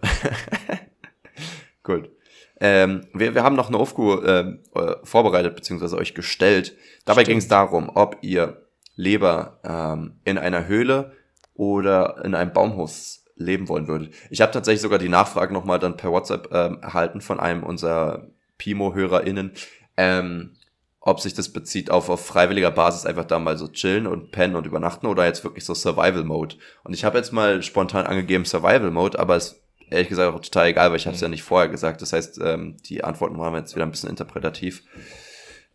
Gut. 1.82 2.10
Ähm, 2.58 3.06
wir, 3.12 3.34
wir 3.34 3.42
haben 3.42 3.56
noch 3.56 3.68
eine 3.68 3.76
Aufgabe 3.76 4.58
äh, 4.74 4.78
äh, 4.78 4.96
vorbereitet, 5.04 5.54
beziehungsweise 5.54 5.96
euch 5.96 6.14
gestellt. 6.14 6.76
Dabei 7.04 7.24
ging 7.24 7.38
es 7.38 7.48
darum, 7.48 7.90
ob 7.94 8.18
ihr 8.22 8.62
lieber 8.94 9.60
ähm, 9.62 10.20
in 10.24 10.38
einer 10.38 10.66
Höhle 10.66 11.12
oder 11.54 12.24
in 12.24 12.34
einem 12.34 12.52
Baumhaus 12.52 13.24
leben 13.36 13.68
wollen 13.68 13.88
würdet. 13.88 14.14
Ich 14.30 14.40
habe 14.40 14.52
tatsächlich 14.52 14.80
sogar 14.80 14.98
die 14.98 15.10
Nachfrage 15.10 15.52
nochmal 15.52 15.78
dann 15.78 15.96
per 15.96 16.10
WhatsApp 16.10 16.48
ähm, 16.52 16.78
erhalten 16.80 17.20
von 17.20 17.38
einem 17.38 17.62
unserer 17.62 18.28
Pimo-HörerInnen, 18.56 19.52
ähm, 19.98 20.56
ob 21.00 21.20
sich 21.20 21.34
das 21.34 21.52
bezieht 21.52 21.90
auf, 21.90 22.08
auf 22.08 22.24
freiwilliger 22.24 22.70
Basis 22.70 23.04
einfach 23.04 23.26
da 23.26 23.38
mal 23.38 23.58
so 23.58 23.68
chillen 23.68 24.06
und 24.06 24.32
pennen 24.32 24.56
und 24.56 24.66
übernachten 24.66 25.06
oder 25.06 25.26
jetzt 25.26 25.44
wirklich 25.44 25.64
so 25.64 25.74
Survival 25.74 26.24
Mode. 26.24 26.56
Und 26.82 26.94
ich 26.94 27.04
habe 27.04 27.18
jetzt 27.18 27.32
mal 27.32 27.62
spontan 27.62 28.06
angegeben 28.06 28.46
Survival 28.46 28.90
Mode, 28.90 29.18
aber 29.18 29.36
es 29.36 29.62
ehrlich 29.90 30.08
gesagt 30.08 30.34
auch 30.34 30.40
total 30.40 30.68
egal, 30.68 30.90
weil 30.90 30.96
ich 30.96 31.06
habe 31.06 31.14
es 31.14 31.20
ja 31.20 31.28
nicht 31.28 31.42
vorher 31.42 31.68
gesagt. 31.68 32.02
Das 32.02 32.12
heißt, 32.12 32.40
ähm, 32.42 32.76
die 32.84 33.04
Antworten 33.04 33.38
waren 33.38 33.54
jetzt 33.54 33.74
wieder 33.74 33.86
ein 33.86 33.90
bisschen 33.90 34.10
interpretativ. 34.10 34.82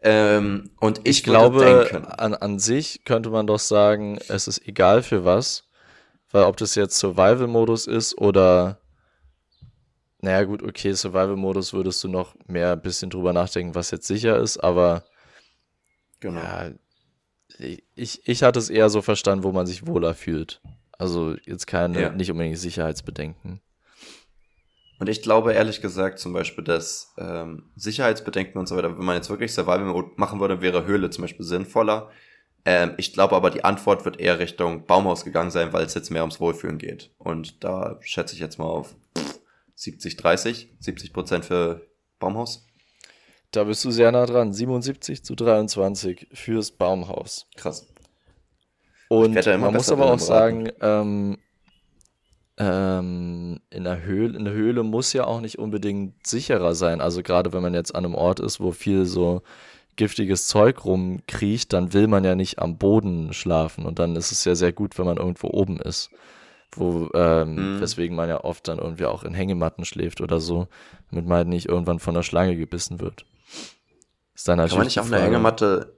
Ähm, 0.03 0.71
und 0.79 0.99
ich, 0.99 1.19
ich 1.19 1.23
glaube, 1.23 2.03
an, 2.17 2.33
an 2.33 2.59
sich 2.59 3.03
könnte 3.05 3.29
man 3.29 3.45
doch 3.47 3.59
sagen, 3.59 4.17
es 4.29 4.47
ist 4.47 4.67
egal 4.67 5.03
für 5.03 5.25
was, 5.25 5.65
weil 6.31 6.43
ob 6.43 6.57
das 6.57 6.75
jetzt 6.75 6.97
Survival-Modus 6.97 7.87
ist 7.87 8.17
oder 8.17 8.79
naja, 10.21 10.43
gut, 10.43 10.63
okay, 10.63 10.93
Survival-Modus 10.93 11.73
würdest 11.73 12.03
du 12.03 12.07
noch 12.07 12.35
mehr 12.47 12.73
ein 12.73 12.81
bisschen 12.81 13.09
drüber 13.09 13.33
nachdenken, 13.33 13.75
was 13.75 13.91
jetzt 13.91 14.07
sicher 14.07 14.37
ist, 14.37 14.57
aber 14.57 15.03
genau. 16.19 16.41
Ja, 16.41 16.71
ich, 17.95 18.21
ich 18.27 18.43
hatte 18.43 18.59
es 18.59 18.69
eher 18.69 18.89
so 18.89 19.01
verstanden, 19.01 19.43
wo 19.43 19.51
man 19.51 19.65
sich 19.65 19.85
wohler 19.85 20.13
fühlt. 20.13 20.61
Also 20.97 21.35
jetzt 21.45 21.67
keine, 21.67 22.01
ja. 22.01 22.09
nicht 22.11 22.31
unbedingt 22.31 22.57
Sicherheitsbedenken. 22.57 23.61
Und 25.01 25.09
ich 25.09 25.23
glaube 25.23 25.53
ehrlich 25.53 25.81
gesagt 25.81 26.19
zum 26.19 26.31
Beispiel, 26.31 26.63
dass 26.63 27.15
ähm, 27.17 27.71
Sicherheitsbedenken 27.75 28.59
und 28.59 28.67
so 28.67 28.77
weiter, 28.77 28.95
wenn 28.95 29.03
man 29.03 29.15
jetzt 29.15 29.31
wirklich 29.31 29.51
Survival 29.51 30.11
machen 30.15 30.39
würde, 30.39 30.61
wäre 30.61 30.85
Höhle 30.85 31.09
zum 31.09 31.23
Beispiel 31.23 31.43
sinnvoller. 31.43 32.11
Ähm, 32.65 32.93
ich 32.97 33.11
glaube 33.11 33.35
aber, 33.35 33.49
die 33.49 33.63
Antwort 33.63 34.05
wird 34.05 34.19
eher 34.19 34.37
Richtung 34.37 34.85
Baumhaus 34.85 35.25
gegangen 35.25 35.49
sein, 35.49 35.73
weil 35.73 35.85
es 35.85 35.95
jetzt 35.95 36.11
mehr 36.11 36.21
ums 36.21 36.39
Wohlfühlen 36.39 36.77
geht. 36.77 37.09
Und 37.17 37.63
da 37.63 37.97
schätze 38.01 38.35
ich 38.35 38.41
jetzt 38.41 38.59
mal 38.59 38.65
auf 38.65 38.93
70, 39.73 40.17
30, 40.17 40.69
70 40.77 41.13
Prozent 41.13 41.45
für 41.45 41.81
Baumhaus. 42.19 42.67
Da 43.49 43.63
bist 43.63 43.83
du 43.83 43.89
sehr 43.89 44.11
nah 44.11 44.27
dran. 44.27 44.53
77 44.53 45.25
zu 45.25 45.33
23 45.33 46.27
fürs 46.31 46.69
Baumhaus. 46.69 47.47
Krass. 47.55 47.91
Und 49.09 49.33
man 49.33 49.73
muss 49.73 49.91
aber 49.91 50.13
auch 50.13 50.19
sagen, 50.19 50.69
ähm, 50.79 51.39
ähm, 52.61 53.59
in, 53.71 53.83
der 53.83 54.03
Höhle, 54.03 54.37
in 54.37 54.45
der 54.45 54.53
Höhle 54.53 54.83
muss 54.83 55.13
ja 55.13 55.25
auch 55.25 55.41
nicht 55.41 55.57
unbedingt 55.57 56.25
sicherer 56.25 56.75
sein. 56.75 57.01
Also 57.01 57.23
gerade 57.23 57.53
wenn 57.53 57.63
man 57.63 57.73
jetzt 57.73 57.95
an 57.95 58.05
einem 58.05 58.13
Ort 58.13 58.39
ist, 58.39 58.59
wo 58.59 58.71
viel 58.71 59.05
so 59.05 59.41
giftiges 59.95 60.47
Zeug 60.47 60.85
rumkriecht, 60.85 61.73
dann 61.73 61.93
will 61.93 62.07
man 62.07 62.23
ja 62.23 62.35
nicht 62.35 62.59
am 62.59 62.77
Boden 62.77 63.33
schlafen. 63.33 63.85
Und 63.85 63.97
dann 63.97 64.15
ist 64.15 64.31
es 64.31 64.45
ja 64.45 64.53
sehr 64.53 64.73
gut, 64.73 64.99
wenn 64.99 65.05
man 65.05 65.17
irgendwo 65.17 65.47
oben 65.47 65.79
ist. 65.79 66.11
Wo, 66.73 67.09
ähm, 67.15 67.77
mhm. 67.77 67.81
weswegen 67.81 68.15
man 68.15 68.29
ja 68.29 68.43
oft 68.43 68.67
dann 68.67 68.77
irgendwie 68.77 69.05
auch 69.05 69.23
in 69.23 69.33
Hängematten 69.33 69.83
schläft 69.83 70.21
oder 70.21 70.39
so, 70.39 70.67
damit 71.09 71.25
man 71.25 71.37
halt 71.37 71.47
nicht 71.47 71.67
irgendwann 71.67 71.99
von 71.99 72.13
der 72.13 72.23
Schlange 72.23 72.55
gebissen 72.55 73.01
wird. 73.01 73.25
Ist 74.35 74.47
dann 74.47 74.57
natürlich 74.57 74.71
Kann 74.71 74.77
man 74.77 74.87
nicht 74.87 74.99
auf 74.99 75.11
einer 75.11 75.21
Hängematte 75.21 75.97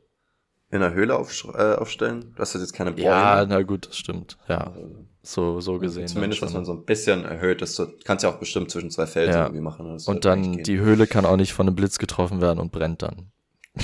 in 0.72 0.80
der 0.80 0.94
Höhle 0.94 1.16
auf, 1.16 1.46
äh, 1.54 1.76
aufstellen? 1.76 2.34
Du 2.36 2.42
hast 2.42 2.56
jetzt 2.56 2.74
keine 2.74 2.92
Bäume. 2.92 3.06
Ja, 3.06 3.46
na 3.48 3.62
gut, 3.62 3.88
das 3.88 3.98
stimmt. 3.98 4.38
Ja, 4.48 4.74
so, 5.26 5.62
so 5.62 5.80
gesehen. 5.80 6.08
Zumindest, 6.08 6.42
dass 6.42 6.54
man 6.54 6.66
so 6.66 6.74
ein 6.74 6.84
bisschen 6.84 7.24
erhöht 7.24 7.62
ist. 7.62 7.80
Du 7.80 7.88
kannst 8.04 8.24
ja 8.24 8.30
auch 8.30 8.40
bestimmt 8.40 8.70
zwischen 8.70 8.92
zwei 8.92 9.08
Felsen 9.08 9.34
ja. 9.34 9.44
irgendwie 9.44 9.62
machen. 9.62 9.90
und 9.90 10.08
halt 10.08 10.26
dann, 10.26 10.64
die 10.64 10.80
Höhle 10.80 11.08
kann 11.08 11.26
auch 11.26 11.38
nicht 11.38 11.54
von 11.54 11.66
einem 11.66 11.78
Blitz 11.78 11.98
getroffen 11.98 12.42
werden 12.42 12.60
und 12.60 12.74
brennt 12.74 13.02
dann. 13.02 13.32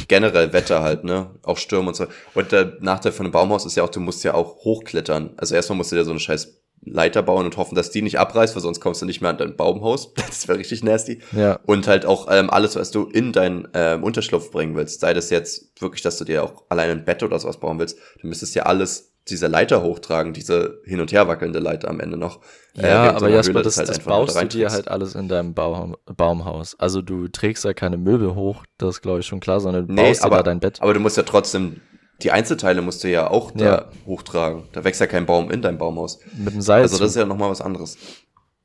Generell 0.08 0.54
Wetter 0.54 0.84
halt, 0.84 1.06
ne? 1.06 1.32
Auch 1.42 1.58
Stürme 1.58 1.88
und 1.88 1.96
so. 1.96 2.06
Und 2.36 2.52
der 2.52 2.74
Nachteil 2.82 3.14
von 3.14 3.26
einem 3.26 3.32
Baumhaus 3.32 3.66
ist 3.66 3.76
ja 3.76 3.84
auch, 3.84 3.90
du 3.90 4.02
musst 4.02 4.24
ja 4.24 4.34
auch 4.34 4.58
hochklettern. 4.58 5.32
Also 5.38 5.56
erstmal 5.56 5.78
musst 5.78 5.92
du 5.92 5.96
dir 5.96 6.04
so 6.04 6.12
eine 6.12 6.20
scheiß 6.20 6.60
Leiter 6.82 7.24
bauen 7.24 7.46
und 7.46 7.58
hoffen, 7.58 7.76
dass 7.76 7.90
die 7.90 8.02
nicht 8.02 8.20
abreißt, 8.20 8.56
weil 8.56 8.62
sonst 8.62 8.82
kommst 8.82 9.02
du 9.02 9.06
nicht 9.06 9.22
mehr 9.22 9.32
an 9.32 9.38
dein 9.38 9.56
Baumhaus. 9.56 10.14
Das 10.28 10.48
wäre 10.48 10.60
richtig 10.60 10.84
nasty. 10.84 11.20
Ja. 11.32 11.60
Und 11.66 11.88
halt 11.88 12.06
auch 12.06 12.28
ähm, 12.30 12.50
alles, 12.50 12.76
was 12.76 12.92
du 12.92 13.06
in 13.06 13.32
deinen 13.34 13.68
ähm, 13.74 14.04
Unterschlupf 14.04 14.52
bringen 14.52 14.76
willst, 14.76 15.00
sei 15.00 15.14
das 15.14 15.30
jetzt 15.30 15.82
wirklich, 15.82 16.02
dass 16.02 16.18
du 16.18 16.26
dir 16.26 16.44
auch 16.44 16.64
allein 16.70 16.90
ein 16.90 17.06
Bett 17.06 17.24
oder 17.24 17.40
sowas 17.40 17.60
bauen 17.60 17.80
willst, 17.80 17.98
du 18.22 18.28
müsstest 18.28 18.56
ja 18.56 18.64
alles 18.64 19.09
diese 19.28 19.48
Leiter 19.48 19.84
hochtragen, 19.84 20.34
diese 20.34 20.82
hin 20.86 21.02
und 21.02 21.12
her 21.12 21.28
wackelnde 21.28 21.60
Leiter 21.60 21.90
am 21.90 22.00
Ende 22.00 22.18
noch. 22.18 22.42
Äh, 22.78 22.88
ja, 22.88 23.06
äh, 23.08 23.10
aber 23.10 23.30
Jasper, 23.30 23.62
das, 23.62 23.78
halt 23.78 23.90
das 23.90 24.00
baust 24.00 24.42
du 24.42 24.48
dir 24.48 24.70
halt 24.70 24.88
alles 24.88 25.16
in 25.16 25.28
deinem 25.28 25.54
Baum, 25.54 25.96
Baumhaus. 26.06 26.80
Also 26.80 27.02
du 27.02 27.28
trägst 27.28 27.64
ja 27.66 27.74
keine 27.74 27.98
Möbel 27.98 28.36
hoch, 28.36 28.64
das 28.78 28.96
ist 28.96 29.02
glaube 29.02 29.20
ich 29.20 29.28
schon 29.28 29.40
klar, 29.40 29.60
sondern 29.60 29.88
du 29.88 29.94
nee, 29.94 30.10
baust 30.10 30.24
aber, 30.24 30.38
da 30.38 30.44
dein 30.44 30.60
Bett. 30.60 30.82
Aber 30.82 30.94
du 30.94 31.00
musst 31.00 31.18
ja 31.18 31.24
trotzdem 31.24 31.82
die 32.22 32.32
Einzelteile 32.32 32.82
musst 32.82 33.04
du 33.04 33.10
ja 33.10 33.30
auch 33.30 33.52
da 33.52 33.66
ja. 33.66 33.90
hochtragen. 34.06 34.64
Da 34.74 34.84
wächst 34.84 35.00
ja 35.00 35.08
kein 35.08 35.26
Baum 35.26 35.52
in 35.52 35.62
deinem 35.62 35.78
Baumhaus. 35.78 36.20
Mit 36.38 36.54
dem 36.54 36.62
Seil. 36.62 36.82
Also 36.82 36.98
das 36.98 37.12
ist 37.12 37.16
ja 37.16 37.26
nochmal 37.26 37.50
was 37.50 37.62
anderes. 37.62 37.98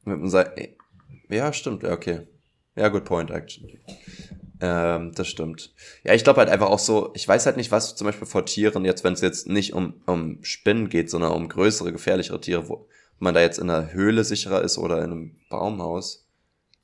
Mit 0.04 0.18
dem 0.18 0.28
Seil. 0.28 0.76
Ja, 1.28 1.52
stimmt, 1.52 1.82
ja, 1.82 1.92
okay. 1.92 2.26
Ja, 2.76 2.88
good 2.88 3.04
point, 3.04 3.30
actually. 3.30 3.78
Ähm, 4.60 5.12
das 5.14 5.28
stimmt. 5.28 5.72
Ja, 6.04 6.14
ich 6.14 6.24
glaube 6.24 6.40
halt 6.40 6.48
einfach 6.48 6.68
auch 6.68 6.78
so, 6.78 7.10
ich 7.14 7.26
weiß 7.26 7.46
halt 7.46 7.56
nicht, 7.56 7.72
was 7.72 7.96
zum 7.96 8.06
Beispiel 8.06 8.26
vor 8.26 8.46
Tieren 8.46 8.84
jetzt, 8.84 9.04
wenn 9.04 9.14
es 9.14 9.20
jetzt 9.20 9.48
nicht 9.48 9.74
um, 9.74 9.94
um 10.06 10.38
Spinnen 10.42 10.88
geht, 10.88 11.10
sondern 11.10 11.32
um 11.32 11.48
größere, 11.48 11.92
gefährlichere 11.92 12.40
Tiere, 12.40 12.68
wo 12.68 12.86
man 13.18 13.34
da 13.34 13.40
jetzt 13.40 13.58
in 13.58 13.68
einer 13.68 13.92
Höhle 13.92 14.24
sicherer 14.24 14.62
ist 14.62 14.78
oder 14.78 14.98
in 14.98 15.10
einem 15.10 15.36
Baumhaus. 15.48 16.26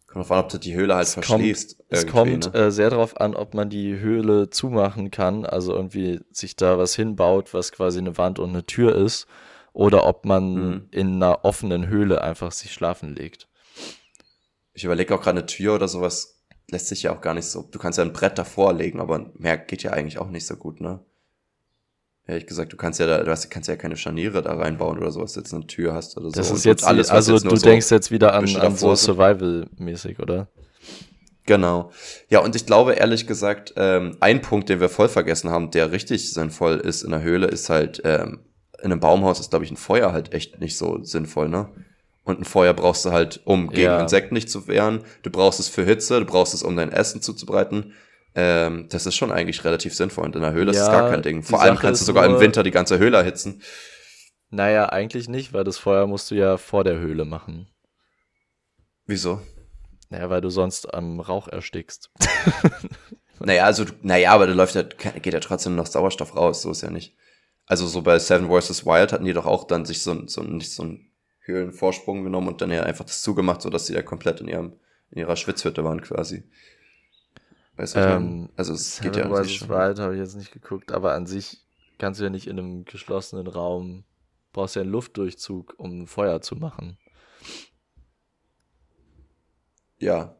Kommt 0.06 0.24
drauf 0.24 0.32
an, 0.32 0.44
ob 0.44 0.48
du 0.48 0.58
die 0.58 0.74
Höhle 0.74 0.96
halt 0.96 1.06
es 1.06 1.14
verschließt. 1.14 1.78
Kommt, 1.78 1.88
es 1.90 2.06
kommt 2.06 2.52
ne? 2.52 2.60
äh, 2.60 2.70
sehr 2.72 2.90
darauf 2.90 3.20
an, 3.20 3.36
ob 3.36 3.54
man 3.54 3.70
die 3.70 4.00
Höhle 4.00 4.50
zumachen 4.50 5.12
kann, 5.12 5.46
also 5.46 5.72
irgendwie 5.72 6.20
sich 6.32 6.56
da 6.56 6.78
was 6.78 6.96
hinbaut, 6.96 7.54
was 7.54 7.70
quasi 7.70 8.00
eine 8.00 8.18
Wand 8.18 8.40
und 8.40 8.50
eine 8.50 8.66
Tür 8.66 8.96
ist, 8.96 9.28
oder 9.72 10.04
ob 10.06 10.24
man 10.24 10.54
mhm. 10.54 10.88
in 10.90 11.14
einer 11.14 11.44
offenen 11.44 11.86
Höhle 11.86 12.22
einfach 12.22 12.50
sich 12.50 12.72
schlafen 12.72 13.14
legt. 13.14 13.46
Ich 14.72 14.82
überlege 14.82 15.14
auch 15.14 15.22
gerade 15.22 15.38
eine 15.38 15.46
Tür 15.46 15.76
oder 15.76 15.86
sowas, 15.86 16.39
lässt 16.70 16.88
sich 16.88 17.02
ja 17.02 17.12
auch 17.12 17.20
gar 17.20 17.34
nicht 17.34 17.46
so. 17.46 17.62
Du 17.62 17.78
kannst 17.78 17.98
ja 17.98 18.04
ein 18.04 18.12
Brett 18.12 18.38
davor 18.38 18.72
legen, 18.72 19.00
aber 19.00 19.30
mehr 19.34 19.58
geht 19.58 19.82
ja 19.82 19.92
eigentlich 19.92 20.18
auch 20.18 20.30
nicht 20.30 20.46
so 20.46 20.56
gut, 20.56 20.80
ne? 20.80 21.00
Ehrlich 22.26 22.46
gesagt, 22.46 22.72
du 22.72 22.76
kannst 22.76 23.00
ja 23.00 23.06
da, 23.06 23.24
du 23.24 23.30
hast, 23.30 23.50
kannst 23.50 23.68
ja 23.68 23.76
keine 23.76 23.96
Scharniere 23.96 24.42
da 24.42 24.54
reinbauen 24.54 24.98
oder 24.98 25.10
sowas, 25.10 25.34
jetzt 25.34 25.52
eine 25.52 25.66
Tür 25.66 25.94
hast 25.94 26.16
oder 26.16 26.26
so. 26.26 26.32
Das 26.32 26.50
ist 26.50 26.64
jetzt 26.64 26.84
alles, 26.84 27.10
also 27.10 27.32
jetzt 27.32 27.44
du 27.44 27.56
so 27.56 27.66
denkst 27.66 27.90
jetzt 27.90 28.10
wieder 28.12 28.34
an, 28.34 28.44
an 28.56 28.76
so 28.76 28.94
Survival-mäßig, 28.94 30.20
oder? 30.20 30.48
Genau. 31.46 31.90
Ja, 32.28 32.38
und 32.40 32.54
ich 32.54 32.66
glaube 32.66 32.92
ehrlich 32.92 33.26
gesagt, 33.26 33.72
ähm, 33.76 34.16
ein 34.20 34.42
Punkt, 34.42 34.68
den 34.68 34.80
wir 34.80 34.88
voll 34.88 35.08
vergessen 35.08 35.50
haben, 35.50 35.72
der 35.72 35.90
richtig 35.90 36.32
sinnvoll 36.32 36.76
ist 36.76 37.02
in 37.02 37.10
der 37.10 37.22
Höhle, 37.22 37.48
ist 37.48 37.68
halt, 37.68 38.00
ähm, 38.04 38.40
in 38.78 38.92
einem 38.92 39.00
Baumhaus 39.00 39.40
ist, 39.40 39.50
glaube 39.50 39.64
ich, 39.64 39.70
ein 39.72 39.76
Feuer 39.76 40.12
halt 40.12 40.32
echt 40.32 40.60
nicht 40.60 40.76
so 40.76 41.02
sinnvoll, 41.02 41.48
ne? 41.48 41.68
Und 42.24 42.40
ein 42.40 42.44
Feuer 42.44 42.74
brauchst 42.74 43.04
du 43.04 43.12
halt, 43.12 43.40
um 43.44 43.70
gegen 43.70 43.82
ja. 43.82 44.00
Insekten 44.00 44.34
nicht 44.34 44.50
zu 44.50 44.68
wehren. 44.68 45.04
Du 45.22 45.30
brauchst 45.30 45.58
es 45.58 45.68
für 45.68 45.84
Hitze, 45.84 46.20
du 46.20 46.26
brauchst 46.26 46.54
es, 46.54 46.62
um 46.62 46.76
dein 46.76 46.92
Essen 46.92 47.22
zuzubereiten. 47.22 47.94
Ähm, 48.34 48.88
das 48.90 49.06
ist 49.06 49.16
schon 49.16 49.32
eigentlich 49.32 49.64
relativ 49.64 49.94
sinnvoll. 49.94 50.24
Und 50.24 50.36
in 50.36 50.42
der 50.42 50.52
Höhle 50.52 50.72
ja, 50.72 50.80
ist 50.80 50.86
es 50.86 50.92
gar 50.92 51.10
kein 51.10 51.22
Ding. 51.22 51.42
Vor 51.42 51.60
allem 51.62 51.76
kannst 51.76 52.02
du 52.02 52.06
sogar 52.06 52.26
im 52.26 52.38
Winter 52.38 52.62
die 52.62 52.70
ganze 52.70 52.98
Höhle 52.98 53.16
erhitzen. 53.16 53.62
Naja, 54.50 54.88
eigentlich 54.88 55.28
nicht, 55.28 55.52
weil 55.52 55.64
das 55.64 55.78
Feuer 55.78 56.06
musst 56.06 56.30
du 56.30 56.34
ja 56.34 56.56
vor 56.56 56.84
der 56.84 56.98
Höhle 56.98 57.24
machen. 57.24 57.68
Wieso? 59.06 59.40
Naja, 60.08 60.28
weil 60.28 60.40
du 60.40 60.50
sonst 60.50 60.92
am 60.92 61.20
Rauch 61.20 61.48
erstickst. 61.48 62.10
naja, 63.38 63.64
also, 63.64 63.84
naja, 64.02 64.32
aber 64.32 64.48
da 64.48 64.52
läuft 64.52 64.74
ja, 64.74 64.82
geht 64.82 65.34
ja 65.34 65.40
trotzdem 65.40 65.76
noch 65.76 65.86
Sauerstoff 65.86 66.36
raus, 66.36 66.62
so 66.62 66.70
ist 66.72 66.82
ja 66.82 66.90
nicht. 66.90 67.16
Also 67.66 67.86
so 67.86 68.02
bei 68.02 68.18
Seven 68.18 68.48
vs. 68.48 68.84
Wild 68.84 69.12
hatten 69.12 69.24
die 69.24 69.32
doch 69.32 69.46
auch 69.46 69.64
dann 69.64 69.84
sich 69.84 70.02
so, 70.02 70.26
so, 70.26 70.42
nicht 70.42 70.72
so 70.72 70.96
einen 71.50 71.58
Höhlenvorsprung 71.58 72.24
genommen 72.24 72.48
und 72.48 72.60
dann 72.60 72.70
ja 72.70 72.82
einfach 72.82 73.04
das 73.04 73.22
zugemacht, 73.22 73.62
sodass 73.62 73.86
sie 73.86 73.94
da 73.94 74.02
komplett 74.02 74.40
in 74.40 74.48
ihrem, 74.48 74.74
in 75.10 75.18
ihrer 75.18 75.36
Schwitzhütte 75.36 75.84
waren 75.84 76.00
quasi. 76.00 76.44
Weißt 77.76 77.96
du, 77.96 78.00
ähm, 78.00 78.50
also 78.56 78.74
es 78.74 79.00
geht 79.00 79.16
ja 79.16 79.24
an 79.24 79.44
sich 79.44 79.56
schon. 79.56 79.68
Wild 79.68 79.98
habe 79.98 80.14
ich 80.14 80.20
jetzt 80.20 80.36
nicht 80.36 80.52
geguckt, 80.52 80.92
aber 80.92 81.14
an 81.14 81.26
sich 81.26 81.64
kannst 81.98 82.20
du 82.20 82.24
ja 82.24 82.30
nicht 82.30 82.46
in 82.46 82.58
einem 82.58 82.84
geschlossenen 82.84 83.46
Raum, 83.46 84.04
brauchst 84.52 84.76
ja 84.76 84.82
einen 84.82 84.90
Luftdurchzug, 84.90 85.74
um 85.78 86.06
Feuer 86.06 86.40
zu 86.42 86.56
machen. 86.56 86.98
Ja. 89.98 90.34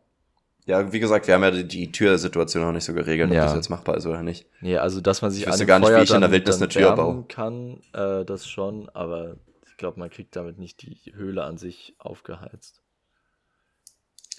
Ja, 0.67 0.93
wie 0.93 1.01
gesagt, 1.01 1.27
wir 1.27 1.35
haben 1.35 1.43
ja 1.43 1.51
die, 1.51 1.67
die 1.67 1.91
Türsituation 1.91 2.63
noch 2.63 2.73
nicht 2.73 2.85
so 2.85 2.93
geregelt, 2.93 3.33
ja. 3.33 3.41
ob 3.41 3.47
das 3.49 3.57
jetzt 3.57 3.71
machbar 3.71 3.97
ist 3.97 4.07
oder 4.07 4.23
nicht. 4.23 4.47
Nee, 4.61 4.77
also 4.77 5.01
dass 5.01 5.23
man 5.23 5.31
sich 5.31 5.43
ich 5.43 5.49
an 5.49 5.67
gar 5.67 5.79
nicht, 5.79 5.89
Feuer 5.89 6.01
wie 6.01 6.05
ich 6.05 6.11
in 6.11 6.21
der 6.21 6.31
Wildnis 6.31 6.57
eine 6.59 6.69
Tür 6.69 6.95
baue. 6.95 7.25
kann, 7.29 7.81
äh, 7.93 8.25
das 8.25 8.47
schon, 8.47 8.89
aber 8.91 9.37
glaube, 9.81 9.99
man 9.99 10.11
kriegt 10.11 10.37
damit 10.37 10.59
nicht 10.59 10.83
die 10.83 11.13
Höhle 11.15 11.43
an 11.43 11.59
sich 11.59 11.97
aufgeheizt. 11.99 12.81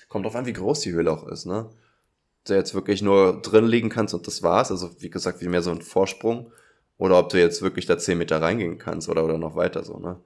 Kommt 0.08 0.26
drauf 0.26 0.36
an, 0.36 0.46
wie 0.46 0.54
groß 0.54 0.80
die 0.80 0.94
Höhle 0.94 1.12
auch 1.12 1.28
ist, 1.28 1.46
ne? 1.46 1.70
du 2.46 2.54
jetzt 2.54 2.74
wirklich 2.74 3.02
nur 3.02 3.42
drin 3.42 3.66
liegen 3.66 3.90
kannst 3.90 4.14
und 4.14 4.28
das 4.28 4.44
war's. 4.44 4.72
Also 4.72 5.02
wie 5.02 5.10
gesagt, 5.10 5.42
wie 5.42 5.48
mehr 5.48 5.62
so 5.62 5.72
ein 5.72 5.82
Vorsprung. 5.82 6.52
Oder 6.98 7.18
ob 7.18 7.30
du 7.30 7.40
jetzt 7.40 7.62
wirklich 7.62 7.86
da 7.86 7.98
10 7.98 8.18
Meter 8.18 8.42
reingehen 8.42 8.78
kannst 8.78 9.10
oder, 9.10 9.26
oder 9.26 9.38
noch 9.38 9.56
weiter 9.56 9.84
so, 9.84 9.98
ne? 9.98 10.20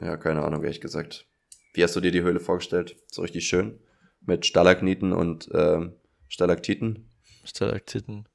Ja, 0.00 0.16
keine 0.16 0.42
Ahnung, 0.42 0.62
ehrlich 0.62 0.80
gesagt. 0.80 1.26
Wie 1.74 1.82
hast 1.82 1.96
du 1.96 2.00
dir 2.00 2.10
die 2.10 2.22
Höhle 2.22 2.40
vorgestellt? 2.40 2.96
So 3.06 3.22
richtig 3.22 3.46
schön? 3.46 3.78
Mit 4.20 4.46
Stalagniten 4.46 5.12
und 5.12 5.48
ähm, 5.52 5.94
Stalaktiten? 6.28 7.08
Stalaktiten. 7.44 8.26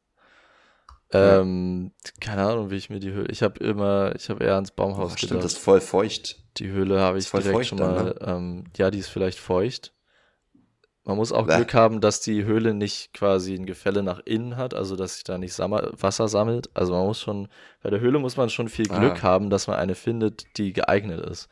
Ähm, 1.14 1.92
keine 2.20 2.44
Ahnung, 2.44 2.70
wie 2.70 2.76
ich 2.76 2.90
mir 2.90 3.00
die 3.00 3.12
Höhle. 3.12 3.30
Ich 3.30 3.42
habe 3.42 3.64
immer, 3.64 4.14
ich 4.16 4.30
habe 4.30 4.44
eher 4.44 4.56
ans 4.56 4.72
Baumhaus 4.72 4.98
oh, 4.98 5.16
gedacht. 5.16 5.20
Stimmt, 5.20 5.44
das 5.44 5.54
ist 5.54 5.60
voll 5.60 5.80
feucht. 5.80 6.38
Die 6.58 6.70
Höhle 6.70 7.00
habe 7.00 7.18
ich 7.18 7.30
direkt 7.30 7.68
schon 7.68 7.80
mal. 7.80 7.94
Dann, 7.96 8.06
ne? 8.06 8.16
ähm, 8.22 8.64
ja, 8.78 8.92
die 8.92 9.00
ist 9.00 9.10
vielleicht 9.10 9.40
feucht. 9.40 9.94
Man 11.08 11.16
muss 11.16 11.32
auch 11.32 11.48
Bäh. 11.48 11.56
Glück 11.56 11.74
haben, 11.74 12.02
dass 12.02 12.20
die 12.20 12.44
Höhle 12.44 12.74
nicht 12.74 13.14
quasi 13.14 13.56
ein 13.56 13.66
Gefälle 13.66 14.04
nach 14.04 14.20
innen 14.26 14.58
hat, 14.58 14.74
also 14.74 14.98
dass 14.98 15.16
sich 15.16 15.24
da 15.24 15.38
nicht 15.38 15.58
Wasser 15.58 16.28
sammelt. 16.28 16.70
Also 16.74 16.94
man 16.94 17.06
muss 17.06 17.22
schon, 17.22 17.48
bei 17.82 17.90
der 17.90 18.02
Höhle 18.02 18.20
muss 18.20 18.36
man 18.36 18.50
schon 18.50 18.68
viel 18.68 18.88
Glück 18.88 19.24
ah. 19.24 19.28
haben, 19.28 19.50
dass 19.50 19.68
man 19.68 19.78
eine 19.78 19.96
findet, 19.96 20.58
die 20.58 20.74
geeignet 20.74 21.26
ist. 21.26 21.48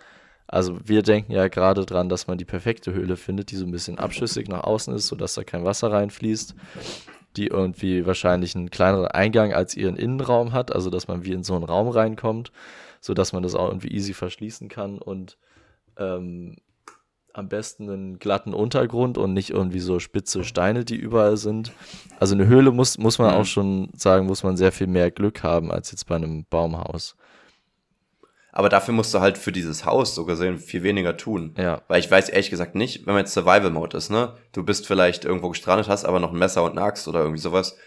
Also 0.47 0.77
wir 0.83 1.03
denken 1.03 1.31
ja 1.31 1.47
gerade 1.47 1.85
dran, 1.85 2.09
dass 2.09 2.27
man 2.27 2.37
die 2.37 2.45
perfekte 2.45 2.93
Höhle 2.93 3.15
findet, 3.15 3.49
die 3.51 3.55
so 3.55 3.65
ein 3.65 3.71
bisschen 3.71 3.97
abschüssig 3.97 4.49
nach 4.49 4.65
außen 4.65 4.93
ist, 4.93 5.07
sodass 5.07 5.35
da 5.35 5.45
kein 5.45 5.63
Wasser 5.63 5.89
reinfließt, 5.89 6.53
die 7.37 7.47
irgendwie 7.47 8.05
wahrscheinlich 8.05 8.55
einen 8.55 8.69
kleineren 8.69 9.07
Eingang 9.07 9.53
als 9.53 9.75
ihren 9.75 9.95
Innenraum 9.95 10.53
hat, 10.53 10.73
also 10.73 10.89
dass 10.89 11.07
man 11.07 11.25
wie 11.25 11.33
in 11.33 11.43
so 11.43 11.55
einen 11.55 11.63
Raum 11.63 11.87
reinkommt, 11.87 12.51
sodass 13.01 13.33
man 13.33 13.43
das 13.43 13.55
auch 13.55 13.67
irgendwie 13.67 13.89
easy 13.89 14.13
verschließen 14.13 14.69
kann 14.69 14.97
und 14.97 15.37
ähm, 15.97 16.55
am 17.35 17.49
besten 17.49 17.89
einen 17.89 18.19
glatten 18.19 18.53
Untergrund 18.53 19.17
und 19.17 19.33
nicht 19.33 19.49
irgendwie 19.49 19.81
so 19.81 19.99
spitze 19.99 20.45
Steine, 20.45 20.85
die 20.85 20.95
überall 20.95 21.35
sind. 21.35 21.73
Also 22.17 22.33
eine 22.33 22.47
Höhle 22.47 22.71
muss, 22.71 22.97
muss 22.97 23.19
man 23.19 23.33
mhm. 23.33 23.41
auch 23.41 23.45
schon 23.45 23.89
sagen, 23.95 24.25
muss 24.25 24.43
man 24.43 24.55
sehr 24.55 24.71
viel 24.71 24.87
mehr 24.87 25.11
Glück 25.11 25.43
haben 25.43 25.69
als 25.69 25.91
jetzt 25.91 26.07
bei 26.07 26.15
einem 26.15 26.45
Baumhaus. 26.49 27.17
Aber 28.57 28.69
dafür 28.69 28.93
musst 28.93 29.13
du 29.13 29.19
halt 29.19 29.37
für 29.37 29.51
dieses 29.51 29.85
Haus 29.85 30.15
so 30.15 30.25
gesehen 30.25 30.57
viel 30.57 30.81
weniger 30.81 31.17
tun. 31.17 31.53
Ja. 31.57 31.81
Weil 31.89 31.99
ich 31.99 32.09
weiß 32.09 32.29
ehrlich 32.29 32.49
gesagt 32.49 32.73
nicht, 32.73 33.05
wenn 33.05 33.13
man 33.13 33.23
jetzt 33.25 33.33
Survival 33.33 33.69
Mode 33.69 33.97
ist, 33.97 34.09
ne? 34.09 34.37
Du 34.53 34.63
bist 34.63 34.87
vielleicht 34.87 35.25
irgendwo 35.25 35.49
gestrandet, 35.49 35.89
hast 35.89 36.05
aber 36.05 36.21
noch 36.21 36.31
ein 36.31 36.39
Messer 36.39 36.63
und 36.63 36.71
eine 36.71 36.81
Axt 36.81 37.07
oder 37.09 37.19
irgendwie 37.19 37.41
sowas, 37.41 37.77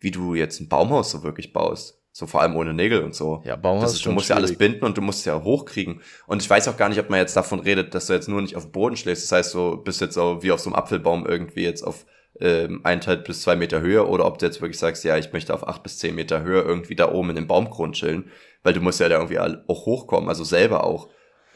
wie 0.00 0.10
du 0.10 0.34
jetzt 0.34 0.60
ein 0.60 0.68
Baumhaus 0.68 1.10
so 1.10 1.22
wirklich 1.22 1.52
baust. 1.52 2.00
So 2.10 2.26
vor 2.26 2.40
allem 2.40 2.56
ohne 2.56 2.72
Nägel 2.72 3.02
und 3.02 3.14
so. 3.14 3.42
Ja, 3.44 3.56
Baumhaus 3.56 3.92
ist, 3.92 4.06
Du 4.06 4.12
musst 4.12 4.26
schwierig. 4.28 4.40
ja 4.40 4.46
alles 4.46 4.56
binden 4.56 4.84
und 4.86 4.96
du 4.96 5.02
musst 5.02 5.26
ja 5.26 5.42
hochkriegen. 5.42 6.00
Und 6.26 6.40
ich 6.40 6.48
weiß 6.48 6.68
auch 6.68 6.78
gar 6.78 6.88
nicht, 6.88 7.00
ob 7.00 7.10
man 7.10 7.18
jetzt 7.18 7.36
davon 7.36 7.60
redet, 7.60 7.94
dass 7.94 8.06
du 8.06 8.14
jetzt 8.14 8.28
nur 8.28 8.40
nicht 8.40 8.56
auf 8.56 8.72
Boden 8.72 8.96
schläfst. 8.96 9.24
Das 9.24 9.32
heißt, 9.32 9.54
du 9.54 9.76
bist 9.76 10.00
jetzt 10.00 10.14
so 10.14 10.42
wie 10.42 10.52
auf 10.52 10.60
so 10.60 10.70
einem 10.70 10.76
Apfelbaum 10.76 11.26
irgendwie 11.26 11.64
jetzt 11.64 11.82
auf 11.82 12.06
ähm, 12.40 12.80
eineinhalb 12.84 13.24
bis 13.26 13.42
zwei 13.42 13.56
Meter 13.56 13.80
Höhe 13.80 14.06
oder 14.06 14.26
ob 14.26 14.38
du 14.38 14.46
jetzt 14.46 14.60
wirklich 14.60 14.78
sagst, 14.78 15.04
ja, 15.04 15.16
ich 15.16 15.32
möchte 15.32 15.54
auf 15.54 15.66
acht 15.66 15.82
bis 15.82 15.98
zehn 15.98 16.14
Meter 16.14 16.42
Höhe 16.42 16.62
irgendwie 16.62 16.96
da 16.96 17.12
oben 17.12 17.30
in 17.30 17.36
dem 17.36 17.46
Baumgrund 17.46 17.94
chillen. 17.94 18.30
Weil 18.62 18.72
du 18.72 18.80
musst 18.80 18.98
ja 18.98 19.08
da 19.08 19.16
irgendwie 19.16 19.38
auch 19.38 19.86
hochkommen, 19.86 20.28
also 20.28 20.42
selber 20.42 20.84
auch. 20.84 21.08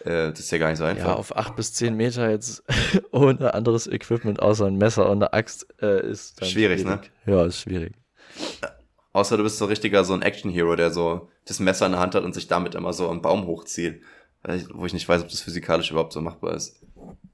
Äh, 0.04 0.30
das 0.30 0.40
ist 0.40 0.50
ja 0.52 0.58
gar 0.58 0.68
nicht 0.68 0.78
so 0.78 0.84
einfach. 0.84 1.08
Ja, 1.08 1.14
auf 1.14 1.36
acht 1.36 1.56
bis 1.56 1.72
zehn 1.72 1.96
Meter 1.96 2.30
jetzt 2.30 2.62
ohne 3.10 3.54
anderes 3.54 3.86
Equipment 3.86 4.40
außer 4.40 4.66
ein 4.66 4.76
Messer 4.76 5.08
und 5.08 5.22
eine 5.22 5.32
Axt 5.32 5.66
äh, 5.80 6.06
ist 6.06 6.44
schwierig, 6.44 6.82
schwierig, 6.82 6.84
ne? 6.84 7.00
Ja, 7.26 7.44
ist 7.44 7.60
schwierig. 7.60 7.94
Außer 9.12 9.36
du 9.36 9.42
bist 9.42 9.58
so 9.58 9.64
richtiger 9.64 10.04
so 10.04 10.12
ein 10.12 10.22
Action-Hero, 10.22 10.76
der 10.76 10.92
so 10.92 11.28
das 11.46 11.58
Messer 11.60 11.86
in 11.86 11.92
der 11.92 12.00
Hand 12.00 12.14
hat 12.14 12.24
und 12.24 12.34
sich 12.34 12.46
damit 12.46 12.74
immer 12.74 12.92
so 12.92 13.08
am 13.08 13.22
Baum 13.22 13.46
hochzieht. 13.46 14.02
Wo 14.72 14.86
ich 14.86 14.92
nicht 14.92 15.08
weiß, 15.08 15.22
ob 15.22 15.28
das 15.28 15.40
physikalisch 15.40 15.90
überhaupt 15.90 16.12
so 16.12 16.20
machbar 16.20 16.54
ist. 16.54 16.80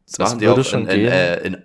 Das, 0.07 0.17
das 0.17 0.19
machen 0.31 0.39
die 0.39 0.49
auch 0.49 0.65
schon 0.65 0.87
in, 0.87 1.01
in, 1.01 1.07
äh, 1.07 1.41
in, 1.43 1.63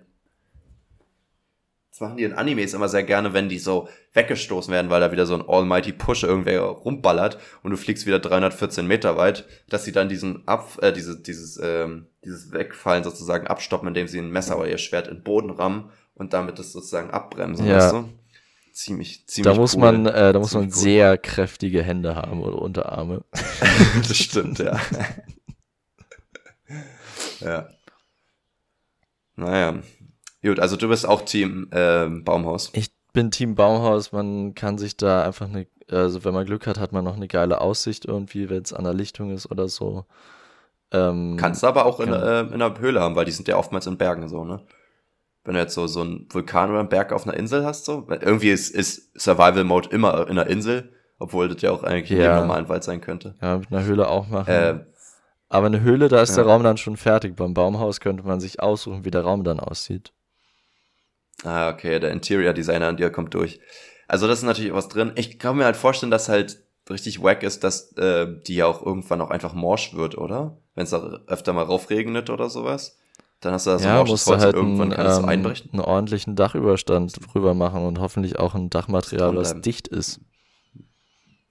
das 1.99 2.07
machen 2.07 2.17
die 2.17 2.23
in 2.23 2.31
Animes 2.33 2.73
immer 2.73 2.87
sehr 2.87 3.03
gerne, 3.03 3.33
wenn 3.33 3.49
die 3.49 3.59
so 3.59 3.89
weggestoßen 4.13 4.71
werden, 4.73 4.89
weil 4.89 5.01
da 5.01 5.11
wieder 5.11 5.25
so 5.25 5.33
ein 5.35 5.43
Almighty 5.45 5.91
Push 5.91 6.23
irgendwer 6.23 6.61
rumballert 6.61 7.37
und 7.61 7.71
du 7.71 7.77
fliegst 7.77 8.05
wieder 8.05 8.19
314 8.19 8.87
Meter 8.87 9.17
weit, 9.17 9.45
dass 9.69 9.83
sie 9.83 9.91
dann 9.91 10.07
diesen 10.07 10.47
Ab, 10.47 10.77
äh, 10.81 10.93
diese, 10.93 11.19
dieses, 11.21 11.59
ähm, 11.61 12.07
dieses 12.23 12.53
Wegfallen 12.53 13.03
sozusagen 13.03 13.47
abstoppen, 13.47 13.89
indem 13.89 14.07
sie 14.07 14.19
ein 14.19 14.29
Messer 14.31 14.57
oder 14.57 14.69
ihr 14.69 14.77
Schwert 14.77 15.07
in 15.09 15.15
den 15.17 15.23
Boden 15.23 15.49
rammen 15.49 15.89
und 16.13 16.31
damit 16.33 16.57
das 16.57 16.71
sozusagen 16.71 17.11
abbremsen, 17.11 17.65
Ja. 17.67 17.77
weißt 17.77 17.93
du? 17.93 18.09
Ziemlich, 18.71 19.27
ziemlich 19.27 19.53
Da 19.53 19.59
muss 19.59 19.73
cool. 19.75 19.81
man, 19.81 20.05
äh, 20.05 20.31
da 20.31 20.39
muss 20.39 20.53
man 20.53 20.69
Ziemlich 20.71 20.77
cool. 20.77 20.81
sehr 20.83 21.17
kräftige 21.17 21.83
Hände 21.83 22.15
haben 22.15 22.41
oder 22.41 22.61
Unterarme. 22.61 23.25
das 24.07 24.15
stimmt, 24.17 24.59
ja. 24.59 24.79
ja. 27.41 27.67
Naja. 29.35 29.79
Gut, 30.43 30.59
also 30.59 30.75
du 30.75 30.87
bist 30.87 31.07
auch 31.07 31.21
Team 31.23 31.67
ähm, 31.71 32.23
Baumhaus. 32.23 32.71
Ich 32.73 32.89
bin 33.13 33.31
Team 33.31 33.55
Baumhaus, 33.55 34.11
man 34.11 34.53
kann 34.55 34.77
sich 34.77 34.95
da 34.95 35.23
einfach 35.23 35.47
eine, 35.47 35.67
also 35.91 36.23
wenn 36.23 36.33
man 36.33 36.45
Glück 36.45 36.67
hat, 36.67 36.79
hat 36.79 36.93
man 36.93 37.03
noch 37.03 37.15
eine 37.15 37.27
geile 37.27 37.59
Aussicht 37.61 38.05
irgendwie, 38.05 38.49
wenn 38.49 38.61
es 38.63 38.71
an 38.73 38.83
der 38.83 38.93
Lichtung 38.93 39.31
ist 39.31 39.51
oder 39.51 39.67
so. 39.67 40.05
Ähm, 40.91 41.37
Kannst 41.39 41.63
du 41.63 41.67
aber 41.67 41.85
auch 41.85 41.99
in, 41.99 42.11
äh, 42.13 42.41
in 42.41 42.53
einer 42.61 42.79
Höhle 42.79 43.01
haben, 43.01 43.15
weil 43.15 43.25
die 43.25 43.31
sind 43.31 43.47
ja 43.47 43.57
oftmals 43.57 43.85
in 43.87 43.97
Bergen 43.97 44.27
so, 44.27 44.43
ne? 44.45 44.61
Wenn 45.43 45.53
du 45.55 45.61
jetzt 45.61 45.73
so, 45.73 45.87
so 45.87 46.01
einen 46.01 46.27
Vulkan 46.29 46.69
oder 46.69 46.79
einen 46.79 46.89
Berg 46.89 47.11
auf 47.13 47.25
einer 47.25 47.35
Insel 47.37 47.65
hast, 47.65 47.85
so. 47.85 48.07
Weil 48.07 48.21
Irgendwie 48.21 48.49
ist, 48.51 48.69
ist 48.69 49.19
Survival 49.19 49.63
Mode 49.63 49.89
immer 49.89 50.27
in 50.27 50.37
einer 50.37 50.47
Insel, 50.47 50.91
obwohl 51.17 51.47
das 51.47 51.61
ja 51.61 51.71
auch 51.71 51.83
eigentlich 51.83 52.11
in 52.11 52.17
Ja. 52.17 52.23
jedem 52.23 52.37
normalen 52.41 52.69
Wald 52.69 52.83
sein 52.83 53.01
könnte. 53.01 53.35
Ja, 53.41 53.57
mit 53.57 53.71
einer 53.71 53.83
Höhle 53.83 54.07
auch 54.07 54.27
machen. 54.27 54.49
Äh, 54.49 54.79
aber 55.47 55.67
eine 55.67 55.81
Höhle, 55.81 56.07
da 56.09 56.21
ist 56.21 56.35
der 56.35 56.45
ja. 56.45 56.51
Raum 56.51 56.63
dann 56.63 56.77
schon 56.77 56.97
fertig. 56.97 57.35
Beim 57.35 57.53
Baumhaus 57.53 57.99
könnte 57.99 58.23
man 58.23 58.39
sich 58.39 58.61
aussuchen, 58.61 59.05
wie 59.05 59.11
der 59.11 59.21
Raum 59.21 59.43
dann 59.43 59.59
aussieht. 59.59 60.11
Ah, 61.43 61.69
okay, 61.69 61.99
der 61.99 62.11
Interior 62.11 62.53
Designer 62.53 62.87
an 62.87 62.97
dir 62.97 63.09
kommt 63.09 63.33
durch. 63.33 63.59
Also 64.07 64.27
das 64.27 64.39
ist 64.39 64.45
natürlich 64.45 64.73
was 64.73 64.89
drin. 64.89 65.11
Ich 65.15 65.39
kann 65.39 65.57
mir 65.57 65.65
halt 65.65 65.77
vorstellen, 65.77 66.11
dass 66.11 66.29
halt 66.29 66.63
richtig 66.89 67.21
wack 67.21 67.43
ist, 67.43 67.63
dass 67.63 67.93
äh, 67.97 68.27
die 68.47 68.55
ja 68.55 68.65
auch 68.65 68.83
irgendwann 68.85 69.21
auch 69.21 69.29
einfach 69.29 69.53
morsch 69.53 69.93
wird, 69.93 70.17
oder? 70.17 70.57
Wenn 70.75 70.83
es 70.83 70.89
da 70.89 71.19
öfter 71.27 71.53
mal 71.53 71.63
raufregnet 71.63 72.29
oder 72.29 72.49
sowas. 72.49 72.97
Dann 73.41 73.53
hast 73.53 73.67
du 73.67 73.71
da 73.71 73.79
so 73.79 73.87
ja, 73.87 74.03
musst 74.03 74.27
du 74.27 74.37
halt 74.37 74.55
irgendwann 74.55 74.91
einen, 74.91 75.23
ähm, 75.23 75.29
einbrechen. 75.29 75.69
einen 75.71 75.81
ordentlichen 75.81 76.35
Dachüberstand 76.35 77.15
drüber 77.31 77.53
machen 77.53 77.85
und 77.85 77.99
hoffentlich 77.99 78.37
auch 78.37 78.53
ein 78.53 78.69
Dachmaterial, 78.69 79.35
was 79.35 79.61
dicht 79.61 79.87
ist. 79.87 80.19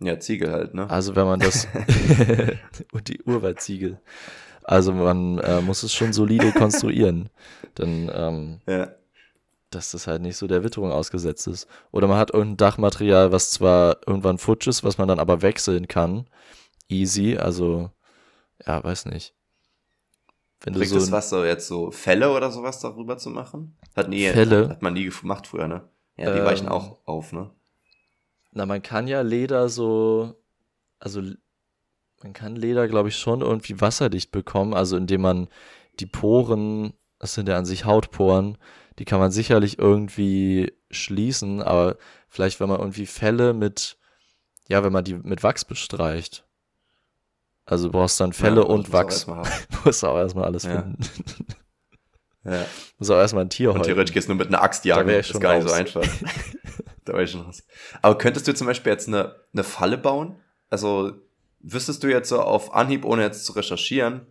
Ja, 0.00 0.18
Ziegel 0.20 0.52
halt, 0.52 0.74
ne? 0.74 0.88
Also 0.90 1.16
wenn 1.16 1.26
man 1.26 1.40
das 1.40 1.66
und 2.92 3.08
die 3.08 3.22
Urwaldziegel. 3.22 4.00
Also 4.62 4.92
man 4.92 5.38
äh, 5.38 5.62
muss 5.62 5.82
es 5.82 5.94
schon 5.94 6.12
solide 6.12 6.52
konstruieren, 6.52 7.30
denn 7.78 8.10
ähm, 8.14 8.60
Ja. 8.66 8.88
Dass 9.70 9.90
das 9.90 10.06
halt 10.06 10.22
nicht 10.22 10.36
so 10.36 10.46
der 10.46 10.64
Witterung 10.64 10.92
ausgesetzt 10.92 11.46
ist. 11.46 11.66
Oder 11.90 12.06
man 12.08 12.18
hat 12.18 12.32
irgendein 12.32 12.56
Dachmaterial, 12.56 13.32
was 13.32 13.50
zwar 13.50 13.98
irgendwann 14.06 14.38
futsch 14.38 14.66
ist, 14.66 14.84
was 14.84 14.98
man 14.98 15.08
dann 15.08 15.20
aber 15.20 15.42
wechseln 15.42 15.88
kann. 15.88 16.28
Easy, 16.88 17.36
also 17.36 17.90
ja, 18.66 18.82
weiß 18.82 19.06
nicht. 19.06 19.34
Wenn 20.60 20.72
du 20.72 20.80
Bringt 20.80 20.90
so 20.90 20.98
es 20.98 21.12
was, 21.12 21.30
so 21.30 21.44
jetzt 21.44 21.68
so 21.68 21.90
Fälle 21.90 22.32
oder 22.32 22.50
sowas 22.50 22.80
darüber 22.80 23.16
zu 23.16 23.30
machen? 23.30 23.76
Hat 23.94 24.08
nie, 24.08 24.28
Felle? 24.28 24.68
hat 24.68 24.82
man 24.82 24.94
nie 24.94 25.08
gemacht 25.08 25.46
früher, 25.46 25.68
ne? 25.68 25.88
Ja, 26.16 26.32
die 26.32 26.40
Ähm, 26.40 26.44
weichen 26.44 26.68
auch 26.68 26.98
auf, 27.04 27.32
ne? 27.32 27.50
Na, 28.52 28.66
man 28.66 28.82
kann 28.82 29.06
ja 29.06 29.20
Leder 29.20 29.68
so, 29.68 30.34
also 30.98 31.22
man 32.22 32.32
kann 32.32 32.56
Leder, 32.56 32.88
glaube 32.88 33.08
ich, 33.10 33.16
schon 33.16 33.40
irgendwie 33.42 33.80
wasserdicht 33.80 34.32
bekommen, 34.32 34.74
also 34.74 34.96
indem 34.96 35.20
man 35.20 35.48
die 36.00 36.06
Poren, 36.06 36.92
das 37.20 37.34
sind 37.34 37.48
ja 37.48 37.56
an 37.56 37.66
sich 37.66 37.84
Hautporen, 37.84 38.58
die 38.98 39.04
kann 39.04 39.20
man 39.20 39.30
sicherlich 39.30 39.78
irgendwie 39.78 40.72
schließen, 40.90 41.62
aber 41.62 41.96
vielleicht, 42.28 42.60
wenn 42.60 42.68
man 42.68 42.80
irgendwie 42.80 43.06
Felle 43.06 43.52
mit, 43.54 43.96
ja, 44.68 44.82
wenn 44.84 44.92
man 44.92 45.04
die 45.04 45.14
mit 45.14 45.42
Wachs 45.42 45.64
bestreicht. 45.64 46.44
Also 47.64 47.86
du 47.88 47.92
brauchst 47.92 48.18
dann 48.20 48.32
Felle 48.32 48.62
Ja, 48.62 48.62
das 48.62 48.70
und 48.70 48.78
muss 48.78 48.88
auch 48.88 48.92
Wachs. 48.94 49.14
erstmal 49.14 49.50
musst 49.84 50.04
auch 50.04 50.16
erstmal 50.18 50.44
alles 50.46 50.62
Ja. 50.64 50.82
finden. 50.82 50.98
Ja. 52.44 52.64
musst 52.98 53.10
auch 53.10 53.16
erstmal 53.18 53.44
ein 53.44 53.50
Tier 53.50 53.70
Und 53.70 53.76
häuten. 53.78 53.86
theoretisch 53.88 54.14
gehst 54.14 54.28
du 54.28 54.32
nur 54.32 54.38
mit 54.38 54.48
einer 54.48 54.62
Axt 54.62 54.84
jagen. 54.84 55.08
ich 55.10 55.30
ist 55.30 55.40
gar 55.40 55.54
nicht 55.54 55.62
so 55.64 55.68
raus. 55.68 55.78
einfach. 55.78 56.02
da 57.04 57.12
wäre 57.12 57.24
ich 57.24 57.30
schon 57.30 57.42
raus. 57.42 57.62
Aber 58.02 58.16
könntest 58.16 58.48
du 58.48 58.54
zum 58.54 58.66
Beispiel 58.66 58.92
jetzt 58.92 59.08
eine, 59.08 59.36
eine 59.52 59.64
Falle 59.64 59.98
bauen? 59.98 60.36
Also 60.70 61.12
wüsstest 61.60 62.02
du 62.02 62.08
jetzt 62.08 62.28
so 62.30 62.40
auf 62.40 62.74
Anhieb, 62.74 63.04
ohne 63.04 63.22
jetzt 63.22 63.44
zu 63.44 63.52
recherchieren, 63.52 64.26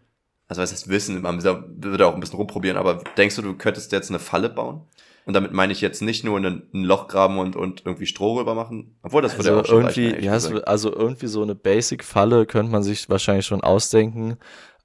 also 0.48 0.62
was 0.62 0.72
heißt 0.72 0.90
wissen, 0.90 1.22
man 1.22 1.44
würde 1.44 2.08
auch 2.08 2.14
ein 2.14 2.20
bisschen 2.20 2.38
rumprobieren, 2.38 2.78
aber 2.78 3.04
denkst 3.18 3.36
du, 3.36 3.42
du 3.42 3.56
könntest 3.56 3.92
jetzt 3.92 4.10
eine 4.10 4.20
Falle 4.20 4.50
bauen? 4.50 4.82
Und 5.26 5.34
damit 5.34 5.52
meine 5.52 5.74
ich 5.74 5.82
jetzt 5.82 6.02
nicht 6.02 6.24
nur 6.24 6.38
ein, 6.40 6.64
ein 6.74 6.84
Loch 6.86 7.10
graben 7.10 7.38
und, 7.38 7.58
und 7.58 7.86
irgendwie 7.86 8.06
Stroh 8.06 8.40
rüber 8.40 8.56
machen, 8.56 8.96
obwohl 9.04 9.22
das 9.22 9.38
würde 9.38 9.50
ja 9.50 9.58
Also 9.58 9.62
auch 9.62 9.66
schon 9.66 9.82
irgendwie, 9.82 10.26
reichen, 10.26 10.56
ja, 10.56 10.62
also 10.64 10.94
irgendwie 10.94 11.28
so 11.28 11.42
eine 11.42 11.54
Basic-Falle 11.54 12.46
könnte 12.46 12.72
man 12.72 12.82
sich 12.82 13.10
wahrscheinlich 13.10 13.46
schon 13.46 13.60
ausdenken. 13.60 14.38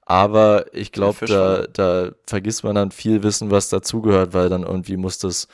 Aber 0.05 0.65
ich 0.73 0.91
glaube, 0.91 1.25
da, 1.25 1.65
da 1.71 2.11
vergisst 2.27 2.65
man 2.65 2.75
dann 2.75 2.91
viel 2.91 3.23
Wissen, 3.23 3.51
was 3.51 3.69
dazugehört, 3.69 4.33
weil 4.33 4.49
dann 4.49 4.63
irgendwie 4.63 4.97
muss 4.97 5.17
das 5.17 5.47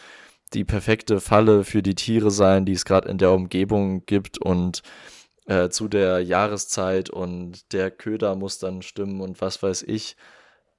die 0.54 0.64
perfekte 0.64 1.20
Falle 1.20 1.64
für 1.64 1.84
die 1.84 1.94
Tiere 1.94 2.32
sein, 2.32 2.66
die 2.66 2.72
es 2.72 2.86
gerade 2.86 3.10
in 3.10 3.20
der 3.20 3.32
Umgebung 3.32 4.08
gibt. 4.08 4.40
Und 4.40 4.82
äh, 5.50 5.70
zu 5.70 5.88
der 5.88 6.20
Jahreszeit 6.22 7.10
und 7.10 7.74
der 7.74 7.90
Köder 7.92 8.36
muss 8.36 8.60
dann 8.60 8.82
stimmen 8.82 9.20
und 9.20 9.42
was 9.42 9.62
weiß 9.64 9.84
ich. 9.84 10.16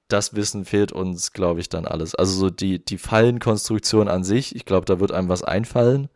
Das 0.07 0.33
Wissen 0.35 0.65
fehlt 0.65 0.91
uns, 0.91 1.31
glaube 1.33 1.59
ich, 1.59 1.69
dann 1.69 1.85
alles. 1.85 2.15
Also 2.15 2.33
so 2.33 2.49
die, 2.49 2.83
die 2.83 2.97
Fallenkonstruktion 2.97 4.07
an 4.07 4.23
sich, 4.23 4.55
ich 4.55 4.65
glaube, 4.65 4.85
da 4.85 4.99
wird 4.99 5.11
einem 5.11 5.29
was 5.29 5.43
einfallen. 5.43 6.09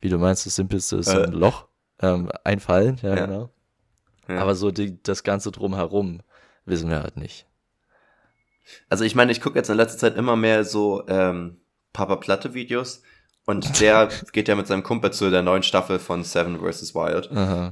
Wie 0.00 0.08
du 0.08 0.18
meinst, 0.18 0.46
das 0.46 0.56
Simpelste 0.56 0.96
ist 0.96 1.06
so 1.10 1.18
ein 1.20 1.32
Äh. 1.32 1.36
Loch. 1.36 1.66
Ähm, 2.00 2.30
einfallen, 2.44 2.98
ja, 3.02 3.14
Ja. 3.16 3.26
genau. 3.26 3.50
Ja. 4.28 4.38
Aber 4.38 4.54
so 4.54 4.70
die, 4.70 5.02
das 5.02 5.22
Ganze 5.22 5.50
drumherum 5.52 6.20
wissen 6.64 6.90
wir 6.90 7.00
halt 7.02 7.16
nicht. 7.16 7.46
Also 8.88 9.04
ich 9.04 9.14
meine, 9.14 9.32
ich 9.32 9.40
gucke 9.40 9.58
jetzt 9.58 9.68
in 9.70 9.76
letzter 9.76 9.98
Zeit 9.98 10.16
immer 10.16 10.36
mehr 10.36 10.64
so 10.64 11.04
ähm, 11.08 11.60
Papa 11.92 12.16
Platte 12.16 12.54
Videos 12.54 13.02
und 13.46 13.80
der 13.80 14.08
geht 14.32 14.48
ja 14.48 14.54
mit 14.54 14.66
seinem 14.66 14.82
Kumpel 14.82 15.12
zu 15.12 15.30
der 15.30 15.42
neuen 15.42 15.62
Staffel 15.62 15.98
von 15.98 16.22
Seven 16.24 16.60
vs. 16.60 16.94
Wild. 16.94 17.30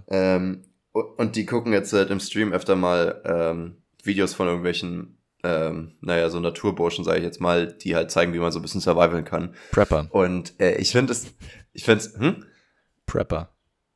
Ähm, 0.08 0.62
und 0.92 1.36
die 1.36 1.46
gucken 1.46 1.72
jetzt 1.72 1.92
halt 1.92 2.10
im 2.10 2.20
Stream 2.20 2.52
öfter 2.52 2.76
mal 2.76 3.22
ähm, 3.24 3.76
Videos 4.02 4.34
von 4.34 4.46
irgendwelchen, 4.48 5.18
ähm, 5.44 5.92
naja, 6.00 6.28
so 6.30 6.40
Naturburschen, 6.40 7.04
sage 7.04 7.18
ich 7.18 7.24
jetzt 7.24 7.40
mal, 7.40 7.68
die 7.68 7.94
halt 7.94 8.10
zeigen, 8.10 8.32
wie 8.32 8.38
man 8.38 8.52
so 8.52 8.58
ein 8.58 8.62
bisschen 8.62 8.80
survivalen 8.80 9.24
kann. 9.24 9.54
Prepper. 9.70 10.08
Und 10.10 10.58
äh, 10.60 10.76
ich 10.76 10.92
finde 10.92 11.12
es, 11.12 11.26
ich 11.72 11.84
finde 11.84 12.04
es, 12.04 12.18
hm? 12.18 12.44
Prepper. 13.06 13.50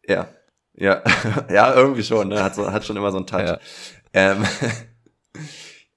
Ja. 0.06 0.28
Ja, 0.76 1.02
ja, 1.50 1.74
irgendwie 1.74 2.02
schon, 2.02 2.28
ne? 2.28 2.42
Hat, 2.42 2.54
so, 2.54 2.70
hat 2.70 2.84
schon 2.84 2.96
immer 2.96 3.12
so 3.12 3.18
einen 3.18 3.26
Touch. 3.26 3.40
Ja. 3.40 3.58
Ähm, 4.12 4.44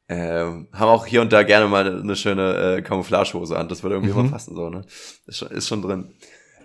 ähm, 0.10 0.68
haben 0.72 0.90
auch 0.90 1.06
hier 1.06 1.22
und 1.22 1.34
da 1.34 1.44
gerne 1.44 1.68
mal 1.68 2.00
eine 2.02 2.16
schöne 2.16 2.78
äh, 2.78 2.82
Camouflagehose 2.82 3.58
an. 3.58 3.68
Das 3.68 3.84
würde 3.84 3.96
irgendwie 3.96 4.14
Mhm. 4.14 4.20
immer 4.22 4.32
passen, 4.32 4.56
so, 4.56 4.70
ne? 4.70 4.86
Ist 5.26 5.38
schon, 5.38 5.50
ist 5.52 5.68
schon 5.68 5.82
drin. 5.82 6.14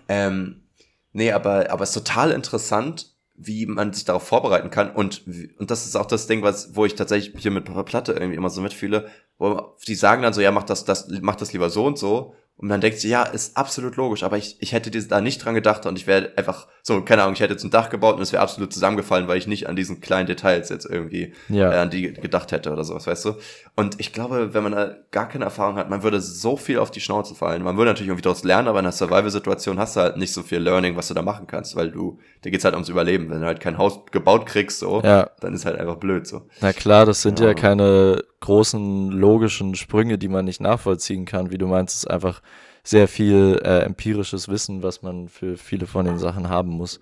Ähm, 0.07 0.63
nee, 1.11 1.31
aber, 1.31 1.69
aber 1.69 1.83
es 1.83 1.89
ist 1.95 2.05
total 2.05 2.31
interessant, 2.31 3.11
wie 3.35 3.65
man 3.65 3.91
sich 3.93 4.05
darauf 4.05 4.23
vorbereiten 4.27 4.69
kann. 4.69 4.91
Und, 4.91 5.23
und 5.57 5.71
das 5.71 5.85
ist 5.85 5.95
auch 5.95 6.05
das 6.05 6.27
Ding, 6.27 6.43
was, 6.43 6.75
wo 6.75 6.85
ich 6.85 6.95
tatsächlich 6.95 7.41
hier 7.41 7.51
mit 7.51 7.65
Papa 7.65 7.83
Platte 7.83 8.13
irgendwie 8.13 8.35
immer 8.35 8.49
so 8.49 8.61
mitfühle, 8.61 9.07
wo 9.37 9.75
die 9.87 9.95
sagen 9.95 10.21
dann 10.21 10.33
so, 10.33 10.41
ja, 10.41 10.51
mach 10.51 10.63
das, 10.63 10.85
das, 10.85 11.07
mach 11.21 11.35
das 11.35 11.51
lieber 11.51 11.69
so 11.69 11.85
und 11.85 11.97
so. 11.97 12.35
Und 12.55 12.67
man 12.69 12.79
denkt 12.81 12.99
sich, 12.99 13.09
ja, 13.09 13.23
ist 13.23 13.57
absolut 13.57 13.95
logisch, 13.97 14.23
aber 14.23 14.37
ich, 14.37 14.55
ich 14.59 14.71
hätte 14.73 14.89
da 14.91 15.19
nicht 15.21 15.43
dran 15.43 15.55
gedacht 15.55 15.85
und 15.85 15.97
ich 15.97 16.07
wäre 16.07 16.31
einfach, 16.37 16.67
so, 16.81 17.01
keine 17.01 17.23
Ahnung, 17.23 17.33
ich 17.33 17.39
hätte 17.41 17.51
jetzt 17.53 17.63
ein 17.63 17.71
Dach 17.71 17.89
gebaut 17.89 18.15
und 18.15 18.21
es 18.21 18.31
wäre 18.31 18.43
absolut 18.43 18.71
zusammengefallen, 18.71 19.27
weil 19.27 19.37
ich 19.37 19.47
nicht 19.47 19.67
an 19.67 19.75
diesen 19.75 19.99
kleinen 20.01 20.27
Details 20.27 20.69
jetzt 20.69 20.85
irgendwie 20.85 21.33
Ja. 21.49 21.71
äh, 21.73 21.77
an 21.77 21.89
die 21.89 22.13
gedacht 22.13 22.51
hätte 22.51 22.71
oder 22.71 22.83
sowas, 22.83 23.07
weißt 23.07 23.25
du? 23.25 23.33
Und 23.75 23.99
ich 23.99 24.13
glaube, 24.13 24.53
wenn 24.53 24.63
man 24.63 24.71
da 24.73 24.95
gar 25.11 25.27
keine 25.27 25.45
Erfahrung 25.45 25.75
hat, 25.77 25.89
man 25.89 26.03
würde 26.03 26.21
so 26.21 26.55
viel 26.55 26.77
auf 26.79 26.91
die 26.91 27.01
Schnauze 27.01 27.33
fallen. 27.35 27.63
Man 27.63 27.75
würde 27.75 27.89
natürlich 27.91 28.09
irgendwie 28.09 28.21
daraus 28.21 28.43
lernen, 28.43 28.67
aber 28.67 28.79
in 28.79 28.85
einer 28.85 28.91
Survival-Situation 28.93 29.79
hast 29.79 29.95
du 29.95 30.01
halt 30.01 30.17
nicht 30.17 30.31
so 30.31 30.43
viel 30.43 30.59
Learning, 30.59 30.95
was 30.95 31.07
du 31.07 31.15
da 31.15 31.21
machen 31.23 31.47
kannst, 31.47 31.75
weil 31.75 31.89
du, 31.91 32.19
da 32.43 32.49
geht's 32.49 32.63
halt 32.63 32.75
ums 32.75 32.87
Überleben. 32.89 33.29
Wenn 33.29 33.41
du 33.41 33.47
halt 33.47 33.59
kein 33.61 33.77
Haus 33.79 33.99
gebaut 34.11 34.45
kriegst, 34.45 34.79
so, 34.79 35.01
Ja. 35.03 35.31
dann 35.41 35.53
ist 35.53 35.65
halt 35.65 35.77
einfach 35.79 35.95
blöd, 35.97 36.27
so. 36.27 36.43
Na 36.61 36.71
klar, 36.71 37.05
das 37.05 37.23
sind 37.23 37.39
ja. 37.39 37.47
Ja. 37.47 37.53
keine 37.55 38.23
großen 38.41 39.09
logischen 39.09 39.73
Sprünge, 39.75 40.17
die 40.17 40.27
man 40.27 40.43
nicht 40.45 40.59
nachvollziehen 40.61 41.25
kann. 41.25 41.49
Wie 41.51 41.57
du 41.57 41.65
meinst, 41.65 41.95
es 41.95 42.03
ist 42.03 42.11
einfach 42.11 42.41
sehr 42.83 43.07
viel 43.07 43.61
äh, 43.63 43.79
empirisches 43.79 44.49
Wissen, 44.49 44.83
was 44.83 45.01
man 45.01 45.29
für 45.29 45.57
viele 45.57 45.87
von 45.87 46.05
den 46.05 46.19
Sachen 46.19 46.49
haben 46.49 46.69
muss. 46.69 46.99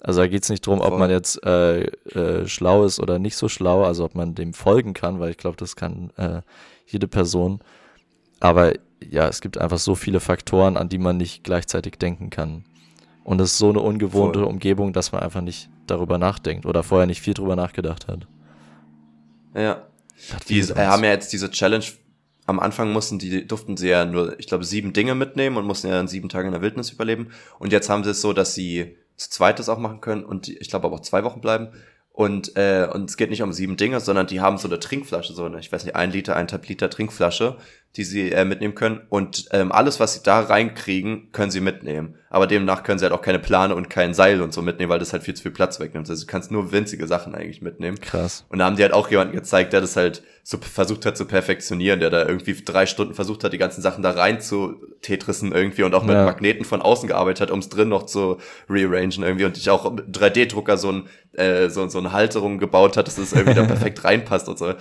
Also 0.00 0.20
da 0.20 0.28
geht 0.28 0.44
es 0.44 0.48
nicht 0.50 0.64
drum, 0.64 0.80
ob 0.80 0.96
man 0.96 1.10
jetzt 1.10 1.44
äh, 1.44 1.82
äh, 1.82 2.46
schlau 2.46 2.84
ist 2.84 3.00
oder 3.00 3.18
nicht 3.18 3.36
so 3.36 3.48
schlau, 3.48 3.84
also 3.84 4.04
ob 4.04 4.14
man 4.14 4.36
dem 4.36 4.54
folgen 4.54 4.94
kann, 4.94 5.18
weil 5.18 5.30
ich 5.30 5.36
glaube, 5.36 5.56
das 5.56 5.74
kann 5.74 6.10
äh, 6.16 6.42
jede 6.86 7.08
Person. 7.08 7.60
Aber 8.38 8.74
ja, 9.02 9.26
es 9.26 9.40
gibt 9.40 9.58
einfach 9.58 9.78
so 9.78 9.96
viele 9.96 10.20
Faktoren, 10.20 10.76
an 10.76 10.88
die 10.88 10.98
man 10.98 11.16
nicht 11.16 11.42
gleichzeitig 11.42 11.94
denken 11.98 12.30
kann. 12.30 12.64
Und 13.24 13.40
es 13.40 13.52
ist 13.52 13.58
so 13.58 13.70
eine 13.70 13.80
ungewohnte 13.80 14.40
Voll. 14.40 14.48
Umgebung, 14.48 14.92
dass 14.92 15.10
man 15.10 15.22
einfach 15.22 15.40
nicht 15.40 15.68
darüber 15.88 16.18
nachdenkt 16.18 16.66
oder 16.66 16.84
vorher 16.84 17.08
nicht 17.08 17.20
viel 17.20 17.34
drüber 17.34 17.56
nachgedacht 17.56 18.06
hat. 18.06 18.28
Ja. 19.56 19.82
Die 20.48 20.60
äh, 20.60 20.74
haben 20.86 21.02
ja 21.02 21.10
jetzt 21.10 21.32
diese 21.32 21.50
Challenge 21.50 21.84
am 22.46 22.60
Anfang 22.60 22.92
mussten 22.92 23.18
die, 23.18 23.46
durften 23.46 23.76
sie 23.76 23.88
ja 23.88 24.04
nur, 24.04 24.38
ich 24.38 24.46
glaube, 24.46 24.64
sieben 24.64 24.92
Dinge 24.92 25.14
mitnehmen 25.14 25.56
und 25.56 25.66
mussten 25.66 25.88
ja 25.88 25.94
dann 25.94 26.08
sieben 26.08 26.28
Tage 26.28 26.46
in 26.46 26.52
der 26.52 26.62
Wildnis 26.62 26.90
überleben. 26.90 27.32
Und 27.58 27.72
jetzt 27.72 27.88
haben 27.88 28.04
sie 28.04 28.10
es 28.10 28.20
so, 28.20 28.32
dass 28.32 28.54
sie 28.54 28.96
zu 29.16 29.30
zweit 29.30 29.58
das 29.58 29.68
auch 29.68 29.78
machen 29.78 30.00
können 30.00 30.24
und 30.24 30.48
ich 30.48 30.68
glaube 30.68 30.86
aber 30.86 30.96
auch 30.96 31.00
zwei 31.00 31.24
Wochen 31.24 31.40
bleiben. 31.40 31.68
Und, 32.12 32.56
äh, 32.56 32.88
und 32.90 33.10
es 33.10 33.18
geht 33.18 33.28
nicht 33.28 33.42
um 33.42 33.52
sieben 33.52 33.76
Dinge, 33.76 34.00
sondern 34.00 34.26
die 34.26 34.40
haben 34.40 34.56
so 34.56 34.68
eine 34.68 34.78
Trinkflasche, 34.78 35.34
so 35.34 35.44
eine, 35.44 35.58
ich 35.58 35.70
weiß 35.70 35.84
nicht, 35.84 35.96
ein 35.96 36.10
Liter, 36.12 36.34
eineinhalb 36.34 36.66
Liter 36.66 36.88
Trinkflasche, 36.88 37.58
die 37.96 38.04
sie 38.04 38.30
äh, 38.30 38.44
mitnehmen 38.44 38.74
können. 38.74 39.00
Und 39.08 39.46
ähm, 39.52 39.72
alles, 39.72 40.00
was 40.00 40.14
sie 40.14 40.20
da 40.22 40.40
reinkriegen, 40.40 41.32
können 41.32 41.50
sie 41.50 41.60
mitnehmen. 41.60 42.16
Aber 42.28 42.46
demnach 42.46 42.82
können 42.82 42.98
sie 42.98 43.04
halt 43.04 43.14
auch 43.14 43.22
keine 43.22 43.38
Plane 43.38 43.74
und 43.74 43.88
kein 43.88 44.12
Seil 44.12 44.42
und 44.42 44.52
so 44.52 44.60
mitnehmen, 44.60 44.90
weil 44.90 44.98
das 44.98 45.12
halt 45.12 45.22
viel 45.22 45.34
zu 45.34 45.42
viel 45.42 45.52
Platz 45.52 45.80
wegnimmt. 45.80 46.10
Also 46.10 46.24
du 46.24 46.30
kannst 46.30 46.50
nur 46.50 46.72
winzige 46.72 47.06
Sachen 47.06 47.34
eigentlich 47.34 47.62
mitnehmen. 47.62 47.98
Krass. 48.00 48.44
Und 48.50 48.58
da 48.58 48.66
haben 48.66 48.76
die 48.76 48.82
halt 48.82 48.92
auch 48.92 49.10
jemanden 49.10 49.34
gezeigt, 49.34 49.72
der 49.72 49.80
das 49.80 49.96
halt 49.96 50.22
so 50.42 50.58
versucht 50.58 51.06
hat 51.06 51.16
zu 51.16 51.24
perfektionieren, 51.24 52.00
der 52.00 52.10
da 52.10 52.26
irgendwie 52.26 52.54
drei 52.62 52.86
Stunden 52.86 53.14
versucht 53.14 53.42
hat, 53.42 53.52
die 53.52 53.58
ganzen 53.58 53.80
Sachen 53.80 54.02
da 54.02 54.10
rein 54.10 54.40
zu 54.40 54.76
tetrissen 55.02 55.52
irgendwie 55.52 55.82
und 55.82 55.94
auch 55.94 56.04
mit 56.04 56.14
Ja. 56.14 56.24
Magneten 56.24 56.64
von 56.64 56.82
außen 56.82 57.08
gearbeitet 57.08 57.40
hat, 57.40 57.50
um 57.50 57.60
es 57.60 57.68
drin 57.68 57.88
noch 57.88 58.04
zu 58.04 58.38
rearrangen 58.68 59.22
irgendwie 59.22 59.44
und 59.44 59.56
ich 59.56 59.70
auch 59.70 59.90
mit 59.90 60.16
3D-Drucker 60.16 60.76
so 60.76 60.92
ein 60.92 61.08
äh, 61.36 61.68
so, 61.68 61.86
so 61.88 61.98
eine 61.98 62.12
Halterung 62.12 62.58
gebaut 62.58 62.96
hat, 62.96 63.06
dass 63.06 63.18
es 63.18 63.32
irgendwie 63.32 63.54
da 63.54 63.64
perfekt 63.66 64.04
reinpasst 64.04 64.48
und 64.48 64.58
so. 64.58 64.72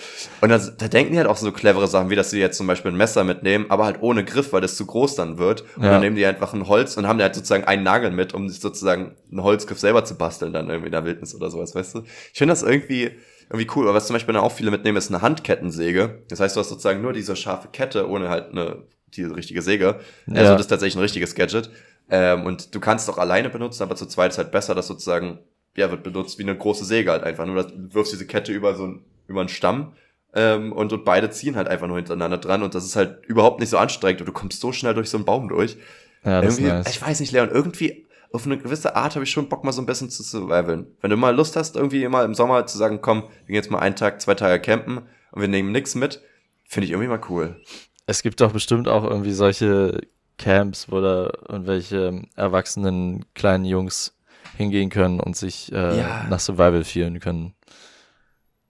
Und 0.41 0.49
das, 0.49 0.77
da 0.77 0.87
denken 0.87 1.11
die 1.11 1.17
halt 1.17 1.27
auch 1.27 1.37
so 1.37 1.51
clevere 1.51 1.87
Sachen, 1.87 2.09
wie 2.09 2.15
dass 2.15 2.29
sie 2.29 2.39
jetzt 2.39 2.57
zum 2.57 2.67
Beispiel 2.67 2.91
ein 2.91 2.97
Messer 3.05 3.23
mitnehmen, 3.23 3.67
aber 3.69 3.85
halt 3.85 4.01
ohne 4.01 4.25
Griff, 4.25 4.51
weil 4.51 4.61
das 4.61 4.75
zu 4.75 4.85
groß 4.87 5.15
dann 5.15 5.37
wird. 5.37 5.61
Und 5.77 5.83
Ja. 5.83 5.91
dann 5.91 6.01
nehmen 6.01 6.15
die 6.15 6.25
einfach 6.25 6.53
ein 6.53 6.67
Holz 6.67 6.97
und 6.97 7.07
haben 7.07 7.19
da 7.19 7.25
halt 7.25 7.35
sozusagen 7.35 7.63
einen 7.65 7.83
Nagel 7.83 8.09
mit, 8.11 8.33
um 8.33 8.49
sich 8.49 8.59
sozusagen 8.59 9.15
einen 9.31 9.43
Holzgriff 9.43 9.79
selber 9.79 10.03
zu 10.05 10.15
basteln 10.17 10.53
dann 10.53 10.67
irgendwie 10.69 10.87
in 10.87 10.91
der 10.91 11.05
Wildnis 11.05 11.35
oder 11.35 11.51
sowas, 11.51 11.75
weißt 11.75 11.95
du? 11.95 12.01
Ich 12.33 12.37
finde 12.37 12.51
das 12.53 12.63
irgendwie 12.63 13.11
irgendwie 13.49 13.67
cool. 13.75 13.85
Aber 13.85 13.93
was 13.95 14.07
zum 14.07 14.15
Beispiel 14.15 14.33
dann 14.33 14.43
auch 14.43 14.51
viele 14.51 14.71
mitnehmen, 14.71 14.97
ist 14.97 15.11
eine 15.11 15.21
Handkettensäge. 15.21 16.23
Das 16.29 16.39
heißt, 16.39 16.55
du 16.55 16.59
hast 16.61 16.69
sozusagen 16.69 17.01
nur 17.01 17.13
diese 17.13 17.35
scharfe 17.35 17.67
Kette 17.71 18.09
ohne 18.09 18.29
halt 18.29 18.51
eine 18.51 18.83
diese 19.15 19.35
richtige 19.35 19.61
Säge. 19.61 19.99
Also 20.27 20.41
Ja. 20.41 20.51
das 20.53 20.61
ist 20.61 20.67
tatsächlich 20.67 20.95
ein 20.95 21.01
richtiges 21.01 21.35
Gadget. 21.35 21.69
Ähm, 22.09 22.45
und 22.45 22.73
du 22.75 22.79
kannst 22.79 23.07
es 23.07 23.13
auch 23.13 23.17
alleine 23.19 23.49
benutzen, 23.49 23.83
aber 23.83 23.95
zu 23.95 24.05
zweit 24.07 24.31
ist 24.31 24.37
halt 24.37 24.51
besser, 24.51 24.75
dass 24.75 24.87
sozusagen, 24.87 25.39
ja, 25.77 25.89
wird 25.91 26.03
benutzt 26.03 26.37
wie 26.39 26.43
eine 26.43 26.57
große 26.57 26.85
Säge 26.85 27.11
halt 27.11 27.23
einfach. 27.23 27.45
Nur 27.45 27.55
dass 27.55 27.67
du 27.67 27.93
wirfst 27.93 28.13
diese 28.13 28.25
Kette 28.27 28.51
über 28.51 28.75
so 28.75 28.83
einen, 28.83 29.05
über 29.27 29.39
einen 29.41 29.49
Stamm 29.49 29.93
ähm, 30.35 30.71
und, 30.71 30.93
und 30.93 31.05
beide 31.05 31.29
ziehen 31.31 31.55
halt 31.55 31.67
einfach 31.67 31.87
nur 31.87 31.97
hintereinander 31.97 32.37
dran 32.37 32.61
und 32.63 32.75
das 32.75 32.85
ist 32.85 32.95
halt 32.95 33.25
überhaupt 33.25 33.59
nicht 33.59 33.69
so 33.69 33.77
anstrengend 33.77 34.21
und 34.21 34.27
du 34.27 34.33
kommst 34.33 34.59
so 34.61 34.71
schnell 34.71 34.93
durch 34.93 35.09
so 35.09 35.17
einen 35.17 35.25
Baum 35.25 35.47
durch. 35.49 35.77
Ja, 36.23 36.41
das 36.41 36.53
ist 36.53 36.59
irgendwie, 36.59 36.73
nice. 36.77 36.89
ich 36.89 37.01
weiß 37.01 37.19
nicht, 37.19 37.31
Leon, 37.31 37.49
irgendwie 37.49 38.05
auf 38.33 38.45
eine 38.45 38.57
gewisse 38.57 38.95
Art 38.95 39.15
habe 39.15 39.23
ich 39.23 39.31
schon 39.31 39.47
Bock, 39.47 39.63
mal 39.63 39.71
so 39.71 39.81
ein 39.81 39.85
bisschen 39.85 40.09
zu 40.09 40.21
survivalen. 40.21 40.87
Wenn 41.01 41.09
du 41.09 41.17
mal 41.17 41.33
Lust 41.33 41.55
hast, 41.55 41.75
irgendwie 41.77 42.05
mal 42.07 42.25
im 42.25 42.35
Sommer 42.35 42.65
zu 42.67 42.77
sagen, 42.77 42.99
komm, 43.01 43.21
wir 43.23 43.47
gehen 43.47 43.55
jetzt 43.55 43.71
mal 43.71 43.79
einen 43.79 43.95
Tag, 43.95 44.21
zwei 44.21 44.35
Tage 44.35 44.61
campen 44.61 44.97
und 45.31 45.41
wir 45.41 45.47
nehmen 45.47 45.71
nichts 45.71 45.95
mit, 45.95 46.21
finde 46.65 46.85
ich 46.85 46.91
irgendwie 46.91 47.07
mal 47.09 47.21
cool. 47.29 47.61
Es 48.07 48.21
gibt 48.21 48.41
doch 48.41 48.51
bestimmt 48.51 48.87
auch 48.87 49.03
irgendwie 49.03 49.31
solche 49.31 50.01
Camps, 50.37 50.91
wo 50.91 50.99
da 50.99 51.31
irgendwelche 51.47 52.23
erwachsenen 52.35 53.25
kleinen 53.35 53.65
Jungs 53.65 54.17
hingehen 54.57 54.89
können 54.89 55.19
und 55.19 55.35
sich 55.37 55.71
äh, 55.71 55.97
Ja. 55.99 56.25
nach 56.29 56.39
Survival 56.39 56.83
fühlen 56.83 57.19
können. 57.19 57.54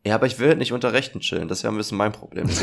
Ja, 0.06 0.16
aber 0.16 0.28
ich 0.28 0.38
will 0.40 0.50
halt 0.50 0.60
nicht 0.60 0.72
unter 0.72 0.94
Rechten 0.94 1.20
chillen. 1.20 1.48
Das 1.48 1.60
ist 1.60 1.64
ja 1.64 1.72
ein 1.72 1.78
bisschen 1.78 1.98
mein 1.98 2.12
Problem. 2.12 2.48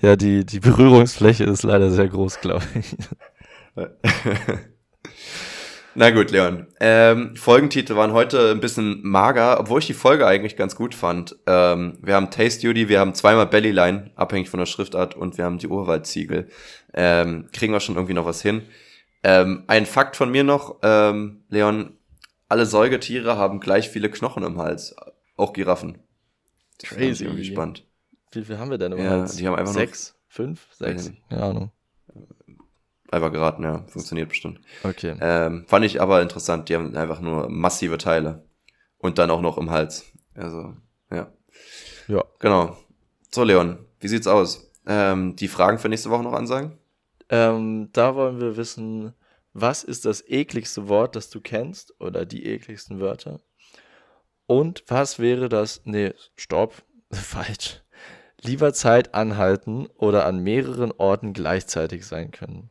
Ja, 0.00 0.14
die, 0.14 0.46
die 0.46 0.60
Berührungsfläche 0.60 1.42
ist 1.44 1.64
leider 1.64 1.90
sehr 1.90 2.08
groß, 2.08 2.40
glaube 2.40 2.64
ich. 2.74 2.96
Na 5.94 6.10
gut, 6.10 6.30
Leon. 6.30 6.68
Ähm, 6.78 7.34
Folgentitel 7.34 7.96
waren 7.96 8.12
heute 8.12 8.52
ein 8.52 8.60
bisschen 8.60 9.00
mager, 9.02 9.58
obwohl 9.58 9.80
ich 9.80 9.88
die 9.88 9.94
Folge 9.94 10.24
eigentlich 10.24 10.56
ganz 10.56 10.76
gut 10.76 10.94
fand. 10.94 11.36
Ähm, 11.46 11.98
wir 12.00 12.14
haben 12.14 12.30
Taste 12.30 12.64
Duty, 12.64 12.88
wir 12.88 13.00
haben 13.00 13.14
zweimal 13.14 13.48
Bellyline, 13.48 14.12
abhängig 14.14 14.48
von 14.48 14.60
der 14.60 14.66
Schriftart, 14.66 15.16
und 15.16 15.36
wir 15.36 15.44
haben 15.44 15.58
die 15.58 15.66
Urwaldziegel. 15.66 16.48
Ähm, 16.94 17.48
kriegen 17.52 17.72
wir 17.72 17.80
schon 17.80 17.96
irgendwie 17.96 18.14
noch 18.14 18.24
was 18.24 18.40
hin. 18.40 18.62
Ähm, 19.24 19.64
ein 19.66 19.84
Fakt 19.84 20.14
von 20.14 20.30
mir 20.30 20.44
noch, 20.44 20.76
ähm, 20.82 21.42
Leon, 21.48 21.98
alle 22.48 22.66
Säugetiere 22.66 23.36
haben 23.36 23.58
gleich 23.58 23.88
viele 23.88 24.10
Knochen 24.10 24.44
im 24.44 24.58
Hals. 24.58 24.94
Auch 25.38 25.54
Giraffen. 25.54 25.98
Das 26.80 26.90
Crazy. 26.90 27.24
irgendwie 27.24 27.44
spannend. 27.44 27.86
Wie 28.32 28.44
viel 28.44 28.58
haben 28.58 28.70
wir 28.70 28.76
denn 28.76 28.92
Ja, 28.92 28.98
überhaupt? 28.98 29.38
die 29.38 29.46
haben 29.46 29.54
einfach 29.54 29.72
Sechs? 29.72 30.14
Fünf? 30.26 30.66
Sechs? 30.74 31.10
Keine 31.30 31.42
Ahnung. 31.42 31.70
Einfach 33.10 33.32
geraten, 33.32 33.62
ja. 33.62 33.84
Funktioniert 33.86 34.28
bestimmt. 34.28 34.60
Okay. 34.82 35.16
Ähm, 35.20 35.64
fand 35.66 35.84
ich 35.86 36.02
aber 36.02 36.20
interessant. 36.20 36.68
Die 36.68 36.74
haben 36.74 36.94
einfach 36.94 37.20
nur 37.20 37.48
massive 37.48 37.96
Teile. 37.96 38.46
Und 38.98 39.16
dann 39.18 39.30
auch 39.30 39.40
noch 39.40 39.56
im 39.56 39.70
Hals. 39.70 40.12
Also, 40.34 40.74
ja. 41.10 41.32
Ja. 42.08 42.24
Genau. 42.40 42.76
So, 43.32 43.44
Leon, 43.44 43.78
wie 44.00 44.08
sieht's 44.08 44.26
aus? 44.26 44.70
Ähm, 44.86 45.36
die 45.36 45.48
Fragen 45.48 45.78
für 45.78 45.88
nächste 45.88 46.10
Woche 46.10 46.22
noch 46.22 46.32
ansagen? 46.34 46.76
Ähm, 47.30 47.88
da 47.92 48.14
wollen 48.14 48.40
wir 48.40 48.56
wissen, 48.56 49.14
was 49.52 49.84
ist 49.84 50.04
das 50.04 50.22
ekligste 50.28 50.88
Wort, 50.88 51.16
das 51.16 51.30
du 51.30 51.40
kennst 51.40 51.98
oder 52.00 52.26
die 52.26 52.44
ekligsten 52.46 53.00
Wörter? 53.00 53.40
Und 54.48 54.82
was 54.88 55.18
wäre 55.18 55.50
das, 55.50 55.82
nee, 55.84 56.14
stopp, 56.34 56.82
falsch. 57.12 57.82
Lieber 58.40 58.72
Zeit 58.72 59.14
anhalten 59.14 59.88
oder 59.98 60.24
an 60.24 60.42
mehreren 60.42 60.90
Orten 60.92 61.34
gleichzeitig 61.34 62.06
sein 62.06 62.30
können. 62.30 62.70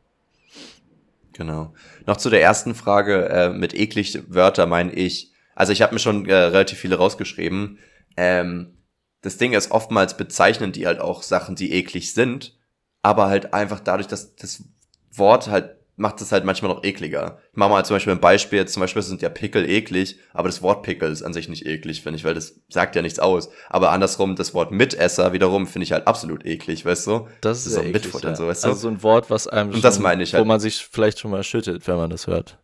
Genau. 1.34 1.72
Noch 2.04 2.16
zu 2.16 2.30
der 2.30 2.42
ersten 2.42 2.74
Frage 2.74 3.28
äh, 3.28 3.50
mit 3.50 3.74
eklig 3.74 4.18
Wörter 4.26 4.66
meine 4.66 4.92
ich, 4.92 5.32
also 5.54 5.72
ich 5.72 5.80
habe 5.80 5.94
mir 5.94 6.00
schon 6.00 6.26
äh, 6.26 6.34
relativ 6.34 6.78
viele 6.78 6.96
rausgeschrieben. 6.96 7.78
Ähm, 8.16 8.78
das 9.20 9.36
Ding 9.36 9.52
ist, 9.52 9.70
oftmals 9.70 10.16
bezeichnen 10.16 10.72
die 10.72 10.86
halt 10.86 10.98
auch 10.98 11.22
Sachen, 11.22 11.54
die 11.54 11.72
eklig 11.74 12.12
sind, 12.12 12.58
aber 13.02 13.28
halt 13.28 13.54
einfach 13.54 13.78
dadurch, 13.78 14.08
dass 14.08 14.34
das 14.34 14.64
Wort 15.12 15.46
halt 15.48 15.77
macht 15.98 16.20
es 16.20 16.32
halt 16.32 16.44
manchmal 16.44 16.72
noch 16.72 16.84
ekliger. 16.84 17.38
Ich 17.50 17.56
mache 17.56 17.70
mal 17.70 17.84
zum 17.84 17.96
Beispiel 17.96 18.12
ein 18.12 18.20
Beispiel, 18.20 18.58
jetzt 18.60 18.72
zum 18.72 18.80
Beispiel 18.80 19.02
sind 19.02 19.20
ja 19.20 19.28
Pickel 19.28 19.68
eklig, 19.68 20.18
aber 20.32 20.48
das 20.48 20.62
Wort 20.62 20.82
Pickel 20.84 21.10
ist 21.10 21.22
an 21.22 21.32
sich 21.32 21.48
nicht 21.48 21.66
eklig, 21.66 22.02
finde 22.02 22.16
ich, 22.18 22.24
weil 22.24 22.34
das 22.34 22.60
sagt 22.68 22.94
ja 22.96 23.02
nichts 23.02 23.18
aus. 23.18 23.50
Aber 23.68 23.90
andersrum, 23.90 24.36
das 24.36 24.54
Wort 24.54 24.70
Mitesser 24.70 25.32
wiederum 25.32 25.66
finde 25.66 25.84
ich 25.84 25.92
halt 25.92 26.06
absolut 26.06 26.46
eklig, 26.46 26.84
weißt 26.84 27.06
du? 27.08 27.26
Das 27.40 27.66
ist 27.66 27.74
so 27.74 27.82
eklig, 27.82 28.06
Futtern, 28.06 28.30
ja. 28.30 28.36
so, 28.36 28.46
weißt 28.46 28.64
du? 28.64 28.68
Also 28.68 28.80
so 28.80 28.88
ein 28.88 29.02
Wort, 29.02 29.28
was 29.28 29.48
einem 29.48 29.72
Und 29.74 29.82
das 29.84 29.98
meine 29.98 30.22
ich 30.22 30.32
halt. 30.34 30.40
wo 30.42 30.46
man 30.46 30.60
sich 30.60 30.78
vielleicht 30.90 31.18
schon 31.18 31.32
mal 31.32 31.42
schüttelt, 31.42 31.86
wenn 31.88 31.96
man 31.96 32.10
das 32.10 32.26
hört. 32.28 32.58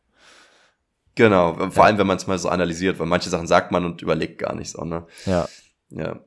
Genau, 1.16 1.54
vor 1.54 1.70
Ja. 1.74 1.82
allem, 1.82 1.98
wenn 1.98 2.06
man 2.06 2.16
es 2.16 2.26
mal 2.26 2.38
so 2.38 2.48
analysiert, 2.48 2.98
weil 2.98 3.06
manche 3.06 3.30
Sachen 3.30 3.46
sagt 3.46 3.70
man 3.72 3.84
und 3.84 4.00
überlegt 4.02 4.38
gar 4.38 4.54
nicht 4.54 4.70
so, 4.70 4.84
ne? 4.84 5.06
Ja. 5.26 5.48
Ja. 5.90 6.20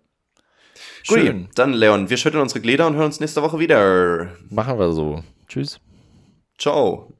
Schön. 1.03 1.43
Gut, 1.45 1.49
dann 1.57 1.73
Leon, 1.73 2.09
wir 2.09 2.17
schütteln 2.17 2.41
unsere 2.41 2.59
Glieder 2.61 2.85
und 2.87 2.95
hören 2.95 3.05
uns 3.07 3.19
nächste 3.19 3.41
Woche 3.41 3.59
wieder. 3.59 4.29
Machen 4.49 4.77
wir 4.77 4.91
so. 4.91 5.23
Tschüss. 5.47 5.79
Ciao. 6.57 7.16